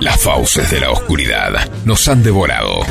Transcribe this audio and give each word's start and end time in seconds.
Las 0.00 0.20
fauces 0.20 0.70
de 0.70 0.80
la 0.80 0.90
oscuridad 0.90 1.68
nos 1.84 2.06
han 2.08 2.22
devorado. 2.22 2.82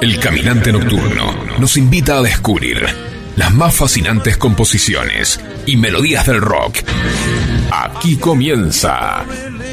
El 0.00 0.18
caminante 0.18 0.72
nocturno 0.72 1.34
nos 1.58 1.76
invita 1.76 2.18
a 2.18 2.22
descubrir 2.22 2.86
las 3.36 3.52
más 3.54 3.74
fascinantes 3.74 4.36
composiciones 4.36 5.40
y 5.66 5.76
melodías 5.76 6.26
del 6.26 6.40
rock. 6.40 6.78
Aquí 7.70 8.16
comienza 8.16 9.24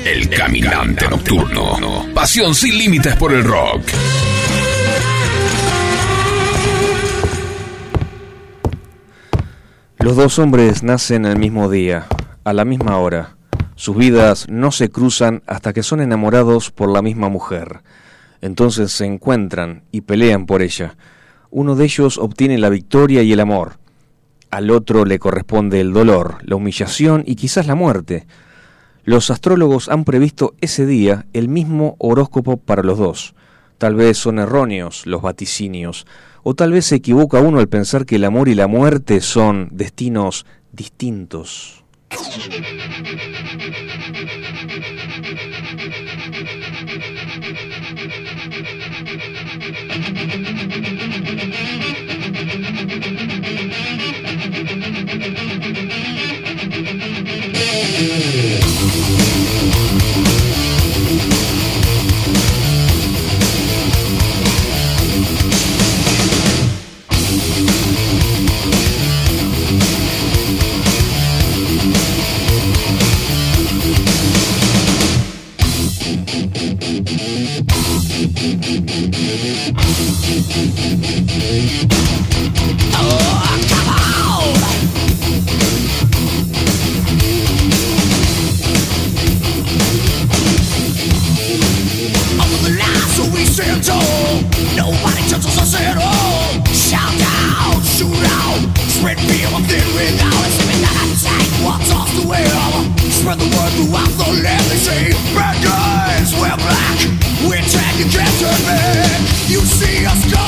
El 0.06 0.30
Caminante 0.30 1.08
Nocturno. 1.08 2.06
Pasión 2.14 2.54
sin 2.54 2.78
límites 2.78 3.16
por 3.16 3.34
el 3.34 3.44
rock. 3.44 3.82
Los 10.00 10.16
dos 10.16 10.38
hombres 10.40 10.84
nacen 10.84 11.26
el 11.26 11.38
mismo 11.38 11.70
día, 11.70 12.06
a 12.44 12.54
la 12.54 12.66
misma 12.66 12.98
hora. 12.98 13.37
Sus 13.78 13.96
vidas 13.96 14.48
no 14.50 14.72
se 14.72 14.90
cruzan 14.90 15.44
hasta 15.46 15.72
que 15.72 15.84
son 15.84 16.02
enamorados 16.02 16.72
por 16.72 16.90
la 16.90 17.04
misma 17.04 17.30
mujer. 17.30 17.84
Entonces 18.42 18.92
se 18.92 19.06
encuentran 19.06 19.84
y 19.92 20.02
pelean 20.02 20.48
por 20.48 20.64
ella. 20.64 20.98
Uno 21.52 21.76
de 21.76 21.86
ellos 21.86 22.18
obtiene 22.18 22.58
la 22.58 22.70
victoria 22.70 23.22
y 23.22 23.32
el 23.32 23.40
amor. 23.40 23.78
Al 24.50 24.72
otro 24.72 25.06
le 25.06 25.20
corresponde 25.20 25.80
el 25.80 25.94
dolor, 25.94 26.40
la 26.42 26.56
humillación 26.56 27.24
y 27.28 27.36
quizás 27.36 27.68
la 27.68 27.76
muerte. 27.76 28.26
Los 29.04 29.30
astrólogos 29.30 29.90
han 29.90 30.06
previsto 30.06 30.56
ese 30.60 30.88
día 30.88 31.28
el 31.34 31.48
mismo 31.48 31.98
horóscopo 32.00 32.58
para 32.58 32.82
los 32.82 32.98
dos. 32.98 33.36
Tal 33.78 33.94
vez 33.94 34.18
son 34.18 34.40
erróneos 34.40 35.06
los 35.06 35.22
vaticinios, 35.22 36.08
o 36.42 36.56
tal 36.56 36.72
vez 36.72 36.86
se 36.86 36.96
equivoca 36.96 37.42
uno 37.42 37.60
al 37.60 37.70
pensar 37.70 38.08
que 38.08 38.16
el 38.16 38.24
amor 38.24 38.50
y 38.50 38.56
la 38.56 38.66
muerte 38.66 39.22
son 39.22 39.70
destinos 39.72 40.48
distintos. 40.72 41.84
Yeah. 57.60 58.67
Spread 103.28 103.40
the 103.40 103.46
word 103.46 103.72
throughout 103.74 104.10
the 104.18 104.42
land. 104.42 104.64
They 104.70 104.78
say, 104.78 105.12
bad 105.36 105.62
guys, 105.62 106.34
we're 106.36 106.56
black. 106.56 106.98
We're 107.44 107.58
you 107.98 108.06
can't 108.10 108.40
turn 108.40 108.66
back. 108.66 109.07
You 109.50 109.62
see 109.62 110.06
us 110.06 110.26
coming 110.34 110.47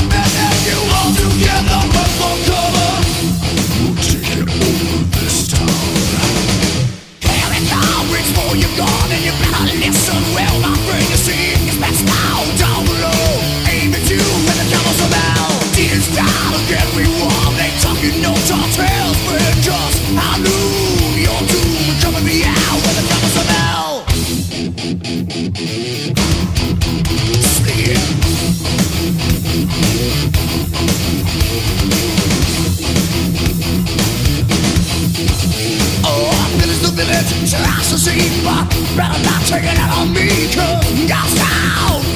better 39.00 39.24
not 39.24 39.42
take 39.48 39.64
it 39.64 39.80
out 39.80 39.96
on 39.96 40.12
me, 40.12 40.28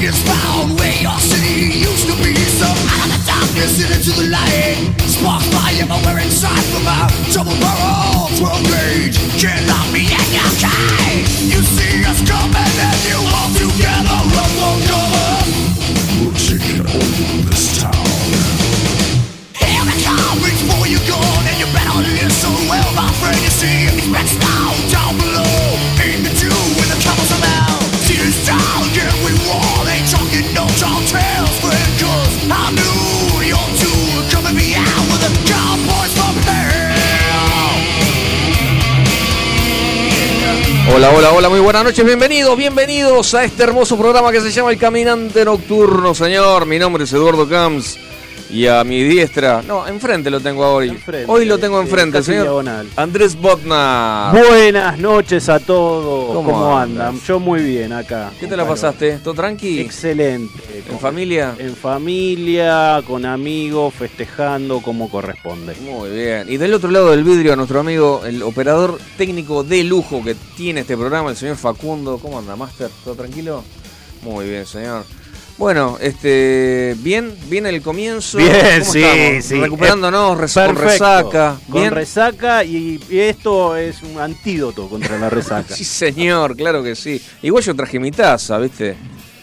is 0.04 0.20
found 0.20 0.76
where 0.76 0.92
your 1.00 1.16
city 1.16 1.80
used 1.80 2.04
to 2.04 2.14
be. 2.20 2.36
So 2.60 2.68
out 2.68 3.08
of 3.08 3.24
the 3.56 3.88
into 3.88 4.12
the 4.20 4.28
light, 4.28 4.92
everywhere 5.80 6.20
inside 6.20 6.60
double 7.32 7.56
barrel 7.56 8.28
12 8.36 8.68
gauge. 8.68 9.16
Can't 9.40 9.64
lock 9.64 9.88
me 9.96 10.04
in 10.12 10.28
your 10.36 10.52
cage. 10.60 11.32
You 11.48 11.60
see 11.64 12.04
us 12.04 12.20
coming 12.28 12.52
and 12.52 13.00
you 13.08 13.18
all 13.32 13.48
together 13.56 14.20
run 14.36 14.50
for 14.60 14.76
cover. 14.84 15.13
Hola, 40.94 41.10
hola, 41.10 41.32
hola, 41.32 41.48
muy 41.48 41.58
buenas 41.58 41.82
noches, 41.82 42.04
bienvenidos, 42.04 42.56
bienvenidos 42.56 43.34
a 43.34 43.42
este 43.42 43.64
hermoso 43.64 43.98
programa 43.98 44.30
que 44.30 44.40
se 44.40 44.52
llama 44.52 44.70
El 44.70 44.78
Caminante 44.78 45.44
Nocturno, 45.44 46.14
señor. 46.14 46.66
Mi 46.66 46.78
nombre 46.78 47.02
es 47.02 47.12
Eduardo 47.12 47.48
Camps 47.48 47.98
y 48.54 48.68
a 48.68 48.84
mi 48.84 49.02
diestra, 49.02 49.62
no, 49.62 49.84
enfrente 49.84 50.30
lo 50.30 50.38
tengo 50.38 50.64
hoy. 50.64 50.90
Enfrente, 50.90 51.30
hoy 51.30 51.44
lo 51.44 51.58
tengo 51.58 51.80
sí, 51.80 51.88
enfrente, 51.88 52.18
casi 52.18 52.30
señor. 52.30 52.44
diagonal. 52.44 52.88
Andrés 52.94 53.34
Botna. 53.34 54.30
Buenas 54.32 54.96
noches 54.96 55.48
a 55.48 55.58
todos. 55.58 56.32
¿Cómo 56.32 56.78
andan? 56.78 57.20
Yo 57.20 57.40
muy 57.40 57.64
bien 57.64 57.92
acá. 57.92 58.30
¿Qué 58.38 58.46
te 58.46 58.56
la 58.56 58.64
pasaste? 58.64 59.18
¿Todo 59.18 59.34
tranqui? 59.34 59.80
Excelente. 59.80 60.84
¿En 60.88 61.00
familia? 61.00 61.56
En 61.58 61.74
familia, 61.74 63.02
con 63.04 63.26
amigos, 63.26 63.92
festejando 63.92 64.80
como 64.80 65.10
corresponde. 65.10 65.74
Muy 65.80 66.10
bien. 66.10 66.46
Y 66.48 66.56
del 66.56 66.74
otro 66.74 66.92
lado 66.92 67.10
del 67.10 67.24
vidrio, 67.24 67.54
a 67.54 67.56
nuestro 67.56 67.80
amigo, 67.80 68.22
el 68.24 68.40
operador 68.44 69.00
técnico 69.18 69.64
de 69.64 69.82
lujo 69.82 70.22
que 70.22 70.36
tiene 70.56 70.82
este 70.82 70.96
programa, 70.96 71.30
el 71.30 71.36
señor 71.36 71.56
Facundo. 71.56 72.18
¿Cómo 72.18 72.38
anda, 72.38 72.54
Master? 72.54 72.88
¿Todo 73.02 73.16
tranquilo? 73.16 73.64
Muy 74.22 74.48
bien, 74.48 74.64
señor. 74.64 75.04
Bueno, 75.56 75.98
este, 76.00 76.96
bien, 76.98 77.32
bien 77.48 77.64
el 77.66 77.80
comienzo. 77.80 78.38
Bien, 78.38 78.80
¿Cómo 78.80 78.92
sí, 78.92 79.02
estamos? 79.04 79.44
sí. 79.44 79.54
Recuperándonos, 79.60 80.38
res- 80.38 80.54
con 80.54 80.74
resaca. 80.76 81.56
Con 81.70 81.80
Bien. 81.80 81.92
resaca 81.94 82.64
y, 82.64 83.00
y 83.08 83.18
esto 83.20 83.76
es 83.76 84.02
un 84.02 84.18
antídoto 84.20 84.88
contra 84.88 85.16
la 85.18 85.30
resaca. 85.30 85.74
Sí, 85.76 85.84
señor, 85.84 86.56
claro 86.56 86.82
que 86.82 86.96
sí. 86.96 87.20
Igual 87.42 87.62
yo 87.62 87.74
traje 87.76 88.00
mi 88.00 88.10
taza, 88.10 88.58
¿viste? 88.58 88.96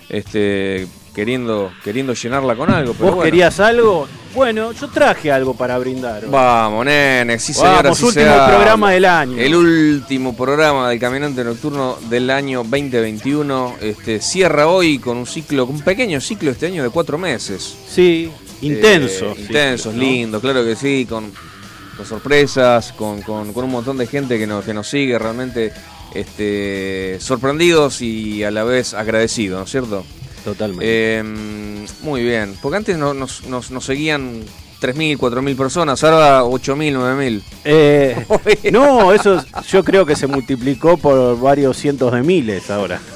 Este, 0.10 0.86
queriendo, 1.14 1.72
queriendo 1.84 2.14
llenarla 2.14 2.56
con 2.56 2.70
algo, 2.72 2.94
pero 2.94 3.06
¿Vos 3.08 3.16
bueno. 3.16 3.32
querías 3.32 3.60
algo? 3.60 4.08
Bueno, 4.34 4.72
yo 4.72 4.88
traje 4.88 5.30
algo 5.32 5.54
para 5.56 5.78
brindar. 5.78 6.24
hoy. 6.24 6.30
Vamos, 6.32 6.86
nene, 6.86 7.38
sí 7.38 7.54
señora, 7.54 7.82
Vamos, 7.84 8.02
último 8.02 8.46
programa 8.48 8.92
del 8.92 9.04
año. 9.06 9.38
El 9.38 9.56
último 9.56 10.36
programa 10.38 10.90
del 10.90 11.00
Caminante 11.00 11.44
Nocturno 11.44 11.98
del 12.10 12.30
año 12.30 12.60
2021. 12.64 13.76
Este, 13.82 14.22
cierra 14.22 14.68
hoy 14.68 15.00
con 15.00 15.18
un 15.18 15.26
ciclo, 15.28 15.66
un 15.66 15.82
pequeño 15.82 16.22
ciclo 16.22 16.52
este 16.52 16.68
año 16.68 16.82
de 16.82 16.90
cuatro 16.90 17.18
meses. 17.18 17.76
Sí, 17.90 18.32
intenso. 18.62 19.32
Eh, 19.32 19.42
intensos, 19.42 19.94
¿no? 19.94 20.00
lindos, 20.02 20.42
claro 20.42 20.64
que 20.64 20.78
sí, 20.78 21.06
con, 21.10 21.30
con 21.98 22.06
sorpresas, 22.06 22.94
con, 22.94 23.22
con- 23.24 23.52
con 23.52 23.66
un 23.66 23.72
montón 23.72 23.98
de 23.98 24.08
gente 24.08 24.40
que 24.40 24.48
nos, 24.48 24.64
que 24.64 24.74
nos 24.74 24.88
sigue 24.88 25.20
realmente 25.20 25.74
este, 26.16 27.18
sorprendidos 27.20 28.02
y 28.02 28.44
a 28.46 28.52
la 28.52 28.64
vez 28.64 28.94
agradecidos, 28.94 29.60
¿no 29.60 29.66
es 29.66 29.72
cierto? 29.72 30.06
Totalmente. 30.44 30.86
Eh, 30.88 31.24
muy 32.02 32.24
bien, 32.24 32.56
porque 32.62 32.78
antes 32.78 32.98
no- 32.98 33.14
nos, 33.14 33.46
nos- 33.46 33.72
nos 33.72 33.86
seguían 33.86 34.42
3.000, 34.82 35.18
4.000 35.20 35.56
personas, 35.56 36.04
ahora 36.04 36.44
8.000, 36.44 36.96
9.000. 36.96 37.44
Eh, 37.66 38.26
no, 38.72 39.14
eso 39.14 39.44
yo 39.70 39.84
creo 39.84 40.08
que 40.08 40.16
se 40.16 40.26
multiplicó 40.26 40.98
por 40.98 41.40
varios 41.40 41.78
cientos 41.78 42.12
de 42.14 42.24
miles 42.24 42.70
ahora. 42.72 43.00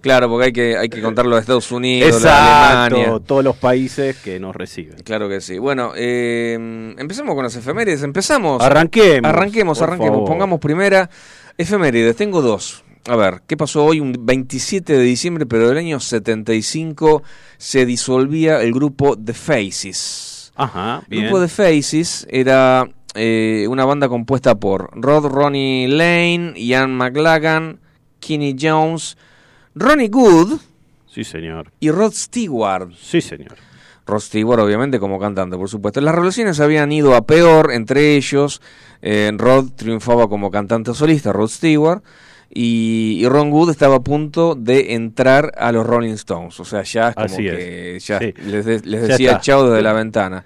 Claro, 0.00 0.28
porque 0.28 0.46
hay 0.46 0.52
que, 0.52 0.76
hay 0.76 0.88
que 0.88 1.00
contarlo 1.00 1.36
de 1.36 1.40
Estados 1.42 1.70
Unidos, 1.70 2.24
Alemania. 2.24 3.20
Todos 3.24 3.44
los 3.44 3.56
países 3.56 4.16
que 4.16 4.40
nos 4.40 4.54
reciben. 4.56 4.96
Claro 5.04 5.28
que 5.28 5.40
sí. 5.40 5.58
Bueno, 5.58 5.92
eh, 5.94 6.54
empecemos 6.98 7.34
con 7.36 7.44
las 7.44 7.54
efemérides. 7.54 8.02
Empezamos. 8.02 8.60
Arranquemos. 8.62 9.28
Arranquemos, 9.28 9.80
arranquemos. 9.80 10.14
favor. 10.16 10.28
Pongamos 10.28 10.58
primera 10.60 11.08
efemérides. 11.56 12.16
Tengo 12.16 12.42
dos. 12.42 12.82
A 13.08 13.16
ver, 13.16 13.42
¿qué 13.48 13.56
pasó 13.56 13.84
hoy? 13.84 13.98
Un 14.00 14.14
27 14.20 14.92
de 14.96 15.02
diciembre, 15.02 15.44
pero 15.46 15.68
del 15.68 15.78
año 15.78 15.98
75 15.98 17.22
se 17.58 17.84
disolvía 17.84 18.62
el 18.62 18.72
grupo 18.72 19.16
The 19.16 19.34
Faces. 19.34 20.52
Ajá, 20.54 21.00
El 21.04 21.08
bien. 21.08 21.22
grupo 21.24 21.40
The 21.40 21.48
Faces 21.48 22.26
era 22.30 22.88
eh, 23.14 23.66
una 23.68 23.84
banda 23.84 24.08
compuesta 24.08 24.54
por 24.54 24.90
Rod 24.92 25.26
Ronnie 25.26 25.88
Lane, 25.88 26.52
Ian 26.56 26.94
McLagan, 26.96 27.80
Kenny 28.20 28.54
Jones, 28.60 29.16
Ronnie 29.74 30.08
Good 30.08 30.60
Sí, 31.12 31.24
señor. 31.24 31.72
y 31.80 31.90
Rod 31.90 32.12
Stewart. 32.12 32.90
Sí, 33.00 33.20
señor. 33.20 33.56
Rod 34.06 34.20
Stewart, 34.20 34.60
obviamente, 34.60 34.98
como 35.00 35.18
cantante, 35.18 35.56
por 35.56 35.68
supuesto. 35.68 36.00
Las 36.00 36.14
relaciones 36.14 36.58
habían 36.60 36.90
ido 36.92 37.14
a 37.14 37.26
peor 37.26 37.72
entre 37.72 38.16
ellos. 38.16 38.60
Eh, 39.00 39.30
Rod 39.36 39.70
triunfaba 39.76 40.28
como 40.28 40.50
cantante 40.50 40.94
solista, 40.94 41.32
Rod 41.32 41.48
Stewart. 41.48 42.02
Y, 42.54 43.18
y 43.20 43.26
Ron 43.28 43.50
Wood 43.50 43.70
estaba 43.70 43.96
a 43.96 44.02
punto 44.02 44.54
de 44.54 44.92
entrar 44.94 45.52
a 45.56 45.72
los 45.72 45.86
Rolling 45.86 46.12
Stones. 46.12 46.60
O 46.60 46.64
sea, 46.66 46.82
ya 46.82 47.08
es 47.08 47.14
como 47.14 47.26
Así 47.26 47.48
es. 47.48 47.56
que 47.56 47.98
ya 48.00 48.18
Sí. 48.18 48.34
les, 48.44 48.64
de- 48.66 48.80
les 48.84 49.00
Ya 49.02 49.06
decía 49.08 49.40
chao 49.40 49.70
desde 49.70 49.82
la 49.82 49.92
ventana. 49.94 50.44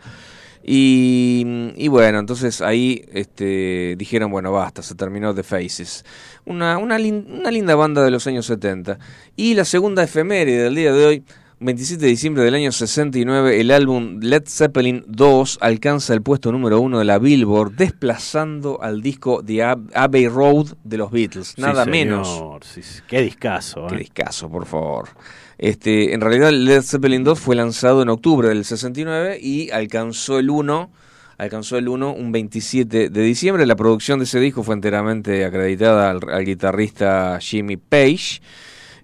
Y, 0.69 1.73
y 1.77 1.89
bueno, 1.89 2.19
entonces 2.19 2.61
ahí 2.61 3.05
este, 3.13 3.95
dijeron, 3.97 4.31
bueno, 4.31 4.51
basta, 4.53 4.83
se 4.83 4.95
terminó 4.97 5.33
The 5.35 5.43
Faces. 5.45 6.05
Una, 6.45 6.79
una, 6.79 6.99
lin- 6.99 7.27
una 7.41 7.51
linda 7.53 7.75
banda 7.77 8.03
de 8.05 8.11
los 8.11 8.27
años 8.27 8.47
70. 8.47 8.99
Y 9.37 9.55
la 9.55 9.65
segunda 9.65 10.03
efeméride 10.03 10.65
del 10.65 10.75
día 10.75 10.93
de 10.93 11.07
hoy, 11.07 11.25
27 11.59 12.03
de 12.05 12.11
diciembre 12.11 12.43
del 12.45 12.55
año 12.55 12.71
69, 12.71 13.61
el 13.61 13.71
álbum 13.71 14.19
Led 14.21 14.43
Zeppelin 14.47 15.05
2 15.09 15.59
alcanza 15.63 16.13
el 16.13 16.21
puesto 16.21 16.53
número 16.53 16.81
uno 16.81 16.99
de 16.99 17.07
la 17.07 17.19
Billboard, 17.19 17.73
desplazando 17.73 18.83
al 18.83 19.01
disco 19.01 19.43
The 19.43 19.65
Ab- 19.65 19.91
Abbey 19.95 20.29
Road 20.29 20.75
de 20.85 20.99
los 20.99 21.11
Beatles. 21.11 21.55
Sí, 21.57 21.61
Nada 21.63 21.85
señor. 21.85 21.89
menos. 21.91 22.43
Sí, 22.63 22.83
sí. 22.83 23.01
Qué 23.09 23.23
discazo. 23.23 23.87
Qué 23.87 23.95
¿eh? 23.95 23.99
discazo, 24.01 24.51
por 24.51 24.67
favor. 24.67 25.09
Este, 25.57 26.13
en 26.13 26.21
realidad, 26.21 26.51
Led 26.53 26.83
Zeppelin 26.83 27.25
2 27.25 27.41
fue 27.41 27.57
lanzado 27.57 28.03
en 28.03 28.11
octubre 28.11 28.49
del 28.51 28.67
69 28.67 29.39
y 29.41 29.71
alcanzó 29.71 30.39
el 30.39 30.51
1, 30.51 30.91
alcanzó 31.39 31.79
el 31.79 31.89
1 31.89 32.13
un 32.13 32.33
27 32.33 33.09
de 33.09 33.23
diciembre. 33.23 33.65
La 33.65 33.77
producción 33.77 34.19
de 34.19 34.27
ese 34.27 34.41
disco 34.41 34.63
fue 34.63 34.75
enteramente 34.75 35.47
acreditada 35.47 36.11
al, 36.11 36.21
al 36.31 36.45
guitarrista 36.45 37.39
Jimmy 37.41 37.79
Page. 37.79 38.43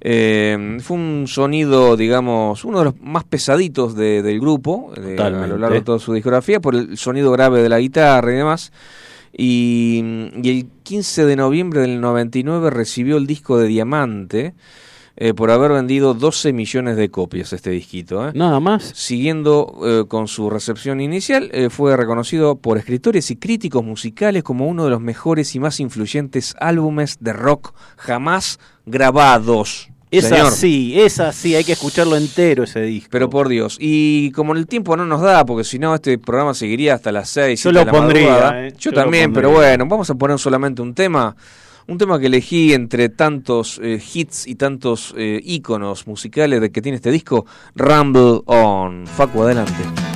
Eh, 0.04 0.78
fue 0.82 0.96
un 0.96 1.26
sonido, 1.28 1.96
digamos, 1.96 2.64
uno 2.64 2.80
de 2.80 2.84
los 2.86 3.00
más 3.00 3.22
pesaditos 3.22 3.94
de- 3.94 4.20
del 4.22 4.40
grupo 4.40 4.92
de- 5.00 5.14
a 5.44 5.46
lo 5.46 5.58
largo 5.58 5.74
de 5.76 5.82
toda 5.84 5.98
su 6.00 6.12
discografía 6.12 6.58
por 6.60 6.74
el 6.74 6.96
sonido 6.98 7.30
grave 7.30 7.62
de 7.62 7.68
la 7.68 7.78
guitarra 7.78 8.32
y 8.32 8.36
demás. 8.36 8.72
Y, 9.32 10.02
y 10.42 10.50
el 10.50 10.66
15 10.82 11.24
de 11.24 11.36
noviembre 11.36 11.80
del 11.80 12.00
99 12.00 12.68
recibió 12.70 13.16
el 13.16 13.26
disco 13.26 13.56
de 13.58 13.68
Diamante 13.68 14.54
eh, 15.16 15.34
por 15.34 15.50
haber 15.50 15.72
vendido 15.72 16.14
12 16.14 16.52
millones 16.52 16.96
de 16.96 17.10
copias 17.10 17.52
este 17.52 17.70
disquito. 17.70 18.28
¿eh? 18.28 18.32
Nada 18.34 18.60
más. 18.60 18.92
Siguiendo 18.94 19.80
eh, 19.84 20.04
con 20.08 20.28
su 20.28 20.50
recepción 20.50 21.00
inicial, 21.00 21.50
eh, 21.52 21.70
fue 21.70 21.96
reconocido 21.96 22.56
por 22.56 22.78
escritores 22.78 23.30
y 23.30 23.36
críticos 23.36 23.84
musicales 23.84 24.42
como 24.42 24.66
uno 24.66 24.84
de 24.84 24.90
los 24.90 25.00
mejores 25.00 25.54
y 25.54 25.60
más 25.60 25.80
influyentes 25.80 26.54
álbumes 26.58 27.18
de 27.20 27.32
rock 27.32 27.74
jamás 27.96 28.58
grabados. 28.86 29.88
Es 30.12 30.26
Señor. 30.26 30.48
así, 30.48 31.00
es 31.00 31.20
así. 31.20 31.54
Hay 31.54 31.64
que 31.64 31.72
escucharlo 31.72 32.18
entero 32.18 32.64
ese 32.64 32.82
disco. 32.82 33.08
Pero 33.10 33.30
por 33.30 33.48
Dios. 33.48 33.78
Y 33.80 34.30
como 34.32 34.54
el 34.54 34.66
tiempo 34.66 34.94
no 34.94 35.06
nos 35.06 35.22
da, 35.22 35.46
porque 35.46 35.64
si 35.64 35.78
no 35.78 35.94
este 35.94 36.18
programa 36.18 36.52
seguiría 36.52 36.94
hasta 36.94 37.10
las 37.12 37.30
6. 37.30 37.62
Yo 37.62 37.72
lo 37.72 37.86
pondría, 37.86 38.66
eh. 38.66 38.74
Yo, 38.78 38.92
también, 38.92 39.32
pero 39.32 39.50
bueno, 39.50 39.86
vamos 39.86 40.10
a 40.10 40.14
poner 40.14 40.38
solamente 40.38 40.82
un 40.82 40.92
tema. 40.92 41.34
Un 41.86 41.98
tema 41.98 42.18
que 42.18 42.26
elegí 42.26 42.72
entre 42.72 43.08
tantos 43.08 43.80
eh, 43.82 44.00
hits 44.14 44.46
y 44.46 44.54
tantos 44.54 45.14
eh, 45.16 45.40
íconos 45.42 46.06
musicales 46.06 46.60
de 46.60 46.70
que 46.70 46.82
tiene 46.82 46.96
este 46.96 47.10
disco, 47.10 47.46
Rumble 47.74 48.42
On. 48.46 49.06
Facu, 49.06 49.42
adelante. 49.42 50.11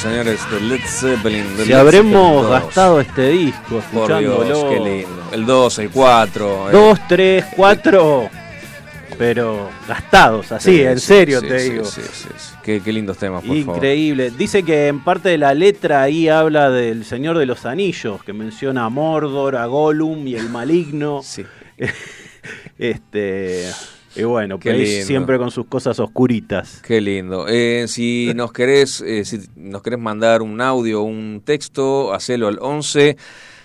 Señores, 0.00 0.40
de 0.50 0.60
Led 0.60 0.80
Zeppelin. 0.86 1.56
de 1.56 1.62
Si 1.64 1.68
Led 1.70 1.78
habremos 1.78 2.12
Zeppelin 2.12 2.42
2. 2.42 2.50
gastado 2.50 3.00
este 3.00 3.28
disco 3.30 3.82
Por 3.92 4.18
Dios, 4.18 4.64
qué 4.70 4.80
lindo. 4.80 5.22
El 5.32 5.46
2, 5.46 5.78
el 5.80 5.90
4. 5.90 6.68
eh. 6.68 6.72
Dos, 6.72 6.98
tres, 7.08 7.44
cuatro. 7.56 8.28
Pero 9.18 9.68
gastados, 9.86 10.50
así, 10.52 10.76
Sí, 10.78 10.82
en 10.82 10.98
serio 10.98 11.40
sí, 11.40 11.48
te 11.48 11.58
sí, 11.60 11.70
digo. 11.72 11.84
sí, 11.84 12.00
sí, 12.10 12.28
sí. 12.36 12.54
Qué, 12.62 12.80
qué 12.80 12.90
lindos 12.92 13.18
temas, 13.18 13.44
por 13.44 13.54
favor. 13.60 13.76
Increíble. 13.76 14.30
Dice 14.30 14.62
que 14.62 14.86
en 14.88 15.00
parte 15.04 15.28
de 15.28 15.36
la 15.38 15.52
letra 15.52 16.02
ahí 16.02 16.28
habla 16.28 16.70
del 16.70 17.04
Señor 17.04 17.36
de 17.36 17.44
los 17.44 17.66
Anillos, 17.66 18.22
que 18.24 18.32
menciona 18.32 18.86
a 18.86 18.88
Mordor, 18.88 19.56
a 19.56 19.66
Gollum 19.66 20.26
y 20.26 20.36
el 20.36 20.48
maligno. 20.48 21.20
Sí. 21.22 21.44
Este. 22.78 23.70
Y 24.16 24.24
bueno, 24.24 24.58
Qué 24.58 24.72
lindo. 24.72 25.06
siempre 25.06 25.38
con 25.38 25.50
sus 25.50 25.66
cosas 25.66 26.00
oscuritas. 26.00 26.82
Qué 26.84 27.00
lindo. 27.00 27.46
Eh, 27.48 27.84
si 27.86 28.32
nos 28.34 28.52
querés, 28.52 29.00
eh, 29.02 29.24
si 29.24 29.40
nos 29.56 29.82
querés 29.82 30.00
mandar 30.00 30.42
un 30.42 30.60
audio 30.60 31.02
o 31.02 31.04
un 31.04 31.42
texto, 31.44 32.12
hacelo 32.12 32.48
al 32.48 32.58
11 32.60 33.16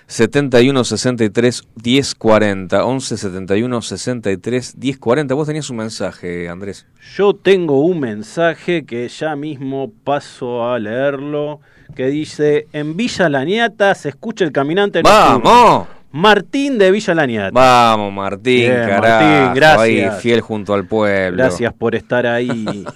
71 0.07 0.83
63 0.83 1.63
10 1.75 2.15
40. 2.15 2.85
11 2.85 3.17
71 3.17 3.81
63 3.81 4.79
10 4.79 4.97
40. 4.99 5.33
Vos 5.33 5.47
tenías 5.47 5.69
un 5.71 5.77
mensaje, 5.77 6.47
Andrés. 6.47 6.85
Yo 7.15 7.33
tengo 7.33 7.79
un 7.83 7.99
mensaje 7.99 8.85
que 8.85 9.07
ya 9.09 9.35
mismo 9.35 9.91
paso 10.03 10.69
a 10.69 10.77
leerlo, 10.77 11.59
que 11.95 12.05
dice, 12.07 12.67
en 12.71 12.95
Villa 12.95 13.29
Laniata 13.29 13.95
se 13.95 14.09
escucha 14.09 14.45
el 14.45 14.51
caminante 14.51 15.01
nocturno". 15.01 15.41
¡Vamos! 15.43 15.87
Martín 16.15 16.77
de 16.77 16.91
Villa 16.91 17.13
Laniata. 17.13 17.51
Vamos, 17.53 18.13
Martín, 18.13 18.61
Bien, 18.61 18.73
carajo. 18.87 19.25
Martín, 19.25 19.53
gracias. 19.55 19.79
Ahí, 20.15 20.21
fiel 20.21 20.39
junto 20.41 20.73
al 20.73 20.87
pueblo. 20.87 21.37
Gracias 21.37 21.73
por 21.73 21.93
estar 21.95 22.25
ahí. 22.25 22.85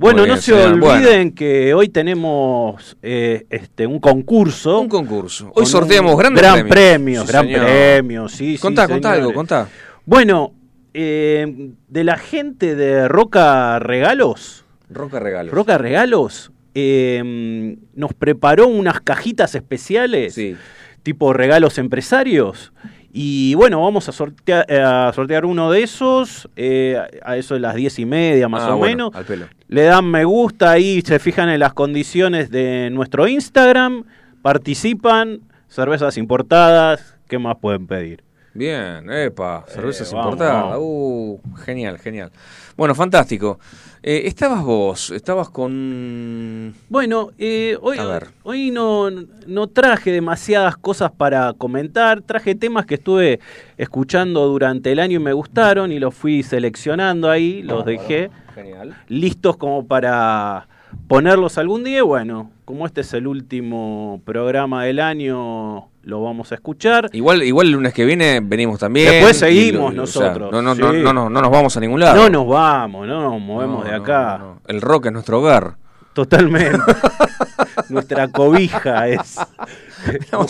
Bueno, 0.00 0.22
bien, 0.22 0.28
no 0.28 0.40
se 0.40 0.52
señor. 0.52 0.80
olviden 0.80 1.32
que 1.32 1.74
hoy 1.74 1.88
tenemos 1.88 2.96
eh, 3.02 3.46
este 3.50 3.84
un 3.84 3.98
concurso. 3.98 4.78
Un 4.78 4.88
concurso. 4.88 5.50
con 5.50 5.60
Hoy 5.64 5.66
sorteamos 5.68 6.12
un 6.12 6.18
grandes 6.18 6.40
gran 6.40 6.68
premios. 6.68 7.26
premios, 7.26 7.26
Sí, 7.26 7.32
gran 7.32 7.48
premio, 7.48 8.28
sí, 8.28 8.56
sí, 8.56 8.58
Contá, 8.62 8.86
contá 8.86 9.08
señores. 9.08 9.20
algo, 9.24 9.34
contá. 9.34 9.68
Bueno, 10.06 10.52
eh, 10.94 11.72
de 11.88 12.04
la 12.04 12.16
gente 12.16 12.76
de 12.76 13.08
Roca 13.08 13.80
Regalos, 13.80 14.64
Roca 14.88 15.18
Regalos. 15.18 15.52
Roca 15.52 15.78
Regalos 15.78 16.52
eh, 16.76 17.76
nos 17.94 18.14
preparó 18.14 18.68
unas 18.68 19.00
cajitas 19.00 19.56
especiales, 19.56 20.32
Sí. 20.34 20.54
Tipo 21.02 21.32
regalos 21.32 21.78
empresarios. 21.78 22.72
Y 23.10 23.54
bueno, 23.54 23.82
vamos 23.82 24.08
a 24.08 24.12
sortear, 24.12 24.70
a 24.70 25.12
sortear 25.14 25.46
uno 25.46 25.70
de 25.70 25.82
esos, 25.82 26.48
eh, 26.56 27.00
a 27.24 27.36
eso 27.36 27.54
de 27.54 27.60
las 27.60 27.74
diez 27.74 27.98
y 27.98 28.04
media 28.04 28.48
más 28.48 28.62
Ah, 28.62 28.74
o 28.74 28.78
bueno, 28.78 29.06
menos. 29.06 29.14
Al 29.14 29.24
pelo. 29.24 29.46
Le 29.68 29.82
dan 29.82 30.04
me 30.10 30.24
gusta 30.24 30.70
ahí, 30.70 31.00
se 31.02 31.18
fijan 31.18 31.48
en 31.48 31.60
las 31.60 31.72
condiciones 31.72 32.50
de 32.50 32.90
nuestro 32.92 33.26
Instagram, 33.26 34.04
participan, 34.42 35.40
cervezas 35.68 36.16
importadas, 36.18 37.16
¿qué 37.28 37.38
más 37.38 37.56
pueden 37.56 37.86
pedir? 37.86 38.22
Bien, 38.54 39.08
epa, 39.10 39.64
cervezas 39.68 40.12
Eh, 40.12 40.16
importadas. 40.16 40.76
Uh, 40.80 41.38
genial, 41.64 41.98
genial. 41.98 42.30
Bueno, 42.76 42.94
fantástico. 42.94 43.58
Eh, 44.02 44.22
estabas 44.26 44.62
vos, 44.64 45.10
estabas 45.10 45.50
con... 45.50 46.72
Bueno, 46.88 47.30
eh, 47.38 47.76
hoy, 47.80 47.98
hoy 48.44 48.70
no, 48.70 49.10
no 49.10 49.66
traje 49.66 50.12
demasiadas 50.12 50.76
cosas 50.76 51.10
para 51.10 51.52
comentar, 51.52 52.22
traje 52.22 52.54
temas 52.54 52.86
que 52.86 52.94
estuve 52.94 53.40
escuchando 53.76 54.46
durante 54.46 54.92
el 54.92 55.00
año 55.00 55.16
y 55.20 55.22
me 55.22 55.32
gustaron 55.32 55.90
y 55.90 55.98
los 55.98 56.14
fui 56.14 56.42
seleccionando 56.44 57.28
ahí, 57.28 57.62
los 57.62 57.84
dejé 57.84 58.30
Genial. 58.54 58.96
listos 59.08 59.56
como 59.56 59.86
para 59.86 60.68
ponerlos 61.08 61.58
algún 61.58 61.82
día. 61.82 61.98
y 61.98 62.02
Bueno, 62.02 62.52
como 62.64 62.86
este 62.86 63.00
es 63.00 63.12
el 63.14 63.26
último 63.26 64.22
programa 64.24 64.84
del 64.84 65.00
año, 65.00 65.88
lo 66.08 66.22
vamos 66.22 66.50
a 66.52 66.54
escuchar. 66.54 67.10
Igual, 67.12 67.42
igual 67.42 67.66
el 67.66 67.74
lunes 67.74 67.92
que 67.92 68.06
viene 68.06 68.40
venimos 68.42 68.78
también. 68.80 69.10
Después 69.10 69.38
seguimos 69.38 69.88
o 69.90 70.06
sea, 70.06 70.22
nosotros, 70.30 70.50
no, 70.50 70.62
no, 70.62 70.74
sí. 70.74 70.80
no, 70.80 70.92
no, 70.94 71.12
no, 71.12 71.28
no 71.28 71.42
nos 71.42 71.50
vamos 71.50 71.76
a 71.76 71.80
ningún 71.80 72.00
lado. 72.00 72.16
No 72.16 72.30
nos 72.30 72.48
vamos, 72.48 73.06
no 73.06 73.22
nos 73.30 73.40
movemos 73.40 73.84
No, 73.84 73.90
de 73.90 73.94
acá. 73.96 74.38
no. 74.38 74.60
El 74.66 74.80
rock 74.80 75.06
es 75.06 75.12
nuestro 75.12 75.40
hogar. 75.40 75.76
Totalmente. 76.14 76.78
Nuestra 77.90 78.28
cobija 78.28 79.06
es. 79.08 79.36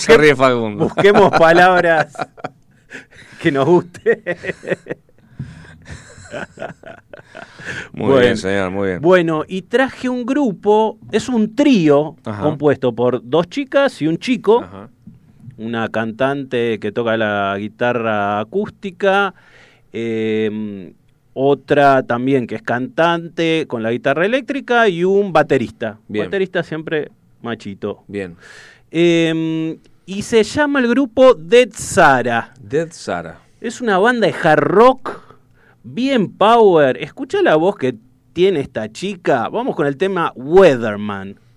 Reír, 0.08 0.36
Facundo. 0.36 0.84
Busquemos 0.84 1.30
palabras 1.38 2.12
que 3.42 3.50
nos 3.52 3.66
guste. 3.66 4.22
Muy 7.92 8.06
Bueno. 8.06 8.20
bien, 8.20 8.36
señor, 8.36 8.70
muy 8.70 8.88
bien. 8.88 9.00
Bueno, 9.00 9.42
y 9.46 9.62
traje 9.62 10.08
un 10.08 10.24
grupo, 10.24 10.98
es 11.12 11.28
un 11.28 11.54
trío 11.54 12.16
Ajá. 12.24 12.42
compuesto 12.42 12.94
por 12.94 13.20
dos 13.28 13.48
chicas 13.48 14.00
y 14.02 14.06
un 14.06 14.18
chico, 14.18 14.60
Ajá. 14.62 14.88
Una 15.58 15.88
cantante 15.88 16.78
que 16.78 16.92
toca 16.92 17.16
la 17.16 17.56
guitarra 17.58 18.40
acústica, 18.40 19.34
eh, 19.92 20.92
otra 21.34 22.02
también 22.04 22.46
que 22.46 22.54
es 22.54 22.62
cantante 22.62 23.66
con 23.68 23.82
la 23.82 23.90
guitarra 23.90 24.24
eléctrica 24.24 24.88
y 24.88 25.04
un 25.04 25.32
baterista. 25.32 25.98
Bien. 26.08 26.26
Baterista 26.26 26.62
siempre 26.62 27.10
machito. 27.42 28.04
Bien. 28.08 28.36
Eh, 28.90 29.78
y 30.06 30.22
se 30.22 30.42
llama 30.42 30.80
el 30.80 30.88
grupo 30.88 31.34
Dead 31.34 31.68
Sara. 31.72 32.54
Dead 32.60 32.88
Sara. 32.90 33.40
Es 33.60 33.80
una 33.80 33.98
banda 33.98 34.26
de 34.26 34.34
hard 34.42 34.60
rock, 34.60 35.36
bien 35.82 36.32
power. 36.32 36.96
Escucha 36.96 37.42
la 37.42 37.56
voz 37.56 37.76
que 37.76 37.94
tiene 38.32 38.60
esta 38.60 38.90
chica. 38.90 39.48
Vamos 39.48 39.76
con 39.76 39.86
el 39.86 39.96
tema 39.96 40.32
Weatherman. 40.34 41.28
Weatherman 41.28 41.47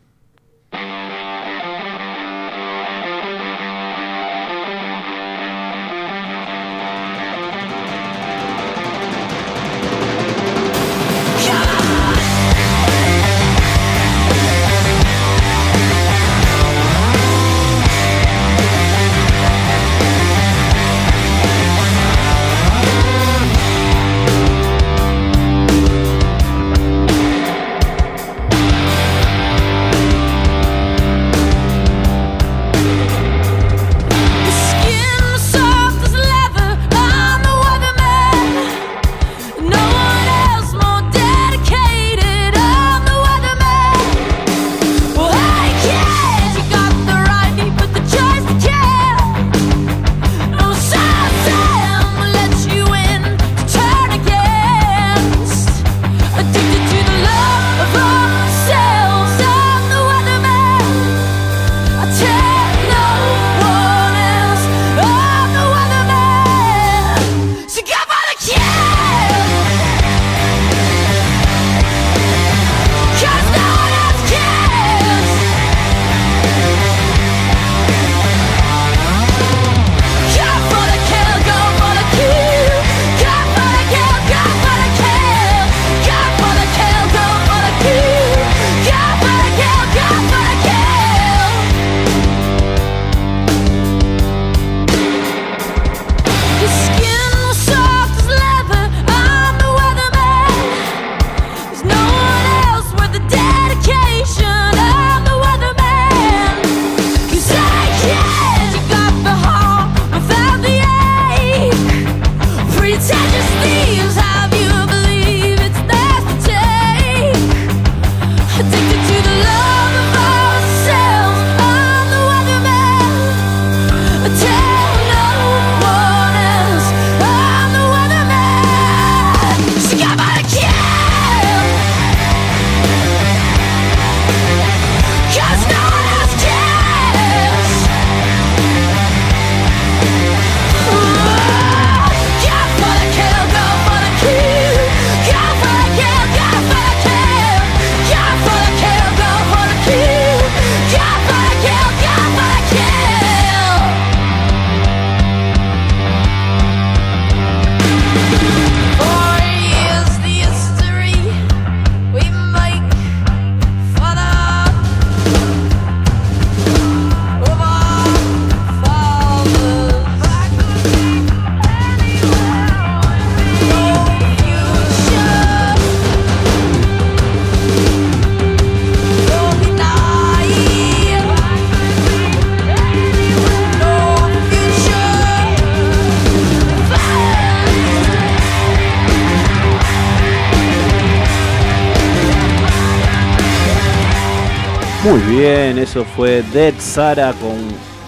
fue 196.03 196.43
Dead 196.53 196.73
Sara 196.79 197.33
con 197.33 197.55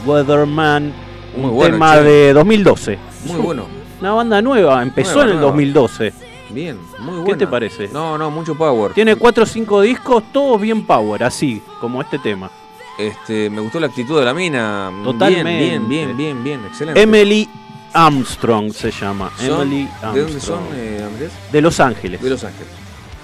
Weatherman, 0.06 0.94
Muy 1.38 1.46
un 1.50 1.56
bueno, 1.56 1.76
tema 1.76 1.94
che. 1.96 2.04
de 2.04 2.34
2012. 2.34 2.98
Muy 3.26 3.40
bueno. 3.42 3.66
Una 4.02 4.12
banda 4.14 4.42
nueva, 4.42 4.82
empezó 4.84 5.14
Nueva, 5.16 5.24
en 5.24 5.30
el 5.30 5.36
nueva. 5.38 5.52
2012. 5.52 6.14
Bien, 6.50 6.78
muy 7.00 7.08
bueno. 7.16 7.26
¿Qué 7.26 7.36
te 7.36 7.48
parece? 7.48 7.88
No, 7.94 8.18
no, 8.18 8.30
mucho 8.30 8.54
power. 8.56 8.94
Tiene 8.94 9.16
4 9.16 9.44
o 9.44 9.46
5 9.46 9.82
discos, 9.82 10.24
todos 10.32 10.60
bien 10.62 10.86
power, 10.86 11.24
así, 11.24 11.62
como 11.80 12.02
este 12.02 12.20
tema. 12.20 12.52
Este, 13.00 13.50
me 13.50 13.60
gustó 13.62 13.80
la 13.80 13.88
actitud 13.88 14.20
de 14.20 14.26
la 14.26 14.34
mina. 14.34 14.92
Totalmente. 15.04 15.58
Bien, 15.58 15.88
bien, 15.90 16.16
bien, 16.16 16.18
bien, 16.18 16.44
bien, 16.44 16.66
excelente. 16.68 17.02
Emily 17.02 17.50
Armstrong 17.94 18.72
se 18.72 18.92
llama. 18.92 19.32
Son- 19.38 19.62
Emily 19.62 19.90
¿De 20.14 20.22
dónde 20.22 20.40
son, 20.40 20.60
Armstrong. 20.60 20.62
eh, 20.76 21.04
Andrés? 21.08 21.32
De 21.52 21.62
Los 21.62 21.80
Ángeles. 21.80 22.22
De 22.22 22.30
Los 22.30 22.44
Ángeles. 22.44 22.68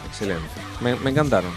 Excelente. 0.07 0.43
Me, 0.81 0.95
me 0.95 1.11
encantaron. 1.11 1.51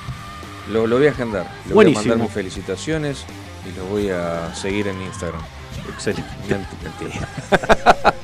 Lo, 0.70 0.87
lo 0.87 0.98
voy 0.98 1.07
a 1.07 1.11
agendar. 1.11 1.51
Le 1.68 1.75
voy 1.75 1.87
a 1.87 1.90
mandar 1.90 2.18
mis 2.18 2.31
felicitaciones 2.31 3.25
y 3.70 3.77
lo 3.79 3.85
voy 3.87 4.11
a 4.11 4.55
seguir 4.55 4.88
en 4.88 5.01
Instagram. 5.03 5.40
Excelente. 5.94 6.25
Mentira. 6.83 7.29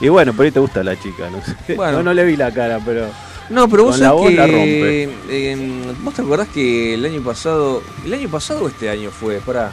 Y 0.00 0.08
bueno, 0.08 0.34
por 0.34 0.44
ahí 0.44 0.50
te 0.50 0.60
gusta 0.60 0.82
la 0.84 0.98
chica, 1.00 1.30
no 1.30 1.40
sé. 1.42 1.74
Bueno. 1.74 1.98
No, 1.98 2.02
no 2.04 2.14
le 2.14 2.24
vi 2.24 2.36
la 2.36 2.52
cara, 2.52 2.78
pero. 2.84 3.06
No, 3.48 3.66
pero 3.68 3.84
vos 3.84 3.96
sabés 3.96 4.28
que. 4.28 4.36
rompe. 4.36 5.02
eh, 5.30 5.94
¿Vos 6.02 6.12
te 6.12 6.20
acordás 6.22 6.48
que 6.48 6.92
el 6.94 7.04
año 7.06 7.22
pasado. 7.22 7.82
¿El 8.04 8.12
año 8.12 8.28
pasado 8.28 8.64
o 8.64 8.68
este 8.68 8.90
año 8.90 9.10
fue? 9.10 9.36
Pará. 9.38 9.72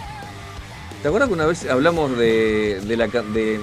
¿Te 1.01 1.10
acordás 1.10 1.27
que 1.27 1.34
una 1.34 1.45
vez 1.45 1.69
hablamos 1.69 2.17
de, 2.17 2.79
de 2.86 2.95
la. 2.97 3.08
De, 3.08 3.60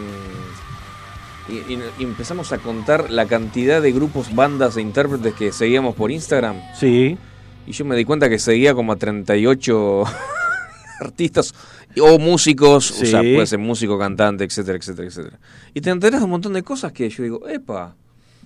y, 1.48 1.52
y- 1.72 1.82
y 1.98 2.04
empezamos 2.04 2.52
a 2.52 2.58
contar 2.58 3.08
la 3.10 3.24
cantidad 3.24 3.80
de 3.80 3.92
grupos, 3.92 4.34
bandas 4.34 4.76
e 4.76 4.82
intérpretes 4.82 5.32
que 5.32 5.52
seguíamos 5.52 5.94
por 5.94 6.10
Instagram? 6.10 6.60
Sí. 6.78 7.16
Y 7.66 7.72
yo 7.72 7.84
me 7.84 7.94
di 7.96 8.04
cuenta 8.04 8.28
que 8.28 8.38
seguía 8.38 8.74
como 8.74 8.92
a 8.92 8.96
38 8.96 10.04
artistas 11.00 11.54
o 12.00 12.18
músicos, 12.18 12.90
o 12.90 13.04
sea, 13.04 13.20
puede 13.20 13.46
ser 13.46 13.58
músico, 13.58 13.98
cantante, 13.98 14.44
etcétera, 14.44 14.78
etcétera, 14.78 15.08
etcétera. 15.08 15.38
Y 15.74 15.80
te 15.80 15.90
enterás 15.90 16.20
de 16.20 16.24
un 16.24 16.30
montón 16.30 16.52
de 16.52 16.62
cosas 16.62 16.92
que 16.92 17.08
yo 17.08 17.22
digo, 17.22 17.48
epa, 17.48 17.96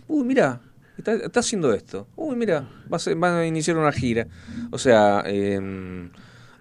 uy, 0.09 0.25
mira, 0.25 0.61
está, 0.97 1.15
está 1.15 1.41
haciendo 1.41 1.73
esto, 1.73 2.07
uy, 2.17 2.37
mira, 2.37 2.67
va 2.93 2.97
a, 2.97 3.01
ser- 3.01 3.23
va 3.23 3.39
a 3.41 3.47
iniciar 3.47 3.77
una 3.77 3.93
gira. 3.93 4.27
O 4.71 4.79
sea, 4.79 5.23
eh, 5.27 5.61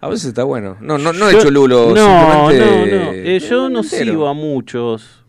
a 0.01 0.07
veces 0.09 0.25
está 0.27 0.43
bueno. 0.43 0.77
No, 0.81 0.97
no, 0.97 1.13
no 1.13 1.31
Yo- 1.31 1.41
cholulo, 1.41 1.93
No, 1.93 2.43
no, 2.43 2.49
simplemente. 2.49 2.95
no. 3.05 3.11
Eh, 3.13 3.39
yo 3.39 3.69
no 3.69 3.79
entero. 3.81 4.05
sigo 4.11 4.27
a 4.27 4.33
muchos. 4.33 5.19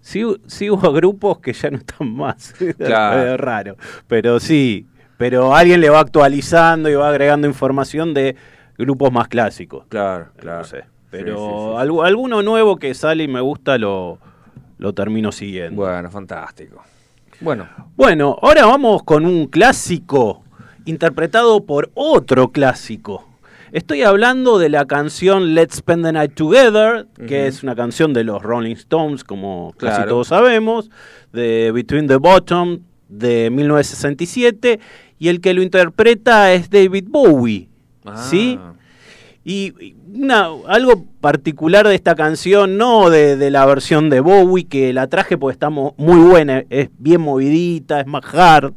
Sigo, 0.00 0.36
sigo 0.46 0.80
a 0.84 0.90
grupos 0.92 1.38
que 1.40 1.52
ya 1.52 1.70
no 1.70 1.78
están 1.78 2.14
más. 2.14 2.54
Claro. 2.78 3.34
es 3.34 3.40
raro. 3.40 3.76
Pero 4.08 4.40
sí. 4.40 4.86
Pero 5.18 5.54
alguien 5.54 5.80
le 5.82 5.90
va 5.90 6.00
actualizando 6.00 6.88
y 6.88 6.94
va 6.94 7.08
agregando 7.10 7.46
información 7.46 8.14
de 8.14 8.36
grupos 8.78 9.12
más 9.12 9.28
clásicos. 9.28 9.84
Claro, 9.88 10.28
claro. 10.36 10.58
No 10.60 10.64
sé. 10.64 10.84
Pero 11.10 11.36
sí, 11.36 11.42
sí. 11.42 11.86
algu- 11.88 12.06
alguno 12.06 12.42
nuevo 12.42 12.76
que 12.76 12.94
sale 12.94 13.24
y 13.24 13.28
me 13.28 13.40
gusta 13.40 13.76
lo, 13.78 14.18
lo 14.78 14.92
termino 14.94 15.32
siguiendo. 15.32 15.82
Bueno, 15.82 16.10
fantástico. 16.10 16.82
Bueno, 17.40 17.68
Bueno, 17.96 18.36
ahora 18.42 18.66
vamos 18.66 19.02
con 19.04 19.24
un 19.26 19.46
clásico 19.46 20.42
interpretado 20.84 21.64
por 21.64 21.90
otro 21.94 22.48
clásico. 22.52 23.24
Estoy 23.70 24.02
hablando 24.02 24.58
de 24.58 24.70
la 24.70 24.86
canción 24.86 25.54
Let's 25.54 25.76
Spend 25.76 26.04
the 26.06 26.12
Night 26.12 26.34
Together, 26.34 27.06
que 27.28 27.46
es 27.46 27.62
una 27.62 27.74
canción 27.76 28.12
de 28.14 28.24
los 28.24 28.42
Rolling 28.42 28.74
Stones, 28.76 29.24
como 29.24 29.74
casi 29.76 30.06
todos 30.08 30.28
sabemos, 30.28 30.90
de 31.32 31.70
Between 31.72 32.06
the 32.06 32.16
Bottom 32.16 32.78
de 33.08 33.50
1967, 33.50 34.80
y 35.18 35.28
el 35.28 35.40
que 35.40 35.54
lo 35.54 35.62
interpreta 35.62 36.52
es 36.52 36.70
David 36.70 37.04
Bowie. 37.08 37.68
¿Sí? 38.30 38.58
ah, 38.60 38.72
Y 39.44 39.72
y 39.80 39.94
una, 40.14 40.48
algo 40.66 41.04
particular 41.20 41.86
de 41.86 41.94
esta 41.94 42.14
canción, 42.14 42.76
no 42.78 43.08
de, 43.10 43.36
de 43.36 43.50
la 43.50 43.64
versión 43.66 44.08
de 44.10 44.20
Bowie, 44.20 44.64
que 44.66 44.92
la 44.92 45.06
traje 45.08 45.36
porque 45.38 45.52
está 45.52 45.70
mo- 45.70 45.94
muy 45.98 46.18
buena, 46.18 46.64
es 46.70 46.88
bien 46.98 47.20
movidita, 47.20 48.00
es 48.00 48.06
más 48.06 48.22
hard, 48.34 48.72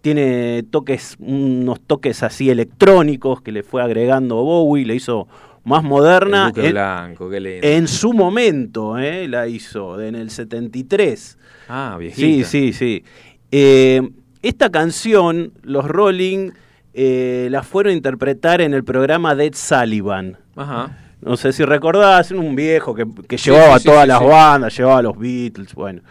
tiene 0.00 0.64
toques, 0.70 1.16
unos 1.20 1.80
toques 1.80 2.22
así 2.24 2.50
electrónicos 2.50 3.40
que 3.40 3.52
le 3.52 3.62
fue 3.62 3.82
agregando 3.82 4.36
Bowie, 4.42 4.84
le 4.84 4.96
hizo 4.96 5.28
más 5.64 5.82
el 5.84 5.88
moderna. 5.88 6.46
Duque 6.48 6.66
en, 6.66 6.72
Blanco, 6.72 7.30
qué 7.30 7.40
lindo. 7.40 7.66
en 7.68 7.86
su 7.86 8.12
momento, 8.12 8.98
eh, 8.98 9.28
la 9.28 9.46
hizo, 9.46 10.00
en 10.00 10.16
el 10.16 10.30
73. 10.30 11.38
ah, 11.68 11.96
viejita. 12.00 12.48
Sí, 12.48 12.72
sí, 12.72 12.72
sí. 12.72 13.04
Eh, 13.52 14.02
esta 14.42 14.70
canción, 14.70 15.52
los 15.62 15.86
Rolling 15.86 16.50
eh, 16.94 17.48
la 17.50 17.62
fueron 17.62 17.92
a 17.92 17.96
interpretar 17.96 18.60
en 18.60 18.74
el 18.74 18.84
programa 18.84 19.34
Dead 19.34 19.54
Sullivan. 19.54 20.36
Ajá. 20.56 20.98
No 21.20 21.36
sé 21.36 21.52
si 21.52 21.64
recordás, 21.64 22.30
era 22.32 22.40
un 22.40 22.56
viejo 22.56 22.94
que, 22.94 23.06
que 23.28 23.38
Sí, 23.38 23.50
llevaba 23.50 23.78
sí, 23.78 23.84
todas 23.84 24.02
sí, 24.02 24.08
las 24.08 24.20
bandas, 24.22 24.76
llevaba 24.76 24.98
a 24.98 25.02
los 25.02 25.16
Beatles, 25.18 25.74
bueno. 25.74 26.02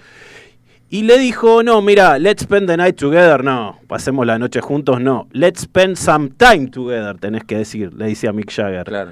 Y 0.89 1.04
le 1.04 1.17
dijo, 1.17 1.63
no, 1.63 1.82
mira, 1.82 2.17
let's 2.20 2.44
spend 2.44 2.67
the 2.67 2.78
night 2.78 2.98
together, 2.98 3.44
no, 3.44 3.80
pasemos 3.88 4.26
la 4.26 4.39
noche 4.39 4.60
juntos, 4.62 5.00
no. 5.02 5.28
Let's 5.32 5.62
spend 5.62 5.98
some 5.98 6.30
time 6.38 6.67
together, 6.67 7.17
tenés 7.17 7.44
que 7.44 7.58
decir, 7.58 7.94
le 7.94 8.08
dice 8.08 8.28
a 8.28 8.34
Mick 8.34 8.52
Jagger. 8.52 8.86
Claro. 8.86 9.12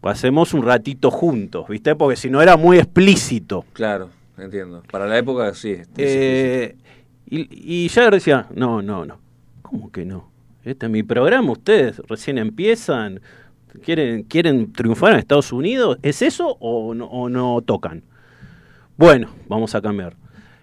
Pasemos 0.00 0.52
un 0.52 0.64
ratito 0.64 1.10
juntos, 1.10 1.68
¿viste? 1.68 1.94
Porque 1.94 2.16
si 2.16 2.28
no 2.28 2.42
era 2.42 2.56
muy 2.56 2.78
explícito. 2.78 3.64
Claro, 3.72 4.10
entiendo. 4.36 4.82
Para 4.90 5.06
la 5.06 5.16
época 5.18 5.54
sí. 5.54 5.76
sí, 5.76 5.82
sí, 5.84 5.92
Eh, 5.98 6.76
y, 7.32 7.84
y 7.84 7.88
Jagger 7.88 8.12
decía, 8.12 8.46
no, 8.54 8.82
no, 8.82 9.06
no. 9.06 9.18
¿Cómo 9.62 9.90
que 9.90 10.04
no? 10.04 10.30
Este 10.64 10.86
es 10.86 10.92
mi 10.92 11.02
programa, 11.02 11.52
ustedes 11.52 11.98
recién 12.06 12.36
empiezan, 12.36 13.20
quieren, 13.82 14.22
quieren 14.24 14.70
triunfar 14.72 15.14
en 15.14 15.18
Estados 15.18 15.50
Unidos, 15.50 15.98
¿es 16.02 16.20
eso 16.20 16.58
o 16.60 16.92
no, 16.92 17.06
o 17.06 17.30
no 17.30 17.62
tocan? 17.62 18.02
Bueno, 18.98 19.30
vamos 19.48 19.74
a 19.74 19.80
cambiar. 19.80 20.14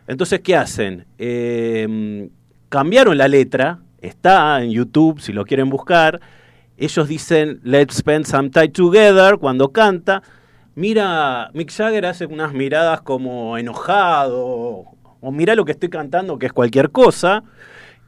Entonces, 0.08 0.41
¿qué 0.41 0.55
hacen? 0.55 1.05
Eh, 1.17 2.29
cambiaron 2.69 3.17
la 3.17 3.27
letra, 3.27 3.79
está 3.99 4.63
en 4.63 4.69
YouTube 4.69 5.19
si 5.19 5.34
lo 5.34 5.45
quieren 5.45 5.71
buscar. 5.71 6.21
Ellos 6.77 7.08
dicen 7.08 7.60
Let's 7.63 7.95
spend 7.95 8.25
some 8.25 8.51
time 8.51 8.69
together 8.69 9.38
cuando 9.38 9.71
canta. 9.71 10.21
Mira, 10.75 11.49
Mick 11.53 11.71
Jagger 11.71 12.05
hace 12.05 12.27
unas 12.27 12.53
miradas 12.53 13.01
como 13.01 13.58
enojado, 13.58 14.86
o 15.21 15.32
mira 15.32 15.55
lo 15.55 15.65
que 15.65 15.71
estoy 15.73 15.89
cantando, 15.89 16.38
que 16.39 16.45
es 16.47 16.53
cualquier 16.53 16.91
cosa. 16.91 17.43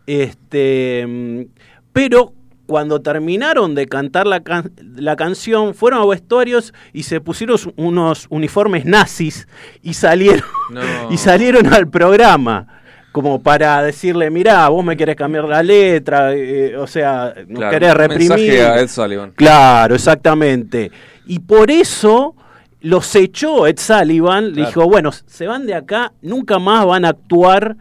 Este, 0.08 1.48
pero 1.94 2.34
cuando 2.66 3.02
terminaron 3.02 3.76
de 3.76 3.88
cantar 3.88 4.28
la, 4.28 4.42
can- 4.42 4.72
la 4.96 5.16
canción, 5.16 5.74
fueron 5.74 6.02
a 6.02 6.06
vestuarios 6.06 6.74
y 6.94 7.04
se 7.04 7.20
pusieron 7.20 7.58
unos 7.76 8.28
uniformes 8.30 8.86
nazis 8.86 9.48
y 9.82 9.94
salieron, 9.94 10.46
No. 10.70 10.82
y 11.12 11.18
salieron 11.18 11.74
al 11.74 11.88
programa. 11.90 12.68
Como 13.12 13.44
para 13.44 13.84
decirle, 13.84 14.30
mirá, 14.30 14.70
vos 14.70 14.86
me 14.86 14.96
querés 14.96 15.18
cambiar 15.18 15.44
la 15.44 15.62
letra, 15.62 16.34
eh, 16.34 16.78
o 16.78 16.88
sea, 16.88 17.34
Claro, 17.54 17.70
querés 17.72 17.94
reprimir. 17.94 18.30
mensaje 18.30 18.64
a 18.64 18.80
Ed 18.80 18.88
Sullivan. 18.88 19.32
Claro, 19.36 19.96
exactamente. 19.96 20.92
Y 21.26 21.40
por 21.40 21.70
eso 21.72 22.36
los 22.82 23.16
echó 23.16 23.68
Ed 23.68 23.78
Sullivan, 23.78 24.48
le 24.50 24.54
Claro. 24.54 24.68
dijo, 24.68 24.86
bueno, 24.90 25.12
se 25.12 25.48
van 25.48 25.66
de 25.66 25.76
acá, 25.76 26.14
nunca 26.22 26.60
más 26.60 26.86
van 26.86 27.06
a 27.06 27.10
actuar 27.10 27.78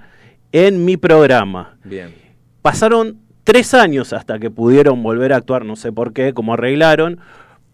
en 0.53 0.85
mi 0.85 0.97
programa. 0.97 1.77
Bien. 1.85 2.15
Pasaron 2.63 3.19
tres 3.45 3.73
años 3.75 4.13
hasta 4.13 4.39
que 4.39 4.51
pudieron 4.51 5.03
volver 5.03 5.33
a 5.33 5.37
actuar, 5.37 5.65
no 5.65 5.77
sé 5.77 5.93
por 5.93 6.13
qué, 6.13 6.35
cómo 6.35 6.55
arreglaron, 6.55 7.19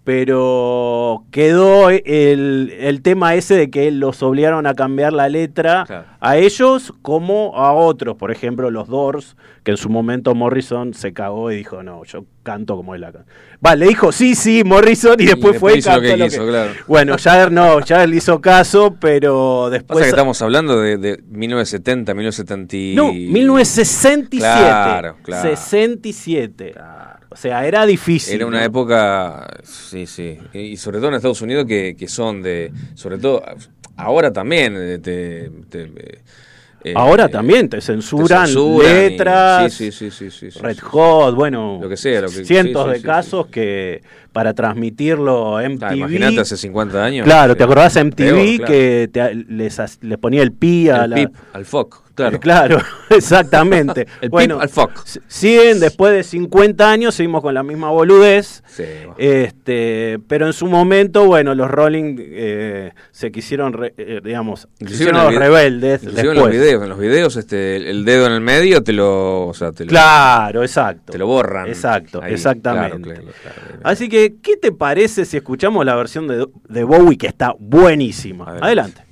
pero 0.07 1.25
quedó 1.31 1.91
el, 1.91 2.73
el 2.79 3.03
tema 3.03 3.35
ese 3.35 3.55
de 3.55 3.71
que 3.71 3.91
los 3.91 4.23
obligaron 4.23 4.67
a 4.67 4.75
cambiar 4.75 5.13
la 5.13 5.29
letra 5.29 5.85
Claro. 5.87 6.05
a 6.21 6.37
ellos 6.39 6.95
como 7.03 7.53
a 7.57 7.73
otros, 7.73 8.17
por 8.17 8.31
ejemplo 8.31 8.71
los 8.71 8.89
Doors, 8.89 9.37
que 9.65 9.73
en 9.73 9.77
su 9.77 9.89
momento 9.91 10.35
Morrison 10.35 10.95
se 10.95 11.13
cagó 11.13 11.51
y 11.51 11.57
dijo, 11.57 11.83
no, 11.83 12.05
yo 12.05 12.25
canto 12.43 12.77
como 12.77 12.95
él 12.95 13.05
acá. 13.05 13.25
Va, 13.65 13.75
le 13.75 13.87
dijo 13.89 14.13
sí, 14.13 14.35
sí, 14.35 14.63
Morrison 14.65 15.17
y 15.19 15.27
después, 15.27 15.55
después 15.55 15.61
fue 15.61 15.75
y 15.75 15.79
hizo 15.79 15.95
lo 15.95 16.01
que 16.01 16.17
lo 16.17 16.25
quiso, 16.27 16.47
claro. 16.47 16.71
Bueno, 16.87 17.17
Jagger 17.19 17.53
no, 17.53 17.79
Jagger 17.81 18.09
le 18.09 18.17
hizo 18.17 18.41
caso, 18.41 18.97
pero 19.01 19.69
después... 19.71 19.97
Pasa 19.99 20.03
que 20.05 20.11
estamos 20.11 20.41
hablando 20.41 20.81
de, 20.81 20.97
de 20.99 21.21
1970, 21.29 22.15
1970. 22.15 22.77
y- 22.77 22.95
No, 22.95 23.13
1967. 23.13 24.39
Claro, 24.39 25.17
claro. 25.23 25.49
67. 25.51 26.75
O 27.37 27.39
sea, 27.39 27.67
era 27.67 27.85
difícil. 27.85 28.37
Era 28.37 28.47
una 28.47 28.61
¿no? 28.61 28.65
época, 28.65 29.47
sí, 29.63 30.07
sí, 30.07 30.39
y 30.55 30.79
sobre 30.79 31.01
todo 31.01 31.09
en 31.09 31.17
Estados 31.17 31.43
Unidos 31.43 31.67
que, 31.67 31.95
que 31.95 32.09
son 32.09 32.41
de, 32.41 32.73
sobre 32.95 33.19
todo, 33.19 33.45
ahora 33.95 34.33
también, 34.33 34.75
eh, 34.75 34.99
te, 34.99 35.51
te- 35.69 36.23
eh, 36.91 36.93
Ahora 36.97 37.29
también 37.29 37.69
te 37.69 37.77
te 37.79 37.81
censuran, 37.83 38.49
y- 38.49 38.83
letras, 38.83 39.73
sí, 39.73 39.91
sí, 39.93 40.11
sí, 40.11 40.31
sí, 40.31 40.51
sí, 40.51 40.59
Red 40.61 40.79
Hot, 40.79 41.35
bueno, 41.35 41.79
Lo 41.83 41.89
que 41.89 41.97
sea, 41.97 42.21
lo 42.23 42.29
que- 42.29 42.45
cientos 42.45 42.91
de 42.91 43.01
casos 43.03 43.47
que... 43.49 44.03
para 44.33 44.53
transmitirlo 44.55 45.57
Ah, 45.57 45.63
MTV. 45.69 45.95
Imagínate 45.97 46.41
hace 46.41 46.57
50 46.57 47.03
años. 47.05 47.25
Claro, 47.25 47.57
¿te 47.57 47.63
Eh, 47.63 47.65
acordás 47.65 47.97
MTV 47.97 48.17
peor, 48.17 48.57
claro. 48.57 48.73
que 48.73 49.09
te- 49.13 49.35
les, 49.35 49.99
les 50.03 50.19
ponía 50.19 50.43
el 50.43 50.53
pi 50.53 50.89
a 50.91 51.05
El 51.05 51.11
la... 51.11 51.17
pip 51.17 51.35
al 51.55 51.65
FOC, 51.65 52.03
claro. 52.15 52.41
Claro, 52.41 52.79
exactamente. 53.11 54.07
El 54.21 54.29
bueno, 54.31 54.57
pip 54.57 54.63
al 54.63 54.69
foc. 54.69 54.91
s- 55.07 55.21
siguen, 55.27 55.81
después 55.81 56.13
de 56.13 56.23
50 56.23 56.91
años, 56.91 57.15
seguimos 57.15 57.43
con 57.43 57.55
la 57.55 57.63
misma 57.63 57.91
boludez. 57.91 58.63
Sí, 58.67 58.85
bueno. 59.07 59.15
Este, 59.19 60.19
pero 60.29 60.47
en 60.47 60.53
su 60.53 60.67
momento, 60.67 61.25
bueno, 61.27 61.55
los 61.55 61.71
Rolling 61.71 62.17
eh, 62.19 62.93
se 63.11 63.31
quisieron, 63.33 63.73
re- 63.73 63.95
eh, 63.97 64.21
digamos, 64.23 64.69
se 64.79 64.85
hicieron 64.93 65.25
los 65.25 65.35
rebeldes 65.35 66.03
después. 66.03 66.25
Videos, 66.79 66.83
en 66.85 66.89
los 66.91 66.99
videos 66.99 67.37
este, 67.37 67.77
el- 67.77 67.87
el 67.87 68.05
dedo 68.05 68.27
en 68.27 68.33
el 68.33 68.41
medio 68.41 68.83
te 68.83 68.93
lo, 68.93 69.47
o 69.47 69.55
sea, 69.55 69.73
te 69.73 69.85
lo, 69.85 69.91
Claro, 69.91 70.63
exacto. 70.63 71.13
te 71.13 71.19
lo 71.19 71.27
borran. 71.27 71.67
Exacto, 71.69 72.21
Ahí, 72.23 72.35
exactamente. 72.35 73.01
claro, 73.01 73.23
claro, 73.23 73.33
claro. 73.67 73.81
Así 73.85 74.09
que, 74.09 74.37
¿qué 74.43 74.57
te 74.57 74.73
parece 74.73 75.25
si 75.25 75.37
escuchamos 75.37 75.85
la 75.85 75.95
versión 75.97 76.29
de, 76.29 76.47
de 76.69 76.85
Bowie 76.85 77.17
que 77.19 77.27
está 77.27 77.55
buenísima? 77.59 78.45
Adelante. 78.45 78.67
Adelante. 78.67 79.06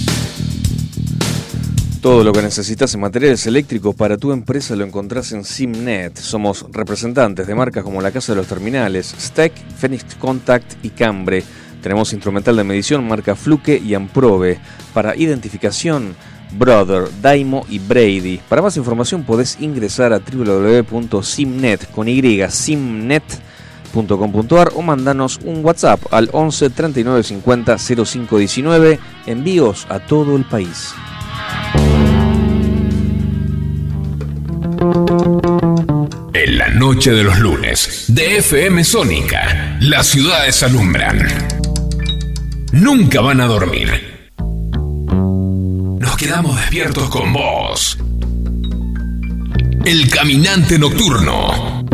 Todo 2.06 2.24
lo 2.24 2.34
que 2.34 2.44
necesitas 2.44 2.94
en 2.94 3.00
materiales 3.00 3.48
eléctricos 3.48 3.96
para 3.96 4.16
tu 4.16 4.32
empresa 4.32 4.76
lo 4.76 4.86
encontrás 4.86 5.32
en 5.32 5.44
Simnet. 5.44 6.16
Somos 6.16 6.64
representantes 6.72 7.48
de 7.48 7.56
marcas 7.56 7.84
como 7.84 8.00
la 8.00 8.12
Casa 8.12 8.32
de 8.32 8.36
los 8.36 8.46
Terminales, 8.46 9.16
Steck, 9.20 9.52
Phoenix 9.76 10.14
Contact 10.14 10.86
y 10.86 10.90
Cambre. 10.92 11.44
Tenemos 11.82 12.14
instrumental 12.14 12.58
de 12.58 12.64
medición 12.64 13.08
marca 13.08 13.36
Fluke 13.36 13.82
y 13.84 13.96
Amprobe. 13.96 14.60
Para 14.94 15.16
identificación, 15.16 16.16
Brother, 16.56 17.06
Daimo 17.24 17.66
y 17.70 17.80
Brady. 17.80 18.40
Para 18.48 18.62
más 18.62 18.78
información 18.78 19.24
podés 19.24 19.60
ingresar 19.60 20.14
a 20.14 20.20
www.simnet 20.20 21.92
con 21.92 22.08
y 22.08 22.40
o 24.76 24.82
mandanos 24.84 25.40
un 25.44 25.66
WhatsApp 25.66 26.02
al 26.12 26.30
11 26.32 26.70
39 26.70 27.24
50 27.24 27.78
05 27.80 28.38
19. 28.38 29.00
Envíos 29.26 29.88
a 29.90 29.98
todo 29.98 30.36
el 30.36 30.46
país. 30.46 30.94
En 36.38 36.58
la 36.58 36.68
noche 36.68 37.12
de 37.12 37.24
los 37.24 37.40
lunes, 37.40 38.08
de 38.10 38.40
FM 38.40 38.84
Sónica, 38.84 39.78
las 39.80 40.08
ciudades 40.08 40.64
alumbran. 40.64 41.26
Nunca 42.74 43.22
van 43.22 43.40
a 43.40 43.46
dormir. 43.46 44.28
Nos 44.38 46.18
quedamos 46.18 46.58
despiertos 46.58 47.10
con 47.10 47.32
vos. 47.32 47.98
El 49.86 50.10
caminante 50.10 50.78
nocturno. 50.78 51.86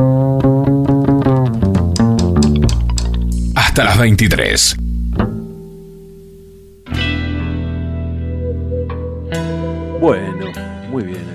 Hasta 3.54 3.84
las 3.84 3.99
23. 3.99 4.75
Bueno, 10.01 10.51
muy 10.89 11.04
bien 11.04 11.31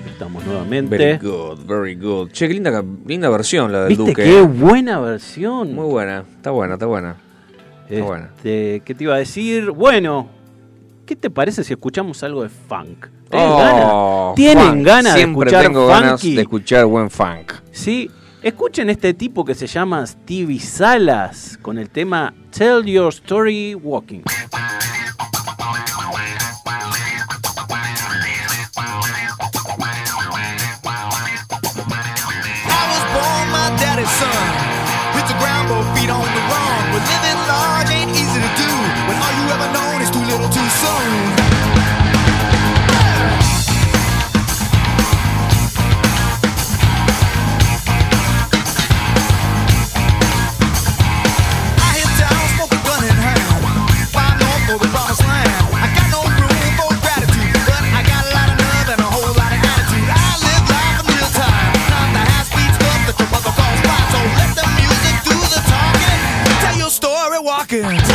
nuevamente. 0.66 0.96
Very 0.96 1.18
good, 1.18 1.59
very 1.66 1.94
good. 1.94 2.31
Che, 2.31 2.46
qué 2.48 2.55
linda, 2.55 2.83
linda 3.07 3.29
versión 3.31 3.72
la 3.72 3.81
del 3.81 3.88
¿Viste 3.90 4.05
Duque. 4.05 4.24
qué 4.24 4.40
buena 4.42 4.98
versión? 5.00 5.74
Muy 5.74 5.87
buena, 5.87 6.24
está 6.37 6.50
buena, 6.50 6.74
está 6.74 6.87
buena. 6.87 7.16
Este, 7.88 8.02
buena. 8.02 8.31
¿Qué 8.42 8.83
te 8.96 9.05
iba 9.05 9.14
a 9.14 9.18
decir? 9.18 9.70
Bueno, 9.70 10.29
¿qué 11.07 11.14
te 11.16 11.31
parece 11.31 11.62
si 11.64 11.72
escuchamos 11.72 12.22
algo 12.22 12.42
de 12.42 12.48
funk? 12.48 13.07
¿Tienen 13.31 13.48
Oh, 13.50 13.59
ganas? 13.59 14.35
¿Tienen 14.37 14.68
funk. 14.74 14.87
ganas 14.87 15.14
de 15.14 15.18
Siempre 15.20 15.48
escuchar 15.48 15.62
tengo 15.64 15.87
ganas 15.87 16.22
de 16.22 16.40
escuchar 16.40 16.85
buen 16.87 17.11
funk. 17.11 17.52
Sí, 17.72 18.11
escuchen 18.42 18.90
este 18.90 19.14
tipo 19.14 19.44
que 19.44 19.55
se 19.55 19.66
llama 19.66 20.07
Stevie 20.07 20.61
Salas 20.61 21.59
con 21.62 21.79
el 21.79 21.90
tema 21.90 22.35
Tell 22.57 22.85
Your 22.85 23.09
Story 23.09 23.74
Walking. 23.74 24.22
Story 67.82 68.05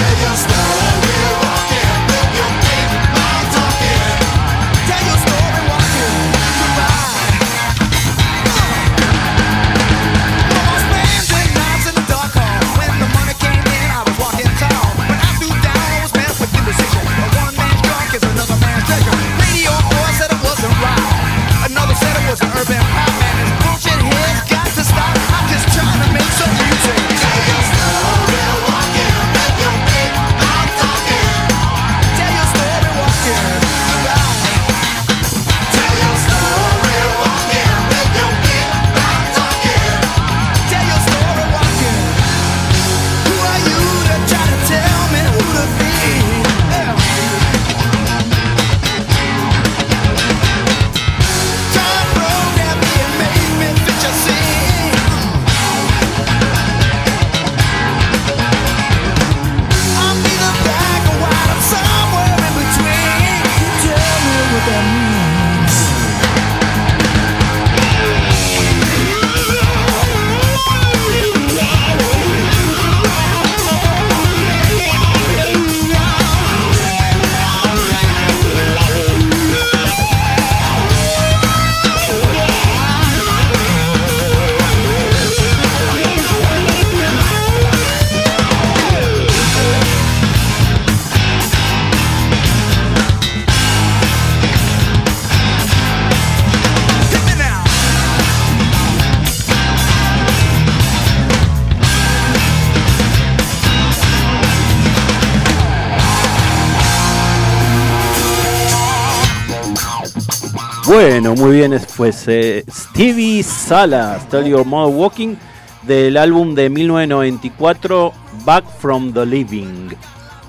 Bueno, 111.22 111.36
muy 111.40 111.58
bien, 111.58 111.72
es- 111.74 111.86
pues 111.96 112.24
eh, 112.28 112.64
Stevie 112.68 113.44
Salas, 113.44 114.28
Tell 114.30 114.44
Your 114.44 114.66
Mother 114.66 114.96
Walking, 114.96 115.36
del 115.84 116.18
álbum 116.18 116.56
de 116.56 116.68
1994, 116.72 118.12
Back 118.44 118.66
from 118.80 119.14
the 119.14 119.24
Living. 119.24 119.90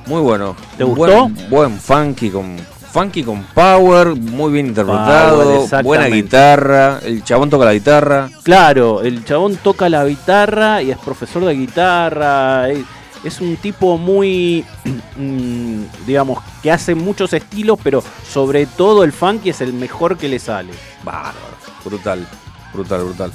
Muy 0.06 0.22
bueno. 0.22 0.56
¿Te 0.78 0.84
gustó? 0.84 1.28
Buen, 1.28 1.50
buen 1.50 1.78
funky 1.78 2.30
con 2.30 2.56
funky 2.90 3.22
con 3.22 3.42
power, 3.54 4.14
muy 4.16 4.50
bien 4.50 4.68
interpretado, 4.68 5.66
buena 5.82 6.06
guitarra, 6.06 7.00
el 7.04 7.22
chabón 7.22 7.50
toca 7.50 7.66
la 7.66 7.74
guitarra. 7.74 8.30
Claro, 8.42 9.02
el 9.02 9.26
chabón 9.26 9.56
toca 9.56 9.90
la 9.90 10.06
guitarra 10.06 10.80
y 10.80 10.90
es 10.90 10.96
profesor 10.96 11.44
de 11.44 11.52
guitarra. 11.54 12.70
Es, 12.70 12.78
es 13.24 13.40
un 13.42 13.56
tipo 13.56 13.98
muy, 13.98 14.64
mm, 15.16 15.71
digamos, 16.06 16.42
que 16.62 16.70
hace 16.70 16.94
muchos 16.94 17.32
estilos, 17.32 17.78
pero 17.82 18.02
sobre 18.28 18.66
todo 18.66 19.04
el 19.04 19.12
funky 19.12 19.50
es 19.50 19.60
el 19.60 19.72
mejor 19.72 20.16
que 20.16 20.28
le 20.28 20.38
sale. 20.38 20.72
Bárbaro, 21.02 21.56
brutal, 21.84 22.26
brutal, 22.72 23.04
brutal. 23.04 23.32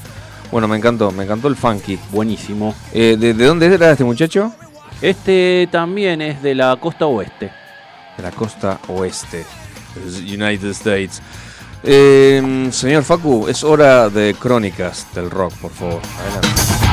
Bueno, 0.52 0.68
me 0.68 0.78
encantó, 0.78 1.12
me 1.12 1.24
encantó 1.24 1.48
el 1.48 1.56
funky. 1.56 2.00
Buenísimo. 2.12 2.74
Eh, 2.94 3.18
¿de, 3.20 3.34
de 3.34 3.46
dónde 3.46 3.66
era 3.68 3.92
este 3.92 4.04
muchacho? 4.04 4.54
Este 5.02 5.68
también 5.72 6.22
es 6.22 6.42
de 6.42 6.56
la 6.56 6.76
costa 6.78 7.06
oeste. 7.06 7.52
De 8.16 8.24
la 8.24 8.32
costa 8.32 8.80
oeste, 8.88 9.46
United 10.22 10.70
States. 10.70 11.22
Eh, 11.84 12.70
señor 12.72 13.04
Facu, 13.04 13.48
es 13.48 13.64
hora 13.64 14.10
de 14.10 14.34
crónicas 14.34 15.06
del 15.14 15.30
rock, 15.30 15.54
por 15.56 15.72
favor. 15.72 16.02
Adelante. 16.20 16.87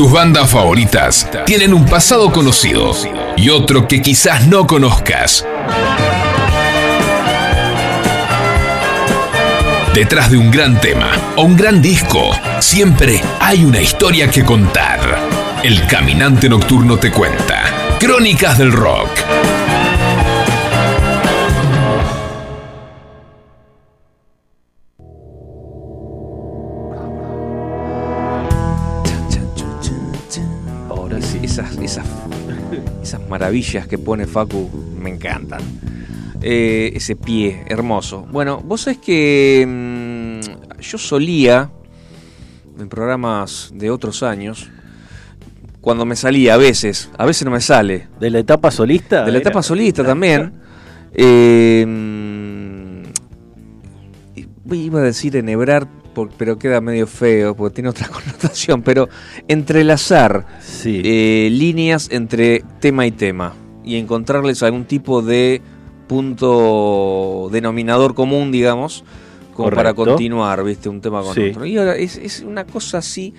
Tus 0.00 0.10
bandas 0.10 0.48
favoritas 0.48 1.28
tienen 1.44 1.74
un 1.74 1.84
pasado 1.84 2.32
conocido 2.32 2.94
y 3.36 3.50
otro 3.50 3.86
que 3.86 4.00
quizás 4.00 4.46
no 4.46 4.66
conozcas. 4.66 5.44
Detrás 9.92 10.30
de 10.30 10.38
un 10.38 10.50
gran 10.50 10.80
tema 10.80 11.10
o 11.36 11.42
un 11.42 11.54
gran 11.54 11.82
disco, 11.82 12.30
siempre 12.60 13.20
hay 13.40 13.62
una 13.62 13.82
historia 13.82 14.30
que 14.30 14.42
contar. 14.42 15.00
El 15.62 15.86
Caminante 15.86 16.48
Nocturno 16.48 16.96
te 16.96 17.12
cuenta. 17.12 17.98
Crónicas 17.98 18.56
del 18.56 18.72
Rock. 18.72 19.10
Maravillas 33.50 33.88
que 33.88 33.98
pone 33.98 34.28
Facu 34.28 34.70
me 34.96 35.10
encantan. 35.10 35.60
Eh, 36.40 36.92
ese 36.94 37.16
pie 37.16 37.64
hermoso. 37.66 38.28
Bueno, 38.30 38.60
vos 38.60 38.82
sabés 38.82 38.98
que 38.98 39.66
mm, 39.66 40.80
yo 40.80 40.98
solía, 40.98 41.68
en 42.78 42.88
programas 42.88 43.72
de 43.74 43.90
otros 43.90 44.22
años, 44.22 44.70
cuando 45.80 46.06
me 46.06 46.14
salía 46.14 46.54
a 46.54 46.58
veces, 46.58 47.10
a 47.18 47.26
veces 47.26 47.44
no 47.44 47.50
me 47.50 47.60
sale, 47.60 48.06
¿De 48.20 48.30
la 48.30 48.38
etapa 48.38 48.70
solista? 48.70 49.24
de 49.24 49.32
la 49.32 49.38
etapa 49.38 49.64
solista 49.64 50.04
también, 50.04 50.52
eh, 51.12 51.84
mm, 51.84 53.02
iba 54.72 55.00
a 55.00 55.02
decir 55.02 55.34
enhebrar, 55.34 55.88
por- 56.14 56.30
pero 56.30 56.58
queda 56.58 56.80
medio 56.80 57.06
feo 57.06 57.54
porque 57.54 57.74
tiene 57.76 57.90
otra 57.90 58.08
connotación, 58.12 58.82
pero 58.82 59.08
entrelazar 59.48 60.46
Sí. 60.60 61.00
eh, 61.04 61.48
líneas 61.52 62.08
entre 62.10 62.64
tema 62.80 63.06
y 63.06 63.10
tema 63.12 63.54
y 63.84 63.96
encontrarles 63.96 64.62
algún 64.62 64.84
tipo 64.84 65.22
de 65.22 65.62
punto 66.08 67.48
denominador 67.52 68.14
común, 68.14 68.50
digamos, 68.52 69.04
como 69.54 69.70
para 69.70 69.94
continuar, 69.94 70.62
¿viste? 70.64 70.88
Un 70.88 71.00
tema 71.00 71.22
con 71.22 71.34
Sí. 71.34 71.50
otro. 71.50 71.64
Y 71.66 71.76
ahora 71.78 71.96
es, 71.96 72.16
es 72.16 72.40
una 72.40 72.64
cosa 72.64 72.98
así, 72.98 73.34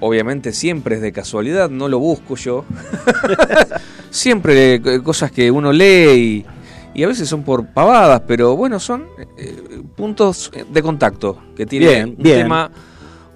obviamente 0.00 0.52
siempre 0.52 0.96
es 0.96 1.02
de 1.02 1.12
casualidad, 1.12 1.68
no 1.70 1.88
lo 1.88 1.98
busco 1.98 2.36
yo. 2.36 2.64
siempre 4.10 4.74
eh, 4.74 5.02
cosas 5.02 5.30
que 5.30 5.50
uno 5.50 5.72
lee 5.72 6.44
y, 6.94 7.02
a 7.04 7.08
veces 7.08 7.28
son 7.28 7.42
por 7.42 7.66
pavadas, 7.66 8.22
pero 8.26 8.56
bueno, 8.56 8.78
son 8.80 9.04
eh, 9.38 9.80
puntos 9.96 10.50
de 10.72 10.82
contacto 10.82 11.38
que 11.56 11.66
tiene 11.66 11.86
Bien, 11.88 12.08
un 12.16 12.16
bien. 12.22 12.38
tema 12.42 12.70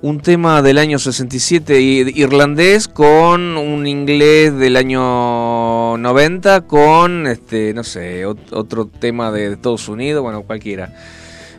un 0.02 0.20
tema 0.20 0.60
del 0.60 0.76
año 0.76 0.98
67 0.98 1.80
i- 1.80 2.12
irlandés 2.20 2.88
con 2.88 3.56
un 3.56 3.86
inglés 3.86 4.54
del 4.54 4.76
año 4.76 5.96
90 5.96 6.62
con 6.66 7.26
este 7.26 7.72
no 7.72 7.82
sé 7.84 8.26
ot- 8.26 8.52
otro 8.52 8.86
tema 8.86 9.30
de 9.32 9.52
Estados 9.52 9.88
Unidos 9.88 10.22
bueno 10.22 10.42
cualquiera. 10.42 10.92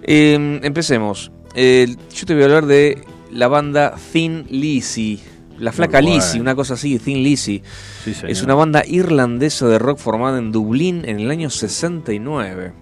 Eh, 0.03 0.59
empecemos. 0.61 1.31
Eh, 1.55 1.95
yo 2.13 2.25
te 2.27 2.33
voy 2.35 2.43
a 2.43 2.45
hablar 2.45 2.65
de 2.67 3.01
la 3.31 3.47
banda 3.47 3.95
Thin 4.13 4.45
Lizzy 4.51 5.19
la 5.59 5.71
flaca 5.71 6.01
Lizzy 6.01 6.39
una 6.39 6.55
cosa 6.55 6.73
así 6.73 6.99
Thin 6.99 7.23
Lizzy 7.23 7.61
Sí, 8.03 8.13
es 8.27 8.43
una 8.43 8.55
banda 8.55 8.83
irlandesa 8.85 9.67
de 9.67 9.79
rock 9.79 9.97
formada 9.97 10.37
en 10.37 10.51
Dublín 10.51 11.03
en 11.05 11.19
el 11.19 11.31
año 11.31 11.49
69. 11.49 12.73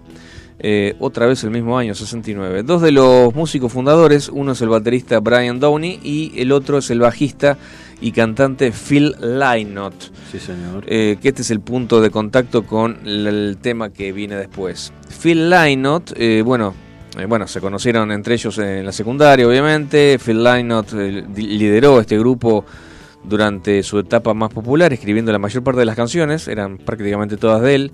Eh, 0.58 0.94
otra 0.98 1.26
vez 1.26 1.42
el 1.44 1.50
mismo 1.50 1.76
año, 1.76 1.94
69. 1.94 2.62
Dos 2.62 2.80
de 2.82 2.92
los 2.92 3.34
músicos 3.34 3.72
fundadores, 3.72 4.28
uno 4.28 4.52
es 4.52 4.60
el 4.60 4.68
baterista 4.68 5.20
Brian 5.20 5.60
Downey 5.60 6.00
y 6.02 6.32
el 6.36 6.52
otro 6.52 6.78
es 6.78 6.90
el 6.90 7.00
bajista 7.00 7.58
y 8.00 8.12
cantante 8.12 8.70
Phil 8.72 9.14
Lynott. 9.20 9.94
Sí, 10.30 10.38
señor. 10.38 10.84
Eh, 10.86 11.16
que 11.20 11.28
este 11.28 11.42
es 11.42 11.50
el 11.50 11.60
punto 11.60 12.00
de 12.00 12.10
contacto 12.10 12.64
con 12.64 12.98
el, 13.04 13.26
el 13.26 13.58
tema 13.60 13.90
que 13.90 14.12
viene 14.12 14.36
después. 14.36 14.92
Phil 15.22 15.50
Lynott, 15.50 16.12
eh, 16.16 16.42
bueno, 16.44 16.74
eh, 17.18 17.26
bueno, 17.26 17.46
se 17.46 17.60
conocieron 17.60 18.10
entre 18.12 18.34
ellos 18.34 18.58
en 18.58 18.84
la 18.84 18.92
secundaria, 18.92 19.46
obviamente. 19.46 20.18
Phil 20.24 20.42
Lynott 20.42 20.92
eh, 20.94 21.24
lideró 21.36 22.00
este 22.00 22.18
grupo 22.18 22.64
durante 23.22 23.82
su 23.82 23.98
etapa 23.98 24.34
más 24.34 24.52
popular, 24.52 24.92
escribiendo 24.92 25.32
la 25.32 25.38
mayor 25.38 25.62
parte 25.62 25.80
de 25.80 25.86
las 25.86 25.96
canciones, 25.96 26.46
eran 26.48 26.76
prácticamente 26.78 27.36
todas 27.36 27.62
de 27.62 27.74
él. 27.74 27.92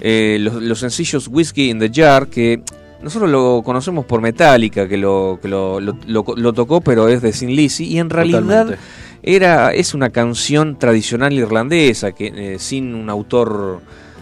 Eh, 0.00 0.38
los, 0.40 0.54
los 0.62 0.78
sencillos 0.78 1.28
Whiskey 1.28 1.70
in 1.70 1.78
the 1.80 1.90
Jar, 1.92 2.28
que 2.28 2.60
nosotros 3.02 3.30
lo 3.30 3.62
conocemos 3.64 4.04
por 4.04 4.20
Metallica, 4.20 4.86
que 4.86 4.96
lo, 4.96 5.38
que 5.42 5.48
lo, 5.48 5.80
lo- 5.80 5.96
lo- 6.06 6.24
lo 6.36 6.52
tocó, 6.52 6.80
pero 6.80 7.08
es 7.08 7.22
de 7.22 7.32
Sin 7.32 7.54
Lizzy, 7.56 7.84
y 7.86 7.98
en 7.98 8.10
realidad 8.10 8.40
Totalmente. 8.42 8.78
era, 9.22 9.72
es 9.72 9.94
una 9.94 10.10
canción 10.10 10.78
tradicional 10.78 11.32
irlandesa, 11.32 12.12
que 12.12 12.54
eh, 12.54 12.58
sin 12.60 12.94
un 12.94 13.10
autor 13.10 13.80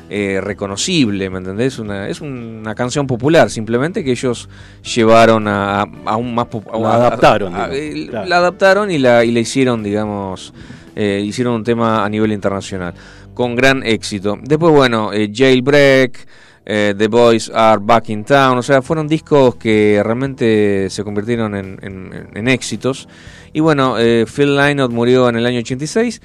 eh, 0.09 0.40
reconocible, 0.42 1.29
¿me 1.31 1.38
entendés? 1.38 1.79
Una, 1.79 2.09
es 2.09 2.21
una 2.21 2.75
canción 2.75 3.07
popular, 3.07 3.51
simplemente 3.51 4.05
que 4.05 4.12
ellos 4.12 4.49
llevaron 4.95 5.49
a, 5.49 5.83
a- 5.83 5.89
a 6.05 6.16
un 6.16 6.35
más... 6.35 6.47
pop- 6.47 6.68
La 6.80 6.91
a- 6.91 6.95
adaptaron, 6.97 7.55
a- 7.55 7.68
digamos, 7.68 8.11
claro. 8.11 8.28
La 8.28 8.37
adaptaron 8.39 8.91
y 8.91 8.99
la, 8.99 9.24
y 9.24 9.33
la 9.33 9.41
hicieron, 9.41 9.83
digamos, 9.83 10.55
eh, 10.95 11.22
hicieron 11.24 11.55
un 11.55 11.64
tema 11.64 12.05
a 12.05 12.09
nivel 12.09 12.33
internacional, 12.33 12.95
con 13.35 13.55
gran 13.57 13.83
éxito. 13.83 14.39
Después, 14.43 14.72
bueno, 14.72 15.12
eh, 15.12 15.30
Jailbreak, 15.35 16.26
eh, 16.68 16.95
The 16.97 17.09
Boys 17.09 17.51
Are 17.55 17.80
Back 17.83 18.09
in 18.11 18.24
Town, 18.24 18.59
o 18.59 18.62
sea, 18.62 18.83
fueron 18.83 19.07
discos 19.07 19.55
que 19.57 20.01
realmente 20.05 20.89
se 20.91 21.05
convirtieron 21.05 21.55
en, 21.55 21.78
en- 21.83 22.28
en 22.35 22.49
éxitos. 22.49 23.09
Y 23.53 23.61
bueno, 23.61 23.99
eh, 23.99 24.24
Phil 24.26 24.57
Lynott 24.57 24.91
murió 24.93 25.28
en 25.28 25.37
el 25.37 25.47
año 25.47 25.59
86. 25.61 26.20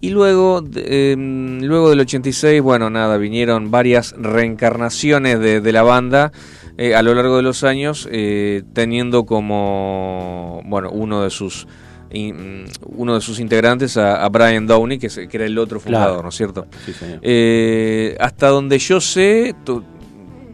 Y 0.00 0.10
luego, 0.10 0.62
em, 0.74 1.60
luego 1.62 1.90
del 1.90 2.00
86, 2.00 2.60
bueno, 2.60 2.90
nada, 2.90 3.16
vinieron 3.16 3.70
varias 3.70 4.14
reencarnaciones 4.18 5.40
de, 5.40 5.60
de 5.60 5.72
la 5.72 5.82
banda 5.82 6.32
eh, 6.78 6.94
a 6.94 7.02
lo 7.02 7.14
largo 7.14 7.36
de 7.36 7.42
los 7.42 7.64
años, 7.64 8.06
eh, 8.12 8.62
teniendo 8.74 9.24
como, 9.24 10.62
bueno, 10.66 10.90
uno 10.90 11.22
de 11.22 11.30
sus 11.30 11.66
in- 12.10 12.66
uno 12.84 13.14
de 13.14 13.20
sus 13.20 13.40
integrantes 13.40 13.96
a, 13.96 14.24
a 14.24 14.28
Brian 14.28 14.66
Downey, 14.66 14.98
que, 14.98 15.06
es- 15.06 15.18
que 15.28 15.36
era 15.36 15.46
el 15.46 15.56
otro 15.58 15.80
fundador, 15.80 16.08
Claro. 16.08 16.22
¿no 16.22 16.28
es 16.28 16.34
cierto? 16.36 16.66
Sí, 16.84 16.92
señor. 16.92 17.18
Eh, 17.22 18.16
hasta 18.20 18.48
donde 18.48 18.78
yo 18.78 19.00
sé, 19.00 19.54
to- 19.64 19.82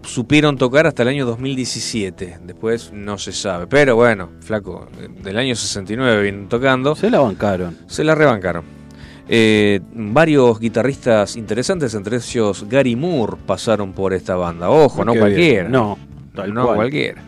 supieron 0.03 0.57
tocar 0.57 0.87
hasta 0.87 1.03
el 1.03 1.09
año 1.09 1.27
2017. 1.27 2.39
Después 2.45 2.93
no 2.93 3.19
se 3.19 3.33
sabe. 3.33 3.67
Pero 3.67 3.97
bueno, 3.97 4.31
flaco, 4.41 4.87
eh, 5.01 5.09
del 5.23 5.37
año 5.39 5.55
69 5.57 6.23
vienen 6.23 6.49
tocando. 6.49 6.95
Se 6.95 7.11
la 7.11 7.21
bancaron. 7.21 7.77
Se 7.87 8.03
la 8.05 8.15
rebancaron. 8.15 8.65
Eh, 9.35 9.81
varios 9.95 10.61
guitarristas 10.61 11.37
interesantes, 11.37 11.95
entre 11.95 12.19
ellos 12.19 12.67
Gary 12.69 12.95
Moore, 12.95 13.39
pasaron 13.47 13.95
por 13.95 14.13
esta 14.13 14.37
banda. 14.37 14.69
Ojo, 14.69 15.07
no 15.07 15.15
Qué 15.15 15.19
cualquiera. 15.21 15.63
bien. 15.63 15.73
No, 15.73 15.99
tal 16.35 16.53
no 16.53 16.65
cual. 16.67 16.77
cualquiera. 16.77 17.23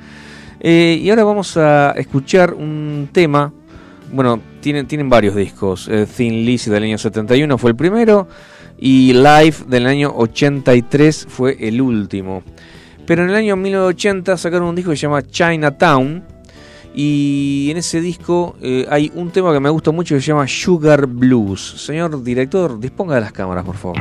Eh, 0.61 1.01
y 1.01 1.09
ahora 1.09 1.25
vamos 1.25 1.57
a 1.57 1.93
escuchar 1.93 2.53
un 2.53 3.09
tema. 3.11 3.51
Bueno, 4.13 4.39
tienen, 4.61 4.87
tienen 4.87 5.09
varios 5.09 5.35
discos. 5.35 5.89
Eh, 5.91 6.07
Thin 6.15 6.45
Lizzy 6.45 6.71
del 6.71 6.83
año 6.83 6.99
71 6.99 7.57
fue 7.57 7.71
el 7.71 7.77
primero. 7.77 8.29
Y 8.79 9.15
Live 9.15 9.57
del 9.69 9.87
año 9.87 10.13
83 10.15 11.27
fue 11.27 11.57
el 11.59 11.81
último. 11.81 12.43
Pero 13.07 13.25
en 13.25 13.31
el 13.31 13.35
año 13.37 13.57
1980 13.57 14.37
sacaron 14.37 14.69
un 14.69 14.75
disco 14.75 14.91
que 14.91 14.97
se 14.99 15.03
llama 15.07 15.23
Chinatown. 15.23 16.23
Y 16.95 17.69
en 17.71 17.77
ese 17.77 18.01
disco 18.01 18.55
eh, 18.63 18.87
hay 18.89 19.11
un 19.15 19.31
tema 19.31 19.53
que 19.53 19.61
me 19.61 19.71
gusta 19.71 19.91
mucho 19.91 20.15
que 20.15 20.21
se 20.21 20.29
llama 20.29 20.47
Sugar 20.47 21.07
Blues. 21.07 21.75
Señor 21.79 22.23
director, 22.23 22.79
disponga 22.79 23.17
de 23.17 23.23
las 23.23 23.33
cámaras, 23.33 23.65
por 23.65 23.77
favor. 23.77 23.99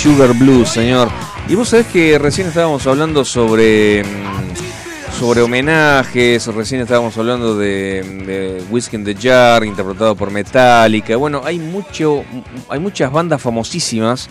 Sugar 0.00 0.32
Blues, 0.32 0.70
señor. 0.70 1.10
Y 1.46 1.54
vos 1.54 1.68
sabés 1.68 1.86
que 1.88 2.18
recién 2.18 2.46
estábamos 2.46 2.86
hablando 2.86 3.22
sobre 3.22 4.02
mm, 4.02 5.18
sobre 5.18 5.42
homenajes, 5.42 6.46
recién 6.46 6.80
estábamos 6.80 7.18
hablando 7.18 7.54
de, 7.54 8.02
de 8.24 8.64
Whiskey 8.70 8.98
in 8.98 9.04
the 9.04 9.14
Jar, 9.14 9.62
interpretado 9.62 10.16
por 10.16 10.30
Metallica. 10.30 11.16
Bueno, 11.16 11.42
hay 11.44 11.58
mucho, 11.58 12.24
hay 12.70 12.80
muchas 12.80 13.12
bandas 13.12 13.42
famosísimas 13.42 14.30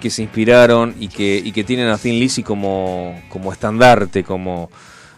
que 0.00 0.08
se 0.08 0.22
inspiraron 0.22 0.94
y 1.00 1.08
que, 1.08 1.42
y 1.44 1.50
que 1.50 1.64
tienen 1.64 1.88
a 1.88 1.98
Thin 1.98 2.20
Lizzy 2.20 2.44
como, 2.44 3.20
como 3.28 3.52
estandarte, 3.52 4.22
como, 4.22 4.70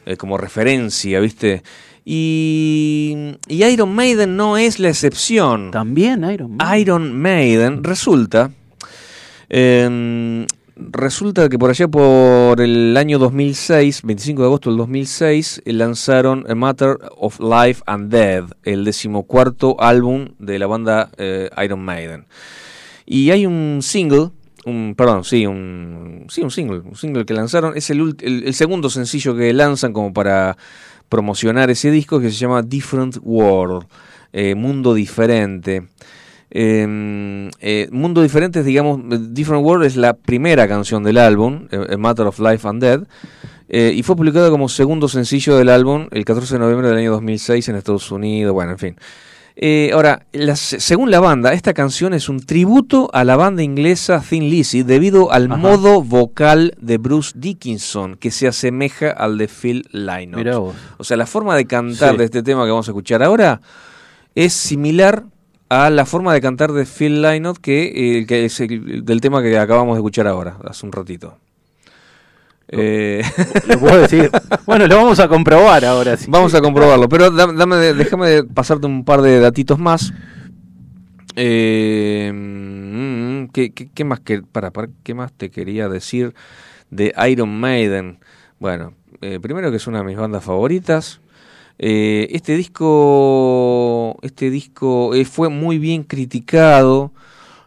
eh, 0.07 0.17
como 0.17 0.39
referencia, 0.39 1.21
¿viste? 1.21 1.63
Y, 2.07 3.37
y 3.49 3.65
Iron 3.65 3.95
Maiden 3.95 4.35
no 4.35 4.57
es 4.57 4.79
la 4.79 4.89
excepción. 4.89 5.71
También 5.73 6.25
Iron 6.25 6.57
Man. 6.57 6.79
Iron 6.79 7.21
Maiden 7.21 7.85
resulta 7.85 8.51
eh, 9.51 10.47
resulta 10.77 11.49
que 11.49 11.59
por 11.59 11.71
allá 11.71 11.89
por 11.89 12.61
el 12.61 12.97
año 12.97 13.19
2006, 13.19 14.03
25 14.03 14.43
de 14.43 14.47
agosto 14.47 14.71
del 14.71 14.79
2006, 14.79 15.63
eh, 15.65 15.73
lanzaron 15.73 16.47
A 16.49 16.55
Matter 16.55 16.97
of 17.17 17.39
Life 17.41 17.83
and 17.87 18.11
Death, 18.11 18.53
el 18.65 18.85
decimocuarto 18.85 19.77
álbum 19.81 20.31
de 20.39 20.59
la 20.59 20.67
banda 20.67 21.11
eh, 21.19 21.51
Iron 21.63 21.85
Maiden. 21.85 22.27
Y 23.07 23.31
hay 23.31 23.45
un 23.45 23.81
single, 23.83 24.31
un, 24.65 24.95
perdón, 24.97 25.25
sí, 25.25 25.47
un, 25.47 26.27
sí, 26.29 26.43
un 26.43 26.51
single, 26.51 26.81
un 26.81 26.97
single 26.97 27.27
que 27.27 27.35
lanzaron, 27.35 27.77
es 27.77 27.91
el, 27.91 28.17
el, 28.21 28.45
el 28.45 28.55
segundo 28.55 28.89
sencillo 28.89 29.37
que 29.37 29.53
lanzan 29.53 29.93
como 29.93 30.13
para 30.13 30.57
promocionar 31.11 31.71
ese 31.71 31.91
disco 31.91 32.21
que 32.21 32.31
se 32.31 32.37
llama 32.37 32.63
Different 32.63 33.19
World, 33.23 33.87
eh, 34.33 34.55
Mundo 34.55 34.95
Diferente. 34.95 35.89
Eh, 36.51 37.49
eh, 37.61 37.89
Mundo 37.93 38.23
Diferente 38.23 38.61
es, 38.61 38.65
digamos, 38.65 39.01
Different 39.33 39.65
World 39.65 39.85
es 39.87 39.97
la 39.97 40.15
primera 40.15 40.67
canción 40.69 41.03
del 41.03 41.19
álbum, 41.19 41.67
eh, 41.71 41.95
A 41.95 41.97
Matter 41.97 42.27
of 42.27 42.39
Life 42.41 42.67
and 42.67 42.83
Death, 42.83 43.03
eh, 43.69 43.93
y 43.95 44.03
fue 44.03 44.17
publicada 44.17 44.51
como 44.51 44.69
segundo 44.69 45.09
sencillo 45.09 45.57
del 45.57 45.69
álbum 45.69 46.09
el 46.11 46.25
14 46.25 46.55
de 46.55 46.59
noviembre 46.59 46.89
del 46.89 46.99
año 46.99 47.13
2006 47.13 47.69
en 47.69 47.77
Estados 47.77 48.11
Unidos, 48.11 48.53
bueno, 48.53 48.73
en 48.73 48.79
fin. 48.79 48.97
Eh, 49.63 49.91
ahora, 49.93 50.25
las- 50.33 50.59
según 50.59 51.11
la 51.11 51.21
banda, 51.21 51.53
esta 51.53 51.75
canción 51.75 52.15
es 52.15 52.29
un 52.31 52.41
tributo 52.41 53.11
a 53.13 53.25
la 53.25 53.37
banda 53.37 53.63
inglesa 53.63 54.23
Thin 54.27 54.49
Lizzy 54.49 54.83
debido 54.85 55.33
al 55.33 55.47
Ajá. 55.53 55.57
modo 55.57 56.03
vocal 56.03 56.75
de 56.81 56.97
Bruce 56.97 57.33
Dickinson, 57.37 58.17
que 58.17 58.31
se 58.31 58.49
asemeja 58.49 59.11
al 59.11 59.37
de 59.39 59.49
Phil 59.49 59.85
Lynott. 59.93 60.75
O 60.97 61.05
sea, 61.05 61.17
la 61.19 61.27
forma 61.27 61.57
de 61.57 61.67
cantar 61.67 62.13
Sí. 62.13 62.17
de 62.19 62.25
este 62.25 62.43
tema 62.43 62.65
que 62.65 62.71
vamos 62.71 62.89
a 62.89 62.93
escuchar 62.93 63.23
ahora 63.23 63.61
es 64.35 64.53
similar 64.55 65.25
a 65.71 65.89
la 65.89 66.05
forma 66.05 66.35
de 66.35 66.41
cantar 66.43 66.73
de 66.73 66.85
Phil 66.85 67.23
Lynott 67.23 67.59
que, 67.59 68.19
eh, 68.19 68.27
que 68.27 68.45
es 68.45 68.61
el- 68.61 69.05
del 69.05 69.21
tema 69.23 69.41
que 69.41 69.57
acabamos 69.57 69.95
de 69.97 70.01
escuchar 70.01 70.27
ahora, 70.27 70.57
hace 70.65 70.85
un 70.85 70.93
ratito. 70.93 71.39
Eh, 72.69 73.23
Lo 73.69 73.79
puedo 73.79 73.99
decir. 74.01 74.31
Bueno, 74.67 74.87
lo 74.87 74.97
vamos 74.97 75.19
a 75.19 75.27
comprobar 75.29 75.85
ahora. 75.85 76.17
sí. 76.17 76.27
vamos 76.29 76.55
a 76.55 76.61
comprobarlo, 76.61 77.09
pero 77.09 77.31
dame, 77.31 77.77
déjame 77.95 78.45
pasarte 78.45 78.87
un 78.87 79.05
par 79.05 79.23
de 79.23 79.41
datitos 79.41 79.79
más. 79.79 80.13
Eh, 81.37 82.31
mm, 82.35 83.47
¿qué, 83.53 83.73
qué, 83.73 83.89
qué 83.93 84.05
más 84.05 84.21
que, 84.21 84.43
para, 84.43 84.71
para, 84.71 84.89
¿Qué 85.03 85.15
más 85.15 85.33
te 85.33 85.51
quería 85.51 85.89
decir 85.89 86.35
de 86.91 87.13
Iron 87.29 87.59
Maiden? 87.59 88.19
Bueno, 88.59 88.95
eh, 89.21 89.39
primero 89.41 89.71
que 89.71 89.77
es 89.79 89.87
una 89.87 89.99
de 89.99 90.05
mis 90.05 90.17
bandas 90.17 90.45
favoritas. 90.45 91.21
Eh, 91.83 92.29
este 92.33 92.57
disco, 92.59 94.19
este 94.23 94.51
disco 94.51 95.15
eh, 95.15 95.25
fue 95.25 95.49
muy 95.49 95.79
bien 95.79 96.03
criticado. 96.03 97.11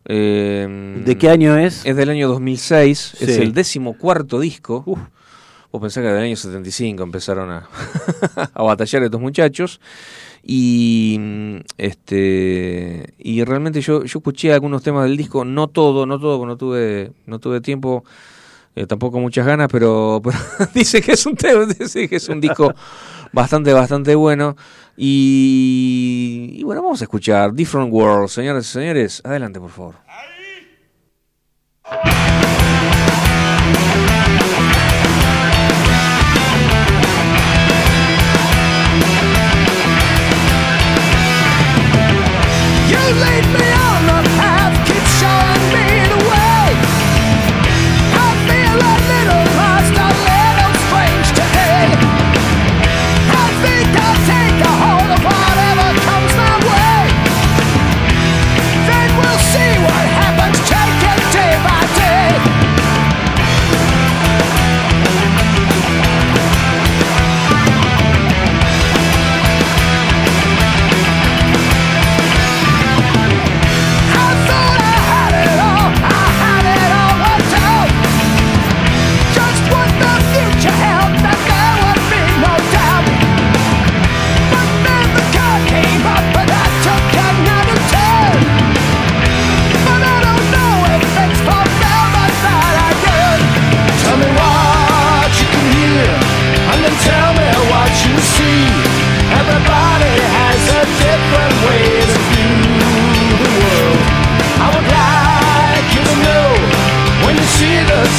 eh, 0.05 1.01
¿De 1.03 1.17
qué 1.17 1.29
año 1.29 1.57
es? 1.57 1.83
Es 1.85 1.95
del 1.95 2.09
año 2.09 2.27
2006, 2.27 3.15
es 3.21 3.35
Sí. 3.35 3.41
el 3.41 3.53
décimo 3.53 3.97
cuarto 3.97 4.39
disco. 4.39 4.83
Vos 5.71 5.81
pensás 5.81 6.03
que 6.03 6.09
del 6.09 6.23
año 6.23 6.35
75 6.35 7.01
empezaron 7.01 7.49
a, 7.49 7.67
a 8.53 8.61
batallar 8.63 9.01
estos 9.03 9.19
muchachos. 9.19 9.79
Y 10.45 11.19
este 11.77 13.13
y 13.17 13.43
realmente 13.45 13.79
yo, 13.81 14.03
yo 14.03 14.19
escuché 14.19 14.53
algunos 14.53 14.83
temas 14.83 15.05
del 15.05 15.15
disco, 15.17 15.45
no 15.45 15.69
todo, 15.69 16.05
no 16.05 16.19
todo, 16.19 16.37
porque 16.37 16.49
no 16.49 16.57
tuve, 16.57 17.11
no 17.25 17.39
tuve 17.39 17.61
tiempo, 17.61 18.03
eh, 18.75 18.85
tampoco 18.85 19.19
muchas 19.21 19.45
ganas, 19.47 19.69
pero, 19.71 20.21
pero 20.23 20.37
dice 20.75 21.01
que 21.01 21.13
es 21.13 21.25
un 21.25 21.35
tema, 21.37 21.65
dice 21.79 22.09
que 22.09 22.17
es 22.17 22.27
un 22.27 22.41
disco 22.41 22.73
bastante, 23.33 23.73
bastante 23.73 24.15
bueno. 24.15 24.55
Y, 24.95 26.63
bueno, 26.63 26.81
vamos 26.83 27.01
a 27.01 27.05
escuchar 27.05 27.53
Different 27.53 27.91
World, 27.91 28.29
señoras 28.29 28.65
y 28.65 28.69
señores. 28.69 29.21
Adelante, 29.25 29.59
por 29.59 29.71
favor. 29.71 29.95
Me 43.53 43.72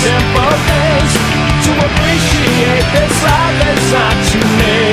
simple 0.04 0.52
things 0.68 1.12
to 1.64 1.72
appreciate 1.86 2.84
this 2.92 3.14
life 3.24 3.56
that's 3.62 3.92
not 3.92 4.14
too 4.28 4.48
late. 4.60 4.83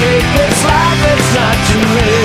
make 0.00 0.26
this 0.36 0.64
life, 0.64 1.02
it's 1.12 1.34
not 1.34 1.56
too 1.68 1.84
late. 1.94 2.17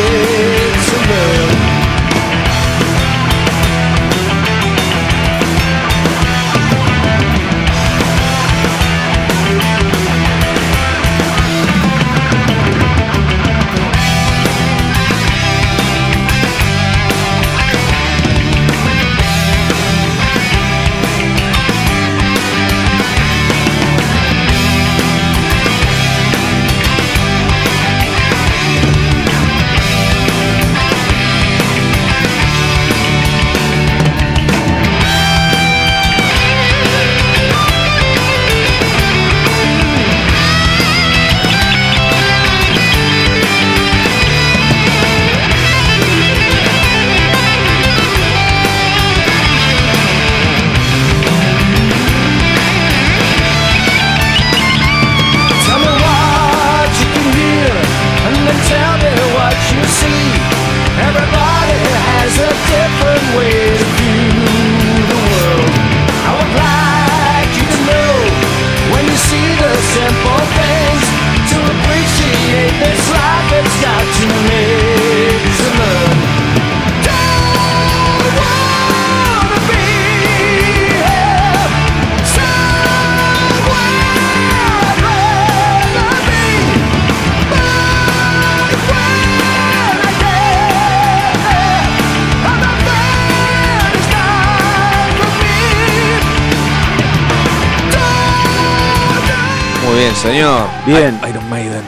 Señor. 100.33 100.67
Bien. 100.85 101.19
Iron 101.29 101.49
Maiden. 101.49 101.81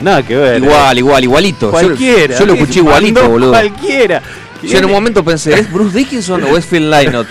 Nada 0.00 0.22
que 0.22 0.36
ver. 0.36 0.62
Igual, 0.62 0.98
igual, 0.98 1.24
igualito. 1.24 1.70
Cualquiera. 1.70 2.38
Yo, 2.38 2.46
lo 2.46 2.54
escuché 2.54 2.80
igualito, 2.80 3.28
boludo. 3.28 3.50
Cualquiera. 3.50 4.22
Yo 4.62 4.78
en 4.78 4.84
un 4.86 4.90
momento 4.90 5.24
pensé, 5.24 5.54
¿es 5.58 5.72
Bruce 5.72 5.96
Dickinson 5.96 6.42
o 6.44 6.56
es 6.56 6.66
Phil 6.66 6.90
Lynott? 6.90 7.26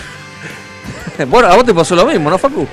bueno, 1.28 1.48
a 1.48 1.54
vos 1.54 1.64
te 1.64 1.74
pasó 1.74 1.94
lo 1.94 2.06
mismo, 2.06 2.30
¿no, 2.30 2.38
Facu? 2.38 2.66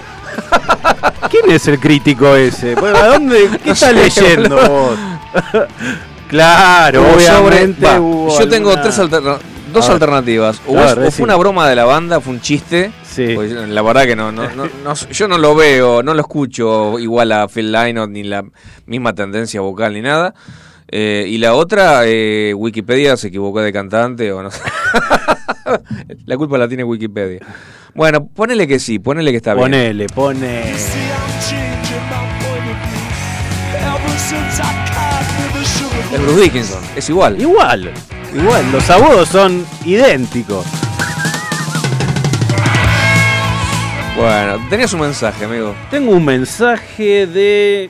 ¿Quién 1.30 1.52
es 1.52 1.68
el 1.68 1.80
crítico 1.80 2.36
ese? 2.36 2.76
Bueno, 2.76 2.98
¿a 2.98 3.08
dónde? 3.08 3.50
¿Qué 3.64 3.68
No 3.68 3.74
estás 3.74 3.94
leyendo 3.94 4.56
vos? 4.56 4.98
claro, 6.28 7.04
obviamente. 7.14 7.86
va, 7.86 7.98
yo 7.98 8.48
tengo 8.50 8.76
tres 8.80 8.98
alterna- 9.00 9.38
dos 9.72 9.90
A 9.90 9.94
alternativas. 9.94 10.62
O, 10.68 10.80
es- 10.80 10.98
o 10.98 11.12
fue 11.12 11.24
una 11.26 11.36
broma 11.36 11.68
de 11.68 11.76
la 11.76 11.86
banda, 11.86 12.20
fue 12.22 12.34
un 12.34 12.42
chiste. 12.42 12.92
Sí. 13.14 13.34
Pues, 13.36 13.52
la 13.52 13.82
verdad 13.84 14.06
que 14.06 14.16
no, 14.16 14.32
no, 14.32 14.50
no, 14.56 14.66
no- 14.84 14.94
yo 15.12 15.28
no 15.28 15.38
lo 15.38 15.54
veo, 15.56 16.02
no 16.02 16.14
lo 16.16 16.22
escucho 16.22 16.98
igual 16.98 17.32
a 17.32 17.48
Phil 17.48 17.72
Lynott, 17.72 18.10
ni 18.10 18.24
la 18.24 18.44
misma 18.88 19.14
tendencia 19.14 19.62
vocal 19.62 19.94
ni 19.94 20.02
nada. 20.02 20.34
Eh, 20.90 21.26
y 21.28 21.38
la 21.38 21.54
otra, 21.54 22.02
eh, 22.06 22.54
Wikipedia 22.56 23.16
se 23.18 23.28
equivocó 23.28 23.62
de 23.62 23.72
cantante 23.72 24.32
o 24.32 24.42
no 24.44 24.52
sé. 24.52 24.62
la 26.26 26.38
culpa 26.38 26.58
la 26.58 26.68
tiene 26.68 26.84
Wikipedia. 26.84 27.40
Bueno, 27.96 28.28
ponele 28.28 28.68
que 28.68 28.80
sí, 28.80 28.98
ponele 29.00 29.32
que 29.32 29.38
está 29.38 29.54
bien. 29.54 29.66
Ponele, 29.66 30.08
pone. 30.08 30.64
Es 36.14 36.22
Bruce 36.22 36.42
Dickinson, 36.42 36.80
es 36.96 37.10
igual. 37.10 37.40
Igual, 37.42 37.92
igual. 38.36 38.72
Los 38.72 38.90
agudos 38.90 39.30
son 39.30 39.66
idénticos. 39.86 40.66
Bueno, 44.16 44.60
tenías 44.70 44.94
un 44.94 45.02
mensaje, 45.02 45.46
amigo. 45.46 45.76
Tengo 45.90 46.12
un 46.12 46.24
mensaje 46.24 47.26
de 47.26 47.90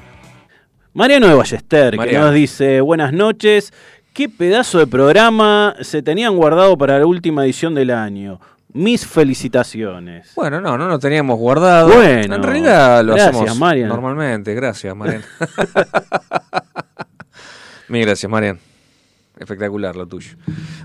Mariano 0.94 1.28
de 1.28 1.34
Ballester 1.34 1.98
que 1.98 2.18
nos 2.18 2.34
dice: 2.34 2.80
Buenas 2.82 3.12
noches. 3.12 3.74
¿Qué 4.14 4.30
pedazo 4.30 4.80
de 4.80 4.88
programa 4.88 5.76
se 5.82 6.02
tenían 6.02 6.36
guardado 6.38 6.78
para 6.78 7.00
la 7.00 7.06
última 7.06 7.44
edición 7.44 7.76
del 7.76 7.92
año? 7.92 8.40
Mis 8.72 9.06
felicitaciones. 9.06 10.32
Bueno, 10.36 10.62
no, 10.62 10.78
no 10.78 10.88
lo 10.88 10.98
teníamos 10.98 11.38
guardado. 11.38 11.94
Bueno, 11.94 12.36
en 12.36 12.44
realidad 12.44 13.04
lo 13.04 13.14
gracias, 13.16 13.36
hacemos 13.36 13.58
Marian. 13.60 13.90
normalmente. 13.90 14.54
Gracias, 14.54 14.96
Marian. 14.96 15.24
Mil 17.90 18.06
gracias, 18.06 18.32
Marian. 18.32 18.60
Espectacular 19.38 19.96
lo 19.96 20.08
tuyo. 20.08 20.38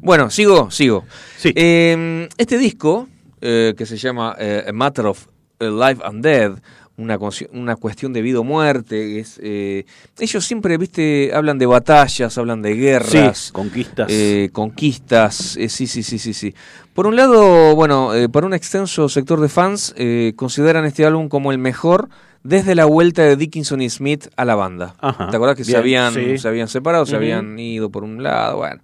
Bueno, 0.03 0.31
sigo, 0.31 0.71
sigo. 0.71 1.05
Sí. 1.37 1.53
Eh, 1.55 2.29
este 2.39 2.59
disco, 2.59 3.09
eh, 3.41 3.75
que 3.77 3.87
se 3.87 3.97
llama 3.97 4.37
eh, 4.39 4.65
A 4.69 4.73
Matter 4.73 5.07
of 5.07 5.27
eh, 5.61 5.71
Life 5.71 6.03
and 6.05 6.23
Death, 6.23 6.59
una, 6.97 7.19
una 7.53 7.77
cuestión 7.77 8.13
de 8.13 8.23
vida 8.23 8.41
o 8.41 8.45
muerte, 8.45 9.21
es, 9.21 9.39
eh, 9.43 9.85
ellos 10.19 10.45
siempre, 10.45 10.77
viste, 10.79 11.31
hablan 11.33 11.59
de 11.59 11.67
batallas, 11.67 12.37
hablan 12.39 12.61
de 12.63 12.75
guerras. 12.75 13.39
Sí, 13.39 13.53
conquistas. 13.53 14.09
Eh, 14.11 14.51
conquistas, 14.53 15.57
eh, 15.57 15.69
sí, 15.69 15.87
sí, 15.87 16.03
sí, 16.03 16.19
sí, 16.19 16.35
sí. 16.35 16.55
Por 16.95 17.07
un 17.07 17.15
lado, 17.15 17.77
bueno, 17.77 18.11
para 18.33 18.47
un 18.47 18.55
extenso 18.55 19.09
sector 19.09 19.41
de 19.41 19.49
fans, 19.49 19.95
consideran 20.35 20.85
este 20.85 21.07
álbum 21.07 21.29
como 21.29 21.53
el 21.53 21.59
mejor 21.59 22.09
desde 22.43 22.75
la 22.75 22.87
vuelta 22.87 23.23
de 23.23 23.37
Dickinson 23.37 23.81
y 23.81 23.89
Smith 23.91 24.27
a 24.37 24.45
la 24.45 24.57
banda. 24.57 24.97
Ajá, 24.99 25.31
¿Te 25.31 25.37
acuerdas 25.37 25.57
que 25.57 25.65
se 25.65 25.77
habían, 25.77 26.13
sí. 26.15 26.39
se 26.39 26.49
habían 26.49 26.67
separado, 26.67 27.07
se 27.07 27.15
habían 27.15 27.57
ido 27.59 27.91
por 27.91 28.03
un 28.03 28.23
lado? 28.25 28.57
Bueno, 28.57 28.81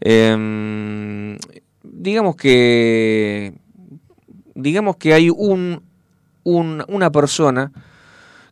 Em, 0.00 1.36
digamos 1.82 2.36
que, 2.36 3.52
digamos 4.62 4.96
que 4.96 5.14
hay 5.14 5.30
un, 5.30 5.82
un- 6.44 6.84
una 6.88 7.10
persona 7.10 7.72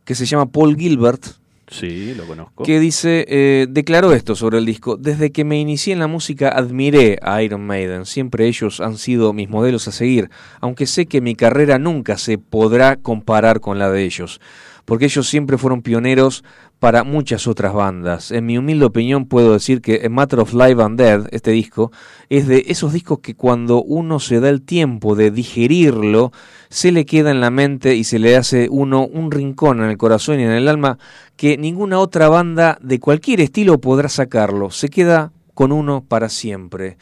que 0.05 0.15
se 0.15 0.25
llama 0.25 0.47
Paul 0.47 0.75
Gilbert, 0.75 1.23
sí, 1.67 2.13
lo 2.15 2.25
conozco. 2.25 2.63
que 2.63 2.79
dice, 2.79 3.25
eh, 3.29 3.67
declaró 3.69 4.13
esto 4.13 4.33
sobre 4.35 4.57
el 4.57 4.65
disco, 4.65 4.97
desde 4.97 5.31
que 5.31 5.43
me 5.43 5.59
inicié 5.59 5.93
en 5.93 5.99
la 5.99 6.07
música 6.07 6.49
admiré 6.49 7.19
a 7.21 7.43
Iron 7.43 7.65
Maiden, 7.65 8.05
siempre 8.05 8.47
ellos 8.47 8.79
han 8.81 8.97
sido 8.97 9.33
mis 9.33 9.49
modelos 9.49 9.87
a 9.87 9.91
seguir, 9.91 10.29
aunque 10.61 10.87
sé 10.87 11.05
que 11.05 11.21
mi 11.21 11.35
carrera 11.35 11.77
nunca 11.77 12.17
se 12.17 12.37
podrá 12.39 12.95
comparar 12.95 13.59
con 13.59 13.77
la 13.77 13.91
de 13.91 14.03
ellos, 14.03 14.41
porque 14.85 15.05
ellos 15.05 15.27
siempre 15.27 15.57
fueron 15.57 15.81
pioneros 15.81 16.43
para 16.79 17.03
muchas 17.03 17.47
otras 17.47 17.73
bandas. 17.73 18.31
En 18.31 18.45
mi 18.45 18.57
humilde 18.57 18.85
opinión 18.85 19.25
puedo 19.25 19.53
decir 19.53 19.81
que 19.81 20.07
Matter 20.09 20.39
of 20.39 20.53
Life 20.53 20.81
and 20.81 20.97
Dead, 20.97 21.27
este 21.31 21.51
disco, 21.51 21.91
es 22.29 22.47
de 22.47 22.65
esos 22.67 22.93
discos 22.93 23.19
que 23.19 23.35
cuando 23.35 23.83
uno 23.83 24.19
se 24.19 24.39
da 24.39 24.49
el 24.49 24.61
tiempo 24.61 25.15
de 25.15 25.31
digerirlo, 25.31 26.31
se 26.69 26.91
le 26.91 27.05
queda 27.05 27.31
en 27.31 27.41
la 27.41 27.49
mente 27.49 27.95
y 27.95 28.03
se 28.03 28.19
le 28.19 28.37
hace 28.37 28.67
uno 28.69 29.05
un 29.05 29.31
rincón 29.31 29.83
en 29.83 29.89
el 29.89 29.97
corazón 29.97 30.39
y 30.39 30.43
en 30.43 30.51
el 30.51 30.67
alma 30.67 30.97
que 31.35 31.57
ninguna 31.57 31.99
otra 31.99 32.29
banda 32.29 32.77
de 32.81 32.99
cualquier 32.99 33.41
estilo 33.41 33.79
podrá 33.79 34.09
sacarlo. 34.09 34.71
Se 34.71 34.89
queda 34.89 35.31
con 35.53 35.71
uno 35.71 36.05
para 36.07 36.29
siempre. 36.29 36.97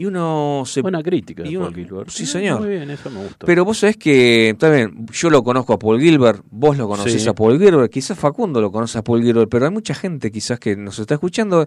Y 0.00 0.06
uno 0.06 0.62
se... 0.64 0.80
Buena 0.80 1.02
crítica 1.02 1.42
de 1.42 1.50
uno- 1.58 1.66
Paul 1.66 1.74
Gilbert. 1.74 2.08
Sí, 2.08 2.22
Eh, 2.22 2.26
señor. 2.26 2.60
Muy 2.60 2.70
bien, 2.70 2.90
eso 2.90 3.10
me 3.10 3.22
gusta. 3.22 3.44
Pero 3.44 3.66
vos 3.66 3.76
sabés 3.80 3.98
que, 3.98 4.56
también, 4.58 5.06
yo 5.12 5.28
lo 5.28 5.44
conozco 5.44 5.74
a 5.74 5.78
Paul 5.78 6.00
Gilbert, 6.00 6.42
vos 6.50 6.78
lo 6.78 6.88
conocés 6.88 7.22
Sí. 7.22 7.28
a 7.28 7.34
Paul 7.34 7.58
Gilbert, 7.58 7.92
quizás 7.92 8.18
Facundo 8.18 8.62
lo 8.62 8.72
conoce 8.72 8.96
a 8.96 9.02
Paul 9.04 9.22
Gilbert, 9.22 9.50
pero 9.50 9.66
hay 9.66 9.70
mucha 9.70 9.92
gente 9.94 10.30
quizás 10.32 10.58
que 10.58 10.74
nos 10.74 10.98
está 10.98 11.12
escuchando. 11.14 11.66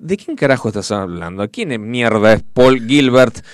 ¿De 0.00 0.16
quién 0.16 0.34
carajo 0.34 0.68
estás 0.68 0.90
hablando? 0.92 1.46
¿Quién 1.50 1.72
es 1.72 1.78
mierda 1.78 2.32
es 2.32 2.42
Paul 2.54 2.80
Gilbert? 2.86 3.44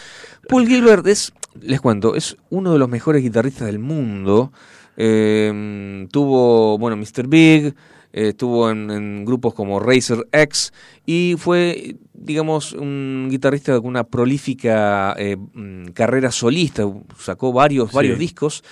Paul 0.48 0.64
Gilbert 0.68 1.04
es, 1.08 1.32
les 1.60 1.80
cuento, 1.80 2.14
es 2.14 2.36
uno 2.50 2.72
de 2.72 2.78
los 2.78 2.88
mejores 2.88 3.24
guitarristas 3.24 3.66
del 3.66 3.80
mundo. 3.80 4.52
Eh, 4.96 6.06
tuvo, 6.12 6.78
bueno, 6.78 6.96
Mr. 6.96 7.26
Big, 7.26 7.74
estuvo 8.12 8.70
en, 8.70 8.90
en 8.90 9.24
grupos 9.24 9.54
como 9.54 9.78
Racer 9.80 10.26
X 10.32 10.72
y 11.06 11.34
fue, 11.38 11.96
digamos, 12.12 12.72
un 12.72 13.28
guitarrista 13.30 13.76
con 13.80 13.86
una 13.88 14.04
prolífica 14.04 15.14
eh, 15.18 15.36
mm, 15.36 15.86
carrera 15.94 16.30
solista, 16.30 16.84
sacó 17.18 17.52
varios, 17.52 17.90
Sí. 17.90 17.96
varios 17.96 18.18
discos. 18.18 18.62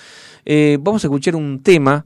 Eh, 0.45 0.77
vamos 0.81 1.03
a 1.03 1.07
escuchar 1.07 1.35
un 1.35 1.61
tema, 1.63 2.03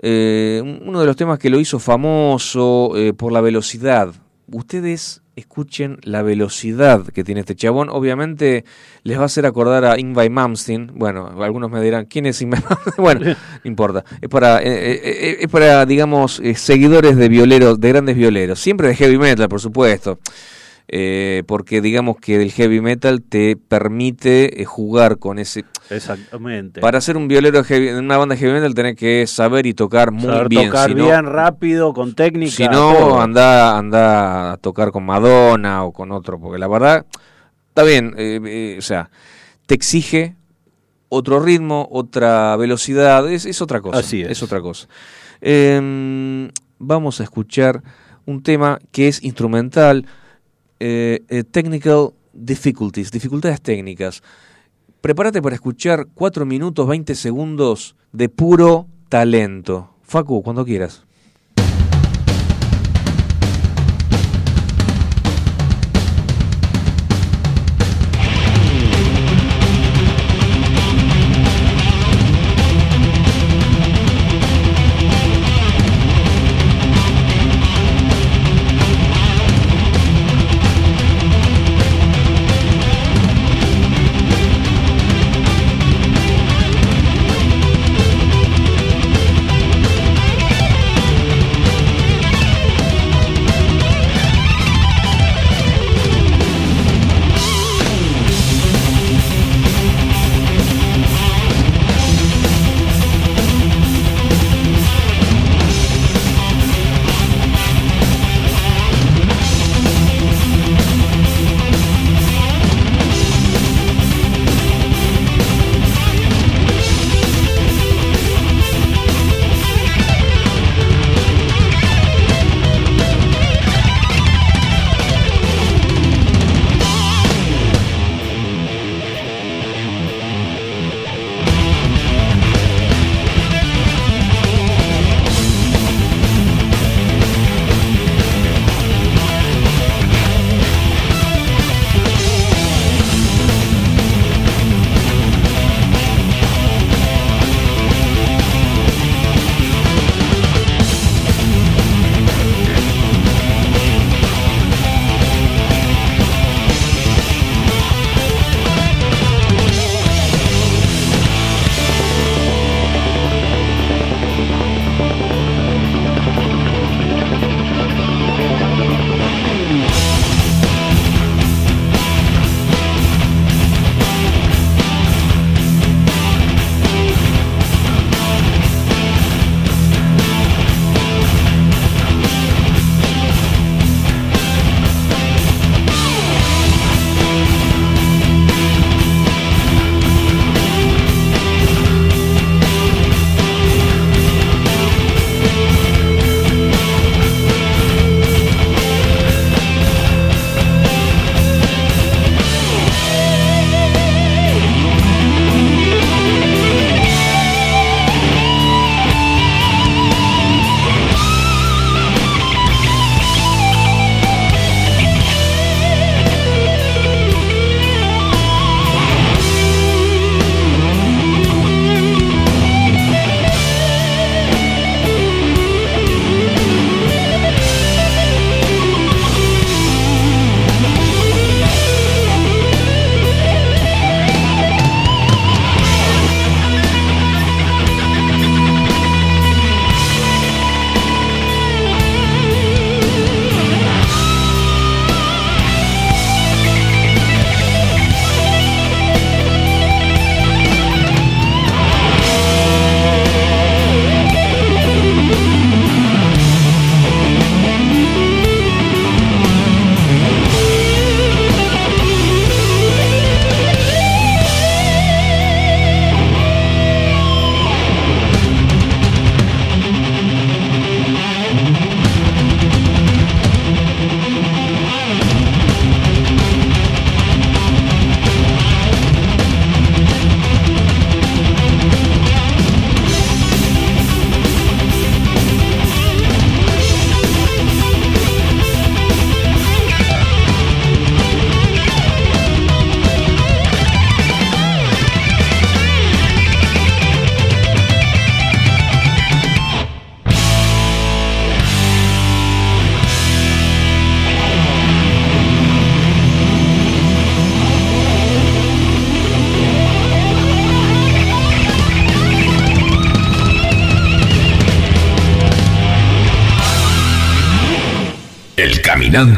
eh, 0.00 0.60
un- 0.62 0.82
uno 0.88 1.00
de 1.00 1.06
los 1.06 1.16
temas 1.16 1.38
que 1.38 1.50
lo 1.50 1.60
hizo 1.60 1.78
famoso 1.78 2.92
eh, 2.96 3.12
por 3.12 3.32
la 3.32 3.40
velocidad. 3.40 4.12
Ustedes 4.50 5.21
escuchen 5.36 5.98
la 6.02 6.22
velocidad 6.22 7.06
que 7.06 7.24
tiene 7.24 7.40
este 7.40 7.56
chabón. 7.56 7.88
Obviamente 7.90 8.64
les 9.02 9.18
va 9.18 9.22
a 9.22 9.26
hacer 9.26 9.46
acordar 9.46 9.84
a 9.84 9.98
Ingvar 9.98 10.28
Malmsteen. 10.30 10.92
Bueno, 10.94 11.42
algunos 11.42 11.70
me 11.70 11.80
dirán, 11.80 12.06
¿quién 12.06 12.26
es 12.26 12.40
Ingvar 12.42 12.62
Malmsteen? 12.62 12.94
Bueno, 13.02 13.20
no 13.26 13.68
importa. 13.68 14.04
Es 14.20 14.28
para, 14.28 14.60
eh, 14.60 14.64
eh, 14.66 15.00
eh, 15.04 15.36
es 15.40 15.48
para 15.48 15.86
digamos, 15.86 16.40
eh, 16.40 16.54
seguidores 16.54 17.16
de 17.16 17.28
violeros, 17.28 17.80
de 17.80 17.88
grandes 17.88 18.16
violeros. 18.16 18.60
Siempre 18.60 18.88
de 18.88 18.94
heavy 18.94 19.18
metal, 19.18 19.48
por 19.48 19.60
supuesto. 19.60 20.18
Eh, 20.88 21.42
porque 21.46 21.80
digamos 21.80 22.16
que 22.18 22.42
el 22.42 22.50
heavy 22.50 22.80
metal 22.80 23.22
te 23.22 23.56
permite 23.56 24.60
eh, 24.60 24.64
jugar 24.64 25.18
con 25.18 25.38
ese... 25.38 25.64
Exactamente. 25.88 26.80
Para 26.80 27.00
ser 27.00 27.16
un 27.16 27.28
violero 27.28 27.62
de 27.62 27.98
una 27.98 28.16
banda 28.18 28.36
heavy 28.36 28.52
metal 28.52 28.74
tenés 28.74 28.96
que 28.96 29.26
saber 29.26 29.66
y 29.66 29.74
tocar 29.74 30.10
muy 30.10 30.26
Saber 30.30 30.48
bien. 30.48 30.66
tocar 30.66 30.88
si 30.90 30.94
no- 30.94 31.04
bien, 31.04 31.24
rápido, 31.26 31.92
con 31.94 32.14
técnica. 32.14 32.50
si 32.52 32.64
no, 32.64 32.92
todo. 32.94 33.20
anda, 33.20 33.78
anda 33.78 34.52
a 34.52 34.56
tocar 34.58 34.90
con 34.90 35.04
Madonna 35.04 35.84
o 35.84 35.92
con 35.92 36.12
otro, 36.12 36.38
porque 36.40 36.58
la 36.58 36.68
verdad, 36.68 37.06
está 37.68 37.84
bien, 37.84 38.14
eh, 38.18 38.40
eh, 38.44 38.76
o 38.78 38.82
sea, 38.82 39.08
te 39.66 39.74
exige 39.74 40.34
otro 41.08 41.40
ritmo, 41.40 41.88
otra 41.90 42.56
velocidad, 42.56 43.30
es, 43.30 43.46
es 43.46 43.60
otra 43.62 43.80
cosa. 43.80 43.98
Así 44.00 44.22
es. 44.22 44.42
otra 44.42 44.60
cosa. 44.60 44.88
Em, 45.40 46.50
vamos 46.78 47.20
a 47.20 47.24
escuchar 47.24 47.82
un 48.26 48.42
tema 48.42 48.78
que 48.92 49.08
es 49.08 49.22
instrumental, 49.22 50.06
eh, 50.84 51.22
eh, 51.28 51.44
Technical 51.44 52.12
Difficulties, 52.32 53.12
dificultades 53.12 53.60
técnicas. 53.60 54.20
Prepárate 55.00 55.40
para 55.40 55.54
escuchar 55.54 56.08
4 56.12 56.44
minutos 56.44 56.88
20 56.88 57.14
segundos 57.14 57.94
de 58.10 58.28
puro 58.28 58.88
talento. 59.08 59.94
Facu, 60.02 60.42
cuando 60.42 60.64
quieras. 60.64 61.04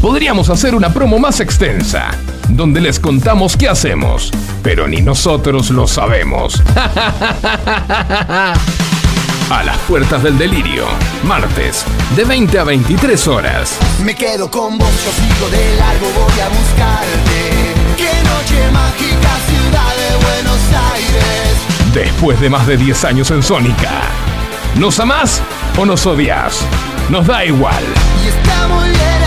Podríamos 0.00 0.48
hacer 0.48 0.76
una 0.76 0.94
promo 0.94 1.18
más 1.18 1.40
extensa, 1.40 2.12
donde 2.48 2.80
les 2.80 3.00
contamos 3.00 3.56
qué 3.56 3.68
hacemos, 3.68 4.30
pero 4.62 4.86
ni 4.86 5.02
nosotros 5.02 5.70
lo 5.70 5.88
sabemos. 5.88 6.62
A 9.50 9.64
las 9.64 9.76
puertas 9.88 10.22
del 10.22 10.38
delirio, 10.38 10.86
martes, 11.24 11.84
de 12.14 12.24
20 12.24 12.58
a 12.58 12.64
23 12.64 13.28
horas. 13.28 13.76
Me 14.04 14.14
quedo 14.14 14.48
con 14.50 14.78
vos, 14.78 14.88
yo 15.04 15.10
sigo 15.10 15.48
de 15.50 15.76
largo, 15.76 16.06
voy 16.14 16.40
a 16.40 16.48
buscarte. 16.48 17.74
Qué 17.96 18.12
noche 18.28 18.70
mágica, 18.70 19.30
ciudad 19.48 19.96
de 19.96 20.16
Buenos 20.26 20.60
Aires. 20.92 21.56
Después 21.94 22.40
de 22.40 22.50
más 22.50 22.66
de 22.66 22.76
10 22.76 23.04
años 23.04 23.30
en 23.30 23.42
Sónica. 23.42 24.02
¿Nos 24.76 25.00
amás 25.00 25.42
o 25.78 25.86
nos 25.86 26.06
odias? 26.06 26.60
Nos 27.08 27.26
da 27.26 27.44
igual. 27.44 27.82
Y 28.22 28.28
está 28.28 28.68
muy 28.68 28.90
bien 28.90 29.17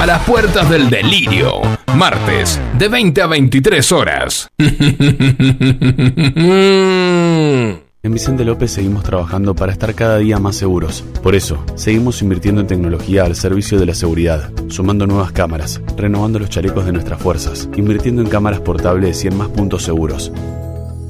A 0.00 0.06
las 0.06 0.22
puertas 0.24 0.70
del 0.70 0.88
delirio, 0.88 1.60
martes, 1.94 2.60
de 2.78 2.88
20 2.88 3.22
a 3.22 3.26
23 3.26 3.92
horas. 3.92 4.48
En 8.00 8.14
Vicente 8.14 8.44
López 8.44 8.70
seguimos 8.70 9.02
trabajando 9.02 9.56
para 9.56 9.72
estar 9.72 9.92
cada 9.94 10.18
día 10.18 10.38
más 10.38 10.54
seguros. 10.54 11.02
Por 11.20 11.34
eso, 11.34 11.64
seguimos 11.74 12.22
invirtiendo 12.22 12.60
en 12.60 12.68
tecnología 12.68 13.24
al 13.24 13.34
servicio 13.34 13.78
de 13.78 13.86
la 13.86 13.94
seguridad, 13.94 14.52
sumando 14.68 15.08
nuevas 15.08 15.32
cámaras, 15.32 15.80
renovando 15.96 16.38
los 16.38 16.48
chalecos 16.48 16.86
de 16.86 16.92
nuestras 16.92 17.20
fuerzas, 17.20 17.68
invirtiendo 17.76 18.22
en 18.22 18.28
cámaras 18.28 18.60
portables 18.60 19.24
y 19.24 19.26
en 19.26 19.36
más 19.36 19.48
puntos 19.48 19.82
seguros. 19.82 20.30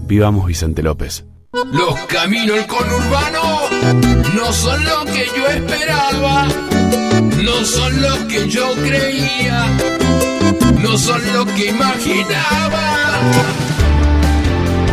Vivamos 0.06 0.46
Vicente 0.46 0.82
López. 0.82 1.26
Los 1.72 1.94
caminos 2.06 2.56
del 2.56 2.66
conurbano 2.66 3.37
no 4.34 4.52
son 4.52 4.84
lo 4.84 5.04
que 5.04 5.26
yo 5.36 5.46
esperaba, 5.48 6.46
no 7.42 7.64
son 7.64 8.00
lo 8.00 8.28
que 8.28 8.48
yo 8.48 8.74
creía, 8.76 9.66
no 10.80 10.96
son 10.96 11.20
lo 11.32 11.46
que 11.46 11.66
imaginaba. 11.66 13.18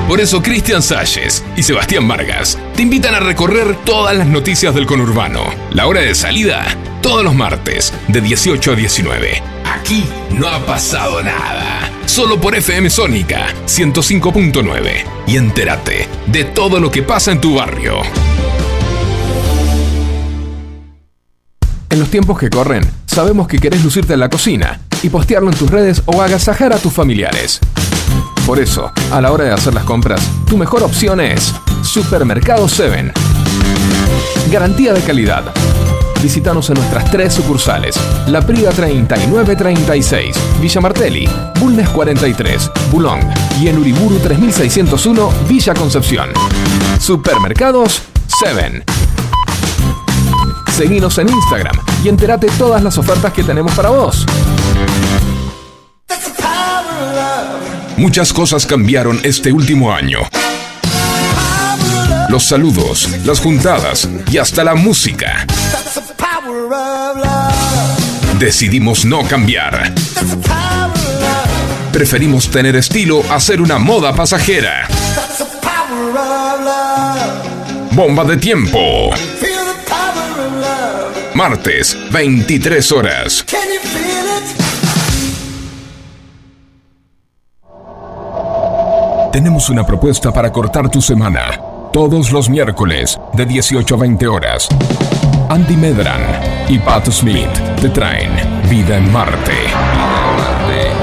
Por 0.07 0.21
eso 0.21 0.41
Cristian 0.41 0.83
Salles 0.83 1.43
y 1.57 1.63
Sebastián 1.63 2.07
Vargas 2.07 2.59
te 2.75 2.83
invitan 2.83 3.15
a 3.15 3.19
recorrer 3.19 3.75
todas 3.85 4.15
las 4.15 4.27
noticias 4.27 4.75
del 4.75 4.85
conurbano. 4.85 5.43
La 5.71 5.87
hora 5.87 6.01
de 6.01 6.13
salida, 6.13 6.63
todos 7.01 7.23
los 7.23 7.33
martes, 7.33 7.91
de 8.07 8.21
18 8.21 8.71
a 8.71 8.75
19. 8.75 9.41
Aquí 9.65 10.05
no 10.29 10.47
ha 10.47 10.63
pasado 10.63 11.23
nada. 11.23 11.89
Solo 12.05 12.39
por 12.39 12.55
FM 12.55 12.89
Sónica 12.91 13.47
105.9. 13.65 15.03
Y 15.25 15.37
entérate 15.37 16.07
de 16.27 16.43
todo 16.43 16.79
lo 16.79 16.91
que 16.91 17.01
pasa 17.01 17.31
en 17.31 17.41
tu 17.41 17.55
barrio. 17.55 18.01
En 21.95 22.01
los 22.01 22.11
tiempos 22.11 22.37
que 22.37 22.49
corren, 22.49 22.83
sabemos 23.05 23.47
que 23.47 23.57
querés 23.57 23.81
lucirte 23.81 24.15
en 24.15 24.19
la 24.19 24.27
cocina 24.27 24.81
y 25.01 25.07
postearlo 25.07 25.49
en 25.49 25.57
tus 25.57 25.69
redes 25.69 26.01
o 26.07 26.21
agasajar 26.21 26.73
a 26.73 26.77
tus 26.77 26.91
familiares. 26.91 27.61
Por 28.45 28.59
eso, 28.59 28.91
a 29.13 29.21
la 29.21 29.31
hora 29.31 29.45
de 29.45 29.53
hacer 29.53 29.73
las 29.73 29.85
compras, 29.85 30.19
tu 30.45 30.57
mejor 30.57 30.83
opción 30.83 31.21
es 31.21 31.53
Supermercado 31.83 32.67
7. 32.67 33.13
Garantía 34.51 34.91
de 34.91 34.99
calidad. 35.03 35.45
Visítanos 36.21 36.69
en 36.69 36.75
nuestras 36.75 37.09
tres 37.11 37.33
sucursales: 37.33 37.95
La 38.27 38.41
Priga 38.41 38.71
3936, 38.71 40.35
Villa 40.59 40.81
Martelli, 40.81 41.29
Bulnes 41.61 41.87
43, 41.87 42.71
Bulong 42.91 43.21
y 43.61 43.69
en 43.69 43.77
Uriburu 43.77 44.19
3601, 44.19 45.31
Villa 45.47 45.73
Concepción. 45.73 46.31
Supermercados 46.99 48.01
7. 48.27 48.83
Seguinos 50.75 51.17
en 51.19 51.29
Instagram 51.29 51.73
y 52.03 52.09
entérate 52.09 52.47
todas 52.57 52.83
las 52.83 52.97
ofertas 52.97 53.31
que 53.31 53.43
tenemos 53.43 53.71
para 53.75 53.91
vos. 53.91 54.25
Muchas 57.95 58.33
cosas 58.33 58.65
cambiaron 58.65 59.21
este 59.23 59.53
último 59.53 59.93
año. 59.93 60.19
Los 62.27 62.43
saludos, 62.43 63.07
las 63.23 63.39
juntadas 63.39 64.09
y 64.29 64.37
hasta 64.37 64.65
la 64.65 64.75
música. 64.75 65.47
Decidimos 68.37 69.05
no 69.05 69.25
cambiar. 69.25 69.93
Preferimos 71.93 72.49
tener 72.51 72.75
estilo 72.75 73.23
a 73.31 73.39
ser 73.39 73.61
una 73.61 73.79
moda 73.79 74.13
pasajera. 74.13 74.89
Bomba 77.95 78.25
de 78.25 78.35
tiempo. 78.35 79.09
Martes, 81.33 81.97
23 82.11 82.91
horas. 82.91 83.45
Tenemos 89.31 89.69
una 89.69 89.85
propuesta 89.85 90.33
para 90.33 90.51
cortar 90.51 90.89
tu 90.89 91.01
semana. 91.01 91.57
Todos 91.93 92.33
los 92.33 92.49
miércoles, 92.49 93.17
de 93.31 93.45
18 93.45 93.95
a 93.95 93.97
20 93.97 94.27
horas. 94.27 94.67
Andy 95.47 95.77
Medran 95.77 96.21
y 96.67 96.77
Pat 96.79 97.09
Smith 97.09 97.47
te 97.79 97.87
traen 97.87 98.31
Vida 98.69 98.97
en 98.97 99.09
Marte. 99.09 99.53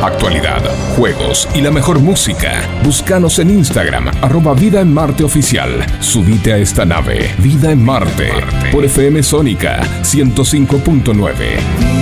Actualidad, 0.02 0.60
juegos 0.96 1.48
y 1.54 1.60
la 1.60 1.70
mejor 1.70 2.00
música. 2.00 2.60
Búscanos 2.82 3.38
en 3.38 3.50
Instagram, 3.50 4.08
arroba 4.20 4.52
Vida 4.52 4.80
en 4.80 4.92
Marte 4.92 5.22
Oficial. 5.22 5.86
Subite 6.00 6.52
a 6.52 6.58
esta 6.58 6.84
nave, 6.84 7.32
Vida 7.38 7.70
en 7.70 7.84
Marte, 7.84 8.32
por 8.72 8.84
FM 8.84 9.22
Sónica 9.22 9.80
105.9. 10.02 12.01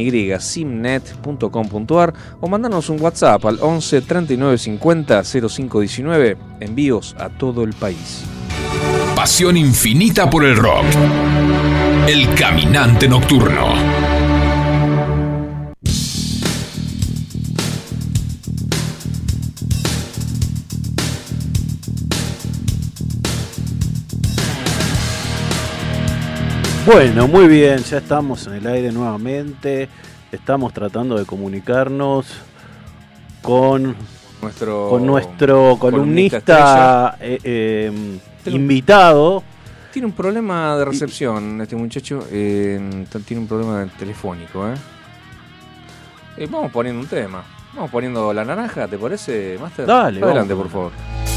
o 2.39 2.47
mandarnos 2.47 2.89
un 2.91 3.01
WhatsApp 3.01 3.43
al 3.43 3.57
11 3.59 4.01
39 4.01 4.59
50 4.59 5.23
05 5.23 5.79
19. 5.79 6.37
Envíos 6.59 7.15
a 7.17 7.29
todo 7.29 7.63
el 7.63 7.73
país. 7.73 8.36
Pasión 9.17 9.57
infinita 9.57 10.29
por 10.29 10.45
el 10.45 10.55
rock. 10.55 10.85
El 12.07 12.35
caminante 12.35 13.07
nocturno. 13.07 13.73
Bueno, 26.85 27.27
muy 27.27 27.47
bien, 27.47 27.79
ya 27.79 27.97
estamos 27.97 28.45
en 28.45 28.53
el 28.53 28.67
aire 28.67 28.91
nuevamente. 28.91 29.89
Estamos 30.31 30.71
tratando 30.73 31.17
de 31.17 31.25
comunicarnos 31.25 32.27
con, 33.41 33.95
Nuestro 34.43 34.89
con 34.91 35.07
nuestro 35.07 35.75
columnista 35.79 37.17
eh, 37.19 37.39
eh, 37.43 38.19
invitado. 38.55 39.43
Tiene 39.91 40.05
un 40.07 40.13
problema 40.13 40.77
de 40.77 40.85
recepción 40.85 41.59
este 41.61 41.75
muchacho. 41.75 42.25
eh, 42.31 43.05
tiene 43.25 43.41
un 43.41 43.47
problema 43.47 43.87
telefónico, 43.97 44.67
¿eh? 44.67 44.75
Eh, 46.37 46.47
Vamos 46.49 46.71
poniendo 46.71 47.01
un 47.01 47.07
tema. 47.07 47.43
Vamos 47.73 47.89
poniendo 47.91 48.31
la 48.33 48.45
naranja, 48.45 48.87
¿te 48.87 48.97
parece, 48.97 49.57
Master? 49.59 49.85
Dale, 49.85 50.21
Adelante, 50.21 50.53
vamos. 50.53 50.71
por 50.71 50.91
favor. 50.91 51.36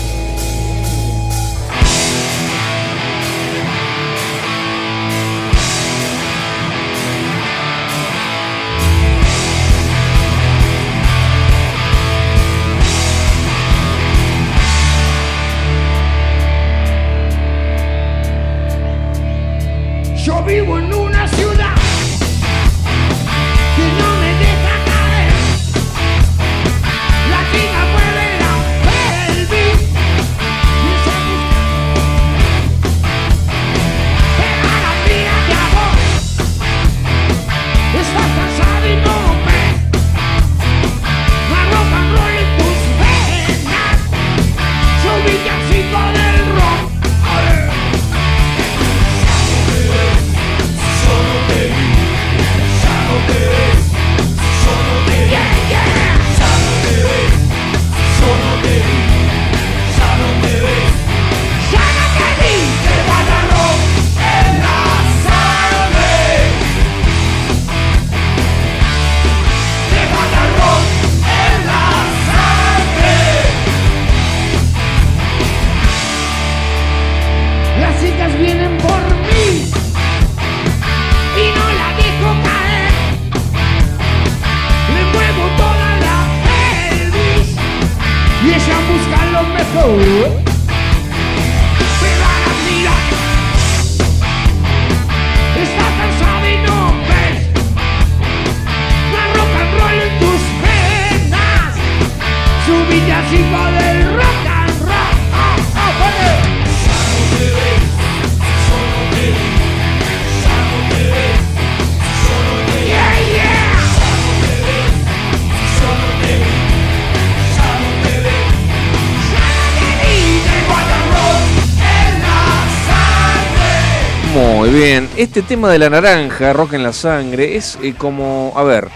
Este 125.21 125.43
tema 125.43 125.69
de 125.71 125.79
la 125.79 125.91
naranja, 125.91 126.55
rock 126.55 126.73
en 126.73 126.83
la 126.83 126.95
sangre, 126.95 127.55
es 127.55 127.79
eh, 127.83 127.93
como, 127.95 128.55
a 128.57 128.63
ver, 128.63 128.89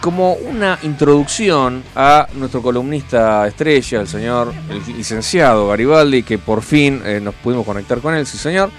como 0.00 0.34
una 0.34 0.78
introducción 0.84 1.82
a 1.96 2.28
nuestro 2.34 2.62
columnista 2.62 3.44
estrella, 3.48 4.00
el 4.02 4.06
señor, 4.06 4.54
el 4.70 4.96
licenciado 4.96 5.66
Garibaldi, 5.66 6.22
que 6.22 6.38
por 6.38 6.62
fin 6.62 7.02
eh, 7.04 7.18
nos 7.20 7.34
pudimos 7.34 7.66
conectar 7.66 7.98
con 7.98 8.14
él, 8.14 8.24
sí 8.24 8.38
señor. 8.38 8.70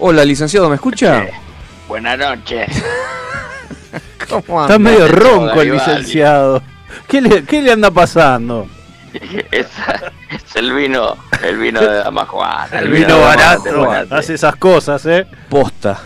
Hola, 0.00 0.24
licenciado, 0.24 0.68
¿me 0.68 0.74
escucha? 0.74 1.26
Buenas 1.86 2.18
noches. 2.18 2.66
¿Cómo 4.28 4.62
Está 4.62 4.74
anda? 4.74 4.78
medio 4.90 5.06
ronco 5.06 5.62
el 5.62 5.74
licenciado. 5.74 6.60
¿Qué 7.06 7.20
le, 7.20 7.44
qué 7.44 7.62
le 7.62 7.70
anda 7.70 7.88
pasando? 7.92 8.66
Esa- 9.52 10.10
es 10.34 10.44
el 10.56 10.72
vino, 10.72 11.16
el 11.42 11.56
vino 11.58 11.80
de 11.80 11.96
Dama 11.98 12.26
Juana. 12.26 12.78
El 12.78 12.88
vino 12.90 13.06
de 13.06 13.12
Dama 13.14 13.26
barato 13.26 13.84
Juana, 13.84 14.16
hace 14.16 14.34
esas 14.34 14.56
cosas, 14.56 15.04
¿eh? 15.06 15.26
Posta. 15.48 15.98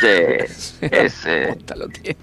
Sí, 0.00 0.78
ese. 0.80 1.48
Posta 1.54 1.76
lo 1.76 1.88
tiene. 1.88 2.18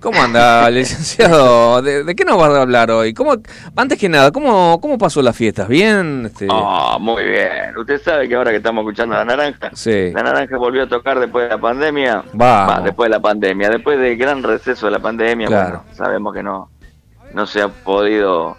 ¿Cómo 0.00 0.22
anda, 0.22 0.68
licenciado? 0.70 1.80
¿De, 1.82 2.04
de 2.04 2.14
qué 2.14 2.24
nos 2.24 2.38
va 2.38 2.46
a 2.58 2.62
hablar 2.62 2.90
hoy? 2.90 3.14
¿Cómo, 3.14 3.34
antes 3.74 3.98
que 3.98 4.08
nada, 4.08 4.30
¿cómo, 4.30 4.78
cómo 4.80 4.98
pasó 4.98 5.22
las 5.22 5.34
fiestas? 5.36 5.68
¿Bien? 5.68 6.26
Este, 6.26 6.46
Oh, 6.50 6.98
muy 7.00 7.24
bien. 7.24 7.76
Usted 7.76 8.00
sabe 8.02 8.28
que 8.28 8.34
ahora 8.34 8.50
que 8.50 8.58
estamos 8.58 8.82
escuchando 8.82 9.14
la 9.16 9.24
naranja, 9.24 9.70
Sí. 9.74 10.12
la 10.12 10.22
naranja 10.22 10.56
volvió 10.58 10.82
a 10.84 10.88
tocar 10.88 11.18
después 11.18 11.44
de 11.44 11.50
la 11.56 11.60
pandemia. 11.60 12.22
Va, 12.40 12.80
después 12.84 13.06
de 13.08 13.16
la 13.16 13.20
pandemia, 13.20 13.70
después 13.70 13.98
del 13.98 14.16
gran 14.16 14.42
receso 14.42 14.86
de 14.86 14.92
la 14.92 14.98
pandemia, 14.98 15.46
Claro. 15.48 15.82
bueno, 15.84 15.94
sabemos 15.96 16.34
que 16.34 16.42
no, 16.42 16.70
no 17.32 17.46
se 17.46 17.62
ha 17.62 17.68
podido 17.68 18.56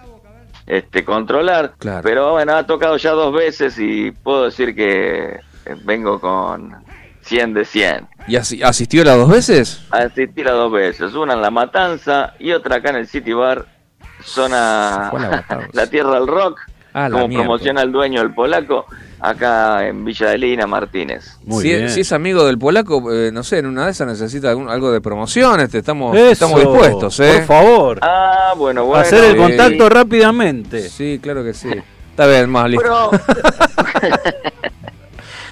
este, 0.67 1.03
controlar. 1.03 1.73
Claro. 1.79 2.01
Pero 2.03 2.31
bueno, 2.33 2.55
ha 2.55 2.65
tocado 2.67 2.97
ya 2.97 3.11
dos 3.11 3.33
veces 3.33 3.77
y 3.79 4.11
puedo 4.11 4.43
decir 4.45 4.75
que 4.75 5.39
eh, 5.65 5.75
vengo 5.85 6.19
con 6.19 6.75
100 7.21 7.53
de 7.53 7.65
100. 7.65 8.07
¿Y 8.27 8.35
asi- 8.35 8.61
asistió 8.61 9.03
las 9.03 9.17
dos 9.17 9.29
veces? 9.29 9.81
Asistí 9.89 10.43
las 10.43 10.53
dos 10.53 10.71
veces, 10.71 11.13
una 11.13 11.33
en 11.33 11.41
La 11.41 11.49
Matanza 11.51 12.33
y 12.39 12.51
otra 12.51 12.75
acá 12.77 12.89
en 12.91 12.97
el 12.97 13.07
City 13.07 13.33
Bar, 13.33 13.65
zona 14.21 15.11
la 15.73 15.87
Tierra 15.87 16.15
del 16.19 16.27
Rock, 16.27 16.59
Ah, 16.99 17.09
como 17.11 17.27
mierda. 17.27 17.43
promociona 17.43 17.81
el 17.83 17.91
dueño 17.91 18.21
el 18.21 18.33
polaco, 18.33 18.85
acá 19.19 19.87
en 19.87 20.03
Villa 20.03 20.29
de 20.29 20.37
Lina, 20.39 20.65
Martínez. 20.65 21.37
Muy 21.45 21.61
si, 21.63 21.69
bien. 21.69 21.89
si 21.89 22.01
es 22.01 22.11
amigo 22.11 22.43
del 22.45 22.57
polaco, 22.57 23.11
eh, 23.13 23.31
no 23.31 23.43
sé, 23.43 23.59
en 23.59 23.67
una 23.67 23.85
de 23.85 23.91
esas 23.91 24.07
necesita 24.07 24.49
algún- 24.49 24.67
algo 24.69 24.91
de 24.91 24.99
promoción, 25.01 25.59
este, 25.59 25.77
estamos, 25.79 26.15
Eso, 26.17 26.31
estamos 26.31 26.59
dispuestos, 26.59 27.19
¿eh? 27.19 27.33
Por 27.37 27.45
favor. 27.45 27.99
Ah, 28.01 28.53
bueno, 28.57 28.85
bueno. 28.85 29.01
hacer 29.03 29.23
el 29.25 29.37
contacto 29.37 29.89
rápidamente. 29.89 30.89
Sí, 30.89 31.19
claro 31.21 31.43
que 31.43 31.53
sí. 31.53 31.69
Está 32.09 32.25
bien, 32.25 32.49
más 32.49 32.67
listo. 32.69 32.83
Pero 32.83 33.11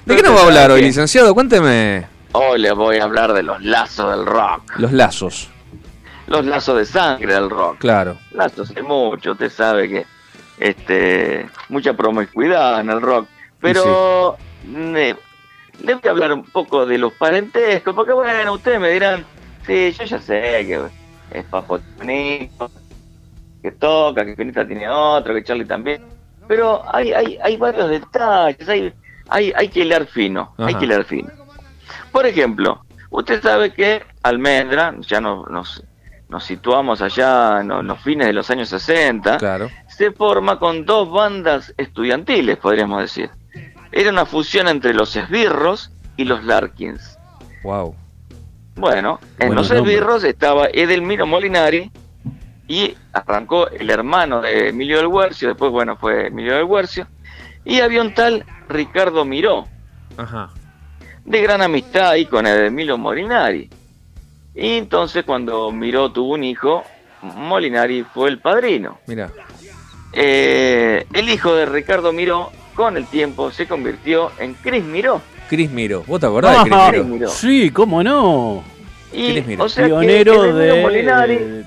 ¿De 0.04 0.16
qué 0.16 0.22
nos 0.22 0.36
va 0.36 0.40
a 0.40 0.44
hablar 0.44 0.70
hoy, 0.70 0.82
licenciado? 0.82 1.34
Cuénteme 1.34 2.06
hoy 2.32 2.60
les 2.60 2.74
voy 2.74 2.98
a 2.98 3.04
hablar 3.04 3.32
de 3.32 3.42
los 3.42 3.62
lazos 3.62 4.10
del 4.14 4.26
rock, 4.26 4.62
los 4.78 4.92
lazos. 4.92 5.48
los 6.26 6.44
lazos 6.44 6.76
de 6.76 6.84
sangre 6.84 7.32
del 7.32 7.48
rock. 7.48 7.78
Claro. 7.78 8.18
Lazos 8.32 8.72
hay 8.76 8.82
mucho, 8.82 9.32
usted 9.32 9.50
sabe 9.50 9.88
que 9.88 10.06
este 10.58 11.46
mucha 11.68 11.94
promiscuidad 11.94 12.80
en 12.80 12.90
el 12.90 13.00
rock, 13.00 13.28
pero 13.60 14.36
ne- 14.66 15.16
le 15.82 15.94
voy 15.94 16.02
a 16.06 16.10
hablar 16.10 16.32
un 16.32 16.44
poco 16.44 16.86
de 16.86 16.98
los 16.98 17.12
parentescos, 17.12 17.94
porque 17.94 18.12
bueno, 18.12 18.52
ustedes 18.54 18.80
me 18.80 18.90
dirán, 18.90 19.24
sí, 19.66 19.92
yo 19.92 20.04
ya 20.04 20.18
sé 20.20 20.64
que 20.66 20.80
es 21.38 21.44
Papo 21.44 21.78
que 23.62 23.72
toca, 23.72 24.24
que 24.24 24.34
Pinita 24.34 24.66
tiene 24.66 24.88
otro, 24.88 25.34
que 25.34 25.42
Charlie 25.42 25.64
también. 25.64 26.02
Pero 26.48 26.82
hay, 26.94 27.12
hay, 27.12 27.38
hay 27.42 27.56
varios 27.56 27.90
detalles, 27.90 28.68
hay, 28.68 28.92
hay, 29.28 29.52
hay 29.56 29.68
que 29.68 29.80
hilar 29.80 30.06
fino, 30.06 30.54
hay 30.58 30.74
que 30.74 30.84
hilar 30.84 31.04
fino. 31.04 31.28
Por 32.12 32.26
ejemplo, 32.26 32.84
usted 33.10 33.42
sabe 33.42 33.72
que 33.72 34.02
Almendra, 34.22 34.94
ya 35.00 35.20
nos, 35.20 35.50
nos, 35.50 35.82
nos 36.28 36.44
situamos 36.44 37.02
allá 37.02 37.60
en 37.60 37.68
los- 37.68 37.84
los 37.84 38.00
fines 38.00 38.28
de 38.28 38.32
los 38.32 38.48
años 38.50 38.68
60, 38.68 39.36
Claro. 39.38 39.68
Se 39.96 40.12
forma 40.12 40.58
con 40.58 40.84
dos 40.84 41.10
bandas 41.10 41.72
estudiantiles, 41.78 42.58
podríamos 42.58 43.00
decir. 43.00 43.30
Era 43.90 44.10
una 44.10 44.26
fusión 44.26 44.68
entre 44.68 44.92
los 44.92 45.16
esbirros 45.16 45.90
y 46.18 46.24
los 46.24 46.44
Larkins. 46.44 47.18
Wow. 47.62 47.94
Bueno, 48.74 49.18
en 49.38 49.48
Buenos 49.48 49.70
los 49.70 49.76
nombres. 49.76 49.94
esbirros 49.96 50.24
estaba 50.24 50.66
Edelmiro 50.66 51.26
Molinari 51.26 51.90
y 52.68 52.94
arrancó 53.14 53.68
el 53.70 53.88
hermano 53.88 54.42
de 54.42 54.68
Emilio 54.68 54.98
del 54.98 55.06
Huercio, 55.06 55.48
después, 55.48 55.72
bueno, 55.72 55.96
fue 55.96 56.26
Emilio 56.26 56.56
del 56.56 56.64
Huercio, 56.64 57.06
y 57.64 57.80
había 57.80 58.02
un 58.02 58.12
tal 58.12 58.44
Ricardo 58.68 59.24
Miró, 59.24 59.66
Ajá. 60.18 60.50
de 61.24 61.40
gran 61.40 61.62
amistad 61.62 62.10
ahí 62.10 62.26
con 62.26 62.46
Edelmiro 62.46 62.98
Molinari. 62.98 63.70
Y 64.54 64.76
entonces 64.76 65.24
cuando 65.24 65.72
Miró 65.72 66.12
tuvo 66.12 66.34
un 66.34 66.44
hijo, 66.44 66.82
Molinari 67.22 68.02
fue 68.02 68.28
el 68.28 68.40
padrino. 68.40 68.98
Mira. 69.06 69.30
Eh, 70.18 71.06
el 71.12 71.28
hijo 71.28 71.54
de 71.54 71.66
Ricardo 71.66 72.12
Miró, 72.12 72.50
con 72.74 72.96
el 72.96 73.06
tiempo, 73.06 73.50
se 73.52 73.66
convirtió 73.68 74.32
en 74.38 74.54
Cris 74.54 74.82
Miró. 74.82 75.20
Cris 75.48 75.70
Miro. 75.70 76.02
¿Vos 76.06 76.18
te 76.20 76.26
acordás 76.26 76.64
de 76.64 76.70
Cris. 76.70 76.90
Miro? 76.92 77.04
Miró. 77.04 77.28
Sí, 77.28 77.70
cómo 77.70 78.02
no. 78.02 78.64
Y, 79.12 79.32
Cris 79.32 79.46
Miró. 79.46 79.64
o 79.64 79.68
sea 79.68 79.84
que 79.84 79.90
Pionero 79.90 80.52
de, 80.54 80.82
Molinari 80.82 81.36
del- 81.36 81.66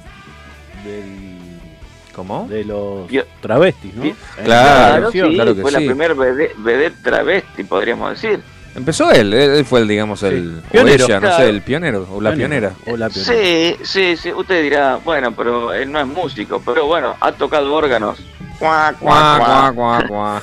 ¿Cómo? 2.13 2.47
de 2.49 2.65
los 2.65 3.07
Pio- 3.07 3.25
travestis, 3.41 3.93
¿no? 3.95 4.03
Claro, 4.43 5.11
sí, 5.11 5.19
claro 5.21 5.55
que 5.55 5.61
fue 5.61 5.71
sí. 5.71 5.77
la 5.77 5.85
primera 5.85 6.13
vedette 6.13 7.01
travesti, 7.03 7.63
podríamos 7.63 8.09
decir. 8.21 8.41
Empezó 8.75 9.11
él, 9.11 9.33
él 9.33 9.65
fue 9.65 9.81
el, 9.81 9.87
digamos, 9.87 10.23
el. 10.23 10.61
O 10.67 10.71
Pionero. 10.71 11.05
ella, 11.05 11.19
no 11.19 11.35
sé, 11.35 11.49
el 11.49 11.61
pionero 11.61 12.07
o 12.11 12.21
la 12.21 12.33
pionera. 12.33 12.73
O 12.87 12.95
la 12.95 13.09
pionera. 13.09 13.33
Sí, 13.43 13.75
sí, 13.83 14.15
sí. 14.15 14.31
Usted 14.31 14.61
dirá, 14.63 14.97
bueno, 15.03 15.31
pero 15.35 15.73
él 15.73 15.91
no 15.91 15.99
es 15.99 16.07
músico, 16.07 16.61
pero 16.65 16.85
bueno, 16.85 17.15
ha 17.19 17.31
tocado 17.31 17.73
órganos. 17.73 18.19
Cuá, 18.59 18.93
cuá, 18.99 19.71
Cuá, 19.73 20.03
cuá. 20.07 20.41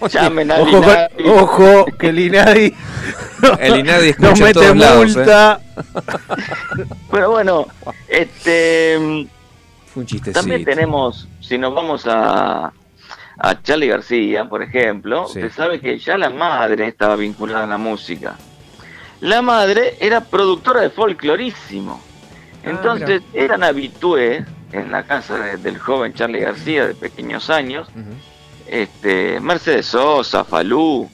cuá. 0.00 0.08
Llamen 0.10 0.50
a 0.50 0.56
Ojo, 0.58 0.82
ojo, 1.26 1.86
que 1.98 2.08
el 2.08 2.18
Inadi 2.18 2.74
El 3.60 3.78
Inadi 3.80 4.08
escucha 4.08 4.30
nos 4.30 4.40
mete 4.40 4.52
todos 4.54 4.76
lados, 4.76 5.10
¿eh? 5.10 5.16
multa. 5.18 5.60
Pero 7.10 7.30
bueno, 7.30 7.66
este 8.08 8.96
Fue 9.92 10.00
un 10.00 10.06
chistecito. 10.06 10.40
también 10.40 10.64
tenemos, 10.64 11.28
si 11.40 11.58
nos 11.58 11.74
vamos 11.74 12.04
a, 12.06 12.72
a 13.38 13.62
Charlie 13.62 13.88
García, 13.88 14.44
por 14.48 14.62
ejemplo, 14.62 15.26
Sí. 15.26 15.38
usted 15.38 15.52
sabe 15.52 15.80
que 15.80 15.98
ya 15.98 16.16
la 16.18 16.30
madre 16.30 16.86
estaba 16.88 17.16
vinculada 17.16 17.64
a 17.64 17.66
la 17.66 17.78
música. 17.78 18.36
La 19.20 19.40
madre 19.42 19.96
era 20.00 20.20
productora 20.22 20.80
de 20.80 20.90
folclorísimo. 20.90 22.00
Ah, 22.64 22.70
Entonces 22.70 23.22
eran 23.32 23.62
habitués 23.64 24.44
en 24.72 24.90
la 24.90 25.04
casa 25.04 25.36
de- 25.38 25.56
del 25.58 25.78
joven 25.78 26.12
Charlie 26.14 26.40
García 26.40 26.86
de 26.86 26.94
pequeños 26.94 27.50
años, 27.50 27.88
este, 28.66 29.38
Mercedes 29.40 29.86
Sosa, 29.86 30.44
Falú. 30.44 31.10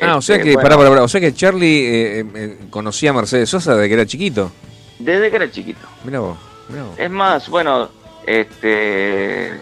Ah, 0.00 0.16
o 0.16 0.22
sea 0.22 0.36
este, 0.36 0.48
que, 0.50 0.54
bueno, 0.54 0.62
pará, 0.68 0.76
pará, 0.76 0.88
pará, 0.90 1.02
o 1.02 1.08
sea 1.08 1.20
que 1.20 1.34
Charlie 1.34 1.86
eh, 1.86 2.24
eh, 2.34 2.58
conocía 2.70 3.10
a 3.10 3.14
Mercedes 3.14 3.48
Sosa 3.50 3.74
desde 3.74 3.88
que 3.88 3.94
era 3.94 4.06
chiquito. 4.06 4.52
Desde 4.98 5.28
que 5.30 5.36
era 5.36 5.50
chiquito. 5.50 5.86
Mira 6.04 6.20
vos, 6.20 6.38
mirá 6.68 6.84
vos. 6.84 6.98
Es 6.98 7.10
más, 7.10 7.48
bueno, 7.48 7.88
este, 8.26 9.52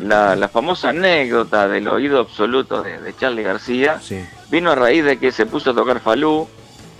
la, 0.00 0.34
la 0.36 0.48
famosa 0.48 0.90
anécdota 0.90 1.68
del 1.68 1.88
oído 1.88 2.20
absoluto 2.20 2.82
de, 2.82 2.98
de 3.00 3.14
Charlie 3.16 3.42
García 3.42 4.00
Sí. 4.00 4.24
vino 4.50 4.70
a 4.70 4.74
raíz 4.74 5.04
de 5.04 5.18
que 5.18 5.32
se 5.32 5.46
puso 5.46 5.70
a 5.70 5.74
tocar 5.74 6.00
Falú 6.00 6.48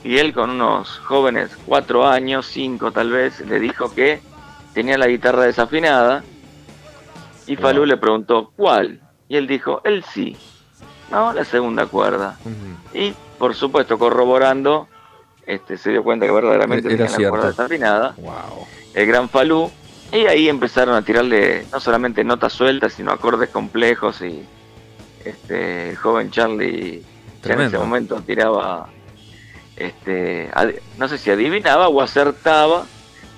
y 0.03 0.19
él 0.19 0.33
con 0.35 0.51
unos 0.51 0.99
jóvenes 0.99 1.51
cuatro 1.65 2.07
años, 2.07 2.47
cinco 2.47 2.93
tal 2.93 3.11
vez, 3.11 3.41
le 3.41 3.59
dijo 3.59 3.93
que 3.95 4.21
tenía 4.75 4.99
la 4.99 5.07
guitarra 5.07 5.45
desafinada 5.45 6.23
y 7.47 7.57
Falú 7.57 7.81
Wow. 7.81 7.87
le 7.87 7.97
preguntó 7.97 8.53
¿cuál? 8.57 9.01
Y 9.29 9.37
él 9.37 9.47
dijo 9.47 9.81
el 9.85 10.05
sí, 10.05 10.37
no, 11.11 11.33
la 11.33 11.45
segunda 11.45 11.87
cuerda. 11.87 12.39
Y 12.93 13.15
por 13.39 13.55
supuesto 13.55 13.99
corroborando, 13.99 14.89
este, 15.47 15.77
se 15.77 15.91
dio 15.91 16.03
cuenta 16.05 16.27
que 16.27 16.33
verdaderamente 16.33 16.89
Era 16.89 16.97
tenía 16.97 17.11
la 17.11 17.17
cierto. 17.17 17.31
cuerda 17.31 17.49
desafinada 17.49 18.15
Wow. 18.19 18.67
el 18.95 19.07
gran 19.07 19.29
Falú, 19.29 19.71
y 20.13 20.27
ahí 20.27 20.49
empezaron 20.49 20.95
a 20.95 21.03
tirarle 21.03 21.67
no 21.73 21.81
solamente 21.81 22.23
notas 22.25 22.53
sueltas, 22.53 22.93
sino 22.93 23.11
acordes 23.13 23.51
complejos 23.51 24.21
y 24.23 24.45
este 25.25 25.91
el 25.91 25.97
joven 25.97 26.31
Charlie 26.31 27.03
ya 27.43 27.55
en 27.55 27.61
ese 27.63 27.79
momento 27.79 28.21
tiraba 28.27 28.89
este 29.77 30.51
ad- 30.55 30.75
no 30.99 31.09
sé 31.09 31.19
si 31.19 31.31
adivinaba 31.31 31.89
o 31.89 32.01
acertaba 32.01 32.85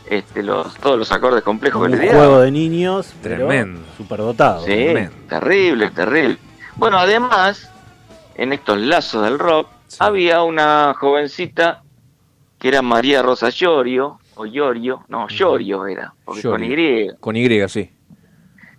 este 0.09 0.43
los 0.43 0.75
todos 0.77 0.99
los 0.99 1.11
acordes 1.13 1.43
complejos 1.43 1.83
Un 1.87 1.93
que 1.93 1.99
le 2.07 2.13
juego 2.13 2.41
de 2.41 2.51
niños, 2.51 3.13
Tremendo. 3.23 3.81
superdotado. 3.97 4.61
Sí, 4.61 4.67
tremendo. 4.73 5.13
terrible, 5.29 5.91
terrible. 5.91 6.39
Bueno, 6.77 6.99
además, 6.99 7.71
en 8.37 8.53
estos 8.53 8.79
lazos 8.79 9.23
del 9.25 9.39
rock, 9.39 9.69
Sí. 9.89 9.97
había 10.01 10.43
una 10.43 10.95
jovencita 10.99 11.83
que 12.59 12.69
era 12.69 12.83
María 12.83 13.23
Rosa 13.23 13.49
Llorio, 13.51 14.19
o 14.37 14.47
Llorio, 14.47 15.05
no, 15.09 15.29
Llorio 15.29 15.87
era, 15.87 16.13
porque 16.25 16.43
con. 16.43 16.63
Y. 16.63 17.09
Con 17.19 17.37
Y, 17.37 17.69
sí. 17.69 17.91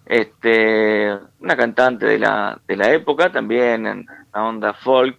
Este, 0.06 1.14
una 1.40 1.58
cantante 1.58 2.06
de 2.06 2.20
la, 2.20 2.60
de 2.66 2.78
la 2.78 2.94
época, 2.94 3.32
también 3.32 3.86
en 3.86 4.06
la 4.34 4.44
onda 4.44 4.74
folk. 4.74 5.18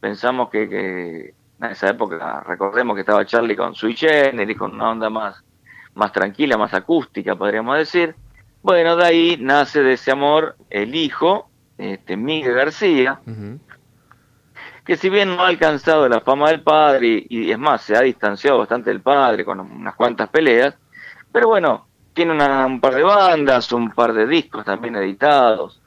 Pensamos 0.00 0.48
que, 0.50 0.68
que 0.68 1.34
en 1.60 1.70
esa 1.70 1.90
época, 1.90 2.42
recordemos 2.46 2.94
que 2.94 3.00
estaba 3.00 3.26
Charlie 3.26 3.56
con 3.56 3.74
Sui 3.74 3.94
Generis, 3.94 4.56
con 4.56 4.74
una 4.74 4.90
onda 4.90 5.10
más, 5.10 5.44
más 5.94 6.12
tranquila, 6.12 6.56
más 6.56 6.74
acústica, 6.74 7.36
podríamos 7.36 7.76
decir. 7.76 8.14
Bueno, 8.62 8.96
de 8.96 9.04
ahí 9.04 9.36
nace 9.40 9.82
de 9.82 9.94
ese 9.94 10.12
amor 10.12 10.56
el 10.70 10.94
hijo, 10.94 11.48
este, 11.78 12.16
Miguel 12.16 12.54
García, 12.54 13.20
Ujú. 13.26 13.58
Que 14.92 14.98
si 14.98 15.08
bien 15.08 15.34
no 15.34 15.42
ha 15.42 15.48
alcanzado 15.48 16.06
la 16.06 16.20
fama 16.20 16.50
del 16.50 16.60
padre, 16.60 17.24
y, 17.26 17.50
es 17.50 17.58
más, 17.58 17.80
se 17.80 17.96
ha 17.96 18.02
distanciado 18.02 18.58
bastante 18.58 18.90
del 18.90 19.00
padre 19.00 19.42
con 19.42 19.58
unas 19.58 19.94
cuantas 19.94 20.28
peleas, 20.28 20.74
pero 21.32 21.48
bueno, 21.48 21.86
tiene 22.12 22.32
una- 22.32 22.66
un 22.66 22.78
par 22.78 22.94
de 22.94 23.02
bandas, 23.02 23.72
un 23.72 23.90
par 23.92 24.12
de 24.12 24.26
discos 24.26 24.66
también 24.66 24.94
editados. 24.96 25.80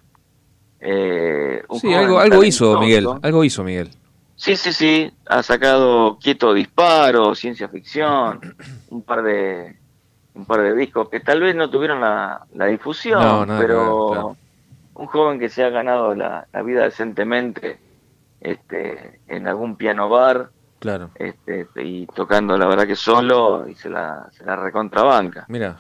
Eh, 0.80 1.64
un 1.68 1.80
Sí, 1.80 1.94
algo, 1.94 2.18
algo 2.20 2.44
hizo. 2.44 2.80
Miguel. 2.80 3.06
Algo 3.22 3.44
hizo 3.44 3.64
Miguel. 3.64 3.92
Sí, 4.36 4.56
sí, 4.56 4.74
sí, 4.74 5.14
ha 5.28 5.44
sacado 5.44 6.18
Quieto 6.20 6.52
Disparo, 6.56 7.36
Ciencia 7.36 7.68
Ficción, 7.70 8.40
un 8.90 9.04
par 9.04 9.22
de 9.22 9.76
un 10.34 10.46
par 10.46 10.64
de 10.64 10.74
discos 10.76 11.10
que 11.10 11.20
tal 11.20 11.42
vez 11.42 11.56
no 11.56 11.70
tuvieron 11.70 12.02
la, 12.02 12.42
la 12.56 12.66
difusión, 12.66 13.48
No, 13.48 13.58
pero 13.60 14.36
un 14.96 15.06
joven 15.06 15.38
que 15.40 15.48
se 15.50 15.64
ha 15.64 15.70
ganado 15.70 16.16
la, 16.16 16.48
la 16.52 16.62
vida 16.64 16.86
decentemente 16.86 17.85
este, 18.52 19.20
en 19.28 19.48
algún 19.48 19.76
piano 19.76 20.08
bar 20.10 20.50
Claro. 20.80 21.10
este, 21.16 21.68
y 21.84 22.06
tocando 22.08 22.58
la 22.58 22.68
verdad 22.68 22.86
que 22.86 22.96
solo 22.96 23.68
y 23.68 23.74
se 23.76 23.90
la, 23.90 24.28
se 24.32 24.46
la 24.46 24.56
recontrabanca. 24.56 25.46
Mira. 25.48 25.78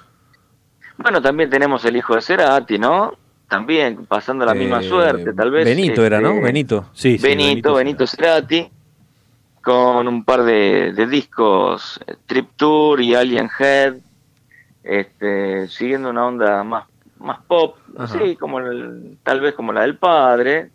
Bueno, 0.97 1.21
también 1.21 1.49
tenemos 1.49 1.83
el 1.85 1.95
hijo 1.97 2.15
de 2.15 2.21
Cerati, 2.21 2.79
¿no? 2.79 3.13
También 3.47 4.05
pasando 4.07 4.45
la 4.45 4.55
misma 4.55 4.79
Eh, 4.79 4.89
suerte, 4.89 5.33
tal 5.33 5.51
vez. 5.51 5.65
Benito 5.65 6.03
era, 6.03 6.19
¿no? 6.19 6.29
este, 6.31 6.41
Benito. 6.43 6.89
Sí, 6.93 7.17
sí, 7.19 7.27
Benito, 7.27 7.75
Benito 7.75 8.07
Cerati, 8.07 8.67
con 9.61 10.07
un 10.07 10.23
par 10.23 10.43
de, 10.43 10.93
de 10.93 11.05
discos, 11.05 11.99
eh, 12.07 12.15
Trip 12.25 12.49
Tour 12.55 13.01
y 13.01 13.13
Alien 13.13 13.49
Head, 13.59 13.95
este, 14.83 15.67
siguiendo 15.67 16.09
una 16.09 16.25
onda 16.27 16.63
más, 16.63 16.85
más 17.19 17.39
pop, 17.47 17.77
Ajá. 17.97 18.17
sí, 18.19 18.35
como 18.35 18.59
el- 18.59 19.17
tal 19.23 19.41
vez 19.41 19.53
como 19.53 19.71
la 19.73 19.81
del 19.81 19.97
padre, 19.97 20.71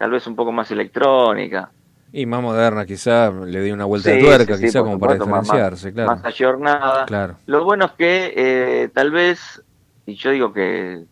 tal 0.00 0.10
vez 0.12 0.26
un 0.26 0.34
poco 0.34 0.50
más 0.50 0.70
electrónica. 0.70 1.70
Y 2.10 2.24
más 2.24 2.40
moderna, 2.42 2.86
quizá 2.86 3.30
le 3.30 3.60
di 3.60 3.70
una 3.70 3.84
vuelta 3.84 4.08
Sí, 4.08 4.16
de 4.16 4.22
tuerca, 4.24 4.54
sí, 4.54 4.60
sí, 4.62 4.66
quizá 4.68 4.78
por 4.78 4.86
como 4.88 4.98
para 4.98 5.12
supuesto, 5.12 5.30
más- 5.30 5.42
diferenciarse, 5.42 5.92
claro. 5.92 6.10
Más 6.12 6.24
ayornada. 6.24 7.04
Claro. 7.04 7.36
Lo 7.44 7.64
bueno 7.64 7.84
es 7.84 7.92
que 7.92 8.32
eh, 8.34 8.88
tal 8.94 9.10
vez, 9.10 9.62
y 10.06 10.14
yo 10.14 10.30
digo 10.30 10.54
que 10.54 11.04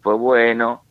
fue 0.00 0.14
bueno, 0.14 0.84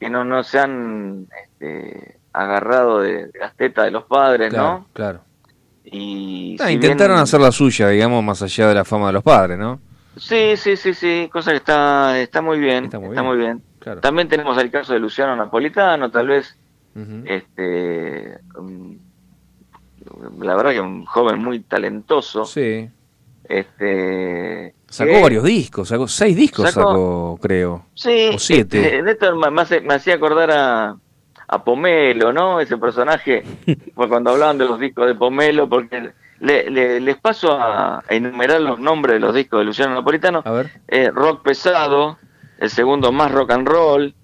que 0.00 0.08
no, 0.08 0.24
no 0.24 0.42
se 0.42 0.58
han 0.60 1.26
este, 1.44 2.18
agarrado 2.32 3.00
de, 3.00 3.26
de 3.26 3.38
las 3.38 3.54
tetas 3.54 3.84
de 3.84 3.90
los 3.90 4.04
padres, 4.04 4.48
Claro, 4.48 4.68
¿no? 4.78 4.86
claro. 4.94 5.20
Y 5.84 6.56
Ah, 6.58 6.68
si 6.68 6.72
intentaron 6.72 7.16
bien- 7.16 7.22
hacer 7.24 7.40
la 7.40 7.52
suya, 7.52 7.88
digamos, 7.88 8.24
más 8.24 8.40
allá 8.40 8.68
de 8.68 8.74
la 8.76 8.84
fama 8.86 9.08
de 9.08 9.12
los 9.12 9.22
padres, 9.22 9.58
¿no? 9.58 9.78
Sí, 10.16 10.56
sí, 10.56 10.76
sí, 10.76 10.94
sí, 10.94 11.28
cosa 11.30 11.50
que 11.50 11.58
está, 11.58 12.18
está 12.18 12.40
muy 12.40 12.58
bien, 12.58 12.84
Está 12.86 12.96
está 12.98 13.22
muy 13.22 13.36
muy 13.36 13.36
bien, 13.36 13.56
bien. 13.58 13.64
Claro. 13.78 14.00
También 14.00 14.28
tenemos 14.28 14.56
el 14.58 14.70
caso 14.70 14.92
de 14.92 14.98
Luciano 15.00 15.36
Napolitano, 15.36 16.10
tal 16.10 16.28
vez 16.28 16.56
Este 17.26 18.38
um, 18.58 18.98
la 20.40 20.54
verdad 20.56 20.72
que 20.72 20.80
un 20.80 21.04
joven 21.06 21.38
muy 21.42 21.60
talentoso. 21.60 22.44
Sí. 22.44 22.88
Este, 23.44 24.74
Sacó 24.88 25.12
que- 25.12 25.22
varios 25.22 25.44
discos, 25.44 25.88
sacó 25.88 26.06
seis 26.08 26.36
discos, 26.36 26.70
Sacó- 26.70 26.88
sacó, 26.88 27.38
creo. 27.40 27.86
Sí, 27.94 28.30
O 28.34 28.38
siete. 28.38 28.80
este, 28.84 29.02
Néstor 29.02 29.36
me, 29.36 29.50
me 29.80 29.94
hacía 29.94 30.14
acordar 30.14 30.50
a, 30.50 30.96
a 31.48 31.64
Pomelo, 31.64 32.32
¿no? 32.32 32.60
Ese 32.60 32.76
personaje, 32.78 33.42
fue 33.94 34.08
cuando 34.08 34.30
hablaban 34.30 34.58
de 34.58 34.64
los 34.66 34.78
discos 34.78 35.06
de 35.06 35.14
Pomelo, 35.14 35.68
porque 35.68 36.12
le- 36.40 36.70
le- 36.70 37.00
les 37.00 37.16
paso 37.18 37.52
a, 37.52 37.98
a 37.98 38.04
enumerar 38.10 38.60
los 38.60 38.78
nombres 38.80 39.14
de 39.14 39.20
los 39.20 39.34
discos 39.34 39.60
de 39.60 39.64
Luciano 39.66 39.94
Napolitano. 39.94 40.42
A 40.44 40.50
ver. 40.52 40.70
Eh, 40.88 41.10
rock 41.10 41.42
pesado, 41.42 42.18
el 42.58 42.70
segundo 42.70 43.12
más 43.12 43.32
rock 43.32 43.50
and 43.52 43.68
roll, 43.68 44.14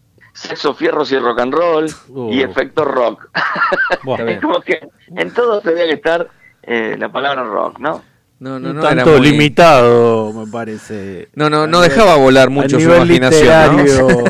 sexo, 0.41 0.75
fierros 0.75 1.11
y 1.13 1.19
rock 1.19 1.41
and 1.41 1.53
roll, 1.55 1.87
Uh. 2.09 2.33
y 2.33 2.43
efecto 2.43 2.85
rock. 2.85 3.29
Bien. 4.05 4.29
es 4.29 4.41
como 4.41 4.61
que 4.61 4.81
en 5.17 5.31
todo 5.33 5.61
tendría 5.61 5.87
que 5.87 5.95
estar 5.95 6.29
eh, 6.63 6.97
la 6.99 7.11
palabra 7.11 7.43
rock, 7.45 7.79
¿no? 7.79 8.03
No, 8.41 8.61
no, 8.61 8.73
no, 8.73 8.81
era 8.83 8.91
tanto 9.05 9.19
muy- 9.19 9.31
limitado, 9.33 10.33
me 10.33 10.47
parece. 10.51 11.29
No, 11.35 11.51
no, 11.51 11.67
no 11.67 11.81
dejaba 11.81 12.15
volar 12.17 12.51
mucho 12.51 12.79
su 12.79 12.89
imaginación. 12.89 13.77
¿no? 13.77 13.85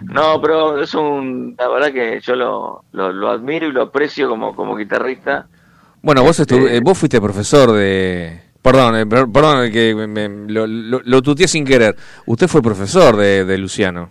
No, 0.00 0.40
pero 0.40 0.80
es 0.80 0.94
un, 0.94 1.56
la 1.58 1.68
verdad 1.68 1.92
que 1.92 2.20
yo 2.22 2.36
lo, 2.36 2.84
lo, 2.92 3.12
lo 3.12 3.30
admiro 3.30 3.66
y 3.66 3.72
lo 3.72 3.82
aprecio 3.82 4.28
como, 4.28 4.54
como 4.54 4.76
guitarrista. 4.76 5.48
Bueno, 6.02 6.22
vos, 6.22 6.38
estu- 6.38 6.56
Este- 6.56 6.76
eh, 6.76 6.80
vos 6.80 6.96
fuiste 6.96 7.20
profesor 7.20 7.72
de... 7.72 8.40
Perdón, 8.70 8.96
eh, 8.96 9.06
per- 9.06 9.28
perdón 9.32 9.70
que 9.72 9.94
me- 9.94 10.06
me- 10.06 10.52
lo, 10.52 10.66
lo, 10.66 11.00
lo 11.04 11.22
tuteé 11.22 11.48
sin 11.48 11.64
querer. 11.64 11.96
Usted 12.26 12.48
fue 12.48 12.60
profesor 12.60 13.16
de, 13.16 13.44
de 13.44 13.56
Luciano. 13.58 14.10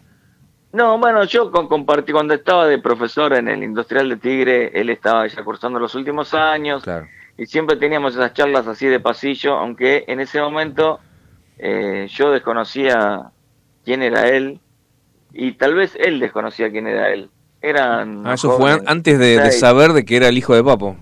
No, 0.74 0.98
bueno, 0.98 1.24
yo 1.26 1.52
con, 1.52 1.68
compartí 1.68 2.12
cuando 2.12 2.34
estaba 2.34 2.66
de 2.68 2.80
profesor 2.80 3.34
en 3.34 3.48
el 3.48 3.64
Industrial 3.64 4.10
de 4.10 4.18
Tigre, 4.18 4.72
él 4.74 4.90
estaba 4.90 5.28
ya 5.28 5.44
cursando 5.44 5.80
los 5.80 5.94
últimos 5.96 6.34
años 6.34 6.84
Claro. 6.84 7.08
y 7.38 7.46
siempre 7.46 7.78
teníamos 7.78 8.14
esas 8.16 8.34
charlas 8.34 8.68
así 8.68 8.86
de 8.88 9.00
pasillo, 9.00 9.54
aunque 9.58 10.04
en 10.08 10.20
ese 10.20 10.42
momento 10.42 11.00
eh, 11.58 12.08
yo 12.10 12.32
desconocía 12.32 13.32
quién 13.86 14.02
era 14.04 14.28
él 14.28 14.60
y 15.34 15.54
tal 15.54 15.74
vez 15.76 15.96
él 16.00 16.20
desconocía 16.20 16.70
quién 16.72 16.88
era 16.88 17.12
él. 17.14 17.30
Eran 17.62 18.26
Ah, 18.28 18.34
eso 18.36 18.52
fue 18.58 18.78
antes 18.86 19.18
de, 19.18 19.52
saber 19.52 19.94
de 19.94 20.04
que 20.06 20.18
era 20.18 20.28
el 20.28 20.38
hijo 20.38 20.54
de 20.54 20.64
Papo. 20.64 20.98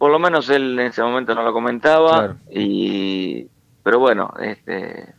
Por 0.00 0.10
lo 0.10 0.18
menos 0.18 0.48
él 0.48 0.80
en 0.80 0.86
ese 0.86 1.02
momento 1.02 1.34
no 1.34 1.42
lo 1.42 1.52
comentaba 1.52 2.16
Claro. 2.16 2.36
y 2.50 3.46
pero 3.82 3.98
bueno, 3.98 4.32
este 4.40 5.12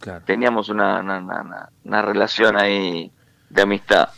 Claro. 0.00 0.22
teníamos 0.26 0.68
una, 0.68 1.00
una, 1.00 1.16
una- 1.18 1.40
una- 1.40 1.68
una 1.82 2.02
relación 2.02 2.58
ahí 2.60 3.10
de 3.48 3.62
amistad. 3.62 4.10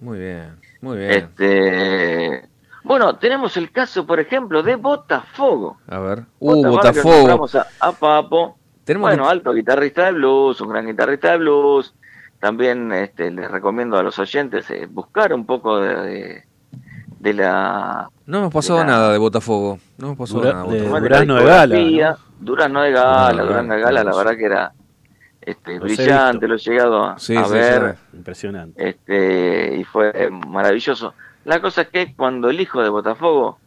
Muy 0.00 0.20
bien, 0.20 0.60
muy 0.80 0.98
bien. 0.98 1.10
Este, 1.10 2.48
bueno, 2.84 3.16
tenemos 3.16 3.56
el 3.56 3.72
caso, 3.72 4.06
por 4.06 4.20
ejemplo, 4.20 4.62
de 4.62 4.76
Botafogo. 4.76 5.78
A 5.88 5.98
ver. 5.98 6.22
Uh, 6.38 6.68
Botafogo, 6.68 7.16
nombramos 7.16 7.54
A, 7.56 7.66
a 7.80 7.90
Papo. 7.90 8.58
Tenemos 8.84 9.08
bueno, 9.10 9.24
que- 9.24 9.30
alto 9.30 9.52
guitarrista 9.52 10.04
de 10.04 10.12
blues, 10.12 10.60
un 10.60 10.68
gran 10.68 10.86
guitarrista 10.86 11.32
de 11.32 11.38
blues. 11.38 11.94
También 12.38 12.92
este, 12.92 13.32
les 13.32 13.50
recomiendo 13.50 13.98
a 13.98 14.04
los 14.04 14.16
oyentes 14.20 14.70
eh, 14.70 14.86
buscar 14.88 15.32
un 15.34 15.44
poco 15.46 15.80
de, 15.80 15.94
de, 15.96 16.44
de 17.20 17.34
la... 17.34 18.08
No 18.26 18.38
hemos 18.38 18.52
pasado 18.52 18.78
de 18.80 18.86
la- 18.86 18.90
nada 18.92 19.12
de 19.12 19.18
Botafogo. 19.18 19.78
No 19.98 20.06
hemos 20.08 20.18
pasado 20.18 20.40
Dura- 20.40 20.52
nada 20.54 20.64
de 20.72 20.78
Botafogo. 20.80 21.00
Durazno 21.00 21.34
de 21.36 21.44
Gala. 21.44 22.18
Durazno 22.40 22.82
de 22.82 22.90
Gala, 22.92 23.42
Durazno 23.44 23.74
de 23.74 23.80
Gala, 23.80 24.04
la 24.04 24.16
verdad 24.16 24.36
que 24.36 24.44
era 24.46 24.72
este, 25.42 25.72
Los 25.78 25.82
brillante, 25.82 26.48
lo 26.48 26.54
he 26.54 26.58
llegado 26.58 27.04
a, 27.04 27.18
Sí, 27.18 27.36
a 27.36 27.44
sí, 27.44 27.52
ver. 27.52 27.96
sí. 28.10 28.16
Impresionante. 28.16 28.88
este 28.88 29.76
y 29.76 29.84
fue 29.84 30.30
maravilloso. 30.48 31.14
La 31.44 31.60
cosa 31.60 31.82
es 31.82 31.88
que 31.88 32.14
cuando 32.14 32.48
el 32.50 32.60
hijo 32.60 32.82
de 32.82 32.88
Botafogo 32.88 33.58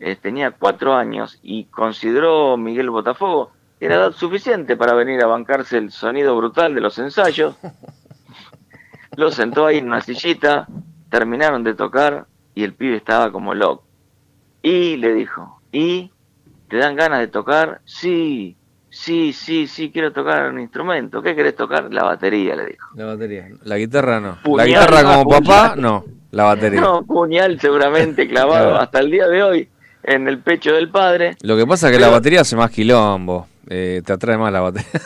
eh, 0.00 0.16
tenía 0.16 0.52
cuatro 0.52 0.94
años 0.94 1.38
y 1.42 1.64
consideró 1.64 2.56
Miguel 2.56 2.90
Botafogo 2.90 3.50
que 3.78 3.86
era 3.86 3.96
edad 3.96 4.12
suficiente 4.12 4.76
para 4.76 4.92
venir 4.94 5.22
a 5.22 5.26
bancarse 5.26 5.78
el 5.78 5.90
sonido 5.90 6.36
brutal 6.36 6.74
de 6.74 6.80
los 6.80 6.98
ensayos, 6.98 7.54
lo 9.16 9.30
sentó 9.30 9.66
ahí 9.66 9.78
en 9.78 9.86
una 9.86 10.00
sillita, 10.00 10.66
terminaron 11.10 11.64
de 11.64 11.74
tocar 11.74 12.26
y 12.54 12.64
el 12.64 12.74
pibe 12.74 12.96
estaba 12.96 13.30
como 13.32 13.54
loco. 13.54 13.84
Y 14.62 14.96
le 14.96 15.14
dijo, 15.14 15.60
¿y 15.72 16.10
te 16.68 16.76
dan 16.76 16.96
ganas 16.96 17.20
de 17.20 17.28
tocar? 17.28 17.80
Sí, 17.84 18.56
sí, 18.90 19.32
sí, 19.32 19.66
sí, 19.66 19.90
quiero 19.90 20.12
tocar 20.12 20.50
un 20.50 20.60
instrumento. 20.60 21.22
¿Qué 21.22 21.34
querés 21.34 21.56
tocar? 21.56 21.92
La 21.92 22.04
batería, 22.04 22.54
le 22.56 22.66
dijo. 22.66 22.88
La 22.94 23.06
batería. 23.06 23.48
La 23.64 23.76
guitarra 23.76 24.20
no. 24.20 24.38
Puñal, 24.42 24.56
la 24.56 24.66
guitarra 24.66 25.02
como 25.04 25.30
papá, 25.30 25.74
no. 25.76 26.04
La 26.30 26.44
batería. 26.44 26.80
No, 26.80 27.02
puñal 27.02 27.60
seguramente 27.60 28.28
clavado 28.28 28.76
hasta 28.76 29.00
el 29.00 29.10
día 29.10 29.26
de 29.26 29.42
hoy 29.42 29.68
en 30.02 30.28
el 30.28 30.38
pecho 30.38 30.72
del 30.72 30.90
padre. 30.90 31.36
Lo 31.42 31.56
que 31.56 31.66
pasa 31.66 31.88
es 31.88 31.94
que 31.94 32.00
la 32.00 32.08
batería 32.08 32.42
hace 32.42 32.56
más 32.56 32.70
quilombo. 32.70 33.48
Eh, 33.68 34.02
te 34.04 34.12
atrae 34.12 34.36
más 34.36 34.52
la 34.52 34.60
batería. 34.60 34.90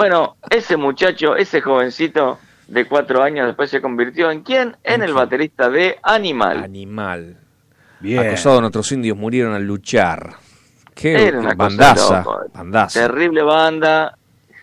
Bueno, 0.00 0.36
ese 0.48 0.78
muchacho, 0.78 1.36
ese 1.36 1.60
jovencito 1.60 2.38
de 2.70 2.86
cuatro 2.86 3.22
años 3.22 3.46
después 3.46 3.68
se 3.70 3.80
convirtió 3.82 4.30
en 4.30 4.42
quién? 4.42 4.76
En 4.84 5.02
el 5.02 5.12
baterista 5.12 5.68
de 5.68 5.98
Animal. 6.02 6.64
Animal. 6.64 7.36
Bien. 8.00 8.20
Acosado 8.26 8.60
nuestros 8.60 8.90
indios 8.92 9.16
murieron 9.16 9.52
al 9.52 9.64
luchar. 9.64 10.34
Qué 10.94 11.26
Era 11.28 11.38
una 11.40 11.54
cosa 11.54 11.56
bandaza. 11.56 12.24
Bandaza. 12.54 13.00
Terrible 13.00 13.42
banda, 13.42 14.16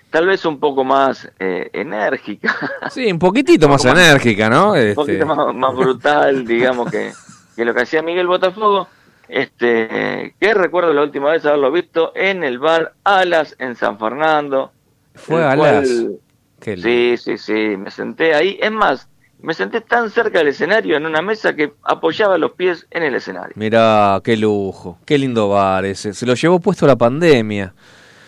tal 0.09 0.25
vez 0.27 0.45
un 0.45 0.59
poco 0.59 0.83
más 0.83 1.29
eh, 1.39 1.69
enérgica, 1.73 2.55
Sí, 2.89 3.11
un 3.11 3.19
poquitito 3.19 3.67
más 3.69 3.83
enérgica, 3.85 4.49
¿no? 4.49 4.71
un 4.71 4.77
Este, 4.77 4.95
poquito 4.95 5.25
más, 5.25 5.53
más 5.55 5.75
brutal, 5.75 6.45
digamos, 6.47 6.89
que, 6.91 7.11
que 7.55 7.65
lo 7.65 7.73
que 7.73 7.81
hacía 7.81 8.01
Miguel 8.01 8.27
Botafogo. 8.27 8.87
Este, 9.29 10.33
que 10.39 10.53
recuerdo 10.53 10.93
la 10.93 11.03
última 11.03 11.31
vez 11.31 11.45
haberlo 11.45 11.69
visto 11.71 12.13
en 12.15 12.43
el 12.45 12.59
bar 12.59 12.93
Alas 13.03 13.55
en 13.59 13.75
San 13.75 13.99
Fernando. 13.99 14.71
Fue 15.15 15.41
el 15.41 15.47
a 15.49 15.55
cual- 15.57 15.75
las. 15.81 15.87
Qué 15.89 15.93
lindo. 15.95 16.19
Sí, 16.61 17.15
sí, 17.17 17.37
sí, 17.37 17.53
me 17.77 17.91
senté 17.91 18.33
ahí. 18.33 18.57
Es 18.61 18.71
más, 18.71 19.09
me 19.41 19.53
senté 19.53 19.81
tan 19.81 20.09
cerca 20.09 20.39
del 20.39 20.49
escenario 20.49 20.97
en 20.97 21.05
una 21.05 21.21
mesa 21.21 21.55
que 21.55 21.73
apoyaba 21.83 22.37
los 22.37 22.51
pies 22.53 22.87
en 22.91 23.03
el 23.03 23.15
escenario. 23.15 23.53
Mirá, 23.55 24.19
qué 24.23 24.35
lujo. 24.37 24.97
Qué 25.05 25.17
lindo 25.17 25.49
bar 25.49 25.85
ese. 25.85 26.13
Se 26.13 26.25
lo 26.25 26.33
llevó 26.33 26.59
puesto 26.59 26.85
la 26.87 26.95
pandemia. 26.95 27.73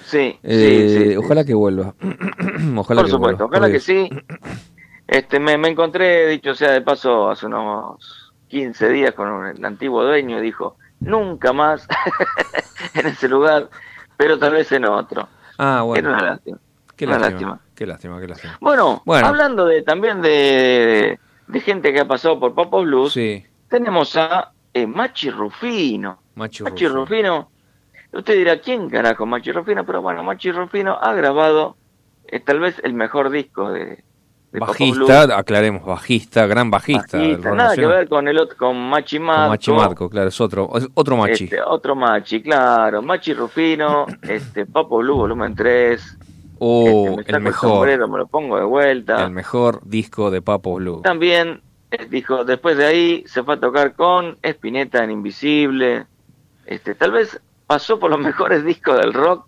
Sí, 0.06 0.40
Eh, 0.44 0.88
sí, 0.90 0.98
sí, 1.04 1.10
sí. 1.12 1.18
Ojalá 1.18 1.44
que 1.46 1.54
vuelva. 1.54 1.94
ojalá 2.78 3.02
Por 3.02 3.06
que 3.06 3.12
supuesto, 3.12 3.20
vuelva. 3.20 3.46
ojalá 3.46 3.72
que 3.72 3.80
sí. 3.80 4.10
Este, 5.08 5.40
me, 5.40 5.58
me 5.58 5.70
encontré, 5.70 6.28
dicho 6.28 6.54
sea 6.54 6.72
de 6.72 6.82
paso, 6.82 7.30
hace 7.30 7.48
unos 7.48 8.32
15 8.48 8.90
días 8.90 9.14
con 9.14 9.46
el 9.48 9.64
antiguo 9.66 10.04
dueño 10.04 10.38
y 10.40 10.42
dijo, 10.42 10.78
nunca 11.00 11.52
más 11.54 11.88
en 12.94 13.08
ese 13.08 13.28
lugar, 13.28 13.70
pero 14.18 14.38
tal 14.38 14.54
vez 14.54 14.72
en 14.72 14.86
otro. 14.86 15.28
Ah, 15.58 15.74
Era 15.78 15.84
bueno. 15.84 16.10
una 16.10 16.22
lástima. 16.26 16.58
Qué 17.00 17.06
una 17.06 17.18
lástima. 17.18 17.52
lástima. 17.52 17.60
Qué 17.76 17.86
lástima, 17.88 18.20
qué 18.20 18.28
lástima. 18.28 18.58
Bueno, 18.60 19.02
Bueno. 19.06 19.26
hablando 19.28 19.66
de 19.66 19.82
también 19.84 20.22
de, 20.22 21.18
de 21.48 21.60
gente 21.62 21.94
que 21.94 22.02
ha 22.02 22.06
pasado 22.08 22.38
por 22.42 22.54
Papo 22.54 22.82
Blues, 22.82 23.14
Sí, 23.14 23.46
tenemos 23.70 24.18
a 24.18 24.52
eh, 24.74 24.86
Machi 24.86 25.30
Rufino. 25.30 26.22
Machi 26.36 26.88
Rufino, 26.88 27.50
usted 28.12 28.36
dirá, 28.36 28.60
¿quién 28.60 28.90
carajo 28.90 29.26
Machi 29.26 29.54
Rufino? 29.54 29.86
Pero 29.86 30.02
bueno, 30.02 30.24
Machi 30.24 30.52
Rufino 30.52 30.98
ha 31.02 31.14
grabado 31.14 31.78
eh, 32.28 32.42
tal 32.42 32.60
vez 32.60 32.80
el 32.84 32.94
mejor 32.94 33.30
disco 33.30 33.72
de, 33.72 33.86
de 33.86 34.60
Blues. 34.60 34.68
Bajista, 34.68 35.38
aclaremos, 35.38 35.86
bajista, 35.86 36.48
gran 36.48 36.70
bajista. 36.70 37.18
Bajista, 37.18 37.52
nada 37.56 37.76
que 37.76 37.86
ver 37.88 38.10
con 38.10 38.28
el 38.28 38.38
otro, 38.40 38.58
con 38.58 38.90
Machi 38.90 39.20
Matco. 39.20 39.40
Con 39.42 39.50
Machi 39.52 39.72
Marco, 39.72 40.10
claro, 40.10 40.28
es 40.28 40.42
otro, 40.42 40.70
es 40.76 40.88
otro 40.96 41.16
Machi. 41.16 41.46
Este, 41.46 41.62
otro 41.62 41.96
Machi, 41.96 42.42
claro. 42.42 43.02
Machi 43.02 43.34
Rufino, 43.34 44.06
este, 44.22 44.66
Papo 44.66 44.98
Blue 44.98 45.16
volumen 45.16 45.56
3. 45.56 46.18
Me 46.60 47.24
saco 47.24 47.38
el 47.38 47.42
mejor, 47.44 47.70
sombrero, 47.70 48.08
me 48.08 48.18
lo 48.18 48.28
pongo 48.28 48.58
de 48.58 48.66
vuelta. 48.66 49.26
el 49.26 49.32
mejor 49.32 49.82
disco 49.86 50.32
de 50.32 50.42
Papo 50.42 50.76
Blue. 50.76 51.02
También 51.02 51.62
eh, 51.92 52.06
dijo, 52.10 52.44
después 52.46 52.78
de 52.78 52.86
ahí 52.86 53.24
se 53.28 53.44
fue 53.44 53.56
a 53.56 53.60
tocar 53.60 53.94
con 53.94 54.38
Spinetta 54.44 55.04
en 55.04 55.12
Invisible. 55.12 56.06
Este, 56.66 56.96
tal 56.96 57.12
vez 57.12 57.40
pasó 57.68 58.00
por 58.00 58.10
los 58.12 58.20
mejores 58.30 58.64
discos 58.64 58.98
del 59.00 59.14
rock. 59.14 59.48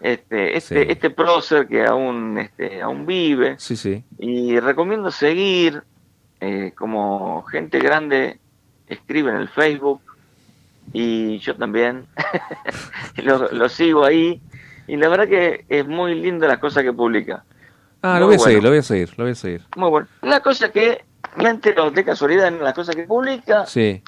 Este, 0.00 0.56
este, 0.56 0.84
Sí. 0.84 0.90
este 0.90 1.10
prócer 1.10 1.68
que 1.68 1.84
aún, 1.84 2.38
este, 2.38 2.80
aún 2.80 3.04
vive. 3.04 3.56
Sí, 3.58 3.76
sí. 3.76 4.02
Y 4.18 4.58
recomiendo 4.58 5.10
seguir, 5.10 5.82
eh, 6.40 6.72
como 6.74 7.42
gente 7.44 7.78
grande 7.80 8.40
escribe 8.86 9.30
en 9.30 9.36
el 9.36 9.48
Facebook, 9.48 10.00
y 10.92 11.38
yo 11.38 11.54
también 11.54 12.06
lo, 13.22 13.52
lo 13.52 13.68
sigo 13.68 14.04
ahí, 14.04 14.40
y 14.86 14.96
la 14.96 15.08
verdad 15.08 15.28
que 15.28 15.64
es 15.68 15.86
muy 15.86 16.14
linda 16.14 16.46
las 16.48 16.58
cosas 16.58 16.82
que 16.82 16.92
publica. 16.92 17.44
Ah, 18.02 18.12
Muy 18.12 18.20
lo 18.20 18.26
voy 18.26 18.34
a 18.36 18.38
seguir, 18.38 18.62
lo 18.62 18.68
voy 18.70 18.78
a 18.78 18.82
seguir, 18.82 19.10
lo 19.18 19.24
voy 19.24 19.32
a 19.32 19.34
seguir. 19.34 19.62
Muy 19.76 19.90
bueno. 19.90 20.08
La 20.22 20.40
cosa 20.40 20.70
que 20.72 21.04
me 21.36 21.50
entero 21.50 21.90
de 21.90 22.04
casualidad 22.04 22.48
en 22.48 22.62
las 22.64 22.72
cosas 22.74 22.96
que 22.96 23.02
publica, 23.04 23.66
Sí. 23.66 24.02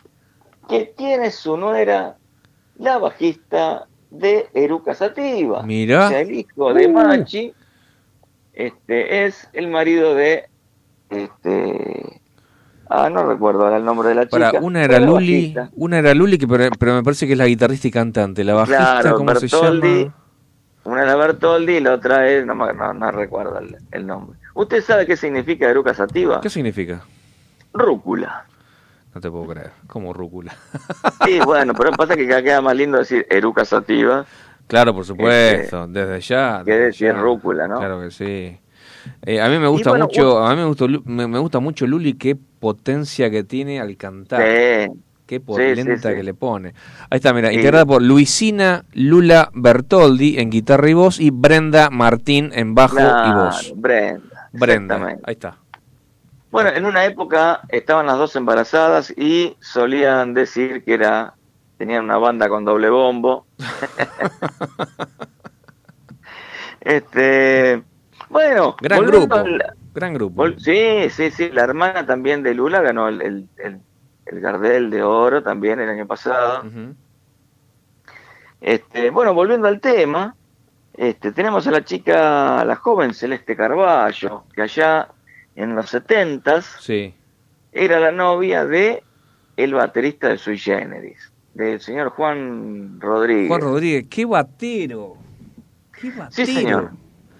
que 0.68 0.94
tiene 0.96 1.30
su 1.30 1.56
nuera, 1.56 2.16
la 2.78 2.98
bajista 2.98 3.86
de 4.10 4.48
Eruca 4.54 4.94
Sativa. 4.94 5.62
Mirá. 5.62 6.06
O 6.06 6.08
sea, 6.08 6.20
el 6.20 6.32
hijo 6.32 6.72
de 6.72 6.86
Uh. 6.86 6.92
Machi 6.92 7.52
este, 8.54 9.26
es 9.26 9.48
el 9.52 9.68
marido 9.68 10.14
de. 10.14 10.48
Este, 11.10 12.20
Ah, 12.94 13.08
no 13.08 13.24
recuerdo 13.26 13.64
ahora 13.64 13.78
el 13.78 13.84
nombre 13.86 14.10
de 14.10 14.14
la 14.14 14.24
chica. 14.26 14.50
Para, 14.52 14.60
una 14.60 14.84
era 14.84 14.98
Luli, 15.00 15.54
bajista. 15.54 15.70
una 15.76 15.98
era 16.00 16.12
Luli, 16.12 16.36
que 16.36 16.46
pero, 16.46 16.68
pero 16.78 16.94
me 16.94 17.02
parece 17.02 17.26
que 17.26 17.32
es 17.32 17.38
la 17.38 17.46
guitarrista 17.46 17.88
y 17.88 17.90
cantante. 17.90 18.44
La 18.44 18.52
bajista, 18.52 19.00
Claro, 19.00 19.16
¿cómo 19.16 19.34
se 19.34 19.48
llama? 19.48 20.14
Una 20.84 21.02
era 21.02 21.14
Bertoldi 21.16 21.76
y 21.76 21.80
la 21.80 21.92
otra 21.94 22.28
es, 22.28 22.44
no, 22.44 22.54
me- 22.54 22.72
no, 22.72 22.92
no 22.92 23.10
recuerdo 23.12 23.58
el, 23.58 23.76
el 23.92 24.06
nombre. 24.06 24.38
¿Usted 24.54 24.82
sabe 24.82 25.06
qué 25.06 25.16
significa 25.16 25.68
Eruca 25.68 25.94
Sativa? 25.94 26.40
¿Qué 26.40 26.50
significa? 26.50 27.02
Rúcula. 27.72 28.44
No 29.14 29.20
te 29.20 29.30
puedo 29.30 29.46
creer. 29.46 29.70
¿Cómo 29.86 30.12
rúcula? 30.12 30.54
Sí, 31.24 31.38
bueno, 31.44 31.74
pero 31.74 31.92
pasa 31.92 32.16
que 32.16 32.26
queda 32.26 32.60
más 32.60 32.74
lindo 32.74 32.98
decir 32.98 33.26
Eruca 33.30 33.64
Sativa 33.64 34.24
Claro, 34.66 34.94
por 34.94 35.04
supuesto, 35.04 35.86
desde 35.86 36.20
ya. 36.20 36.62
que 36.64 36.72
decir 36.72 37.14
rúcula, 37.14 37.68
¿no? 37.68 37.78
Claro 37.78 38.00
que 38.00 38.10
sí. 38.10 38.58
Eh, 39.22 39.40
a 39.40 39.48
mí 39.48 39.58
me 39.58 39.66
gusta 39.68 39.90
bueno, 39.90 40.06
mucho, 40.06 40.38
a 40.44 40.50
mí 40.50 40.56
me 40.56 40.64
gusta, 40.66 40.86
Lu- 40.86 41.02
me, 41.04 41.26
me 41.26 41.38
gusta 41.38 41.58
mucho 41.58 41.86
Luli, 41.86 42.14
qué 42.14 42.36
potencia 42.36 43.30
que 43.30 43.44
tiene 43.44 43.80
al 43.80 43.96
cantar. 43.96 44.42
Sí. 44.42 44.92
Qué 45.26 45.40
polenta 45.40 45.96
sí, 45.96 46.02
sí. 46.02 46.08
que 46.14 46.22
le 46.22 46.34
pone. 46.34 46.74
Ahí 47.08 47.16
está, 47.16 47.32
mira, 47.32 47.52
integrada 47.52 47.86
por 47.86 48.02
Luisina 48.02 48.84
Lula 48.92 49.50
Bertoldi 49.54 50.38
en 50.38 50.50
guitarra 50.50 50.90
y 50.90 50.94
voz 50.94 51.18
y 51.20 51.30
Brenda 51.30 51.88
Martín 51.90 52.50
en 52.54 52.74
bajo 52.74 52.98
y 53.00 53.32
voz. 53.32 53.72
Brenda. 53.76 54.48
Brenda, 54.52 55.06
ahí 55.24 55.32
está. 55.32 55.56
Bueno, 56.50 56.68
en 56.70 56.84
una 56.84 57.06
época 57.06 57.62
estaban 57.70 58.04
las 58.06 58.18
dos 58.18 58.36
embarazadas 58.36 59.10
y 59.16 59.56
solían 59.60 60.34
decir 60.34 60.84
que 60.84 60.92
era 60.94 61.34
tenían 61.78 62.04
una 62.04 62.18
banda 62.18 62.48
con 62.50 62.64
doble 62.66 62.90
bombo. 62.90 63.46
este, 66.80 67.82
bueno, 68.28 68.76
Gran 68.80 69.04
grupo, 69.06 69.36
gran 69.94 70.14
grupo. 70.14 70.48
sí, 70.58 71.08
sí, 71.10 71.30
sí, 71.30 71.50
la 71.50 71.62
hermana 71.64 72.04
también 72.06 72.42
de 72.42 72.54
Lula 72.54 72.80
ganó 72.82 73.08
el, 73.08 73.22
el, 73.22 73.48
el- 73.58 73.80
el 74.26 74.40
Gardel 74.40 74.90
de 74.90 75.02
Oro 75.02 75.42
también 75.42 75.80
el 75.80 75.88
año 75.88 76.06
pasado. 76.06 76.64
Este, 78.60 79.10
bueno, 79.10 79.34
volviendo 79.34 79.66
al 79.68 79.80
tema, 79.80 80.36
este, 80.94 81.32
tenemos 81.32 81.66
a 81.66 81.70
la 81.72 81.84
chica, 81.84 82.60
a 82.60 82.64
la 82.64 82.76
joven 82.76 83.12
Celeste 83.14 83.56
Carballo, 83.56 84.44
que 84.54 84.62
allá 84.62 85.08
en 85.56 85.74
los 85.74 85.90
setentas 85.90 86.76
Sí. 86.80 87.14
era 87.72 87.98
la 87.98 88.12
novia 88.12 88.64
de 88.64 89.02
el 89.56 89.74
baterista 89.74 90.28
de 90.28 90.38
Sui 90.38 90.58
Generis, 90.58 91.32
del 91.54 91.80
señor 91.80 92.10
Juan 92.10 93.00
Rodríguez. 93.00 93.48
Juan 93.48 93.60
Rodríguez, 93.60 94.06
qué 94.08 94.24
batero. 94.24 95.16
Qué 96.00 96.10
batero. 96.10 96.30
Sí, 96.30 96.46
señor. 96.46 96.90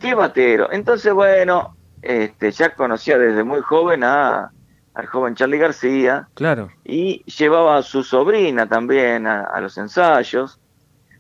Qué 0.01 0.15
batero. 0.15 0.73
Entonces, 0.73 1.13
bueno, 1.13 1.77
este, 2.03 2.51
ya 2.51 2.75
conocía 2.75 3.17
desde 3.17 3.45
muy 3.45 3.61
joven 3.61 4.03
a, 4.05 4.51
al 4.95 5.07
joven 5.07 5.35
Charlie 5.35 5.59
García 5.59 6.29
Claro. 6.35 6.71
y 6.85 7.23
llevaba 7.25 7.77
a 7.79 7.83
su 7.83 8.03
sobrina 8.03 8.69
también 8.69 9.27
a, 9.27 9.43
a 9.45 9.61
los 9.61 9.77
ensayos. 9.79 10.59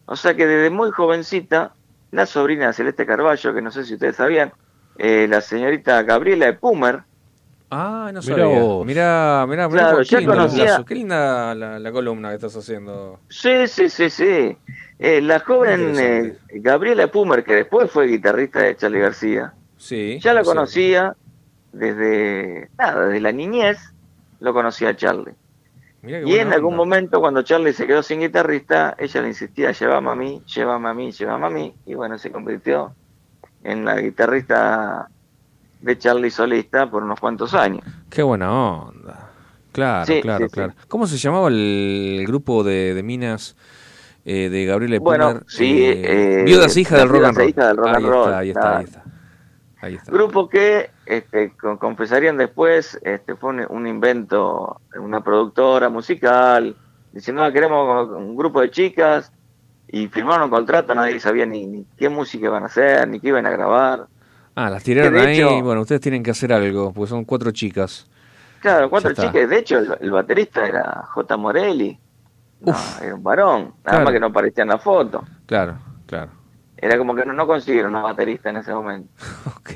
O 0.07 0.16
sea 0.16 0.35
que 0.35 0.47
desde 0.47 0.70
muy 0.70 0.90
jovencita, 0.90 1.73
la 2.11 2.27
sobrina 2.27 2.66
de 2.66 2.73
Celeste 2.74 3.07
Carballo, 3.07 3.55
que 3.55 3.62
no 3.62 3.70
sé 3.70 3.85
si 3.85 3.94
ustedes 3.94 4.16
sabían, 4.16 4.53
eh, 4.99 5.27
la 5.28 5.40
señorita 5.40 6.03
Gabriela 6.03 6.47
de 6.47 6.53
Pumer, 6.55 7.03
Ah, 7.74 8.11
no 8.12 8.20
Mirá 8.20 8.36
sabía. 8.36 8.47
vos. 8.61 8.85
Mirá, 8.86 9.47
mirá, 9.49 9.66
mirá, 9.66 9.82
Claro, 9.85 9.99
qué 10.01 10.05
ya 10.05 10.19
lindo 10.19 10.35
conocía- 10.35 10.85
Qué 10.86 10.94
linda 10.94 11.55
la, 11.55 11.78
la 11.78 11.90
columna 11.93 12.28
que 12.28 12.35
estás 12.35 12.55
haciendo. 12.55 13.19
Sí, 13.31 13.66
sí, 13.66 13.89
sí, 13.89 14.11
sí. 14.11 14.59
Eh, 14.99 15.23
la 15.23 15.40
joven 15.40 15.94
eh, 15.99 16.36
Gabriela 16.57 17.07
Pumer, 17.07 17.43
que 17.43 17.55
después 17.55 17.90
fue 17.90 18.09
guitarrista 18.09 18.59
de 18.61 18.77
Charlie 18.77 19.01
García, 19.01 19.55
Sí. 19.78 20.19
ya 20.20 20.35
la 20.35 20.43
sí. 20.43 20.47
conocía 20.51 21.16
desde, 21.73 22.70
nada, 22.78 23.07
desde 23.07 23.20
la 23.20 23.32
niñez, 23.32 23.78
lo 24.40 24.53
conocía 24.55 24.90
a 24.90 24.97
Charlie. 24.97 25.35
Mirá 26.03 26.20
Y 26.24 26.36
en 26.36 26.53
algún 26.53 26.74
onda. 26.74 26.77
momento, 26.77 27.20
cuando 27.20 27.43
Charlie 27.43 27.73
se 27.73 27.86
quedó 27.86 28.03
sin 28.03 28.20
guitarrista, 28.20 28.94
ella 28.99 29.23
le 29.23 29.28
insistía, 29.28 29.73
llévame 29.73 30.11
a 30.11 30.15
mí, 30.15 30.43
llévame 30.47 30.89
a 30.89 30.94
mí, 30.94 31.12
llévame 31.12 31.47
a 31.47 31.51
mí, 31.51 31.74
y 31.86 31.94
bueno, 31.94 32.19
se 32.19 32.31
convirtió 32.32 32.97
en 33.65 33.85
la 33.85 33.97
guitarrista 34.01 35.09
de 35.81 35.99
Charlie 35.99 36.31
solista 36.31 36.90
por 36.90 37.03
unos 37.03 37.20
cuantos 37.20 37.55
años. 37.55 37.85
Qué 38.11 38.23
buena 38.23 38.53
onda. 38.53 39.31
Claro, 39.73 40.07
Sí, 40.07 40.20
claro, 40.20 40.49
sí, 40.49 40.49
sí. 40.49 40.51
claro. 40.51 40.74
¿Cómo 40.89 41.07
se 41.07 41.16
llamaba 41.16 41.49
el 41.49 42.24
grupo 42.27 42.62
de, 42.65 42.94
de 42.94 43.03
minas 43.03 43.57
eh, 44.24 44.49
de 44.51 44.66
Gabriela 44.66 44.99
Bueno, 44.99 45.40
sí, 45.47 45.85
eh, 45.86 46.43
Viudas 46.44 46.77
hijas 46.77 46.99
del 46.99 47.07
las 47.07 47.09
rock 47.09 47.24
and 47.24 47.36
Viudas 47.36 47.36
roll. 47.36 47.49
hijas 47.49 47.66
del 47.69 47.77
rock 47.77 47.94
and 47.94 47.97
ahí 47.97 48.07
roll, 48.07 48.15
está, 48.19 48.39
ahí 48.39 48.51
está, 48.51 48.77
ahí 48.78 48.85
está. 48.85 49.05
Ahí 49.83 49.95
está. 49.97 50.11
Grupo 50.13 50.49
que, 50.49 50.91
este, 51.05 51.51
con- 51.57 51.77
confesarían 51.77 52.37
después, 52.39 52.99
este, 53.03 53.35
fue 53.37 53.51
un, 53.51 53.67
un 53.69 53.87
invento 53.87 54.81
de 54.93 54.99
una 55.01 55.23
productora 55.23 55.89
musical, 55.91 56.75
diciendo, 57.13 57.43
"Ah, 57.45 57.53
queremos 57.53 58.09
un 58.11 58.35
grupo 58.37 58.61
de 58.63 58.71
chicas, 58.71 59.31
y 59.89 60.07
firmaron 60.09 60.45
un 60.45 60.51
contrato, 60.51 60.95
nadie 60.95 61.21
sabía 61.21 61.45
ni, 61.45 61.67
ni 61.67 61.85
qué 61.99 62.09
música 62.09 62.47
iban 62.47 62.63
a 62.63 62.67
hacer, 62.67 63.07
ni 63.09 63.21
qué 63.21 63.29
iban 63.29 63.45
a 63.45 63.51
grabar. 63.51 64.07
Ah, 64.55 64.71
las 64.71 64.83
tiraron 64.83 65.15
ahí. 65.19 65.37
hecho- 65.39 65.63
bueno, 65.63 65.83
ustedes 65.83 66.01
tienen 66.01 66.23
que 66.23 66.31
hacer 66.31 66.51
algo, 66.53 66.93
porque 66.95 67.11
son 67.11 67.25
cuatro 67.25 67.51
chicas. 67.51 68.07
Claro, 68.61 68.89
cuatro 68.89 69.13
chicas, 69.13 69.51
de 69.51 69.59
hecho 69.59 69.79
el, 69.79 69.95
el 70.01 70.11
baterista 70.13 70.65
era 70.67 71.03
J. 71.13 71.37
Morelli, 71.37 71.99
No, 72.61 72.73
era 73.03 73.15
un 73.17 73.23
varón, 73.25 73.61
nada 73.63 73.75
Claro. 73.83 74.05
más 74.05 74.13
que 74.13 74.21
no 74.21 74.27
aparecía 74.29 74.63
en 74.63 74.69
la 74.69 74.79
foto. 74.79 75.25
Claro, 75.47 75.75
claro. 76.07 76.31
Era 76.85 76.99
como 76.99 77.15
que 77.15 77.25
no, 77.25 77.33
no 77.33 77.47
consiguieron 77.47 77.93
una 77.95 78.03
baterista 78.03 78.51
en 78.51 78.57
ese 78.59 78.75
momento. 78.75 79.09
Ok. 79.57 79.71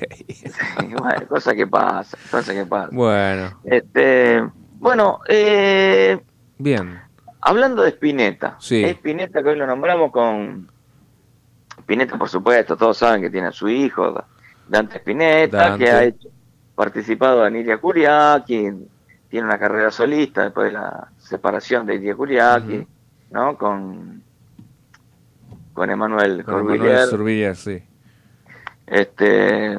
Y 0.83 0.95
bueno, 0.95 1.27
cosa 1.29 1.55
que 1.55 1.67
pasa, 1.67 2.19
cosa 2.31 2.53
que 2.53 2.67
pasa. 2.67 2.89
Bueno, 2.93 3.61
Este, 3.65 4.45
bueno, 4.79 5.21
eh, 5.29 6.19
bien. 6.59 7.01
hablando 7.41 7.83
de 7.83 7.91
Spinetta, 7.91 8.57
Sí. 8.59 8.85
Spinetta 8.85 9.43
que 9.43 9.51
hoy 9.51 9.57
lo 9.57 9.67
nombramos 9.67 10.11
con 10.11 10.69
Spinetta, 11.79 12.19
por 12.19 12.29
supuesto, 12.29 12.77
todos 12.77 12.99
saben 12.99 13.23
que 13.23 13.31
tiene 13.31 13.47
a 13.49 13.53
su 13.53 13.69
hijo, 13.69 14.25
Dante 14.67 14.99
Spinetta, 14.99 15.57
Dante. 15.69 15.85
que 15.85 15.91
ha 15.91 16.03
hecho, 16.05 16.29
participado 16.75 17.47
en 17.47 17.57
Iria 17.57 17.79
Kuriaki, 17.79 18.69
tiene 19.29 19.47
una 19.47 19.59
carrera 19.59 19.93
solista 19.93 20.43
después 20.43 20.67
de 20.67 20.73
la 20.73 21.09
separación 21.19 21.87
de 21.87 21.95
Iria 21.95 22.17
Kuriaki, 22.17 22.79
Ujú. 22.79 22.87
¿no? 23.31 23.57
Con 23.57 24.23
con 25.77 25.91
Emanuel 25.91 26.43
Survillier, 26.45 27.55
sí. 27.55 27.83
este 28.87 29.79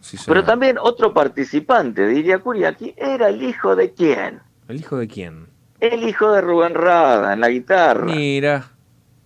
Sí, 0.00 0.18
pero 0.26 0.44
también 0.44 0.76
otro 0.78 1.14
participante 1.14 2.02
de 2.02 2.14
Iria 2.14 2.38
Kuriaki 2.38 2.94
era 2.96 3.28
el 3.28 3.42
hijo 3.42 3.74
de 3.74 3.92
quién? 3.94 4.40
¿El 4.68 4.76
hijo 4.76 4.98
de 4.98 5.08
quién? 5.08 5.46
El 5.80 6.06
hijo 6.06 6.30
de 6.30 6.42
Rubén 6.42 6.74
Rada 6.74 7.32
en 7.32 7.40
la 7.40 7.48
guitarra. 7.48 8.04
Mira, 8.04 8.70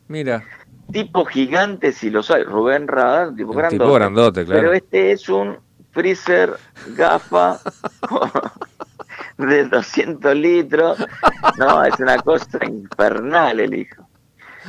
mira. 0.07 0.45
tipo 0.93 1.25
gigante 1.25 1.93
si 1.93 2.11
lo 2.11 2.23
sabe. 2.23 2.45
Rubén 2.45 2.87
Rada, 2.87 3.35
tipo 3.35 3.53
grandote. 3.53 3.79
tipo 3.79 3.93
grandote, 3.93 4.45
claro. 4.45 4.61
Pero 4.61 4.73
este 4.73 5.13
es 5.13 5.29
un 5.29 5.59
freezer 5.91 6.57
gafa 6.97 7.59
de 9.37 9.65
200 9.65 10.35
litros. 10.37 11.05
No, 11.59 11.85
es 11.85 11.99
una 11.99 12.19
cosa 12.19 12.65
infernal 12.65 13.59
el 13.59 13.75
hijo. 13.75 14.08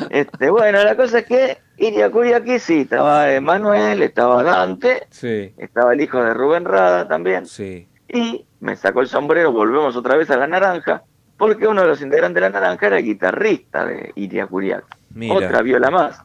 Este, 0.09 0.49
bueno, 0.49 0.83
la 0.83 0.95
cosa 0.95 1.19
es 1.19 1.25
que 1.25 1.57
Iria 1.77 2.11
Kuriaki 2.11 2.59
sí, 2.59 2.81
estaba 2.81 3.31
Emanuel, 3.31 4.01
estaba 4.01 4.43
Dante, 4.43 5.07
Sí, 5.09 5.53
estaba 5.57 5.93
el 5.93 6.01
hijo 6.01 6.23
de 6.23 6.33
Rubén 6.33 6.65
Rada 6.65 7.07
también. 7.07 7.45
sí. 7.45 7.87
Y 8.11 8.43
me 8.59 8.75
sacó 8.75 9.01
el 9.01 9.07
sombrero, 9.07 9.51
volvemos 9.51 9.95
otra 9.95 10.15
vez 10.17 10.31
a 10.31 10.37
la 10.37 10.47
naranja, 10.47 11.03
porque 11.37 11.67
uno 11.67 11.83
de 11.83 11.87
los 11.89 12.01
integrantes 12.01 12.35
de 12.35 12.49
la 12.49 12.59
naranja 12.59 12.87
era 12.87 12.97
el 12.97 13.05
guitarrista 13.05 13.85
de 13.85 14.11
Iria. 14.15 14.47
Mira. 15.11 15.35
Otra 15.35 15.61
viola 15.61 15.91
más. 15.91 16.19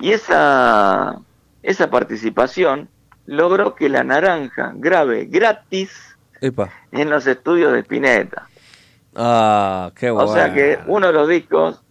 Y 0.00 0.12
esa, 0.12 1.18
esa 1.62 1.90
participación 1.90 2.88
logró 3.26 3.74
que 3.74 3.88
la 3.90 4.02
naranja 4.02 4.72
grabe 4.76 5.26
gratis 5.26 6.16
Epa. 6.40 6.70
en 6.92 7.10
los 7.10 7.26
estudios 7.26 7.72
de 7.74 7.80
Spinetta. 7.80 8.48
Ah, 9.14 9.92
qué 9.94 10.10
bueno. 10.10 10.30
O 10.30 10.32
sea 10.34 10.54
que 10.54 10.78
uno 10.86 11.08
de 11.08 11.12
los 11.12 11.28
discos, 11.28 11.82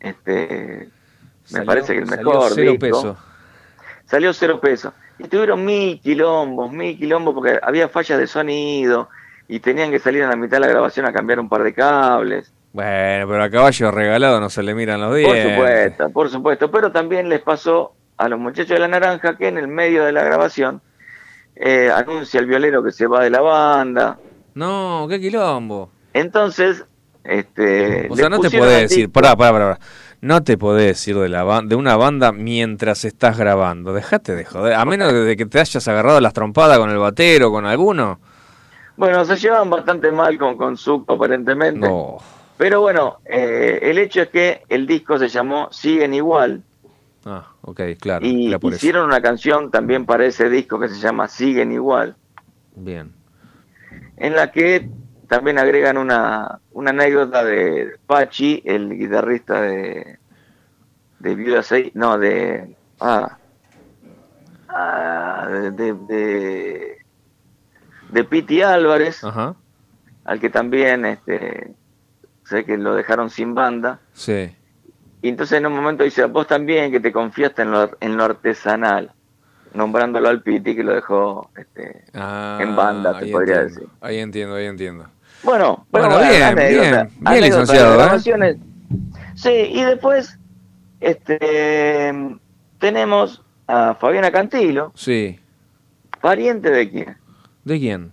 este, 0.00 0.88
me 0.88 1.50
Salió- 1.50 1.66
parece 1.66 1.92
que 1.94 2.00
el 2.00 2.08
salió 2.08 2.26
mejor 2.30 2.50
cero 2.54 2.70
disco, 2.72 2.80
peso. 2.86 3.16
salió 4.06 4.32
cero 4.32 4.60
pesos. 4.60 4.92
Y 5.18 5.24
tuvieron 5.28 5.64
mil 5.64 6.00
quilombos, 6.00 6.70
mil 6.72 6.96
quilombos, 6.98 7.34
porque 7.34 7.58
había 7.62 7.88
fallas 7.88 8.18
de 8.18 8.26
sonido 8.26 9.08
y 9.48 9.60
tenían 9.60 9.90
que 9.90 9.98
salir 9.98 10.22
a 10.24 10.28
la 10.28 10.36
mitad 10.36 10.56
de 10.58 10.66
la 10.66 10.68
grabación 10.68 11.06
a 11.06 11.12
cambiar 11.12 11.40
un 11.40 11.48
par 11.48 11.62
de 11.62 11.72
cables. 11.72 12.52
Bueno, 12.72 13.26
pero 13.28 13.42
a 13.42 13.48
caballo 13.50 13.90
regalado 13.90 14.38
no 14.40 14.50
se 14.50 14.62
le 14.62 14.74
miran 14.74 15.00
los 15.00 15.08
Por 15.10 15.16
dientes. 15.18 15.54
supuesto, 15.54 16.10
por 16.10 16.28
supuesto. 16.28 16.70
Pero 16.70 16.92
también 16.92 17.28
les 17.30 17.40
pasó 17.40 17.94
a 18.18 18.28
los 18.28 18.38
muchachos 18.38 18.68
de 18.70 18.78
la 18.80 18.88
naranja 18.88 19.36
que 19.38 19.48
en 19.48 19.56
el 19.56 19.68
medio 19.68 20.04
de 20.04 20.12
la 20.12 20.22
grabación 20.24 20.82
eh, 21.54 21.90
anuncia 21.94 22.38
el 22.38 22.44
violero 22.46 22.82
que 22.82 22.92
se 22.92 23.06
va 23.06 23.22
de 23.24 23.30
la 23.30 23.40
banda. 23.40 24.18
No, 24.54 25.06
qué 25.08 25.18
quilombo. 25.18 25.90
Entonces, 26.12 26.84
este. 27.28 28.08
O 28.10 28.16
sea, 28.16 28.28
no 28.28 28.38
te 28.40 28.50
podés 28.50 28.82
decir, 28.88 29.10
pará, 29.10 29.36
pará, 29.36 29.52
pará. 29.52 29.78
No 30.20 30.42
te 30.42 30.56
podés 30.56 30.86
decir 30.86 31.16
de, 31.18 31.28
la 31.28 31.44
ban- 31.44 31.68
de 31.68 31.76
una 31.76 31.96
banda 31.96 32.32
mientras 32.32 33.04
estás 33.04 33.36
grabando. 33.38 33.92
Dejate 33.92 34.34
de 34.34 34.44
joder. 34.44 34.74
A 34.74 34.84
menos 34.84 35.12
de 35.12 35.36
que 35.36 35.46
te 35.46 35.60
hayas 35.60 35.86
agarrado 35.88 36.20
las 36.20 36.32
trompadas 36.32 36.78
con 36.78 36.90
el 36.90 36.98
batero, 36.98 37.50
con 37.50 37.66
alguno. 37.66 38.18
Bueno, 38.96 39.24
se 39.26 39.36
llevaban 39.36 39.68
bastante 39.68 40.10
mal 40.10 40.38
con, 40.38 40.56
con 40.56 40.76
aparentemente. 41.08 41.80
No. 41.86 42.16
Pero 42.56 42.80
bueno, 42.80 43.18
eh, 43.26 43.78
el 43.82 43.98
hecho 43.98 44.22
es 44.22 44.28
que 44.28 44.62
el 44.70 44.86
disco 44.86 45.18
se 45.18 45.28
llamó 45.28 45.68
Siguen 45.70 46.14
Igual 46.14 46.62
Ah, 47.26 47.48
ok, 47.60 47.80
claro. 48.00 48.24
y 48.24 48.54
eso. 48.54 48.68
hicieron 48.68 49.04
una 49.04 49.20
canción 49.20 49.70
también 49.70 50.06
para 50.06 50.24
ese 50.24 50.48
disco 50.48 50.78
que 50.80 50.88
se 50.88 50.94
llama 50.98 51.28
Siguen 51.28 51.72
Igual, 51.72 52.16
Bien. 52.76 53.12
en 54.16 54.34
la 54.36 54.50
que 54.52 54.88
también 55.28 55.58
agregan 55.58 55.98
una, 55.98 56.60
una 56.72 56.90
anécdota 56.90 57.44
de 57.44 57.96
Pachi, 58.06 58.62
el 58.64 58.96
guitarrista 58.96 59.60
de, 59.60 60.18
de 61.18 61.34
Viuda 61.34 61.60
Sei- 61.60 61.90
no, 61.94 62.18
de... 62.18 62.74
Ah, 63.00 63.36
ah, 64.68 65.48
de, 65.50 65.70
de, 65.70 65.92
de, 65.94 66.98
de 68.10 68.24
Piti 68.24 68.62
Álvarez, 68.62 69.22
Ajá. 69.24 69.54
al 70.24 70.40
que 70.40 70.50
también 70.50 71.04
este, 71.04 71.74
sé 72.44 72.64
que 72.64 72.76
lo 72.76 72.94
dejaron 72.94 73.30
sin 73.30 73.54
banda. 73.54 74.00
Sí. 74.12 74.54
Y 75.22 75.28
entonces 75.28 75.58
en 75.58 75.66
un 75.66 75.74
momento 75.74 76.04
dice, 76.04 76.24
vos 76.26 76.46
también 76.46 76.92
que 76.92 77.00
te 77.00 77.12
confiaste 77.12 77.62
en 77.62 77.70
lo, 77.72 77.90
en 78.00 78.16
lo 78.16 78.24
artesanal, 78.24 79.12
nombrándolo 79.76 80.28
al 80.28 80.42
Piti 80.42 80.74
que 80.74 80.82
lo 80.82 80.94
dejó 80.94 81.50
este, 81.56 82.04
Ah, 82.14 82.58
en 82.60 82.74
banda, 82.74 83.18
te 83.18 83.26
podría 83.26 83.60
entiendo. 83.62 83.80
decir. 83.80 83.88
Ahí 84.00 84.18
entiendo, 84.18 84.54
ahí 84.56 84.66
entiendo. 84.66 85.06
Bueno, 85.42 85.86
Bueno, 85.90 86.08
bueno, 86.08 86.28
bien, 86.30 86.42
anécdota, 86.42 87.04
bien, 87.04 87.10
bien 87.20 87.40
licenciado, 87.42 88.16
¿eh? 88.16 88.58
Sí, 89.34 89.50
y 89.50 89.82
después 89.84 90.38
este, 91.00 92.12
tenemos 92.78 93.42
a 93.68 93.94
Fabiana 93.94 94.30
Cantilo, 94.30 94.92
Sí. 94.94 95.38
pariente 96.20 96.70
de 96.70 96.90
quién? 96.90 97.16
¿De 97.64 97.78
quién? 97.78 98.12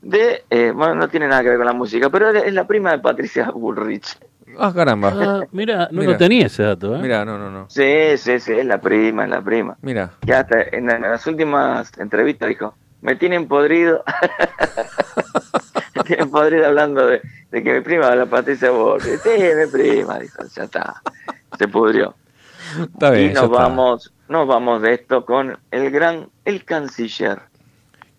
De, 0.00 0.44
eh, 0.50 0.72
bueno, 0.74 0.94
no 0.94 1.08
tiene 1.08 1.26
nada 1.26 1.42
que 1.42 1.48
ver 1.48 1.58
con 1.58 1.66
la 1.66 1.72
música, 1.72 2.08
pero 2.08 2.30
es 2.30 2.52
la 2.52 2.66
prima 2.66 2.92
de 2.92 2.98
Patricia 3.00 3.50
Bullrich. 3.50 4.16
Ah, 4.58 4.72
caramba. 4.74 5.12
Ah, 5.14 5.46
mira, 5.52 5.88
no 5.92 6.00
Mira. 6.00 6.12
lo 6.12 6.18
tenía 6.18 6.46
ese 6.46 6.64
dato, 6.64 6.96
¿eh? 6.96 6.98
Mira, 7.00 7.24
no, 7.24 7.38
no, 7.38 7.50
no. 7.50 7.66
Sí, 7.70 8.16
sí, 8.16 8.40
sí, 8.40 8.52
es 8.52 8.66
la 8.66 8.80
prima, 8.80 9.24
es 9.24 9.30
la 9.30 9.40
prima. 9.40 9.76
Mira. 9.82 10.10
que 10.24 10.34
hasta 10.34 10.62
en, 10.62 10.90
en 10.90 11.02
las 11.02 11.26
últimas 11.26 11.96
entrevistas 11.98 12.48
dijo, 12.48 12.74
me 13.00 13.14
tienen 13.14 13.46
podrido, 13.46 14.02
me 15.94 16.02
tienen 16.04 16.30
podrido 16.30 16.66
hablando 16.66 17.06
de, 17.06 17.22
de 17.50 17.62
que 17.62 17.74
mi 17.74 17.80
prima, 17.80 18.14
la 18.14 18.26
Patricia 18.26 18.70
Borges, 18.70 19.20
sí, 19.22 19.30
mi 19.30 19.66
prima, 19.70 20.18
dijo, 20.18 20.42
ya 20.54 20.64
está, 20.64 21.02
se 21.56 21.68
pudrió. 21.68 22.14
Está 22.92 23.10
bien. 23.10 23.26
y 23.30 23.34
ya 23.34 23.34
nos 23.34 23.44
está. 23.44 23.62
vamos, 23.62 24.12
nos 24.28 24.46
vamos 24.48 24.82
de 24.82 24.94
esto 24.94 25.24
con 25.24 25.56
el 25.70 25.90
gran, 25.90 26.28
el 26.44 26.64
canciller. 26.64 27.40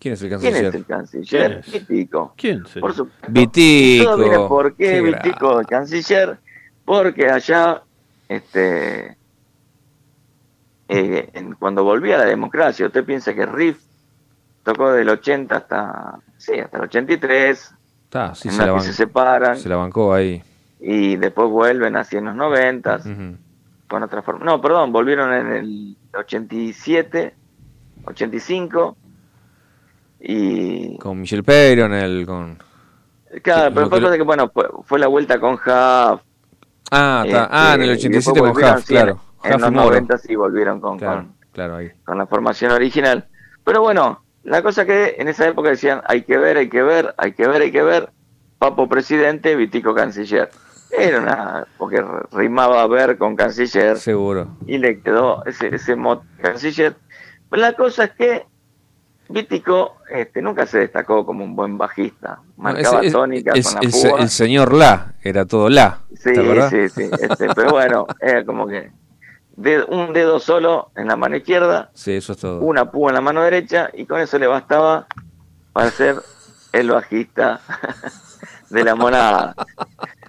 ¿Quién 0.00 0.14
es 0.14 0.22
el 0.22 0.28
¿Quién 0.30 0.40
canciller? 0.40 0.64
es 0.66 0.74
el 0.74 0.86
canciller? 0.86 1.60
¿Quién 1.62 1.74
es? 1.76 1.88
Vitico. 1.88 2.34
¿Quién 2.36 2.66
se? 2.66 2.80
Por 2.80 2.94
supuesto. 2.94 3.26
Vitico. 3.30 4.04
Todo 4.04 4.16
viene 4.18 4.38
por 4.48 4.74
qué 4.74 4.84
Qué 4.92 5.00
Vitico, 5.02 5.60
el 5.60 5.66
canciller, 5.66 6.38
porque 6.84 7.28
allá, 7.30 7.82
este, 8.28 9.16
eh, 10.88 11.30
en- 11.34 11.54
cuando 11.54 11.84
volvía 11.84 12.18
la 12.18 12.24
democracia, 12.24 12.86
usted 12.86 13.04
piensa 13.04 13.34
que 13.34 13.46
Riff 13.46 13.78
tocó 14.64 14.90
del 14.92 15.08
80 15.08 15.56
hasta, 15.56 16.18
sí, 16.36 16.58
hasta 16.58 16.78
el 16.78 16.84
83, 16.84 17.74
Está, 18.04 18.34
sí, 18.34 18.48
en 18.48 18.54
se 18.54 18.66
la 18.66 18.74
que 18.74 18.80
se 18.80 18.92
separan 18.92 19.56
se 19.56 19.68
la 19.68 19.76
bancó 19.76 20.12
ahí. 20.12 20.42
y 20.80 21.16
después 21.16 21.48
vuelven 21.48 21.96
hacia 21.96 22.18
en 22.18 22.24
los 22.26 22.34
90 22.34 22.96
Ujú. 22.96 23.36
con 23.88 24.02
otra 24.02 24.22
forma. 24.22 24.44
No, 24.44 24.60
perdón, 24.60 24.92
volvieron 24.92 25.32
en 25.32 25.52
el 25.52 25.96
87, 26.14 27.34
85 28.04 28.96
y 30.20 30.96
Con 30.98 31.20
Michelle 31.20 31.42
Peyron, 31.42 31.92
el 31.94 32.26
con... 32.26 32.58
claro, 33.42 33.72
pero 33.74 34.12
que- 34.12 34.22
bueno, 34.22 34.52
fue, 34.84 34.98
la 34.98 35.06
vuelta 35.08 35.40
con 35.40 35.54
Huff, 35.54 36.20
Ah. 36.92 37.22
Este, 37.24 37.38
ah, 37.38 37.72
en 37.76 37.82
el 37.82 37.88
y 37.90 37.92
87 37.92 38.40
después 38.42 38.64
con 38.64 38.78
Huff, 38.78 38.84
claro. 38.86 39.20
En, 39.44 39.54
Huff 39.54 39.60
los 39.60 39.72
Moro. 39.72 39.86
90 39.90 40.18
sí 40.18 40.34
volvieron 40.34 40.80
con, 40.80 40.98
Claro, 40.98 41.16
con, 41.22 41.34
claro, 41.52 41.76
ahí. 41.76 41.90
con 42.04 42.18
la 42.18 42.26
formación 42.26 42.72
original. 42.72 43.28
Pero 43.64 43.80
bueno, 43.80 44.22
la 44.42 44.62
cosa 44.62 44.84
que 44.84 45.14
en 45.18 45.28
esa 45.28 45.46
época 45.46 45.70
decían, 45.70 46.02
hay 46.06 46.22
que 46.22 46.36
ver, 46.36 46.56
hay 46.56 46.68
que 46.68 46.82
ver, 46.82 47.14
hay 47.16 47.32
que 47.32 47.46
ver, 47.46 47.62
hay 47.62 47.70
que 47.72 47.82
ver, 47.82 48.10
Papo 48.58 48.88
presidente, 48.88 49.54
Vitico 49.56 49.94
canciller. 49.94 50.50
Era 50.90 51.20
una, 51.20 51.66
porque 51.78 52.04
rimaba 52.32 52.84
ver 52.88 53.16
con 53.16 53.36
canciller 53.36 53.96
Seguro. 53.96 54.48
y 54.66 54.76
le 54.78 55.00
quedó 55.00 55.44
ese, 55.46 55.74
ese 55.74 55.94
mote 55.94 56.26
canciller. 56.42 56.96
Pero 57.48 57.62
la 57.62 57.72
cosa 57.74 58.04
es 58.04 58.10
que 58.10 58.46
Vitico 59.32 59.96
este, 60.10 60.42
nunca 60.42 60.66
se 60.66 60.80
destacó 60.80 61.24
como 61.24 61.44
un 61.44 61.54
buen 61.54 61.78
bajista. 61.78 62.40
Marcaba 62.56 63.00
es- 63.00 63.12
tónicas 63.12 63.56
es- 63.56 63.66
con 63.66 63.74
la 63.74 63.80
el, 63.82 63.92
se- 63.92 64.08
púa. 64.10 64.20
el 64.20 64.28
señor 64.28 64.72
La, 64.74 65.12
era 65.22 65.44
todo 65.46 65.68
La. 65.68 66.00
Sí, 66.16 66.34
sí, 66.70 66.88
sí. 66.88 67.10
este, 67.20 67.48
pero 67.54 67.70
bueno, 67.70 68.06
era 68.20 68.44
como 68.44 68.66
que 68.66 68.90
de- 69.56 69.84
un 69.84 70.12
dedo 70.12 70.40
solo 70.40 70.90
en 70.96 71.06
la 71.06 71.16
mano 71.16 71.36
izquierda, 71.36 71.90
Sí, 71.94 72.12
eso 72.12 72.32
es 72.32 72.38
todo. 72.38 72.60
una 72.60 72.90
púa 72.90 73.10
en 73.10 73.14
la 73.14 73.20
mano 73.20 73.42
derecha 73.42 73.88
y 73.94 74.04
con 74.06 74.20
eso 74.20 74.38
le 74.38 74.46
bastaba 74.48 75.06
para 75.72 75.90
ser 75.90 76.16
el 76.72 76.90
bajista 76.90 77.60
de 78.70 78.84
la 78.84 78.94
monada. 78.96 79.54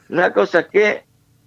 La 0.10 0.32
cosa 0.34 0.60
es 0.62 0.68
que 0.68 1.04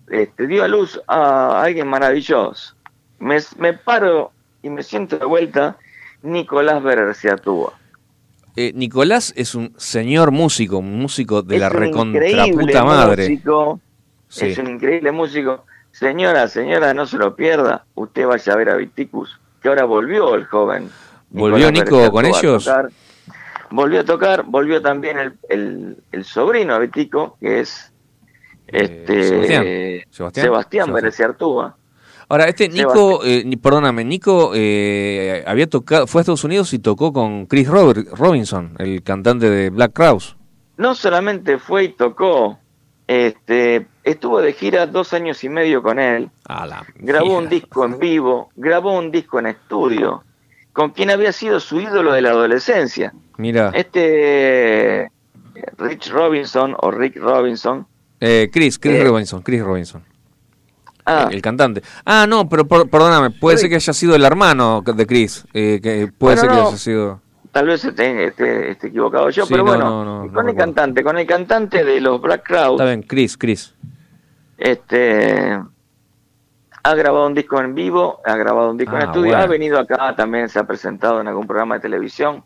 este, 0.09 0.47
dio 0.49 0.65
a 0.65 0.69
luz 0.69 1.01
a 1.07 1.63
alguien 1.63 1.87
maravilloso. 1.87 2.75
Me, 3.21 3.39
me 3.59 3.75
paro 3.75 4.33
y 4.63 4.71
me 4.71 4.83
siento 4.83 5.19
de 5.19 5.25
vuelta 5.25 5.77
Nicolás 6.25 6.83
Berciatúa. 6.83 7.73
Eh, 8.57 8.73
Nicolás 8.75 9.33
es 9.37 9.55
un 9.55 9.75
señor 9.77 10.31
músico, 10.31 10.79
un 10.79 10.99
músico 10.99 11.43
de 11.43 11.57
es 11.57 11.61
la 11.61 11.69
un 11.69 11.73
recontra 11.75 12.27
increíble 12.29 12.65
puta 12.67 12.85
madre. 12.85 13.29
músico, 13.29 13.81
Sí. 14.29 14.47
es 14.47 14.59
un 14.59 14.69
increíble 14.69 15.13
músico. 15.13 15.65
Señora, 15.93 16.49
señora, 16.49 16.93
no 16.95 17.07
se 17.07 17.17
lo 17.19 17.37
pierda. 17.37 17.85
Usted 17.95 18.27
vaya 18.27 18.53
a 18.53 18.57
ver 18.57 18.71
a 18.71 18.77
Viticus, 18.77 19.39
que 19.63 19.69
ahora 19.69 19.85
volvió 19.85 20.35
el 20.35 20.45
joven. 20.47 20.91
¿Volvió 21.31 21.71
Nicolás 21.71 21.73
Nico 22.03 22.11
con 22.13 22.25
a 22.25 22.29
ellos? 22.29 22.71
Volvió 23.71 24.01
a 24.01 24.05
tocar, 24.05 24.45
volvió 24.45 24.81
también 24.83 25.19
el, 25.19 25.35
el, 25.49 25.97
el 26.13 26.25
sobrino 26.25 26.75
de 26.75 26.81
Vitico, 26.87 27.37
que 27.41 27.61
es 27.61 27.93
este 28.69 29.23
Sebastián. 29.25 29.65
Sebastián, 30.11 30.87
Sebastián. 30.87 31.75
Ahora, 32.35 32.49
este 32.49 32.69
Nico, 32.69 33.21
eh, 33.25 33.45
perdóname, 33.63 34.05
Nico 34.05 34.51
eh, 34.57 35.45
había 35.47 35.69
tocado, 35.69 36.09
fue 36.09 36.19
a 36.19 36.23
Estados 36.23 36.43
Unidos 36.43 36.73
y 36.73 36.81
tocó 36.81 37.13
con 37.13 37.47
Chris 37.47 37.69
Robert- 37.69 38.09
Robinson, 38.11 38.75
el 38.81 39.05
cantante 39.05 39.49
de 39.49 39.71
Black 39.71 39.93
Crowes. 39.93 40.35
No 40.77 40.97
solamente 40.97 41.59
fue 41.59 41.85
y 41.85 41.89
tocó, 41.91 42.59
este, 43.07 43.87
estuvo 44.03 44.41
de 44.43 44.53
gira 44.53 44.89
dos 44.89 45.13
años 45.13 45.45
y 45.45 45.49
medio 45.49 45.81
con 45.81 46.01
él. 46.01 46.29
A 46.49 46.67
la 46.67 46.85
grabó 46.97 47.39
un 47.39 47.49
disco 47.49 47.85
en 47.85 48.01
vivo, 48.01 48.51
grabó 48.57 48.99
un 48.99 49.13
disco 49.13 49.39
en 49.39 49.47
estudio, 49.47 50.25
con 50.73 50.91
quien 50.91 51.11
había 51.11 51.31
sido 51.31 51.61
su 51.61 51.81
ídolo 51.81 52.13
de 52.13 52.21
la 52.23 52.31
adolescencia. 52.31 53.13
Mira, 53.37 53.71
Este 53.75 55.09
Rich 55.79 56.11
Robinson 56.11 56.75
o 56.81 56.91
Rick 56.91 57.15
Robinson. 57.17 57.87
eh, 58.19 58.51
Chris, 58.53 58.77
Chris 58.81 58.97
eh, 58.97 59.05
Robinson, 59.05 59.41
Chris 59.43 59.63
Robinson, 59.63 60.03
Ah, 61.07 61.29
el 61.31 61.43
cantante. 61.43 61.83
Ah, 62.07 62.27
no, 62.29 62.49
pero 62.49 62.67
por- 62.67 62.89
perdóname, 62.89 63.31
puede 63.31 63.59
ser 63.59 63.69
que 63.69 63.75
haya 63.77 63.93
sido 63.93 64.15
el 64.17 64.25
hermano 64.25 64.83
de 64.83 65.07
Chris, 65.07 65.45
eh, 65.53 65.79
que 65.83 66.11
puede 66.17 66.37
Bueno, 66.37 66.41
ser 66.41 66.51
que 66.51 66.57
no. 66.57 66.69
haya 66.69 66.77
sido... 66.79 67.21
tal 67.53 67.67
vez 67.67 67.85
esté, 67.85 68.25
esté- 68.29 68.71
esté 68.71 68.87
equivocado 68.89 69.29
yo, 69.31 69.45
Sí, 69.45 69.53
pero 69.53 69.65
no, 69.65 69.71
bueno, 69.71 70.25
no, 70.27 70.33
con 70.33 70.49
el 70.49 70.55
cantante, 70.57 71.05
con 71.05 71.19
el 71.19 71.27
cantante 71.27 71.85
de 71.85 72.01
los 72.01 72.21
Black 72.23 72.45
Crowes, 72.47 72.73
Está 72.81 72.85
bien, 72.87 73.03
Chris, 73.03 73.37
Chris. 73.37 73.75
este 74.59 75.61
ha 76.87 76.95
grabado 76.95 77.27
un 77.27 77.35
disco 77.35 77.61
en 77.61 77.75
vivo, 77.75 78.21
ha 78.25 78.37
grabado 78.37 78.71
un 78.71 78.77
disco 78.77 78.95
en 78.97 79.03
Ah, 79.03 79.05
estudio, 79.07 79.29
bueno. 79.31 79.43
ha 79.45 79.47
venido 79.47 79.79
acá, 79.79 80.15
también 80.17 80.49
se 80.51 80.59
ha 80.59 80.65
presentado 80.65 81.21
en 81.21 81.29
algún 81.29 81.47
programa 81.47 81.77
de 81.77 81.81
televisión, 81.81 82.45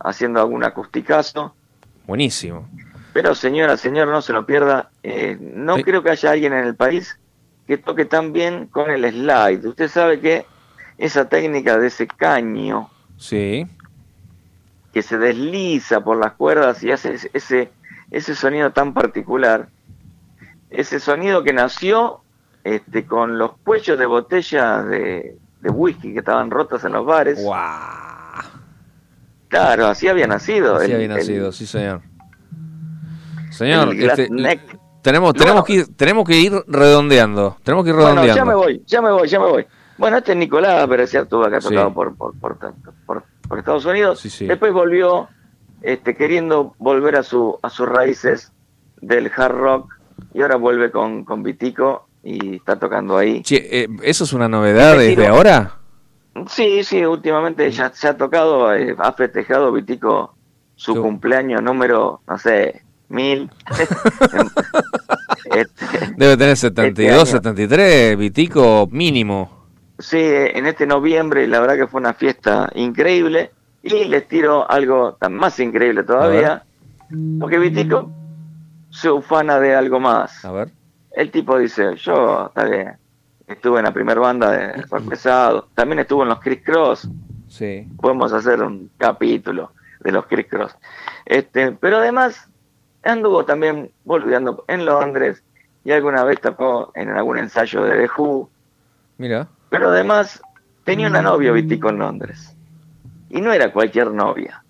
haciendo 0.00 0.40
algún 0.40 0.62
acusticazo. 0.62 1.54
Buenísimo. 2.06 2.68
Pero 3.12 3.34
señora, 3.34 3.76
señor, 3.76 4.08
no 4.08 4.22
se 4.22 4.32
lo 4.32 4.46
pierda. 4.46 4.90
eh, 5.02 5.36
no 5.40 5.76
Sí. 5.76 5.82
creo 5.84 6.02
que 6.02 6.10
haya 6.10 6.30
alguien 6.30 6.52
en 6.52 6.64
el 6.64 6.76
país 6.76 7.18
que 7.66 7.78
toque 7.78 8.04
tan 8.04 8.32
bien 8.32 8.66
con 8.66 8.90
el 8.90 9.04
slide. 9.10 9.66
Usted 9.66 9.88
sabe 9.88 10.20
que 10.20 10.46
esa 10.98 11.28
técnica 11.28 11.78
de 11.78 11.88
ese 11.88 12.06
caño 12.06 12.90
Sí, 13.18 13.66
que 14.92 15.02
se 15.02 15.18
desliza 15.18 16.00
por 16.02 16.18
las 16.18 16.32
cuerdas 16.32 16.82
y 16.82 16.92
hace 16.92 17.14
ese- 17.32 17.70
ese, 18.10 18.34
sonido 18.34 18.70
tan 18.72 18.94
particular, 18.94 19.68
ese 20.70 21.00
sonido 21.00 21.42
que 21.42 21.52
nació 21.52 22.20
este, 22.64 23.04
con 23.06 23.38
los 23.38 23.52
cuellos 23.58 23.98
de 23.98 24.06
botella 24.06 24.82
de, 24.82 25.36
de 25.60 25.70
whisky 25.70 26.12
que 26.12 26.18
estaban 26.20 26.50
rotas 26.50 26.84
en 26.84 26.92
los 26.92 27.04
bares. 27.06 27.40
Guau. 27.42 28.42
Claro, 29.48 29.86
así 29.86 30.08
había 30.08 30.26
nacido. 30.26 30.76
Así 30.76 30.86
el- 30.86 30.94
había 30.94 31.06
el- 31.06 31.12
nacido, 31.14 31.52
sí 31.52 31.66
señor. 31.66 32.02
Señor, 33.50 33.90
el 33.94 34.02
este. 34.10 34.28
Tenemos, 35.06 35.32
tenemos, 35.34 35.52
bueno- 35.54 35.64
que 35.64 35.72
ir, 35.74 35.96
tenemos 35.96 36.24
que 36.28 36.36
ir 36.36 36.52
redondeando. 36.66 37.56
Tenemos 37.62 37.84
que 37.84 37.90
ir 37.90 37.96
Bueno, 37.96 38.10
redondeando. 38.22 38.36
ya 38.36 38.44
me 38.44 38.54
voy, 38.54 38.82
ya 38.86 39.00
me 39.02 39.10
voy, 39.12 39.28
ya 39.28 39.38
me 39.40 39.46
voy. 39.46 39.66
Bueno, 39.98 40.18
este 40.18 40.32
es 40.32 40.38
Nicolás 40.38 40.86
Berecer 40.88 41.26
tuvo 41.26 41.48
que 41.48 41.56
ha 41.56 41.60
Sí. 41.60 41.68
tocado 41.68 41.94
por, 41.94 42.14
por, 42.16 42.38
por, 42.38 42.58
por, 42.58 43.22
por- 43.48 43.58
Estados 43.58 43.84
Unidos. 43.86 44.18
Sí, 44.20 44.28
sí. 44.28 44.46
Después 44.46 44.72
volvió 44.72 45.28
este, 45.80 46.16
queriendo 46.16 46.74
volver 46.78 47.16
a, 47.16 47.22
su, 47.22 47.56
a 47.62 47.70
sus 47.70 47.88
raíces 47.88 48.52
del 49.00 49.30
hard 49.34 49.52
rock 49.56 49.92
y 50.34 50.42
ahora 50.42 50.56
vuelve 50.56 50.90
con, 50.90 51.24
con 51.24 51.42
Vitico 51.42 52.08
y 52.24 52.56
está 52.56 52.76
tocando 52.78 53.16
ahí. 53.16 53.42
Che, 53.42 53.84
eh, 53.84 53.88
¿eso 54.02 54.24
es 54.24 54.32
una 54.32 54.48
novedad 54.48 54.98
desde 54.98 55.14
tiro- 55.16 55.28
ahora? 55.34 55.76
Sí, 56.48 56.82
sí, 56.84 57.04
últimamente 57.06 57.70
ya 57.70 57.90
se 57.94 58.08
ha 58.08 58.16
tocado, 58.16 58.74
eh, 58.74 58.94
ha 58.98 59.12
festejado 59.12 59.72
Vitico 59.72 60.34
su 60.74 61.00
cumpleaños 61.00 61.62
número, 61.62 62.20
no 62.26 62.36
sé, 62.36 62.82
mil. 63.08 63.50
Este, 65.54 66.12
Debe 66.16 66.36
tener 66.36 66.56
72, 66.56 67.14
año. 67.14 67.26
73, 67.26 68.18
Vitico 68.18 68.88
mínimo. 68.90 69.64
Sí, 69.98 70.18
en 70.20 70.66
este 70.66 70.86
noviembre 70.86 71.46
la 71.46 71.60
verdad 71.60 71.76
que 71.76 71.86
fue 71.86 72.00
una 72.00 72.14
fiesta 72.14 72.68
increíble 72.74 73.52
y 73.82 74.04
les 74.04 74.26
tiro 74.28 74.68
algo 74.70 75.16
tan 75.20 75.34
más 75.34 75.58
increíble 75.60 76.02
todavía, 76.02 76.64
porque 77.40 77.58
Vitico 77.58 78.10
se 78.90 79.10
ufana 79.10 79.58
de 79.60 79.74
algo 79.74 80.00
más. 80.00 80.44
A 80.44 80.52
ver. 80.52 80.68
El 81.12 81.30
tipo 81.30 81.58
dice, 81.58 81.96
yo, 81.96 82.46
está 82.48 82.64
bien, 82.64 82.92
estuve 83.46 83.78
en 83.78 83.84
la 83.84 83.92
primera 83.94 84.20
banda 84.20 84.50
de 84.50 84.72
rock 84.90 85.02
pesado, 85.08 85.68
también 85.74 86.00
estuve 86.00 86.24
en 86.24 86.28
los 86.30 86.40
Criss 86.40 86.60
Cross, 86.64 87.08
Sí. 87.48 87.86
podemos 88.00 88.32
hacer 88.32 88.60
un 88.62 88.90
capítulo 88.98 89.70
de 90.00 90.12
los 90.12 90.26
Criss 90.26 90.46
Cross. 90.50 90.76
Este, 91.24 91.72
pero 91.72 91.98
además 91.98 92.48
anduvo 93.06 93.44
también 93.44 93.90
volviendo 94.04 94.64
en 94.68 94.84
Londres 94.84 95.42
y 95.84 95.92
alguna 95.92 96.24
vez 96.24 96.40
tocó 96.40 96.90
en 96.94 97.10
algún 97.10 97.38
ensayo 97.38 97.82
de 97.84 97.96
The 98.06 98.10
Who, 98.16 98.50
Mira. 99.18 99.48
pero 99.70 99.88
además 99.90 100.42
tenía 100.84 101.08
una 101.08 101.22
novia 101.22 101.52
Vitico 101.52 101.88
en 101.90 101.98
Londres. 101.98 102.54
Y 103.30 103.40
no 103.40 103.52
era 103.52 103.72
cualquier 103.72 104.10
novia. 104.12 104.62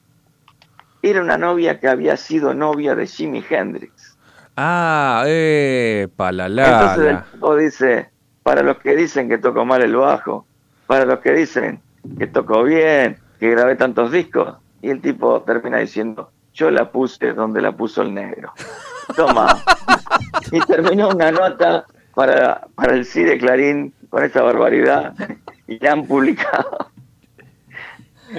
Era 1.03 1.21
una 1.21 1.37
novia 1.39 1.79
que 1.79 1.89
había 1.89 2.17
sido 2.17 2.55
novia 2.55 2.95
de 2.95 3.07
Jimi 3.07 3.45
Hendrix. 3.49 4.17
Ah, 4.57 5.25
eh, 5.27 6.03
Entonces 6.03 6.11
el 6.11 6.11
palalala. 6.17 7.27
tipo 7.33 7.57
dice, 7.57 8.11
para 8.43 8.63
los 8.63 8.79
que 8.79 8.97
dicen 8.97 9.29
que 9.29 9.39
toco 9.39 9.65
mal 9.65 9.83
el 9.83 9.95
bajo, 9.95 10.47
para 10.87 11.05
los 11.05 11.21
que 11.21 11.33
dicen 11.33 11.81
que 12.19 12.27
toco 12.27 12.63
bien, 12.63 13.19
que 13.39 13.51
grabé 13.51 13.77
tantos 13.77 14.11
discos, 14.11 14.57
y 14.81 14.91
el 14.91 15.01
tipo 15.01 15.43
termina 15.43 15.79
diciendo, 15.79 16.31
yo 16.57 16.71
la 16.71 16.91
puse 16.91 17.35
donde 17.35 17.61
la 17.61 17.73
puso 17.73 18.03
el 18.03 18.15
negro. 18.15 18.53
Toma. 19.15 19.63
y 20.51 20.59
terminó 20.61 21.11
una 21.11 21.31
nota 21.31 21.85
para, 22.15 22.67
para 22.75 22.95
el 22.95 23.05
CIDE 23.05 23.39
Clarín 23.39 23.93
con 24.09 24.25
esa 24.25 24.43
barbaridad 24.43 25.15
y 25.69 25.79
la 25.79 25.93
han 25.93 26.07
publicado. 26.07 26.91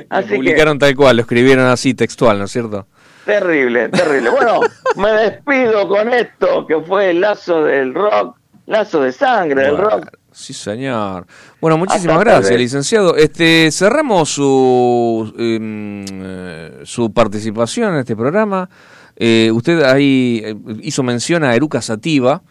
Así 0.10 0.30
que 0.30 0.36
Publicaron 0.36 0.80
tal 0.80 0.96
cual, 0.96 1.16
lo 1.16 1.22
escribieron 1.22 1.66
así 1.68 1.94
textual, 1.94 2.40
¿no 2.40 2.46
es 2.46 2.52
cierto? 2.52 2.88
Terrible, 3.26 3.90
terrible. 3.90 4.30
Bueno, 4.32 4.62
me 4.96 5.12
despido 5.12 5.88
con 5.88 6.12
esto, 6.12 6.66
que 6.66 6.80
fue 6.82 7.12
el 7.12 7.22
lazo 7.22 7.64
del 7.64 7.94
rock, 7.94 8.38
lazo 8.66 9.02
de 9.02 9.12
sangre 9.12 9.64
del 9.64 9.76
Bueno, 9.76 9.90
rock. 9.90 10.10
Sí, 10.38 10.54
señor. 10.54 11.26
Bueno, 11.60 11.80
muchísimas 11.80 12.18
Hasta 12.18 12.30
gracias, 12.30 12.60
licenciado. 12.60 13.16
Este, 13.16 13.72
cerramos 13.72 14.30
su 14.30 15.34
em, 15.36 16.06
eh, 16.08 16.82
su 16.84 17.12
participación 17.12 17.96
en 17.96 18.00
este 18.02 18.16
programa. 18.16 18.70
Eh, 19.16 19.50
usted 19.52 19.82
ahí 19.82 20.44
eh, 20.46 20.56
hizo 20.84 21.02
mención 21.02 21.44
a 21.44 21.56
Eruca 21.56 21.82
Sativa. 21.82 22.44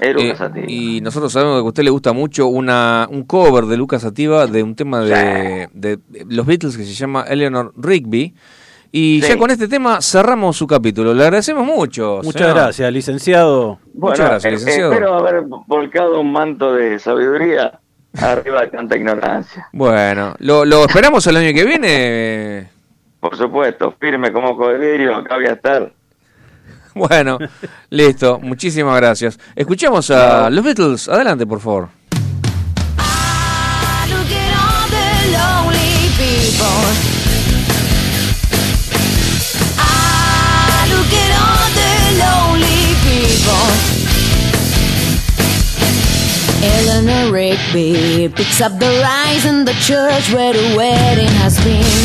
Eruca 0.00 0.24
Eh, 0.24 0.36
Sativa. 0.36 0.66
Y 0.66 1.02
nosotros 1.02 1.34
sabemos 1.34 1.60
que 1.60 1.66
a 1.66 1.68
usted 1.68 1.82
le 1.82 1.90
gusta 1.90 2.14
mucho 2.14 2.46
una, 2.46 3.06
un 3.10 3.24
cover 3.24 3.66
de 3.66 3.76
Lucas 3.76 4.00
Sativa 4.00 4.46
de 4.46 4.62
un 4.62 4.74
tema 4.74 5.02
de, 5.02 5.68
de 5.74 5.98
los 6.26 6.46
Beatles 6.46 6.78
que 6.78 6.84
se 6.84 6.94
llama 6.94 7.24
Eleanor 7.28 7.74
Rigby. 7.76 8.34
Y 8.96 9.20
Sí. 9.22 9.28
ya 9.30 9.36
con 9.36 9.50
este 9.50 9.66
tema 9.66 10.00
cerramos 10.00 10.56
su 10.56 10.68
capítulo. 10.68 11.12
Le 11.14 11.24
agradecemos 11.24 11.66
mucho. 11.66 12.20
Muchas 12.22 12.42
señor. 12.42 12.54
gracias, 12.54 12.92
licenciado. 12.92 13.80
Bueno, 13.92 14.12
Muchas 14.14 14.28
gracias, 14.30 14.44
eh, 14.44 14.50
licenciado. 14.56 14.92
espero 14.92 15.14
haber 15.18 15.42
volcado 15.66 16.20
un 16.20 16.30
manto 16.30 16.72
de 16.72 17.00
sabiduría 17.00 17.80
arriba 18.22 18.60
de 18.60 18.66
tanta 18.68 18.96
ignorancia. 18.96 19.66
Bueno, 19.72 20.36
lo, 20.38 20.64
lo 20.64 20.84
esperamos 20.84 21.26
el 21.26 21.36
año 21.38 21.52
que 21.52 21.64
viene. 21.64 22.68
Por 23.18 23.36
supuesto, 23.36 23.96
firme 23.98 24.32
como 24.32 24.56
vidrio, 24.56 25.16
acá 25.16 25.34
voy 25.36 25.46
a 25.46 25.52
estar. 25.54 25.92
Bueno, 26.94 27.38
listo. 27.90 28.38
Muchísimas 28.40 28.96
gracias. 29.00 29.36
Escuchamos 29.56 30.08
a 30.12 30.48
los 30.50 30.64
Beatles. 30.64 31.08
Adelante, 31.08 31.44
por 31.44 31.58
favor. 31.58 31.88
Look 34.06 34.30
at 34.30 34.54
all 34.54 34.88
the 34.88 35.32
lonely 35.32 36.08
people. 36.16 37.13
Eleanor 46.64 47.32
Rigby 47.32 48.28
picks 48.34 48.60
up 48.60 48.72
the 48.78 48.92
rise 49.02 49.44
in 49.44 49.64
the 49.64 49.76
church 49.88 50.32
where 50.32 50.52
the 50.52 50.74
wedding 50.76 51.32
has 51.42 51.56
been. 51.62 52.04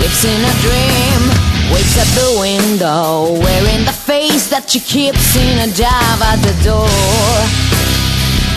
Lives 0.00 0.24
in 0.24 0.40
a 0.52 0.54
dream, 0.64 1.20
wakes 1.72 1.96
at 2.00 2.08
the 2.16 2.30
window, 2.40 3.36
wearing 3.44 3.84
the 3.84 3.92
face 3.92 4.48
that 4.48 4.70
she 4.70 4.80
keeps 4.80 5.36
in 5.36 5.58
a 5.58 5.68
dive 5.76 6.22
at 6.32 6.40
the 6.48 6.54
door. 6.64 6.88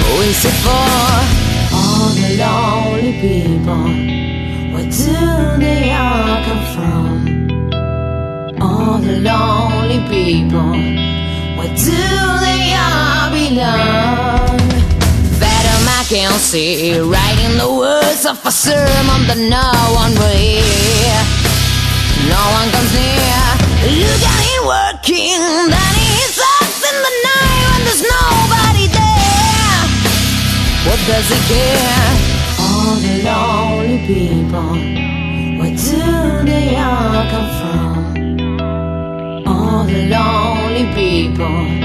Who 0.02 0.22
is 0.32 0.46
it 0.46 0.58
for? 0.64 0.96
All 1.76 2.10
the 2.22 2.30
lonely 2.40 3.14
people. 3.26 3.88
Where 4.74 4.90
do 5.04 5.18
they 5.64 5.92
all 5.92 6.38
come 6.48 6.64
from? 6.76 7.06
All 8.62 8.98
the 9.00 9.18
lonely 9.20 10.00
people. 10.08 10.72
Where 11.58 11.74
do 11.76 12.00
they 12.46 12.55
all 12.96 13.30
belong? 13.36 14.58
Better 15.40 15.78
Mackenzie 15.90 17.00
writing 17.12 17.58
the 17.58 17.72
words 17.84 18.24
of 18.26 18.38
a 18.46 18.52
sermon 18.52 19.22
that 19.28 19.40
no 19.58 19.68
one 20.02 20.14
will 20.20 20.38
hear. 20.38 21.20
No 22.32 22.42
one 22.58 22.68
comes 22.74 22.92
near. 22.96 23.44
Look 24.02 24.24
at 24.34 24.42
him 24.48 24.62
working. 24.66 25.42
Then 25.70 25.94
he 26.02 26.16
sucks 26.40 26.82
in 26.90 26.98
the 27.06 27.14
night 27.30 27.64
when 27.70 27.82
there's 27.86 28.04
nobody 28.18 28.86
there. 29.00 29.82
What 30.88 31.00
does 31.06 31.28
he 31.30 31.40
care? 31.52 32.10
All 32.66 32.96
the 33.06 33.14
lonely 33.28 34.00
people. 34.10 34.74
Where 35.60 35.76
do 35.76 36.02
they 36.50 36.68
all 36.82 37.24
come 37.34 37.50
from? 37.60 37.94
All 39.48 39.84
the 39.84 40.00
lonely 40.10 40.86
people. 40.98 41.85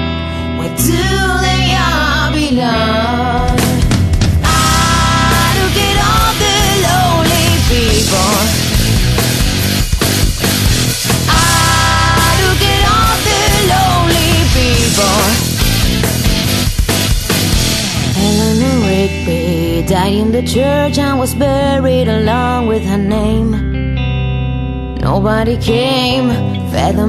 Died 19.91 20.13
in 20.13 20.31
the 20.31 20.43
church 20.43 20.99
and 20.99 21.19
was 21.19 21.35
buried 21.35 22.07
along 22.07 22.69
with 22.69 22.85
her 22.85 22.97
name. 22.97 23.90
Nobody 25.13 25.57
came, 25.57 26.29
Feather 26.71 27.09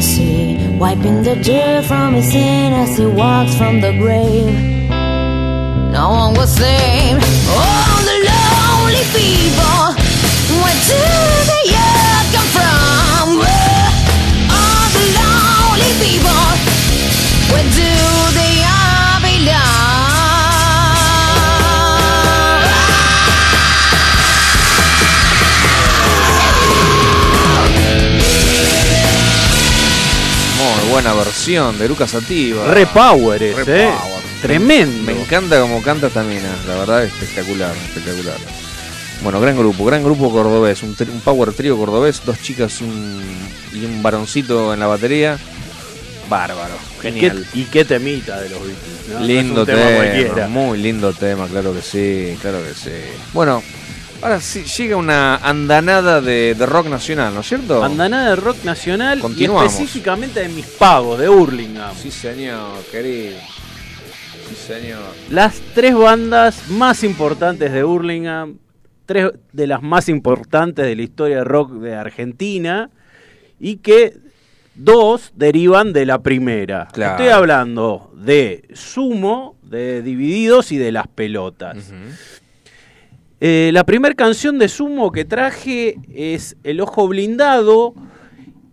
see 0.00 0.78
wiping 0.78 1.22
the 1.22 1.36
dirt 1.36 1.84
from 1.84 2.14
his 2.14 2.32
sin 2.32 2.72
as 2.72 2.96
he 2.96 3.04
walks 3.04 3.54
from 3.54 3.82
the 3.82 3.92
grave. 3.98 4.48
No 5.92 6.08
one 6.08 6.34
was 6.36 6.56
saved. 6.56 7.22
All 7.52 7.60
oh, 7.60 8.00
the 8.08 8.16
lonely 8.30 9.04
people, 9.12 9.92
where 10.62 10.80
do 10.88 11.04
they 11.50 11.66
all 11.84 12.24
come 12.32 12.50
from? 12.56 13.26
All 14.58 14.86
the 14.96 15.04
lonely 15.20 15.92
people, 16.00 16.44
where 17.52 17.68
do 17.76 17.93
buena 30.94 31.12
versión 31.12 31.76
de 31.76 31.88
Lucas 31.88 32.12
Sativa. 32.12 32.72
Repower 32.72 33.42
ese, 33.42 33.64
Re 33.64 33.82
eh. 33.82 33.88
power. 33.88 34.22
Tremendo. 34.40 35.02
Me 35.02 35.20
encanta 35.20 35.60
como 35.60 35.82
canta 35.82 36.06
esta 36.06 36.22
mina. 36.22 36.54
La 36.68 36.76
verdad, 36.76 37.02
espectacular, 37.02 37.74
espectacular. 37.88 38.36
Bueno, 39.20 39.40
gran 39.40 39.58
grupo, 39.58 39.84
gran 39.84 40.04
grupo 40.04 40.30
cordobés. 40.30 40.84
Un, 40.84 40.94
power 41.24 41.52
trío 41.52 41.76
cordobés. 41.76 42.24
Dos 42.24 42.40
chicas 42.40 42.80
un- 42.80 43.20
y 43.72 43.84
un 43.84 44.04
varoncito 44.04 44.72
en 44.72 44.78
la 44.78 44.86
batería. 44.86 45.36
Bárbaro, 46.28 46.74
¿Y 46.74 47.02
qué, 47.02 47.10
genial. 47.12 47.46
y 47.54 47.64
qué 47.64 47.84
temita 47.84 48.40
de 48.40 48.50
los 48.50 48.60
Beatles. 48.60 49.20
es 49.20 49.20
Lindo 49.20 49.66
tema 49.66 49.80
tema, 50.24 50.46
muy 50.46 50.78
lindo 50.78 51.12
tema, 51.12 51.46
claro 51.48 51.74
que 51.74 51.82
sí, 51.82 52.38
claro 52.40 52.62
que 52.62 52.72
sí. 52.72 52.96
Bueno, 53.34 53.62
Ahora 54.24 54.40
sí, 54.40 54.64
llega 54.64 54.96
una 54.96 55.36
andanada 55.36 56.22
de, 56.22 56.54
de 56.54 56.64
rock 56.64 56.86
nacional, 56.86 57.34
¿no 57.34 57.40
es 57.40 57.46
cierto? 57.46 57.84
Andanada 57.84 58.30
de 58.30 58.36
rock 58.36 58.64
nacional 58.64 59.20
Continuamos. 59.20 59.64
y 59.64 59.66
específicamente 59.66 60.40
de 60.40 60.48
mis 60.48 60.64
pagos, 60.64 61.18
de 61.18 61.28
Hurlingham. 61.28 61.94
Sí, 61.94 62.10
señor, 62.10 62.82
querido. 62.90 63.36
Sí, 64.48 64.54
señor. 64.54 65.02
Las 65.28 65.60
tres 65.74 65.94
bandas 65.94 66.70
más 66.70 67.04
importantes 67.04 67.70
de 67.70 67.84
Hurlingham, 67.84 68.56
tres 69.04 69.30
de 69.52 69.66
las 69.66 69.82
más 69.82 70.08
importantes 70.08 70.86
de 70.86 70.96
la 70.96 71.02
historia 71.02 71.36
de 71.36 71.44
rock 71.44 71.72
de 71.72 71.94
Argentina, 71.94 72.88
y 73.60 73.76
que 73.76 74.16
dos 74.74 75.32
derivan 75.36 75.92
de 75.92 76.06
la 76.06 76.22
primera. 76.22 76.88
Claro. 76.94 77.12
Estoy 77.12 77.28
hablando 77.28 78.10
de 78.14 78.68
Sumo, 78.72 79.56
de 79.62 80.00
Divididos 80.00 80.72
y 80.72 80.78
de 80.78 80.92
Las 80.92 81.08
Pelotas. 81.08 81.92
Eh, 83.40 83.70
la 83.72 83.84
primera 83.84 84.14
canción 84.14 84.58
de 84.58 84.68
Sumo 84.68 85.10
que 85.10 85.24
traje 85.24 85.96
es 86.14 86.56
El 86.62 86.80
Ojo 86.80 87.08
Blindado 87.08 87.94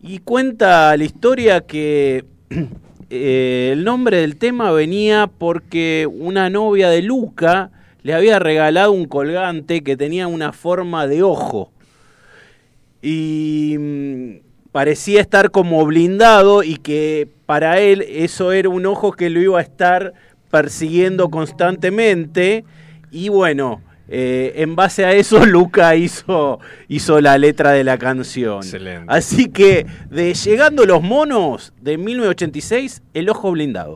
y 0.03 0.19
cuenta 0.19 0.95
la 0.95 1.03
historia 1.03 1.61
que 1.61 2.25
eh, 3.09 3.71
el 3.73 3.83
nombre 3.83 4.17
del 4.17 4.35
tema 4.38 4.71
venía 4.71 5.29
porque 5.35 6.07
una 6.11 6.49
novia 6.49 6.89
de 6.89 7.01
Luca 7.01 7.71
le 8.03 8.13
había 8.13 8.38
regalado 8.39 8.91
un 8.91 9.05
colgante 9.05 9.81
que 9.81 9.97
tenía 9.97 10.27
una 10.27 10.53
forma 10.53 11.07
de 11.07 11.23
ojo. 11.23 11.71
Y 13.01 13.75
mm, 13.79 14.31
parecía 14.71 15.21
estar 15.21 15.49
como 15.49 15.83
blindado 15.85 16.61
y 16.61 16.77
que 16.77 17.27
para 17.47 17.79
él 17.79 18.05
eso 18.07 18.51
era 18.51 18.69
un 18.69 18.85
ojo 18.85 19.11
que 19.11 19.31
lo 19.31 19.41
iba 19.41 19.59
a 19.59 19.63
estar 19.63 20.13
persiguiendo 20.51 21.29
constantemente. 21.29 22.63
Y 23.11 23.29
bueno, 23.29 23.81
eh, 24.13 24.61
en 24.61 24.75
base 24.75 25.05
a 25.05 25.13
eso 25.13 25.45
Luca 25.45 25.95
hizo, 25.95 26.59
hizo 26.89 27.21
la 27.21 27.38
letra 27.38 27.71
de 27.71 27.85
la 27.85 27.97
canción. 27.97 28.57
Excelente. 28.57 29.05
Así 29.07 29.49
que 29.49 29.85
de 30.09 30.33
Llegando 30.33 30.85
los 30.85 31.01
Monos 31.01 31.71
de 31.79 31.97
1986, 31.97 33.01
El 33.13 33.29
Ojo 33.29 33.51
Blindado. 33.51 33.95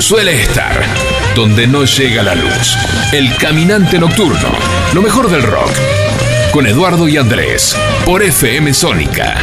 Suele 0.00 0.42
estar 0.42 0.82
donde 1.36 1.68
no 1.68 1.84
llega 1.84 2.24
la 2.24 2.34
luz. 2.34 2.76
El 3.12 3.36
caminante 3.36 4.00
nocturno. 4.00 4.48
Lo 4.92 5.00
mejor 5.00 5.30
del 5.30 5.44
rock. 5.44 5.70
Con 6.52 6.66
Eduardo 6.66 7.06
y 7.08 7.16
Andrés. 7.16 7.76
Por 8.04 8.22
FM 8.22 8.72
Sónica. 8.72 9.36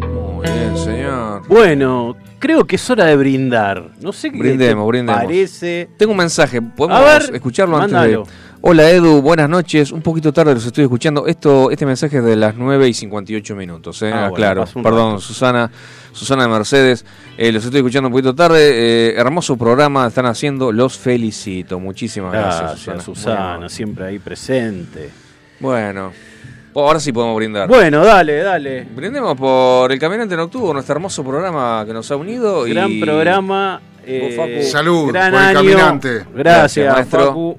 Muy 0.00 0.46
bien, 0.48 0.76
señor. 0.76 1.42
Bueno, 1.48 2.16
creo 2.38 2.64
que 2.64 2.76
es 2.76 2.90
hora 2.90 3.04
de 3.06 3.16
brindar. 3.16 3.90
No 4.00 4.12
sé 4.12 4.30
qué 4.30 4.38
Brindemos, 4.38 4.84
te 4.86 4.88
brindemos. 4.88 5.22
parece. 5.22 5.88
Tengo 5.98 6.12
un 6.12 6.18
mensaje, 6.18 6.62
podemos 6.62 7.04
ver, 7.04 7.34
escucharlo 7.34 7.76
antes 7.76 7.92
mándalo. 7.92 8.24
de... 8.24 8.30
Hola 8.60 8.90
Edu, 8.90 9.22
buenas 9.22 9.48
noches. 9.48 9.92
Un 9.92 10.02
poquito 10.02 10.32
tarde 10.32 10.52
los 10.54 10.66
estoy 10.66 10.84
escuchando. 10.84 11.26
Esto, 11.26 11.70
este 11.70 11.86
mensaje 11.86 12.18
es 12.18 12.24
de 12.24 12.34
las 12.36 12.56
9 12.56 12.88
y 12.88 12.92
58 12.94 13.54
minutos, 13.54 14.02
¿eh? 14.02 14.10
Ah, 14.12 14.22
bueno, 14.28 14.34
claro. 14.34 14.64
Perdón, 14.82 15.10
rato. 15.12 15.20
Susana, 15.20 15.70
Susana 16.12 16.42
de 16.42 16.48
Mercedes. 16.48 17.04
Eh, 17.36 17.52
los 17.52 17.64
estoy 17.64 17.78
escuchando 17.78 18.08
un 18.08 18.12
poquito 18.12 18.34
tarde. 18.34 18.58
Eh, 19.10 19.14
hermoso 19.16 19.56
programa 19.56 20.08
están 20.08 20.26
haciendo. 20.26 20.72
Los 20.72 20.98
felicito. 20.98 21.78
Muchísimas 21.78 22.32
gracias, 22.32 22.60
Gracias, 22.60 22.80
Susana. 22.80 23.00
Susana, 23.00 23.50
Bueno, 23.52 23.68
siempre 23.68 24.06
ahí 24.06 24.18
presente. 24.18 25.10
Bueno, 25.60 26.12
ahora 26.74 26.98
sí 26.98 27.12
podemos 27.12 27.36
brindar. 27.36 27.68
Bueno, 27.68 28.04
dale, 28.04 28.42
dale. 28.42 28.82
Brindemos 28.94 29.36
por 29.36 29.90
El 29.92 29.98
Caminante 30.00 30.36
Nocturno, 30.36 30.80
este 30.80 30.92
hermoso 30.92 31.22
programa 31.24 31.84
que 31.86 31.92
nos 31.92 32.10
ha 32.10 32.16
unido. 32.16 32.66
y- 32.66 32.74
Gran 32.74 32.98
programa. 33.00 33.80
eh, 34.04 34.34
Facu. 34.36 34.62
Salud 34.70 35.12
gran 35.12 35.30
por 35.32 35.40
el 35.40 35.46
año. 35.46 35.58
caminante. 35.60 36.08
Gracias, 36.34 36.34
Gracias, 36.34 36.94
maestro. 36.94 37.26
Facu. 37.28 37.58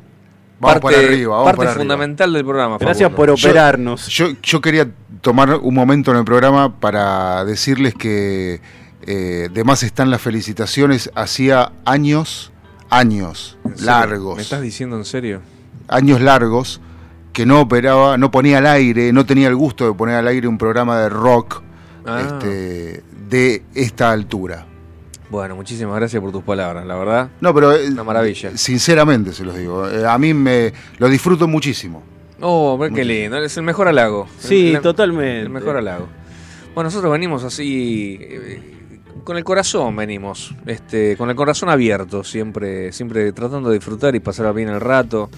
Vamos 0.60 0.82
parte, 0.82 0.96
para 0.98 1.08
arriba, 1.08 1.32
vamos 1.32 1.46
parte 1.46 1.58
para 1.58 1.70
arriba. 1.72 1.82
fundamental 1.84 2.34
del 2.34 2.44
programa. 2.46 2.78
Gracias 2.78 3.10
Facundo. 3.12 3.16
por 3.16 3.30
operarnos. 3.32 4.08
Yo, 4.10 4.28
yo 4.44 4.62
quería 4.62 4.90
tomar 5.22 5.56
un 5.56 5.74
momento 5.74 6.12
en 6.12 6.18
el 6.18 6.26
programa 6.26 6.80
para 6.80 7.44
decirles 7.46 7.94
que 7.96 8.60
eh, 9.04 9.50
de 9.52 9.64
más 9.64 9.84
están 9.84 10.12
las 10.12 10.22
felicitaciones. 10.22 11.10
Hacía 11.16 11.72
años, 11.86 12.52
años 12.90 13.58
largos, 13.82 14.36
¿Me 14.38 14.42
estás 14.42 14.62
diciendo 14.62 14.98
en 14.98 15.06
serio? 15.06 15.42
años 15.88 16.22
largos 16.22 16.82
que 17.34 17.46
no 17.46 17.62
operaba, 17.62 18.18
no 18.18 18.32
ponía 18.32 18.58
al 18.58 18.66
aire, 18.68 19.14
no 19.14 19.26
tenía 19.26 19.48
el 19.48 19.56
gusto 19.56 19.88
de 19.88 19.94
poner 19.94 20.16
al 20.16 20.28
aire 20.28 20.48
un 20.48 20.58
programa 20.58 21.00
de 21.00 21.10
rock 21.10 21.62
Ah. 22.06 22.22
este, 22.26 23.04
de 23.30 23.64
esta 23.76 24.12
altura. 24.12 24.66
Bueno, 25.30 25.56
muchísimas 25.56 25.96
gracias 25.96 26.22
por 26.22 26.32
tus 26.32 26.44
palabras, 26.44 26.86
la 26.86 26.96
verdad. 26.96 27.30
No, 27.40 27.54
pero 27.54 27.72
eh, 27.74 27.88
Una 27.90 28.04
maravilla. 28.04 28.58
sinceramente 28.58 29.32
se 29.34 29.44
los 29.46 29.56
digo. 29.56 29.88
eh, 29.90 30.06
a 30.08 30.18
mí 30.18 30.34
me 30.34 30.74
lo 30.98 31.08
disfruto 31.08 31.48
muchísimo. 31.48 32.02
Oh, 32.42 32.78
ver 32.78 32.92
qué 32.94 33.04
lindo, 33.06 33.38
es 33.38 33.56
el 33.58 33.64
mejor 33.64 33.88
halago. 33.90 34.28
Sí, 34.40 34.70
El- 34.70 34.76
el- 34.78 34.82
totalmente. 34.82 35.42
El 35.42 35.50
mejor 35.50 35.78
halago. 35.78 36.08
Bueno, 36.74 36.88
nosotros 36.88 37.12
venimos 37.12 37.44
así, 37.44 38.18
eh, 38.20 38.62
con 39.24 39.38
el 39.38 39.44
corazón 39.44 39.96
venimos, 39.96 40.56
este, 40.66 41.16
con 41.18 41.30
el 41.30 41.36
corazón 41.36 41.70
abierto, 41.70 42.24
siempre, 42.24 42.92
siempre 42.94 43.32
tratando 43.34 43.70
de 43.70 43.76
disfrutar 43.76 44.16
y 44.16 44.20
pasar 44.22 44.52
bien 44.54 44.70
el 44.70 44.80
rato, 44.80 45.30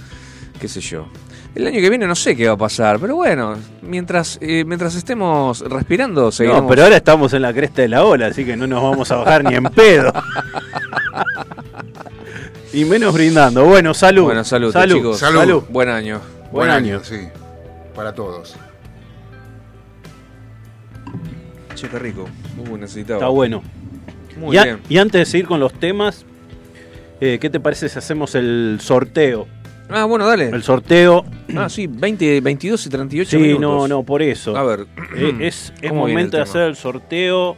qué 0.60 0.68
sé 0.68 0.80
yo. 0.80 1.08
El 1.54 1.68
año 1.68 1.82
que 1.82 1.90
viene 1.90 2.08
no 2.08 2.16
sé 2.16 2.36
qué 2.36 2.48
va 2.48 2.54
a 2.54 2.58
pasar, 2.58 2.98
pero 3.00 3.18
bueno, 3.18 3.56
mientras, 3.82 4.38
eh, 4.42 4.64
mientras 4.66 4.96
estemos 4.96 5.60
respirando, 5.60 6.32
seguiremos. 6.32 6.64
No, 6.64 6.70
pero 6.70 6.84
ahora 6.84 6.96
estamos 6.96 7.34
en 7.34 7.42
la 7.42 7.54
cresta 7.54 7.82
de 7.82 7.90
la 7.90 8.06
ola, 8.06 8.28
así 8.28 8.46
que 8.46 8.56
no 8.56 8.68
nos 8.68 8.82
vamos 8.82 9.12
a 9.12 9.18
bajar 9.18 9.44
ni 9.44 9.56
en 9.56 9.66
pedo. 9.66 10.14
y 12.74 12.86
menos 12.86 13.14
brindando. 13.14 13.66
Bueno, 13.66 13.94
salud. 13.94 14.24
Bueno, 14.24 14.46
salud, 14.46 14.72
salud. 14.72 14.96
chicos. 14.96 15.20
Salud. 15.20 15.64
Buen 15.70 15.90
año. 15.90 16.22
Buen 16.52 16.70
año. 16.70 17.04
sí. 17.04 17.28
Para 17.94 18.16
todos. 18.16 18.56
Che, 21.76 21.90
qué 21.90 22.00
rico. 22.00 22.30
Uh, 22.58 22.78
necesitaba. 22.78 23.20
Está 23.20 23.28
bueno. 23.28 23.62
Muy 24.38 24.58
y, 24.58 24.64
bien. 24.64 24.80
y 24.88 24.98
antes 24.98 25.20
de 25.20 25.26
seguir 25.26 25.48
con 25.48 25.60
los 25.60 25.74
temas, 25.74 26.26
eh, 27.20 27.40
¿qué 27.42 27.50
te 27.50 27.60
parece 27.60 27.90
si 27.90 28.00
hacemos 28.00 28.36
el 28.36 28.80
sorteo? 28.82 29.48
Ah, 29.92 30.06
bueno, 30.06 30.26
dale. 30.26 30.50
El 30.50 30.64
sorteo. 30.64 31.26
Ah, 31.56 31.70
sí, 31.70 31.88
20, 31.88 32.42
22 32.42 32.86
y 32.86 32.90
38 32.90 33.30
Sí, 33.30 33.38
minutos. 33.38 33.62
no, 33.62 33.88
no, 33.88 34.04
por 34.04 34.22
eso. 34.22 34.56
A 34.56 34.64
ver. 34.64 34.88
Eh, 35.16 35.36
es 35.42 35.74
es 35.82 35.90
¿Cómo 35.90 36.06
viene 36.06 36.20
momento 36.22 36.38
de 36.38 36.44
hacer 36.44 36.62
el 36.64 36.76
sorteo 36.76 37.58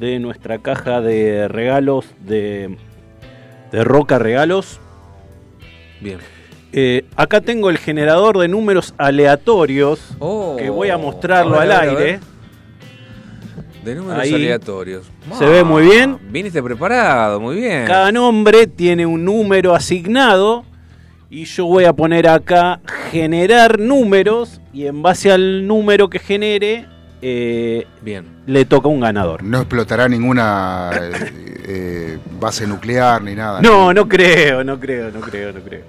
de 0.00 0.18
nuestra 0.18 0.58
caja 0.58 1.00
de 1.00 1.48
regalos 1.48 2.06
de, 2.20 2.76
de 3.72 3.84
Roca 3.84 4.18
Regalos. 4.18 4.80
Bien. 6.00 6.18
Eh, 6.72 7.04
acá 7.16 7.40
tengo 7.40 7.70
el 7.70 7.78
generador 7.78 8.38
de 8.38 8.46
números 8.48 8.94
aleatorios 8.98 10.00
Oh. 10.18 10.56
que 10.58 10.68
voy 10.70 10.90
a 10.90 10.98
mostrarlo 10.98 11.56
A 11.56 11.60
ver, 11.64 11.72
al 11.72 11.76
a 11.76 11.80
ver, 11.84 11.96
a 11.96 12.02
aire. 12.02 12.20
De 13.84 13.94
números 13.94 14.20
Ahí. 14.22 14.34
aleatorios. 14.34 15.10
¿Se 15.38 15.46
ve 15.46 15.64
muy 15.64 15.82
bien? 15.84 16.18
Viniste 16.30 16.62
preparado, 16.62 17.40
muy 17.40 17.56
bien. 17.56 17.86
Cada 17.86 18.12
nombre 18.12 18.66
tiene 18.66 19.06
un 19.06 19.24
número 19.24 19.74
asignado 19.74 20.64
y 21.30 21.44
yo 21.44 21.66
voy 21.66 21.84
a 21.84 21.92
poner 21.92 22.26
acá 22.28 22.80
generar 23.10 23.78
números 23.78 24.60
y 24.72 24.86
en 24.86 25.02
base 25.02 25.30
al 25.30 25.66
número 25.66 26.08
que 26.08 26.18
genere 26.18 26.86
eh, 27.20 27.86
Bien. 28.00 28.24
le 28.46 28.64
toca 28.64 28.88
un 28.88 29.00
ganador. 29.00 29.42
No 29.42 29.58
explotará 29.58 30.08
ninguna 30.08 30.90
eh, 30.94 31.32
eh, 31.66 32.18
base 32.40 32.66
nuclear 32.66 33.22
ni 33.22 33.34
nada. 33.34 33.60
No, 33.60 33.92
no 33.92 34.08
creo, 34.08 34.64
no 34.64 34.80
creo, 34.80 35.10
no 35.10 35.20
creo, 35.20 35.52
no 35.52 35.60
creo. 35.60 35.82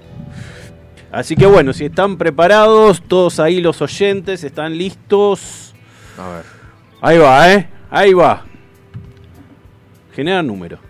Así 1.10 1.34
que 1.34 1.46
bueno, 1.46 1.72
si 1.72 1.86
están 1.86 2.16
preparados, 2.18 3.02
todos 3.02 3.40
ahí 3.40 3.60
los 3.60 3.80
oyentes 3.82 4.44
están 4.44 4.76
listos. 4.76 5.74
A 6.18 6.28
ver. 6.28 6.44
Ahí 7.00 7.18
va, 7.18 7.52
¿eh? 7.52 7.68
Ahí 7.90 8.12
va. 8.12 8.44
Genera 10.14 10.42
número. 10.42 10.89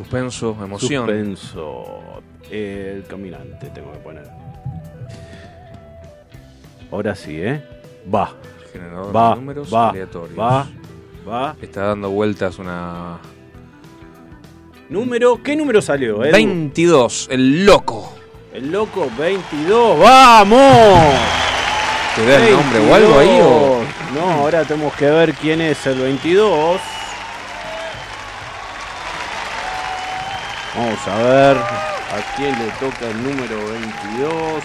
Suspenso, 0.00 0.56
emoción. 0.64 1.04
Suspenso. 1.04 1.84
El 2.50 3.04
caminante 3.04 3.68
tengo 3.68 3.92
que 3.92 3.98
poner. 3.98 4.26
Ahora 6.90 7.14
sí, 7.14 7.38
¿eh? 7.38 7.62
Va. 8.12 8.32
Generador 8.72 9.14
Va, 9.14 9.30
de 9.30 9.36
números 9.36 9.74
va, 9.74 9.90
aleatorios. 9.90 10.38
va, 10.38 10.66
va. 11.28 11.54
Está 11.60 11.88
dando 11.88 12.08
vueltas 12.08 12.58
una. 12.58 13.18
Número, 14.88 15.42
¿qué 15.42 15.54
número 15.54 15.82
salió? 15.82 16.24
Edu? 16.24 16.32
22, 16.32 17.28
el 17.30 17.66
loco. 17.66 18.14
El 18.54 18.72
loco 18.72 19.06
22. 19.18 20.00
¡Vamos! 20.00 20.58
¿Te 22.16 22.24
da 22.26 22.48
el 22.48 22.52
nombre 22.54 22.90
o 22.90 22.94
algo 22.94 23.18
ahí? 23.18 23.40
O... 23.42 23.76
22. 23.80 24.14
No, 24.14 24.30
ahora 24.30 24.64
tenemos 24.64 24.94
que 24.94 25.10
ver 25.10 25.34
quién 25.34 25.60
es 25.60 25.86
el 25.86 25.98
22. 26.00 26.80
Vamos 30.80 31.08
a 31.08 31.18
ver 31.18 31.56
a 31.58 32.36
quién 32.36 32.58
le 32.58 32.70
toca 32.80 33.06
el 33.10 33.22
número 33.22 33.68
22. 33.70 34.62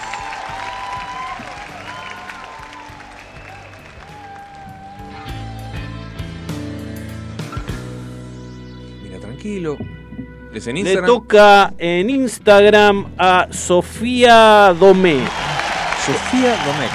Mira, 9.04 9.20
tranquilo. 9.20 9.78
En 10.54 10.84
Le 10.86 11.02
toca 11.02 11.74
en 11.78 12.10
Instagram 12.10 13.08
a 13.18 13.48
Sofía 13.52 14.74
Domé. 14.80 15.18
Sofía 16.06 16.56
Domecq. 16.66 16.94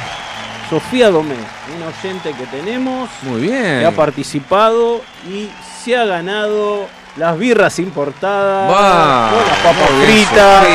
Sofía 0.70 1.10
Domé, 1.10 1.34
un 1.76 1.82
oyente 1.82 2.32
que 2.32 2.46
tenemos. 2.46 3.10
Muy 3.24 3.42
bien. 3.42 3.80
que 3.80 3.84
ha 3.84 3.94
participado 3.94 5.02
y 5.28 5.50
se 5.84 5.94
ha 5.94 6.06
ganado 6.06 6.88
las 7.20 7.38
birras 7.38 7.78
importadas 7.78 8.68
las 9.46 9.58
papas 9.58 9.90
fritas. 10.04 10.66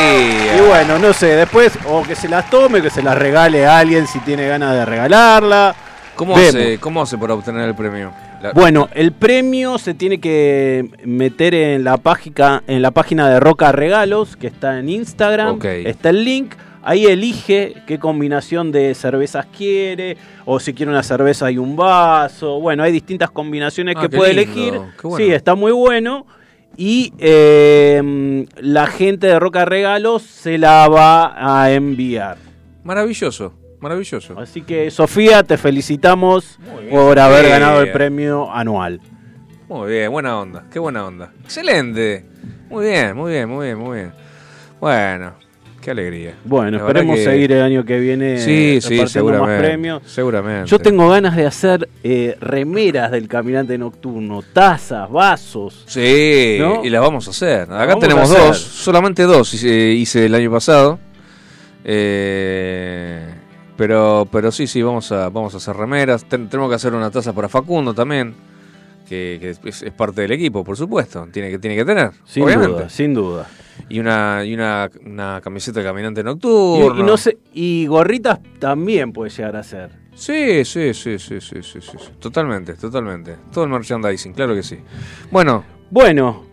Y 0.57 0.61
bueno, 0.67 0.99
no 0.99 1.11
sé, 1.11 1.27
después 1.35 1.77
o 1.89 2.03
que 2.03 2.15
se 2.15 2.29
las 2.29 2.49
tome, 2.49 2.81
que 2.81 2.89
se 2.89 3.01
las 3.03 3.17
regale 3.17 3.65
a 3.65 3.79
alguien 3.79 4.07
si 4.07 4.19
tiene 4.19 4.47
ganas 4.47 4.73
de 4.73 4.85
regalarla. 4.85 5.75
¿Cómo 6.15 6.35
Vemos. 6.35 6.55
hace, 6.55 6.77
¿Cómo 6.79 7.01
hace 7.01 7.17
para 7.17 7.33
obtener 7.33 7.67
el 7.67 7.75
premio? 7.75 8.11
La- 8.41 8.51
Bueno, 8.53 8.87
el 8.93 9.11
premio 9.11 9.77
se 9.77 9.93
tiene 9.93 10.19
que 10.19 10.89
meter 11.03 11.53
en 11.53 11.83
la 11.83 11.97
página, 11.97 12.63
en 12.67 12.81
la 12.81 12.91
página 12.91 13.27
de 13.29 13.39
Roca 13.41 13.71
Regalos, 13.73 14.37
que 14.37 14.47
está 14.47 14.79
en 14.79 14.87
Instagram. 14.87 15.59
Está 15.63 16.09
el 16.09 16.23
link. 16.23 16.53
Ahí 16.87 17.07
elige 17.07 17.73
qué 17.87 17.97
combinación 17.97 18.71
de 18.71 18.93
cervezas 18.93 19.47
quiere, 19.47 20.17
o 20.45 20.59
si 20.59 20.73
quiere 20.75 20.91
una 20.91 21.01
cerveza 21.03 21.49
y 21.49 21.57
un 21.57 21.75
vaso. 21.75 22.59
Bueno, 22.61 22.83
hay 22.83 22.91
distintas 22.91 23.31
combinaciones 23.31 23.95
Ah, 23.97 24.01
que 24.01 24.09
puede 24.09 24.33
lindo, 24.35 24.51
elegir. 24.53 24.81
bueno. 25.01 25.17
Sí, 25.17 25.31
está 25.33 25.55
muy 25.55 25.71
bueno. 25.71 26.27
Y 26.77 27.11
eh, 27.19 28.45
la 28.57 28.85
gente 28.87 29.27
de 29.27 29.39
Roca 29.39 29.65
Regalos 29.65 30.21
se 30.21 30.57
la 30.57 30.87
va 30.87 31.33
a 31.63 31.71
enviar. 31.71 32.37
Maravilloso, 32.83 33.53
maravilloso. 33.79 34.37
Así 34.37 34.61
que, 34.61 34.91
Sofía, 34.91 35.41
te 35.43 35.57
felicitamos 35.57 36.59
bien, 36.81 36.89
por 36.91 37.17
haber 37.17 37.49
ganado 37.49 37.81
el 37.81 37.91
premio 37.91 38.51
anual. 38.53 39.01
Muy 39.67 39.89
bien, 39.89 40.11
buena 40.11 40.39
onda, 40.39 40.65
qué 40.71 40.77
buena 40.77 41.03
onda. 41.05 41.31
Excelente. 41.43 42.25
Muy 42.69 42.85
bien, 42.85 43.15
muy 43.15 43.31
bien, 43.31 43.49
muy 43.49 43.65
bien, 43.65 43.77
muy 43.79 43.97
bien. 43.97 44.11
Bueno, 44.79 45.33
qué 45.85 45.91
alegría. 45.91 46.33
Bueno, 46.43 46.71
La 46.71 46.77
esperemos 46.79 47.15
que- 47.15 47.23
seguir 47.23 47.51
el 47.51 47.61
año 47.61 47.85
que 47.85 47.99
viene 47.99 48.39
Sí, 48.39 48.79
sí, 48.81 49.07
seguramente. 49.07 49.51
más 49.53 49.61
premios. 49.61 50.01
Seguramente. 50.07 50.67
Yo 50.69 50.79
tengo 50.79 51.07
ganas 51.09 51.35
de 51.35 51.45
hacer 51.45 51.87
eh, 52.03 52.35
remeras 52.41 53.11
del 53.11 53.27
caminante 53.27 53.77
nocturno, 53.77 54.41
tazas, 54.51 55.09
vasos. 55.11 55.83
Sí, 55.87 56.57
¿No? 56.59 56.83
y 56.83 56.89
las 56.89 57.01
vamos 57.01 57.27
a 57.27 57.29
hacer. 57.31 57.61
Acá 57.63 57.85
vamos 57.85 57.99
tenemos 57.99 58.31
hacer. 58.31 58.47
dos, 58.47 58.57
solamente 58.57 59.23
dos 59.23 59.53
hice, 59.53 59.91
hice 59.91 60.25
el 60.25 60.33
año 60.35 60.51
pasado. 60.51 60.97
Eh, 61.83 63.21
pero, 63.77 64.27
pero 64.31 64.51
sí, 64.51 64.67
sí, 64.67 64.81
vamos 64.81 65.11
a, 65.11 65.29
vamos 65.29 65.53
a 65.53 65.57
hacer 65.57 65.75
remeras. 65.75 66.25
Ten- 66.25 66.49
tenemos 66.49 66.69
que 66.69 66.75
hacer 66.75 66.93
una 66.93 67.11
taza 67.11 67.31
para 67.33 67.47
Facundo 67.47 67.93
también, 67.93 68.33
que, 69.07 69.37
que 69.39 69.69
es, 69.69 69.81
es 69.83 69.91
parte 69.93 70.21
del 70.21 70.31
equipo, 70.31 70.63
por 70.63 70.77
supuesto. 70.77 71.27
Tiene 71.31 71.51
que, 71.51 71.59
tiene 71.59 71.75
que 71.75 71.85
tener, 71.85 72.11
Sin 72.25 72.43
obviamente. 72.43 72.71
duda, 72.73 72.89
sin 72.89 73.13
duda. 73.13 73.47
Y 73.89 73.99
una, 73.99 74.43
y 74.45 74.53
una, 74.53 74.89
una 75.05 75.41
camiseta 75.41 75.79
de 75.79 75.85
caminante 75.85 76.23
nocturno. 76.23 76.99
y 76.99 77.03
no 77.03 77.17
sé, 77.17 77.37
y 77.53 77.85
gorritas 77.87 78.39
también 78.59 79.11
puede 79.13 79.29
llegar 79.29 79.55
a 79.55 79.63
ser. 79.63 79.89
Sí, 80.15 80.63
sí, 80.65 80.93
sí, 80.93 81.19
sí, 81.19 81.39
sí, 81.41 81.61
sí. 81.61 81.79
Totalmente, 82.19 82.73
totalmente. 82.75 83.35
Todo 83.51 83.65
el 83.65 83.69
merchandising, 83.69 84.33
claro 84.33 84.55
que 84.55 84.63
sí. 84.63 84.77
Bueno, 85.29 85.63
Bueno, 85.91 86.45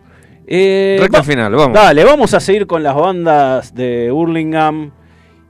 eh, 0.45 0.97
recta 0.99 1.19
va- 1.19 1.23
final, 1.23 1.53
vamos. 1.55 1.73
Dale, 1.73 2.03
vamos 2.03 2.33
a 2.33 2.39
seguir 2.39 2.67
con 2.67 2.83
las 2.83 2.95
bandas 2.95 3.73
de 3.73 4.11
Hurlingham. 4.11 4.91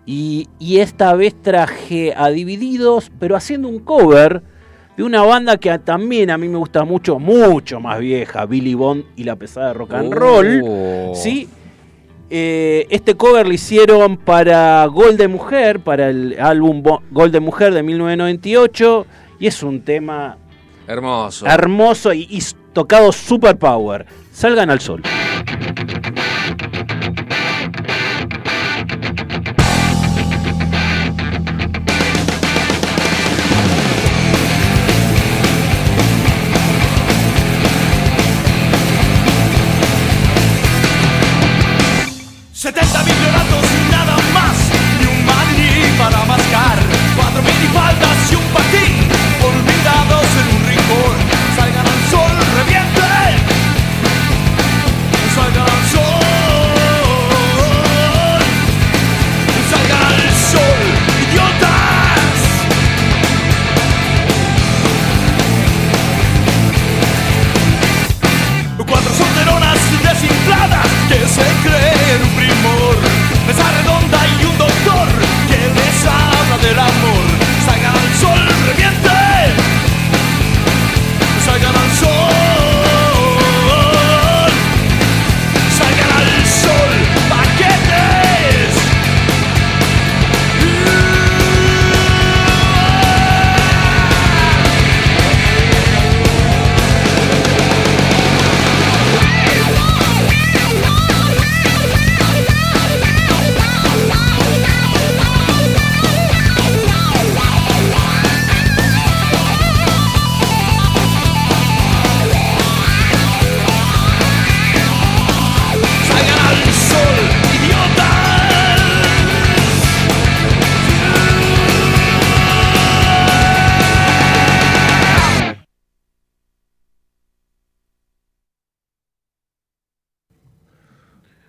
Y, 0.05 0.47
y 0.59 0.79
esta 0.79 1.13
vez 1.15 1.33
traje 1.41 2.13
a 2.15 2.29
Divididos, 2.29 3.09
pero 3.19 3.35
haciendo 3.37 3.69
un 3.69 3.79
cover 3.79 4.43
de 4.97 5.03
una 5.03 5.23
banda 5.23 5.57
que 5.57 5.71
a- 5.71 5.79
también 5.79 6.29
a 6.29 6.37
mí 6.37 6.49
me 6.49 6.57
gusta 6.57 6.83
mucho, 6.83 7.17
mucho 7.19 7.79
más 7.79 7.99
vieja, 7.99 8.45
Billy 8.45 8.73
Bond 8.75 9.05
y 9.15 9.23
la 9.23 9.37
pesada 9.37 9.67
de 9.69 9.73
rock 9.75 9.93
and 9.93 10.13
roll. 10.13 10.61
Oh. 10.65 11.13
¿sí? 11.15 11.47
Eh, 12.35 12.87
este 12.89 13.13
cover 13.13 13.45
lo 13.45 13.53
hicieron 13.53 14.17
para 14.17 14.83
Gol 14.87 15.17
de 15.17 15.27
Mujer, 15.27 15.81
para 15.81 16.09
el 16.09 16.35
álbum 16.39 16.81
Bo- 16.81 17.03
Gol 17.11 17.31
de 17.31 17.39
Mujer 17.39 17.75
de 17.75 17.83
1998. 17.83 19.05
Y 19.39 19.45
es 19.45 19.61
un 19.61 19.81
tema 19.81 20.37
Hermoso. 20.87 21.45
hermoso 21.45 22.11
y, 22.11 22.21
y 22.31 22.41
tocado 22.73 23.11
super 23.11 23.55
power. 23.57 24.07
Salgan 24.31 24.71
al 24.71 24.79
sol. 24.79 25.03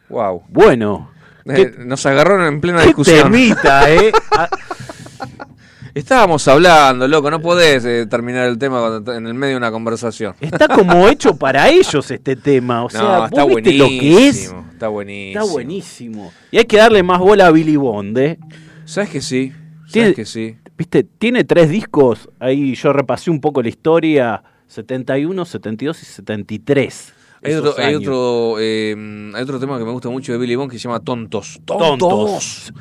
Wow. 0.08 0.42
Bueno. 0.48 1.10
Eh, 1.46 1.74
nos 1.78 2.04
agarraron 2.06 2.46
en 2.46 2.60
plena 2.60 2.80
qué 2.80 2.86
discusión. 2.86 3.30
temita, 3.30 3.92
¿eh? 3.92 4.12
Ah, 4.32 4.48
Estábamos 5.94 6.48
hablando, 6.48 7.06
loco, 7.06 7.30
no 7.30 7.40
podés 7.40 7.84
eh, 7.84 8.06
terminar 8.06 8.48
el 8.48 8.58
tema 8.58 8.80
cuando 8.80 9.14
en 9.14 9.28
el 9.28 9.34
medio 9.34 9.52
de 9.52 9.58
una 9.58 9.70
conversación. 9.70 10.34
Está 10.40 10.66
como 10.66 11.06
hecho 11.08 11.36
para 11.36 11.68
ellos 11.68 12.10
este 12.10 12.34
tema. 12.34 12.84
O 12.84 12.90
sea, 12.90 13.00
no, 13.00 13.08
¿vos 13.20 13.24
está 13.26 13.44
viste 13.44 13.78
buenísimo. 13.78 13.84
lo 13.84 13.88
que 14.00 14.26
es? 14.26 14.54
Está 14.72 14.88
buenísimo. 14.88 15.40
Está 15.40 15.52
buenísimo. 15.52 16.32
Y 16.50 16.58
hay 16.58 16.64
que 16.64 16.78
darle 16.78 17.04
más 17.04 17.20
bola 17.20 17.46
a 17.46 17.52
Billy 17.52 17.76
Bond, 17.76 18.18
¿eh? 18.18 18.38
¿Sabes 18.84 19.10
que 19.10 19.20
sí? 19.20 19.52
¿Sabes 19.86 20.16
que 20.16 20.24
sí? 20.24 20.56
Viste, 20.76 21.04
tiene 21.04 21.44
tres 21.44 21.68
discos. 21.68 22.28
Ahí 22.40 22.74
yo 22.74 22.92
repasé 22.92 23.30
un 23.30 23.40
poco 23.40 23.62
la 23.62 23.68
historia. 23.68 24.42
71, 24.66 25.44
72 25.44 26.02
y 26.02 26.06
73. 26.06 27.12
Hay 27.44 27.54
otro, 27.54 27.74
hay, 27.78 27.84
años. 27.94 28.00
otro, 28.02 28.56
eh, 28.58 29.32
hay 29.34 29.42
otro 29.42 29.60
tema 29.60 29.78
que 29.78 29.84
me 29.84 29.90
gusta 29.92 30.08
mucho 30.08 30.32
de 30.32 30.38
Billy 30.38 30.54
Bond 30.56 30.70
que 30.70 30.78
se 30.78 30.84
llama 30.88 31.00
Tontos. 31.00 31.60
Tontos. 31.64 32.72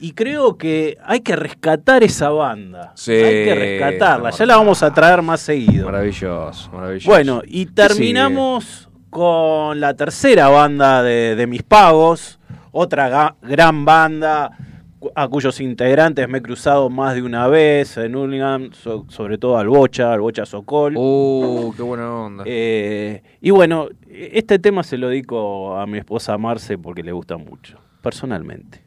Y 0.00 0.12
creo 0.12 0.58
que 0.58 0.98
hay 1.04 1.20
que 1.20 1.36
rescatar 1.36 2.02
esa 2.02 2.30
banda. 2.30 2.92
Sí, 2.96 3.12
hay 3.12 3.44
que 3.44 3.54
rescatarla. 3.54 4.30
Ya 4.30 4.46
la 4.46 4.56
vamos 4.56 4.82
a 4.82 4.92
traer 4.92 5.22
más 5.22 5.40
seguido. 5.40 5.86
Maravilloso, 5.86 6.70
maravilloso. 6.72 7.08
Bueno, 7.08 7.42
y 7.46 7.66
terminamos 7.66 8.88
con 9.10 9.78
la 9.78 9.94
tercera 9.94 10.48
banda 10.48 11.02
de, 11.04 11.36
de 11.36 11.46
Mis 11.46 11.62
Pagos, 11.62 12.40
otra 12.72 13.08
ga- 13.10 13.34
gran 13.42 13.84
banda 13.84 14.50
a 15.14 15.28
cuyos 15.28 15.60
integrantes 15.60 16.28
me 16.28 16.38
he 16.38 16.42
cruzado 16.42 16.88
más 16.90 17.14
de 17.14 17.22
una 17.22 17.48
vez 17.48 17.96
en 17.96 18.14
Hurlingham, 18.16 18.72
so- 18.72 19.04
sobre 19.08 19.38
todo 19.38 19.58
al 19.58 19.68
Bocha, 19.68 20.12
al 20.12 20.20
Bocha 20.20 20.44
Sokol. 20.46 20.94
Uh, 20.96 21.72
qué 21.76 21.82
buena 21.82 22.12
onda. 22.12 22.44
Eh, 22.46 23.22
y 23.40 23.50
bueno, 23.50 23.88
este 24.08 24.58
tema 24.58 24.82
se 24.82 24.98
lo 24.98 25.08
dedico 25.08 25.76
a 25.76 25.86
mi 25.86 25.98
esposa 25.98 26.36
Marce 26.38 26.78
porque 26.78 27.02
le 27.02 27.12
gusta 27.12 27.36
mucho, 27.36 27.78
personalmente. 28.02 28.82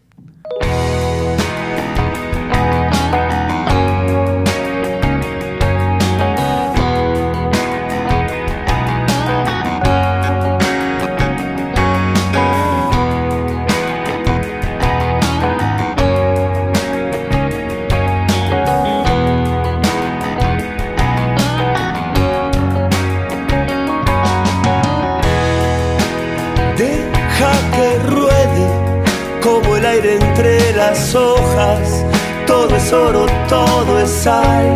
Las 30.89 31.15
hojas. 31.15 32.05
Todo 32.45 32.75
es 32.75 32.93
oro, 32.93 33.25
todo 33.47 33.99
es 33.99 34.09
sal. 34.09 34.67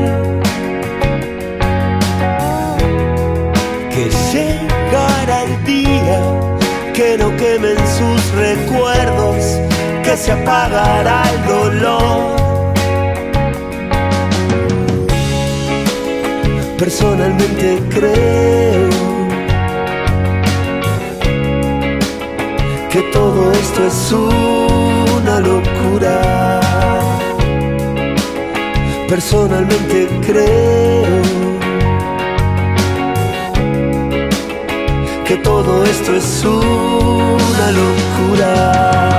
Que 3.93 4.03
llegará 4.31 5.43
el 5.43 5.63
día 5.65 6.19
que 6.93 7.17
no 7.17 7.27
quemen 7.37 7.77
sus 7.97 8.21
recuerdos, 8.45 9.41
que 10.03 10.17
se 10.17 10.31
apagará 10.31 11.17
el 11.33 11.39
dolor. 11.55 12.39
Personalmente 16.77 17.67
creo 17.89 18.89
que 22.91 23.01
todo 23.11 23.51
esto 23.51 23.79
es 23.85 24.11
locura. 25.39 26.59
Personalmente 29.07 30.07
creo 30.25 31.21
que 35.25 35.37
todo 35.37 35.83
esto 35.83 36.15
es 36.15 36.45
una 36.45 37.71
locura. 37.71 39.18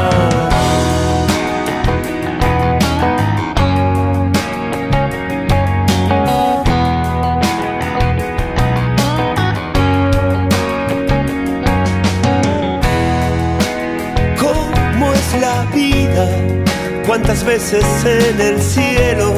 ¿Cuántas 17.30 17.46
veces 17.46 17.84
en 18.04 18.40
el 18.40 18.60
cielo? 18.60 19.32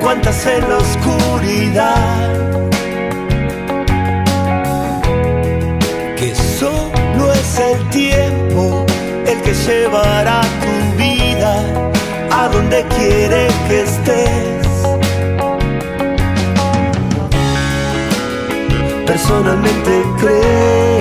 ¿Cuántas 0.00 0.44
en 0.44 0.68
la 0.68 0.76
oscuridad? 0.78 2.32
Que 6.16 6.34
solo 6.34 7.32
es 7.32 7.60
el 7.60 7.90
tiempo 7.90 8.84
el 9.24 9.40
que 9.40 9.54
llevará 9.54 10.40
tu 10.40 10.98
vida 10.98 11.62
a 12.32 12.48
donde 12.48 12.84
quiere 12.86 13.46
que 13.68 13.82
estés. 13.82 14.66
Personalmente 19.06 20.02
creo 20.18 20.91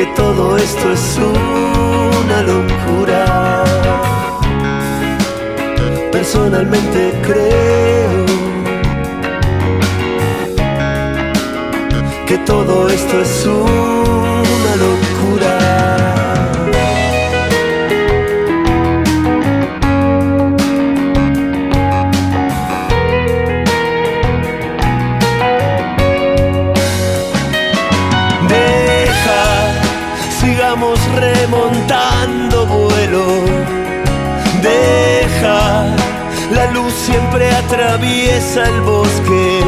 que 0.00 0.06
todo 0.16 0.56
esto 0.56 0.92
es 0.92 1.18
una 1.18 2.38
locura. 2.52 3.64
Personalmente 6.10 7.12
creo 7.26 8.24
que 12.26 12.38
todo 12.46 12.88
esto 12.88 13.20
es 13.20 13.46
una 13.46 14.19
luz 36.72 36.92
siempre 36.92 37.50
atraviesa 37.50 38.64
el 38.64 38.80
bosque. 38.82 39.60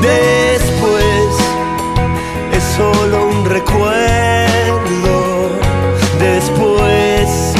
Después 0.00 1.28
es 2.52 2.64
solo 2.76 3.28
un 3.28 3.44
recuerdo. 3.44 5.16
Después 6.18 7.54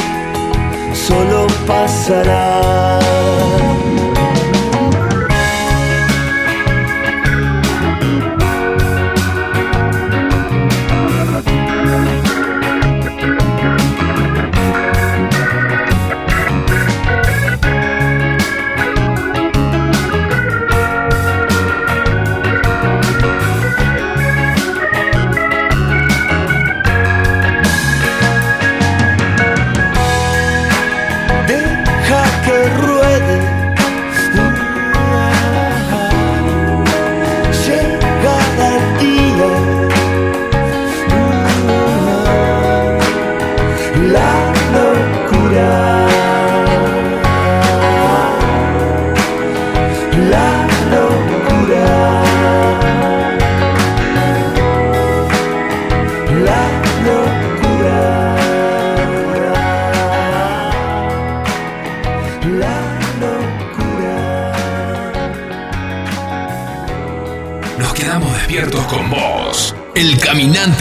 solo 1.07 1.47
pasará. 1.67 2.46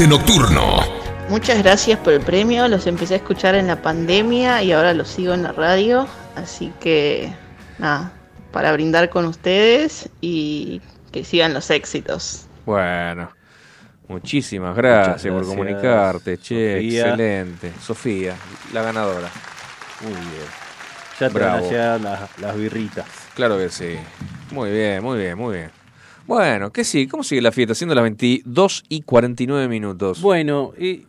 Nocturno. 0.03 0.79
Muchas 1.29 1.63
gracias 1.63 1.97
por 1.99 2.13
el 2.13 2.21
premio, 2.21 2.67
los 2.67 2.85
empecé 2.85 3.13
a 3.13 3.17
escuchar 3.17 3.55
en 3.55 3.67
la 3.67 3.81
pandemia 3.81 4.61
y 4.61 4.73
ahora 4.73 4.93
los 4.93 5.07
sigo 5.07 5.33
en 5.33 5.43
la 5.43 5.53
radio, 5.53 6.05
así 6.35 6.71
que 6.81 7.33
nada, 7.79 8.11
para 8.51 8.71
brindar 8.73 9.09
con 9.09 9.25
ustedes 9.25 10.09
y 10.21 10.81
que 11.11 11.23
sigan 11.23 11.53
los 11.53 11.69
éxitos. 11.71 12.45
Bueno, 12.65 13.31
muchísimas 14.07 14.75
gracias, 14.75 15.33
por 15.33 15.45
comunicarte, 15.45 16.37
che, 16.37 16.75
Sofía. 16.75 17.01
excelente. 17.01 17.73
Sofía, 17.81 18.35
la 18.73 18.81
ganadora. 18.83 19.29
Muy 20.01 20.11
bien. 20.11 20.47
Ya 21.19 21.29
te 21.29 21.39
van 21.39 21.49
a 21.49 21.61
llegar 21.61 22.01
las, 22.01 22.39
las 22.39 22.55
birritas. 22.55 23.05
Claro 23.33 23.57
que 23.57 23.69
sí. 23.69 23.97
Muy 24.51 24.71
bien, 24.71 25.01
muy 25.01 25.17
bien, 25.17 25.37
muy 25.37 25.55
bien. 25.55 25.84
Bueno, 26.27 26.71
¿qué 26.71 26.83
sí? 26.83 27.07
¿Cómo 27.07 27.23
sigue 27.23 27.41
la 27.41 27.51
fiesta? 27.51 27.75
Siendo 27.75 27.93
las 27.93 28.03
22 28.03 28.83
y 28.89 29.01
49 29.01 29.67
minutos. 29.67 30.21
Bueno, 30.21 30.73
y 30.77 31.05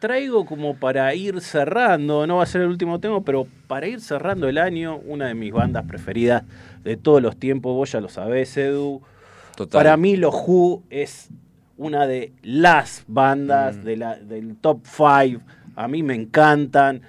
traigo 0.00 0.44
como 0.44 0.76
para 0.76 1.14
ir 1.14 1.40
cerrando, 1.40 2.26
no 2.26 2.36
va 2.36 2.42
a 2.42 2.46
ser 2.46 2.62
el 2.62 2.68
último 2.68 2.98
tema, 2.98 3.22
pero 3.22 3.46
para 3.68 3.86
ir 3.86 4.00
cerrando 4.00 4.48
el 4.48 4.58
año, 4.58 4.96
una 4.98 5.26
de 5.28 5.34
mis 5.34 5.52
bandas 5.52 5.84
preferidas 5.86 6.42
de 6.82 6.96
todos 6.96 7.22
los 7.22 7.36
tiempos, 7.36 7.74
vos 7.74 7.92
ya 7.92 8.00
lo 8.00 8.08
sabés, 8.08 8.56
Edu. 8.56 9.02
Total. 9.56 9.78
Para 9.78 9.96
mí 9.96 10.16
los 10.16 10.34
Who 10.34 10.82
es 10.90 11.28
una 11.76 12.06
de 12.06 12.32
las 12.42 13.04
bandas 13.06 13.76
Mm. 13.76 13.82
de 13.84 13.96
la- 13.96 14.16
del 14.16 14.56
top 14.56 14.80
5. 14.84 15.42
A 15.76 15.86
mí 15.88 16.02
me 16.02 16.14
encantan. 16.14 17.02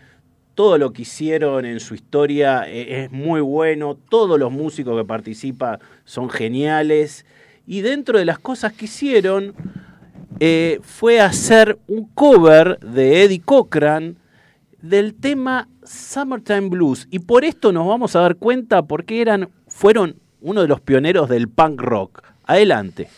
Todo 0.56 0.78
lo 0.78 0.92
que 0.92 1.04
hicieron 1.04 1.66
en 1.66 1.80
su 1.80 1.94
historia 1.94 2.64
eh, 2.68 3.04
es 3.04 3.12
muy 3.12 3.42
bueno. 3.42 3.96
Todos 3.96 4.40
los 4.40 4.52
músicos 4.52 5.00
que 5.00 5.06
participan 5.06 5.80
son 6.04 6.30
geniales. 6.30 7.26
Y 7.68 7.81
dentro 7.81 8.18
de 8.18 8.26
las 8.26 8.39
cosas 8.39 8.73
que 8.73 8.85
hicieron, 8.85 9.53
eh, 10.39 10.80
fue 10.81 11.19
hacer 11.19 11.77
un 11.88 12.07
cover 12.14 12.80
de 12.80 13.23
Eddie 13.23 13.41
Cochran 13.41 14.18
del 14.81 15.14
tema 15.15 15.68
Summertime 15.84 16.69
Blues. 16.69 17.07
Y 17.11 17.19
por 17.19 17.44
esto 17.44 17.72
nos 17.72 17.85
vamos 17.85 18.15
a 18.15 18.22
dar 18.22 18.38
cuenta 18.38 18.84
porque 18.84 19.22
eran, 19.22 19.49
fueron 19.68 20.15
uno 20.41 20.61
de 20.61 20.68
los 20.68 20.80
pioneros 20.80 21.27
del 21.27 21.49
punk 21.49 21.81
rock. 21.81 22.23
Adelante. 22.45 23.10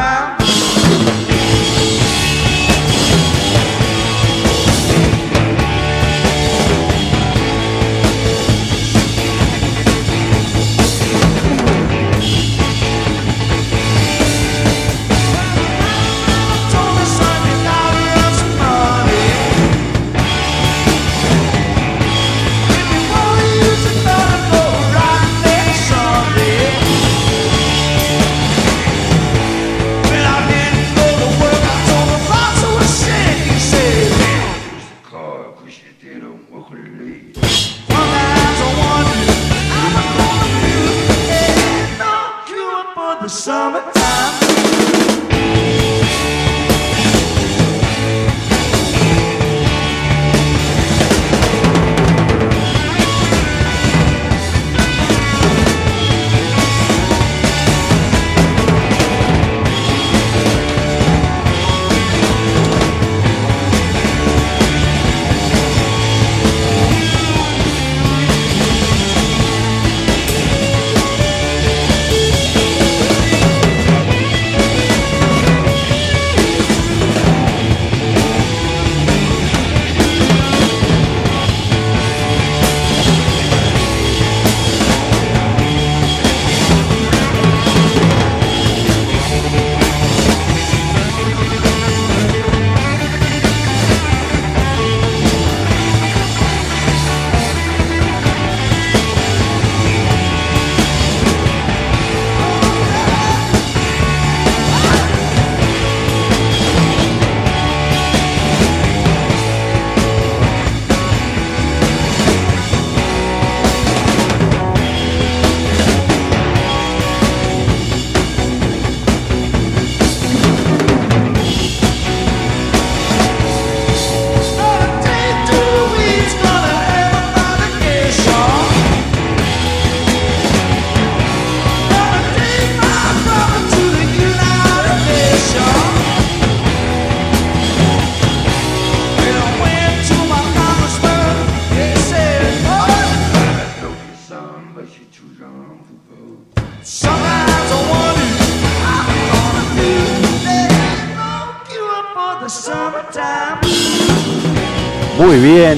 Summertime. 0.00 0.39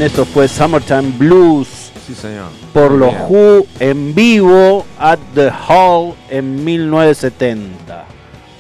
Bien, 0.03 0.11
esto 0.11 0.25
fue 0.25 0.49
Summertime 0.49 1.13
Blues 1.17 1.93
Sí, 2.07 2.15
señor. 2.15 2.49
por 2.73 2.91
los. 2.91 3.15
Who 3.29 3.67
en 3.79 4.15
vivo 4.15 4.85
at 4.99 5.19
the 5.35 5.51
Hall 5.69 6.15
en 6.29 6.65
1970. 6.65 8.07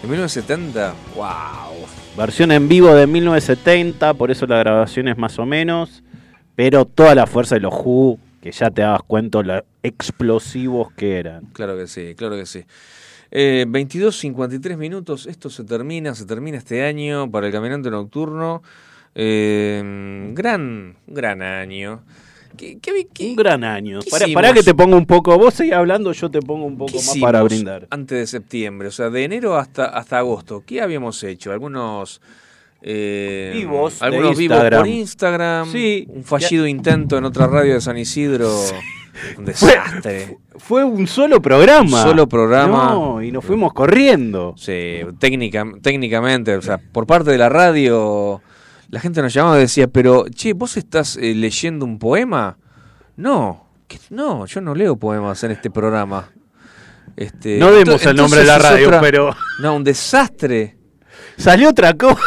En 0.05 0.11
1970, 0.11 0.95
wow. 1.17 1.25
Versión 2.17 2.53
en 2.53 2.69
vivo 2.69 2.95
de 2.95 3.07
1970, 3.09 4.15
por 4.15 4.31
eso 4.31 4.47
la 4.47 4.59
grabación 4.59 5.09
es 5.09 5.19
más 5.19 5.39
o 5.41 5.47
menos, 5.47 6.05
pero 6.55 6.85
toda 6.85 7.15
la 7.17 7.27
fuerza 7.27 7.57
de 7.57 7.63
los 7.63 7.75
Who, 7.75 8.19
que 8.41 8.53
ya 8.53 8.71
te 8.71 8.83
dabas 8.83 9.03
cuenta 9.05 9.43
lo 9.43 9.65
explosivos 9.83 10.93
que 10.93 11.19
eran. 11.19 11.47
Claro 11.47 11.77
que 11.77 11.89
sí, 11.89 12.15
claro 12.17 12.37
que 12.37 12.47
sí. 12.47 12.65
Eh, 13.33 13.65
22, 13.67 14.17
53 14.17 14.79
minutos, 14.79 15.27
esto 15.27 15.51
se 15.51 15.65
termina, 15.65 16.15
se 16.15 16.27
termina 16.27 16.59
este 16.59 16.85
año 16.85 17.29
para 17.31 17.47
el 17.49 17.53
Caminante 17.53 17.91
Nocturno. 17.91 18.63
Eh, 19.15 20.31
gran, 20.35 20.97
gran 21.07 21.43
año. 21.43 22.03
¿Qué, 22.57 22.79
qué, 22.81 23.07
qué- 23.13 23.31
Un 23.31 23.37
gran 23.37 23.65
año. 23.65 24.01
¿Qué 24.01 24.11
Para, 24.11 24.27
hicimos? 24.27 24.53
que 24.53 24.63
te 24.63 24.75
ponga 24.75 24.97
un 24.97 25.07
poco, 25.07 25.37
vos 25.39 25.55
seguís 25.55 25.73
hablando, 25.73 26.13
yo 26.13 26.31
te 26.31 26.41
pongo 26.41 26.67
un 26.67 26.77
poco 26.77 26.93
más 26.97 27.17
para 27.19 27.43
brindar. 27.43 27.87
Antes 27.91 28.19
de 28.19 28.27
septiembre, 28.27 28.89
o 28.89 28.91
sea, 28.91 29.09
de 29.11 29.25
enero 29.25 29.57
hasta, 29.57 29.87
hasta 29.87 30.19
agosto, 30.19 30.63
¿qué 30.67 30.83
habíamos 30.83 31.23
hecho? 31.25 31.51
Algunos... 31.53 32.21
eh, 32.83 33.53
Vivos 33.55 34.03
algunos 34.03 34.37
vivos 34.37 34.57
Instagram. 34.57 34.81
por 34.81 34.89
Instagram, 34.89 35.73
Sí. 35.73 36.05
un 36.09 36.25
fallido 36.25 36.67
intento 36.67 37.17
en 37.17 37.25
otra 37.25 37.47
radio 37.47 37.73
de 37.75 37.81
San 37.81 37.97
Isidro, 37.97 38.51
un 39.39 39.45
desastre. 39.47 40.37
Fue 40.57 40.85
un 40.85 41.07
solo 41.07 41.41
programa. 41.41 42.03
Un 42.03 42.09
solo 42.11 42.29
programa. 42.29 42.91
No, 42.93 43.23
y 43.23 43.33
nos 43.33 43.45
fuimos 43.45 43.73
corriendo. 43.73 44.55
Sí, 44.59 45.01
técnica, 45.19 45.65
técnicamente, 45.81 46.55
o 46.57 46.61
sea, 46.63 46.77
por 46.79 47.07
parte 47.07 47.31
de 47.31 47.39
la 47.39 47.49
radio, 47.49 48.43
la 48.93 49.01
gente 49.01 49.21
nos 49.23 49.33
llamaba 49.35 49.57
y 49.57 49.63
decía, 49.63 49.89
pero, 49.89 50.27
che, 50.29 50.53
¿vos 50.53 50.77
estás 50.77 51.17
eh, 51.17 51.35
leyendo 51.35 51.85
un 51.85 51.99
poema? 51.99 52.57
No, 53.17 53.67
¿qué? 53.89 53.99
no, 54.11 54.47
yo 54.47 54.61
no 54.61 54.75
leo 54.75 54.97
poemas 54.97 55.43
en 55.45 55.51
este 55.51 55.71
programa. 55.71 56.29
Este, 57.17 57.59
No 57.59 57.73
demos 57.73 58.03
ento- 58.05 58.11
el 58.11 58.17
nombre 58.17 58.41
de 58.41 58.47
la 58.47 58.59
radio, 58.59 58.87
otra- 58.89 59.01
pero- 59.01 59.35
No, 59.61 59.75
un 59.77 59.83
desastre. 59.85 60.77
Salió 61.37 61.71
otra 61.71 61.95
cosa. 61.95 62.21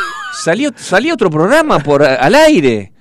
Salió, 0.44 0.72
salió 0.76 1.14
otro 1.14 1.30
programa 1.30 1.80
por 1.80 2.04
al 2.04 2.36
aire. 2.36 2.92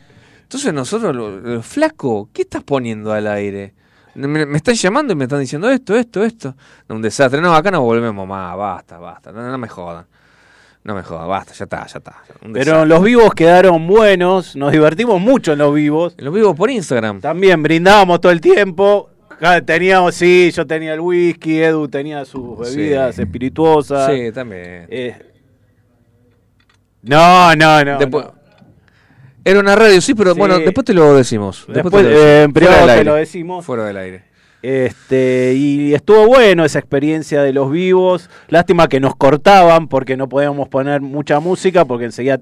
Entonces 0.43 0.73
nosotros, 0.73 1.17
lo- 1.17 1.41
lo- 1.41 1.63
flaco, 1.63 2.29
¿qué 2.33 2.43
estás 2.43 2.63
poniendo 2.63 3.13
al 3.13 3.27
aire? 3.27 3.75
Me, 4.15 4.47
me 4.47 4.57
están 4.59 4.75
llamando 4.77 5.13
y 5.13 5.17
me 5.17 5.25
están 5.25 5.41
diciendo 5.41 5.69
esto, 5.69 5.97
esto, 5.97 6.23
esto. 6.23 6.55
No, 6.89 6.95
un 6.95 7.03
desastre. 7.03 7.41
No, 7.41 7.53
acá 7.55 7.73
no 7.73 7.81
volvemos 7.81 8.29
más. 8.29 8.57
Basta, 8.57 8.99
basta. 8.99 9.33
No, 9.33 9.43
no 9.51 9.59
me 9.59 9.67
jodan. 9.69 10.07
No 10.85 10.95
me 10.95 11.03
jodan, 11.03 11.27
basta, 11.29 11.55
ya 11.55 11.65
está, 11.65 11.87
ya 11.87 11.99
está. 11.99 12.17
Pero 12.53 12.85
los 12.85 13.03
vivos 13.03 13.33
quedaron 13.35 13.87
buenos, 13.87 14.55
nos 14.55 14.71
divertimos 14.71 15.19
mucho 15.21 15.53
en 15.55 15.59
los 15.59 15.75
vivos. 15.75 16.15
Los 16.19 16.33
vivos 16.35 16.55
por 16.55 16.71
Instagram. 16.71 17.21
También 17.23 17.63
brindábamos 17.63 18.21
todo 18.21 18.31
el 18.33 18.41
tiempo. 18.43 19.11
Teníamos, 19.65 20.15
sí, 20.15 20.51
yo 20.55 20.67
tenía 20.67 20.93
el 20.95 21.01
whisky, 21.01 21.61
Edu 21.63 21.89
tenía 21.89 22.25
sus 22.25 22.59
bebidas 22.59 23.17
Sí. 23.17 23.23
espirituosas. 23.23 24.11
Sí, 24.13 24.31
también. 24.33 24.87
Eh, 24.91 25.17
no, 27.03 27.55
no, 27.57 27.85
no. 27.85 27.99
Después- 27.99 28.27
no. 28.27 28.35
Era 29.47 29.61
una 29.61 29.77
radio, 29.77 30.01
sí, 30.01 30.15
pero 30.15 30.33
Sí. 30.33 30.39
bueno, 30.39 30.59
después 30.59 30.85
te 30.87 30.95
lo 30.95 31.15
decimos. 31.15 31.67
Después, 31.69 31.93
te 31.95 32.03
lo 32.03 32.09
eh, 32.19 32.43
en 32.45 32.53
privado 32.53 32.87
te 32.87 32.93
aire. 32.93 33.05
lo 33.05 33.15
decimos. 33.15 33.65
Fuera 33.65 33.85
del 33.85 33.97
aire. 33.99 34.25
Este, 34.65 35.53
y 35.55 35.93
estuvo 35.93 36.27
bueno 36.27 36.65
esa 36.65 36.79
experiencia 36.79 37.43
de 37.43 37.53
los 37.53 37.71
vivos. 37.71 38.31
Lástima 38.49 38.89
que 38.89 38.99
nos 38.99 39.15
cortaban 39.15 39.89
porque 39.89 40.17
no 40.17 40.27
podíamos 40.27 40.71
poner 40.71 41.03
mucha 41.03 41.39
música 41.39 41.85
porque 41.85 42.07
enseguida 42.07 42.41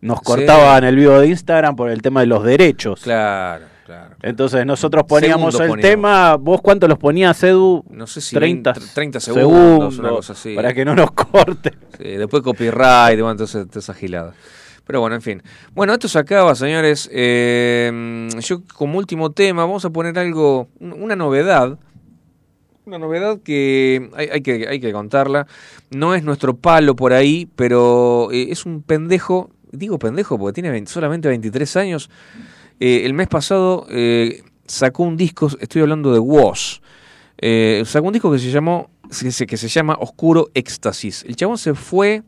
nos 0.00 0.22
cortaban 0.22 0.84
el 0.84 0.96
vivo 0.96 1.18
de 1.20 1.26
Instagram 1.26 1.76
por 1.76 1.90
el 1.90 2.00
tema 2.00 2.20
de 2.20 2.26
los 2.26 2.42
derechos. 2.42 3.02
Claro, 3.02 3.66
claro. 3.84 4.16
Entonces 4.22 4.64
nosotros 4.64 5.04
poníamos 5.06 5.56
Segundo 5.56 5.74
el 5.74 5.82
poníamos. 5.82 5.90
tema. 5.90 6.36
¿Vos 6.36 6.62
cuánto 6.62 6.88
los 6.88 6.96
ponías, 6.96 7.42
Edu? 7.42 7.84
No 7.90 8.06
sé 8.06 8.22
si 8.22 8.34
30, 8.34 8.72
20, 8.72 8.94
30 8.94 9.20
segundos, 9.20 9.98
una 9.98 10.08
cosa 10.08 10.32
así. 10.32 10.54
Para 10.54 10.72
que 10.72 10.86
no 10.86 10.94
nos 10.94 11.10
corten. 11.10 11.74
Sí, 11.98 12.08
después 12.16 12.42
copyright, 12.42 13.18
bueno, 13.20 13.32
entonces 13.32 13.68
toda 13.68 13.80
esa 13.80 13.92
gilada. 13.92 14.32
Pero 14.88 15.00
bueno, 15.02 15.16
en 15.16 15.22
fin. 15.22 15.42
Bueno, 15.74 15.92
esto 15.92 16.08
se 16.08 16.18
acaba, 16.18 16.54
señores. 16.54 17.10
Eh, 17.12 18.26
yo 18.40 18.62
como 18.74 18.96
último 18.98 19.30
tema 19.30 19.62
vamos 19.66 19.84
a 19.84 19.90
poner 19.90 20.18
algo, 20.18 20.68
un- 20.80 20.94
una 20.94 21.14
novedad. 21.14 21.78
Una 22.86 22.98
novedad 22.98 23.38
que 23.44 24.08
hay, 24.16 24.40
que 24.40 24.66
hay 24.66 24.80
que 24.80 24.90
contarla. 24.92 25.46
No 25.90 26.14
es 26.14 26.24
nuestro 26.24 26.56
palo 26.56 26.96
por 26.96 27.12
ahí, 27.12 27.46
pero 27.54 28.30
eh, 28.32 28.46
es 28.50 28.64
un 28.64 28.80
pendejo. 28.80 29.50
Digo 29.72 29.98
pendejo 29.98 30.38
porque 30.38 30.54
tiene 30.54 30.70
20 30.70 30.90
solamente 30.90 31.28
23 31.28 31.76
años. 31.76 32.08
Eh, 32.80 33.02
el 33.04 33.12
mes 33.12 33.28
pasado 33.28 33.86
sacó 34.64 35.02
un 35.02 35.18
disco, 35.18 35.50
estoy 35.60 35.82
hablando 35.82 36.14
de 36.14 36.18
Woz. 36.18 36.80
Sacó 37.84 38.06
un 38.06 38.14
disco 38.14 38.32
que 38.32 38.38
se 38.38 38.50
llamó 38.50 38.88
que 39.10 39.30
se, 39.32 39.46
que 39.46 39.58
se 39.58 39.68
llama 39.68 39.98
Oscuro 40.00 40.48
Éxtasis. 40.54 41.24
El 41.28 41.36
chabón 41.36 41.58
se 41.58 41.74
fue 41.74 42.22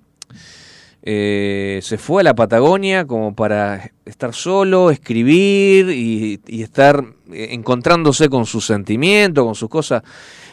eh, 1.02 1.80
se 1.82 1.96
fue 1.98 2.20
a 2.20 2.24
la 2.24 2.34
Patagonia 2.34 3.06
como 3.06 3.34
para 3.34 3.90
estar 4.04 4.34
solo, 4.34 4.90
escribir 4.90 5.88
y, 5.90 6.40
estar 6.62 7.04
eh, 7.32 7.48
encontrándose 7.52 8.28
con 8.28 8.44
sus 8.46 8.66
sentimientos, 8.66 9.44
con 9.44 9.54
sus 9.54 9.68
cosas. 9.68 10.02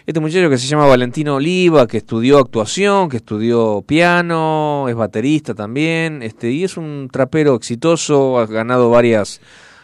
Este 0.05 0.21
muchacho 0.21 0.49
que 0.49 0.57
se 0.57 0.67
llama 0.67 0.85
Valentino 0.85 1.35
Oliva, 1.35 1.85
que 1.85 1.97
estudió 1.97 2.37
actuación, 2.39 3.09
que 3.09 3.17
estudió 3.17 3.83
piano, 3.85 4.85
es 4.87 4.95
baterista 4.95 5.53
también, 5.53 6.23
este, 6.23 6.49
y 6.49 6.63
es 6.63 6.77
un 6.77 7.09
trapero 7.11 7.55
exitoso, 7.55 8.39
ha 8.39 8.45
ganado 8.45 8.89
varias 8.89 9.41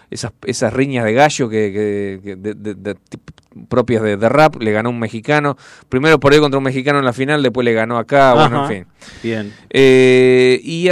esas, 0.10 0.31
esas 0.45 0.72
riñas 0.72 1.03
de 1.06 1.14
gallo 1.14 1.49
que, 1.49 1.73
que- 1.73 2.19
que 2.23 2.35
de- 2.38 2.53
de- 2.53 2.76
de- 2.76 2.95
propias 3.69 4.01
de, 4.03 4.17
de 4.17 4.30
rap, 4.30 4.61
le 4.61 4.71
ganó 4.71 4.89
un 4.89 4.99
mexicano, 4.99 5.57
primero 5.89 6.19
por 6.19 6.34
ahí 6.34 6.39
contra 6.39 6.57
un 6.57 6.63
mexicano 6.63 6.99
en 6.99 7.05
la 7.05 7.13
final, 7.13 7.43
después 7.43 7.65
le 7.65 7.73
ganó 7.73 7.97
acá, 7.97 8.34
bueno, 8.34 8.63
en 8.63 8.69
fin. 8.69 8.85
Bien. 9.21 9.53
Eh, 9.69 10.59
y, 10.63 10.89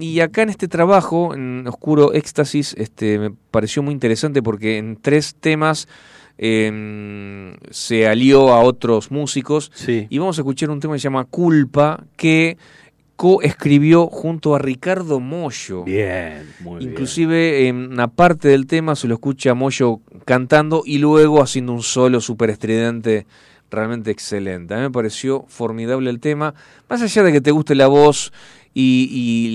y 0.00 0.20
acá 0.20 0.42
en 0.42 0.50
este 0.50 0.68
trabajo, 0.68 1.34
en 1.34 1.66
Oscuro 1.66 2.12
Éxtasis, 2.12 2.74
este, 2.78 3.18
me 3.18 3.30
pareció 3.50 3.82
muy 3.82 3.92
interesante 3.92 4.42
porque 4.42 4.78
en 4.78 4.96
tres 4.96 5.36
temas 5.38 5.88
em, 6.38 7.54
se 7.70 8.06
alió 8.06 8.52
a 8.52 8.60
otros 8.60 9.10
músicos. 9.10 9.70
Sí. 9.74 10.06
Y 10.10 10.18
vamos 10.18 10.38
a 10.38 10.42
escuchar 10.42 10.70
un 10.70 10.80
tema 10.80 10.94
que 10.94 11.00
se 11.00 11.04
llama 11.04 11.24
Culpa, 11.24 12.04
que 12.16 12.56
coescribió 13.16 14.06
junto 14.08 14.54
a 14.54 14.58
Ricardo 14.58 15.20
Mollo. 15.20 15.84
Bien, 15.84 16.46
muy 16.60 16.78
bien. 16.78 16.90
Inclusive 16.90 17.68
en 17.68 17.76
una 17.92 18.08
parte 18.08 18.48
del 18.48 18.66
tema 18.66 18.96
se 18.96 19.06
lo 19.08 19.14
escucha 19.14 19.52
a 19.52 19.54
Moyo 19.54 20.00
cantando 20.24 20.82
y 20.84 20.98
luego 20.98 21.42
haciendo 21.42 21.72
un 21.72 21.82
solo 21.82 22.20
súper 22.20 22.50
estridente 22.50 23.26
realmente 23.70 24.10
excelente. 24.10 24.74
A 24.74 24.76
mí 24.78 24.82
me 24.84 24.90
pareció 24.90 25.44
formidable 25.48 26.10
el 26.10 26.20
tema, 26.20 26.54
más 26.88 27.02
allá 27.02 27.22
de 27.22 27.32
que 27.32 27.40
te 27.40 27.50
guste 27.50 27.74
la 27.74 27.86
voz 27.88 28.32
y, 28.72 29.08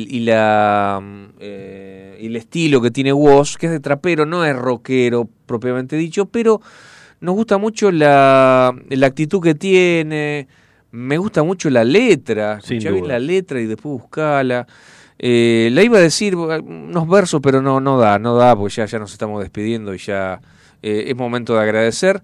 y- 0.10 0.16
y 0.18 0.20
la, 0.22 1.00
mm, 1.02 1.26
eh, 1.40 2.18
y 2.22 2.26
el 2.28 2.36
estilo 2.36 2.82
que 2.82 2.92
tiene 2.92 3.14
Woz, 3.14 3.58
que 3.58 3.66
es 3.68 3.72
de 3.72 3.80
trapero, 3.80 4.26
no 4.26 4.44
es 4.46 4.56
rockero 4.56 5.28
propiamente 5.46 5.96
dicho, 5.96 6.26
pero 6.26 6.62
nos 7.22 7.36
gusta 7.36 7.58
mucho 7.58 7.92
la, 7.92 8.74
la 8.90 9.08
actitud 9.08 9.42
que 9.42 9.56
tiene, 9.56 10.48
me 10.92 11.18
gusta 11.18 11.44
mucho 11.44 11.70
la 11.70 11.84
letra, 11.84 12.60
escuchá 12.62 12.92
bien 12.92 13.08
la 13.08 13.20
letra 13.20 13.60
y 13.62 13.66
después 13.66 14.02
buscala. 14.02 14.66
Eh, 15.18 15.70
la 15.74 15.84
iba 15.84 15.98
a 15.98 16.02
decir 16.02 16.36
unos 16.36 17.08
versos, 17.08 17.42
pero 17.44 17.62
no, 17.62 17.80
no 17.82 17.98
da, 18.00 18.18
no 18.20 18.36
da, 18.36 18.56
porque 18.56 18.76
ya, 18.76 18.86
ya 18.86 19.00
nos 19.00 19.12
estamos 19.12 19.42
despidiendo 19.42 19.94
y 19.94 19.98
ya 19.98 20.40
eh, 20.82 21.06
es 21.08 21.16
momento 21.16 21.54
de 21.56 21.62
agradecer. 21.62 22.16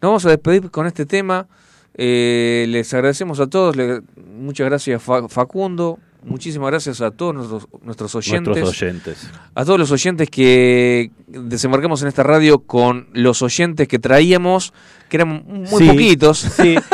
Nos 0.00 0.10
vamos 0.10 0.26
a 0.26 0.30
despedir 0.30 0.70
con 0.70 0.86
este 0.86 1.06
tema. 1.06 1.46
Eh, 1.94 2.66
les 2.68 2.92
agradecemos 2.94 3.40
a 3.40 3.46
todos. 3.46 3.74
le- 3.76 4.02
muchas 4.34 4.66
gracias, 4.66 5.02
Fa- 5.02 5.28
Facundo. 5.28 5.98
Muchísimas 6.24 6.70
gracias 6.70 7.00
a 7.00 7.10
todos 7.10 7.34
nuestros, 7.34 7.66
nuestros 7.82 8.14
oyentes. 8.14 8.46
Nuestros 8.46 8.80
oyentes. 8.82 9.28
A 9.56 9.64
todos 9.64 9.78
los 9.80 9.90
oyentes 9.90 10.30
que 10.30 11.10
desembarcamos 11.26 12.00
en 12.02 12.08
esta 12.08 12.22
radio 12.22 12.60
con 12.60 13.08
los 13.12 13.42
oyentes 13.42 13.88
que 13.88 13.98
traíamos, 13.98 14.72
que 15.08 15.16
eran 15.16 15.44
muy 15.46 15.66
Sí, 15.66 15.88
poquitos. 15.88 16.38
Sí. 16.38 16.76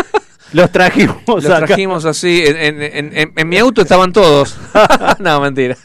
Los 0.52 0.70
trajimos 0.72 1.16
Los 1.26 1.46
acá. 1.46 1.66
trajimos 1.66 2.04
así. 2.04 2.42
En, 2.46 2.80
en- 2.82 3.32
en- 3.36 3.48
mi 3.48 3.58
auto 3.58 3.82
estaban 3.82 4.12
todos. 4.12 4.56
no, 5.18 5.40
mentira. 5.40 5.76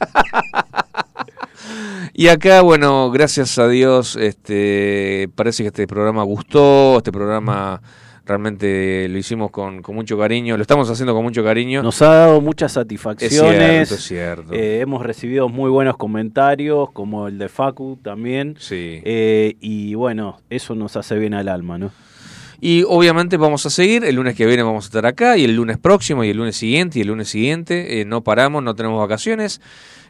y 2.14 2.28
acá, 2.28 2.62
bueno, 2.62 3.10
gracias 3.12 3.58
a 3.58 3.68
Dios, 3.68 4.16
este, 4.16 5.30
parece 5.36 5.64
que 5.64 5.68
este 5.68 5.88
programa 5.88 6.24
gustó. 6.24 6.98
Este 6.98 7.12
programa 7.12 7.82
realmente 8.26 9.08
lo 9.10 9.18
hicimos 9.18 9.52
con, 9.52 9.82
con 9.82 9.96
mucho 9.96 10.18
cariño. 10.18 10.56
Lo 10.56 10.62
estamos 10.62 10.90
haciendo 10.90 11.14
con 11.14 11.24
mucho 11.24 11.44
cariño. 11.44 11.82
Nos 11.84 12.02
ha 12.02 12.08
dado 12.10 12.40
muchas 12.42 12.72
es 12.72 12.76
satisfacciones. 12.76 13.90
cierto, 13.90 13.96
es 13.96 14.04
cierto. 14.04 14.54
Eh, 14.54 14.80
hemos 14.80 15.04
recibido 15.04 15.50
muy 15.50 15.70
buenos 15.70 15.98
comentarios, 15.98 16.90
como 16.92 17.28
el 17.28 17.38
de 17.38 17.50
Facu 17.50 17.98
también. 18.02 18.56
sí. 18.60 19.02
Eh, 19.04 19.56
y 19.60 19.96
bueno, 19.96 20.40
eso 20.50 20.76
nos 20.76 20.96
hace 20.96 21.16
bien 21.16 21.34
al 21.34 21.50
alma, 21.50 21.78
¿no? 21.78 21.92
Y 22.66 22.84
obviamente 22.88 23.36
vamos 23.36 23.66
a 23.66 23.70
seguir, 23.70 24.06
el 24.06 24.16
lunes 24.16 24.36
que 24.36 24.46
viene 24.46 24.64
vamos 24.64 24.86
a 24.86 24.88
estar 24.88 25.06
acá, 25.06 25.36
y 25.38 25.44
el 25.44 25.54
lunes 25.54 25.78
próximo, 25.78 26.24
y 26.24 26.30
el 26.30 26.38
lunes 26.38 26.56
siguiente, 26.56 26.98
y 26.98 27.02
el 27.02 27.10
lunes 27.10 27.28
siguiente. 27.28 28.00
Eh, 28.00 28.06
no 28.06 28.24
paramos, 28.24 28.64
no 28.64 28.74
tenemos 28.74 29.02
vacaciones. 29.02 29.60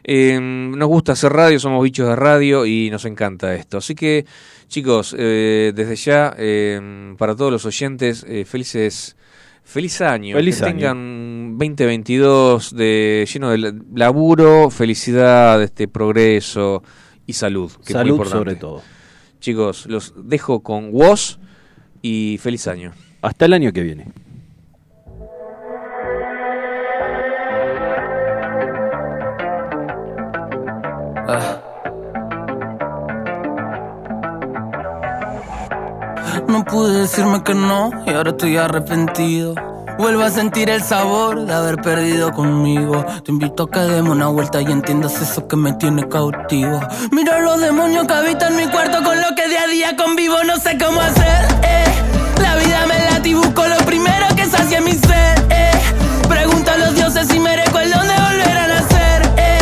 Eh, 0.04 0.38
nos 0.40 0.86
gusta 0.88 1.12
hacer 1.12 1.32
radio, 1.32 1.58
somos 1.58 1.82
bichos 1.82 2.06
de 2.06 2.14
radio 2.14 2.64
y 2.64 2.90
nos 2.90 3.06
encanta 3.06 3.52
esto. 3.56 3.78
Así 3.78 3.96
que, 3.96 4.24
chicos, 4.68 5.16
eh, 5.18 5.72
desde 5.74 5.96
ya, 5.96 6.32
eh, 6.38 7.14
para 7.18 7.34
todos 7.34 7.50
los 7.50 7.66
oyentes, 7.66 8.24
eh, 8.28 8.44
felices. 8.44 9.16
Feliz 9.64 10.00
año, 10.02 10.36
Feliz 10.36 10.58
que 10.60 10.64
año. 10.66 10.74
tengan 10.76 11.58
2022 11.58 12.76
de, 12.76 13.26
lleno 13.32 13.50
de 13.50 13.58
la- 13.58 13.74
laburo, 13.94 14.70
felicidad, 14.70 15.60
este 15.60 15.88
progreso 15.88 16.82
y 17.26 17.32
salud. 17.32 17.72
Que 17.84 17.94
es 17.94 17.94
muy 17.94 17.94
Salud 17.94 18.10
importante. 18.10 18.38
sobre 18.38 18.54
todo. 18.56 18.82
Chicos, 19.40 19.86
los 19.86 20.12
dejo 20.22 20.62
con 20.62 20.90
Woz 20.92 21.38
y 22.04 22.36
feliz 22.36 22.68
año. 22.68 22.92
Hasta 23.22 23.46
el 23.46 23.54
año 23.54 23.72
que 23.72 23.82
viene. 23.82 24.04
No 36.46 36.62
pude 36.66 37.00
decirme 37.00 37.42
que 37.42 37.54
no 37.54 37.90
y 38.06 38.10
ahora 38.10 38.30
estoy 38.30 38.58
arrepentido. 38.58 39.54
Vuelvo 39.98 40.24
a 40.24 40.30
sentir 40.30 40.70
el 40.70 40.82
sabor 40.82 41.46
de 41.46 41.54
haber 41.54 41.76
perdido 41.76 42.32
conmigo. 42.32 43.04
Te 43.24 43.30
invito 43.30 43.64
a 43.64 43.70
que 43.70 43.78
demos 43.78 44.10
una 44.10 44.26
vuelta 44.26 44.60
y 44.60 44.66
entiendas 44.66 45.20
eso 45.22 45.46
que 45.46 45.56
me 45.56 45.72
tiene 45.74 46.08
cautivo. 46.08 46.80
Mira 47.12 47.38
los 47.38 47.60
demonios 47.60 48.06
que 48.06 48.12
habitan 48.12 48.56
mi 48.56 48.66
cuarto 48.66 49.02
con 49.04 49.20
lo 49.20 49.34
que 49.36 49.48
día 49.48 49.62
a 49.62 49.66
día 49.68 49.96
convivo. 49.96 50.42
No 50.44 50.56
sé 50.56 50.76
cómo 50.78 51.00
hacer, 51.00 51.46
eh. 51.62 51.84
La 52.42 52.56
vida 52.56 52.86
me 52.88 52.98
late 53.10 53.28
y 53.28 53.34
busco 53.34 53.66
lo 53.66 53.76
primero 53.86 54.26
que 54.34 54.46
sacie 54.46 54.80
mi 54.80 54.92
ser, 54.92 55.46
eh. 55.50 55.70
Pregunto 56.28 56.72
a 56.72 56.76
los 56.78 56.94
dioses 56.96 57.28
si 57.28 57.38
merezco 57.38 57.78
el 57.78 57.92
don 57.92 58.06
de 58.06 58.14
volver 58.14 58.58
a 58.58 58.66
nacer, 58.66 59.22
eh. 59.36 59.58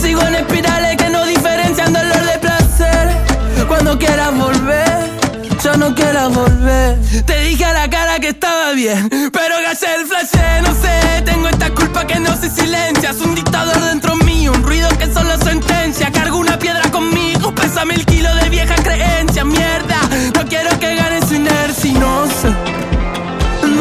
Sigo 0.00 0.22
en 0.22 0.36
espirales 0.36 0.96
que 0.96 1.10
no 1.10 1.24
diferencian 1.26 1.92
dolor 1.92 2.24
de 2.24 2.38
placer. 2.38 3.66
Cuando 3.68 3.98
quieras 3.98 4.36
volver 4.36 5.16
ya 5.62 5.76
no 5.76 5.94
quieras 5.94 6.32
volver. 6.32 6.98
Te 7.24 7.40
dije 7.40 7.64
a 7.64 7.72
la 7.72 7.90
cara 7.90 8.05
que 8.26 8.30
estaba 8.30 8.72
bien, 8.72 9.08
pero 9.32 9.54
gallé 9.62 9.94
el 10.00 10.06
flash, 10.08 10.32
no 10.66 10.74
sé. 10.74 11.22
Tengo 11.24 11.48
esta 11.48 11.70
culpa 11.70 12.04
que 12.08 12.18
no 12.18 12.34
se 12.36 12.50
silencia. 12.50 13.10
Es 13.10 13.20
un 13.20 13.36
dictador 13.36 13.78
dentro 13.84 14.16
mío, 14.16 14.50
un 14.52 14.64
ruido 14.64 14.88
que 14.98 15.06
solo 15.12 15.36
sentencia. 15.38 16.10
Cargo 16.10 16.38
una 16.38 16.58
piedra 16.58 16.90
conmigo, 16.90 17.54
pesa 17.54 17.84
mil 17.84 18.04
kilos 18.04 18.34
de 18.42 18.48
vieja 18.48 18.74
creencia. 18.82 19.44
Mierda, 19.44 20.00
no 20.34 20.44
quiero 20.48 20.76
que 20.80 20.96
gane 20.96 21.24
su 21.24 21.34
inercia 21.34 21.92
no 21.92 22.26
sé 22.26 22.48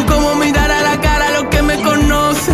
cómo 0.07 0.35
mirar 0.35 0.69
a 0.69 0.81
la 0.81 1.01
cara 1.01 1.27
a 1.27 1.41
lo 1.41 1.49
que 1.49 1.63
me 1.63 1.81
conoce. 1.81 2.51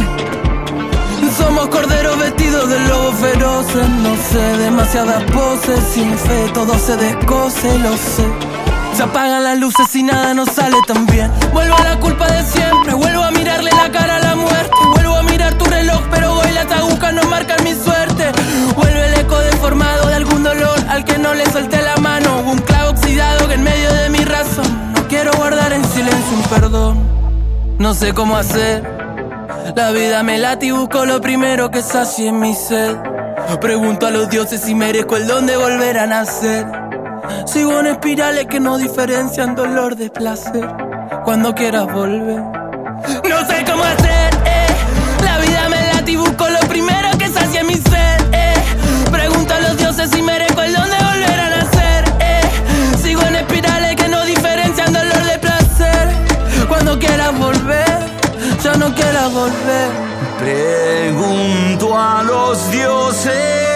Somos 1.37 1.67
corderos 1.67 2.17
vestidos 2.19 2.69
de 2.69 2.79
lobos 2.87 3.15
feroces. 3.15 3.89
No 3.89 4.15
sé, 4.15 4.57
demasiadas 4.59 5.23
poses. 5.25 5.79
Sin 5.93 6.17
fe 6.17 6.51
todo 6.53 6.77
se 6.79 6.95
descoce, 6.95 7.79
lo 7.79 7.97
sé. 7.97 8.25
Se 9.01 9.05
apagan 9.05 9.43
las 9.43 9.57
luces 9.57 9.95
y 9.95 10.03
nada 10.03 10.35
nos 10.35 10.49
sale 10.49 10.77
tan 10.85 11.07
bien. 11.07 11.31
Vuelvo 11.51 11.75
a 11.75 11.83
la 11.83 11.99
culpa 11.99 12.27
de 12.27 12.43
siempre. 12.43 12.93
Vuelvo 12.93 13.23
a 13.23 13.31
mirarle 13.31 13.71
la 13.71 13.91
cara 13.91 14.17
a 14.17 14.19
la 14.19 14.35
muerte. 14.35 14.69
Vuelvo 14.93 15.15
a 15.15 15.23
mirar 15.23 15.55
tu 15.55 15.65
reloj, 15.65 16.03
pero 16.11 16.31
hoy 16.33 16.51
las 16.51 16.71
agujas 16.71 17.11
no 17.11 17.23
marcan 17.23 17.63
mi 17.63 17.73
suerte. 17.73 18.31
Vuelve 18.75 19.07
el 19.07 19.13
eco 19.21 19.39
deformado 19.39 20.07
de 20.07 20.13
algún 20.13 20.43
dolor 20.43 20.77
al 20.87 21.03
que 21.03 21.17
no 21.17 21.33
le 21.33 21.47
solté 21.47 21.81
la 21.81 21.95
mano. 21.95 22.41
Un 22.41 22.59
clavo 22.59 22.91
oxidado 22.91 23.47
que 23.47 23.55
en 23.55 23.63
medio 23.63 23.91
de 23.91 24.09
mi 24.09 24.23
razón. 24.23 24.93
No 24.93 25.07
quiero 25.07 25.31
guardar 25.33 25.73
en 25.73 25.83
silencio 25.83 26.37
un 26.37 26.43
perdón. 26.43 26.99
No 27.79 27.95
sé 27.95 28.13
cómo 28.13 28.37
hacer. 28.37 28.83
La 29.75 29.89
vida 29.89 30.21
me 30.21 30.37
late 30.37 30.67
y 30.67 30.71
busco 30.71 31.07
lo 31.07 31.19
primero 31.21 31.71
que 31.71 31.81
sacie 31.81 32.31
mi 32.31 32.53
sed. 32.53 32.95
Pregunto 33.59 34.05
a 34.05 34.11
los 34.11 34.29
dioses 34.29 34.61
si 34.61 34.75
merezco 34.75 35.17
el 35.17 35.25
don 35.25 35.47
de 35.47 35.57
volver 35.57 35.97
a 35.97 36.05
nacer. 36.05 36.80
Sigo 37.45 37.79
en 37.79 37.87
espirales 37.87 38.45
que 38.47 38.59
no 38.59 38.77
diferencian 38.77 39.55
dolor 39.55 39.95
de 39.95 40.09
placer. 40.09 40.67
Cuando 41.23 41.53
quieras 41.53 41.91
volver. 41.91 42.39
No 42.39 43.45
sé 43.47 43.63
cómo 43.65 43.83
hacer, 43.83 44.33
eh. 44.45 44.67
La 45.23 45.37
vida 45.39 45.69
me 45.69 45.93
late 45.93 46.11
y 46.11 46.15
busco 46.15 46.47
lo 46.47 46.59
primero 46.67 47.09
que 47.17 47.27
sacie 47.29 47.63
mi 47.63 47.75
sed, 47.75 48.19
eh. 48.33 48.53
Pregunto 49.11 49.53
a 49.53 49.59
los 49.59 49.77
dioses 49.77 50.09
si 50.11 50.21
merezco 50.21 50.61
el 50.61 50.73
don 50.73 50.89
de 50.89 50.97
volver 50.97 51.39
a 51.39 51.49
nacer, 51.49 52.03
eh. 52.19 52.41
Sigo 53.01 53.21
en 53.23 53.35
espirales 53.35 53.95
que 53.95 54.07
no 54.07 54.23
diferencian 54.25 54.93
dolor 54.93 55.23
de 55.23 55.39
placer. 55.39 56.09
Cuando 56.67 56.99
quieras 56.99 57.37
volver, 57.37 57.99
ya 58.63 58.75
no 58.75 58.93
quieras 58.93 59.33
volver. 59.33 59.89
Pregunto 60.39 61.97
a 61.97 62.23
los 62.23 62.71
dioses 62.71 63.70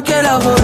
diferencian 0.00 0.38
dolor 0.38 0.54
de 0.54 0.57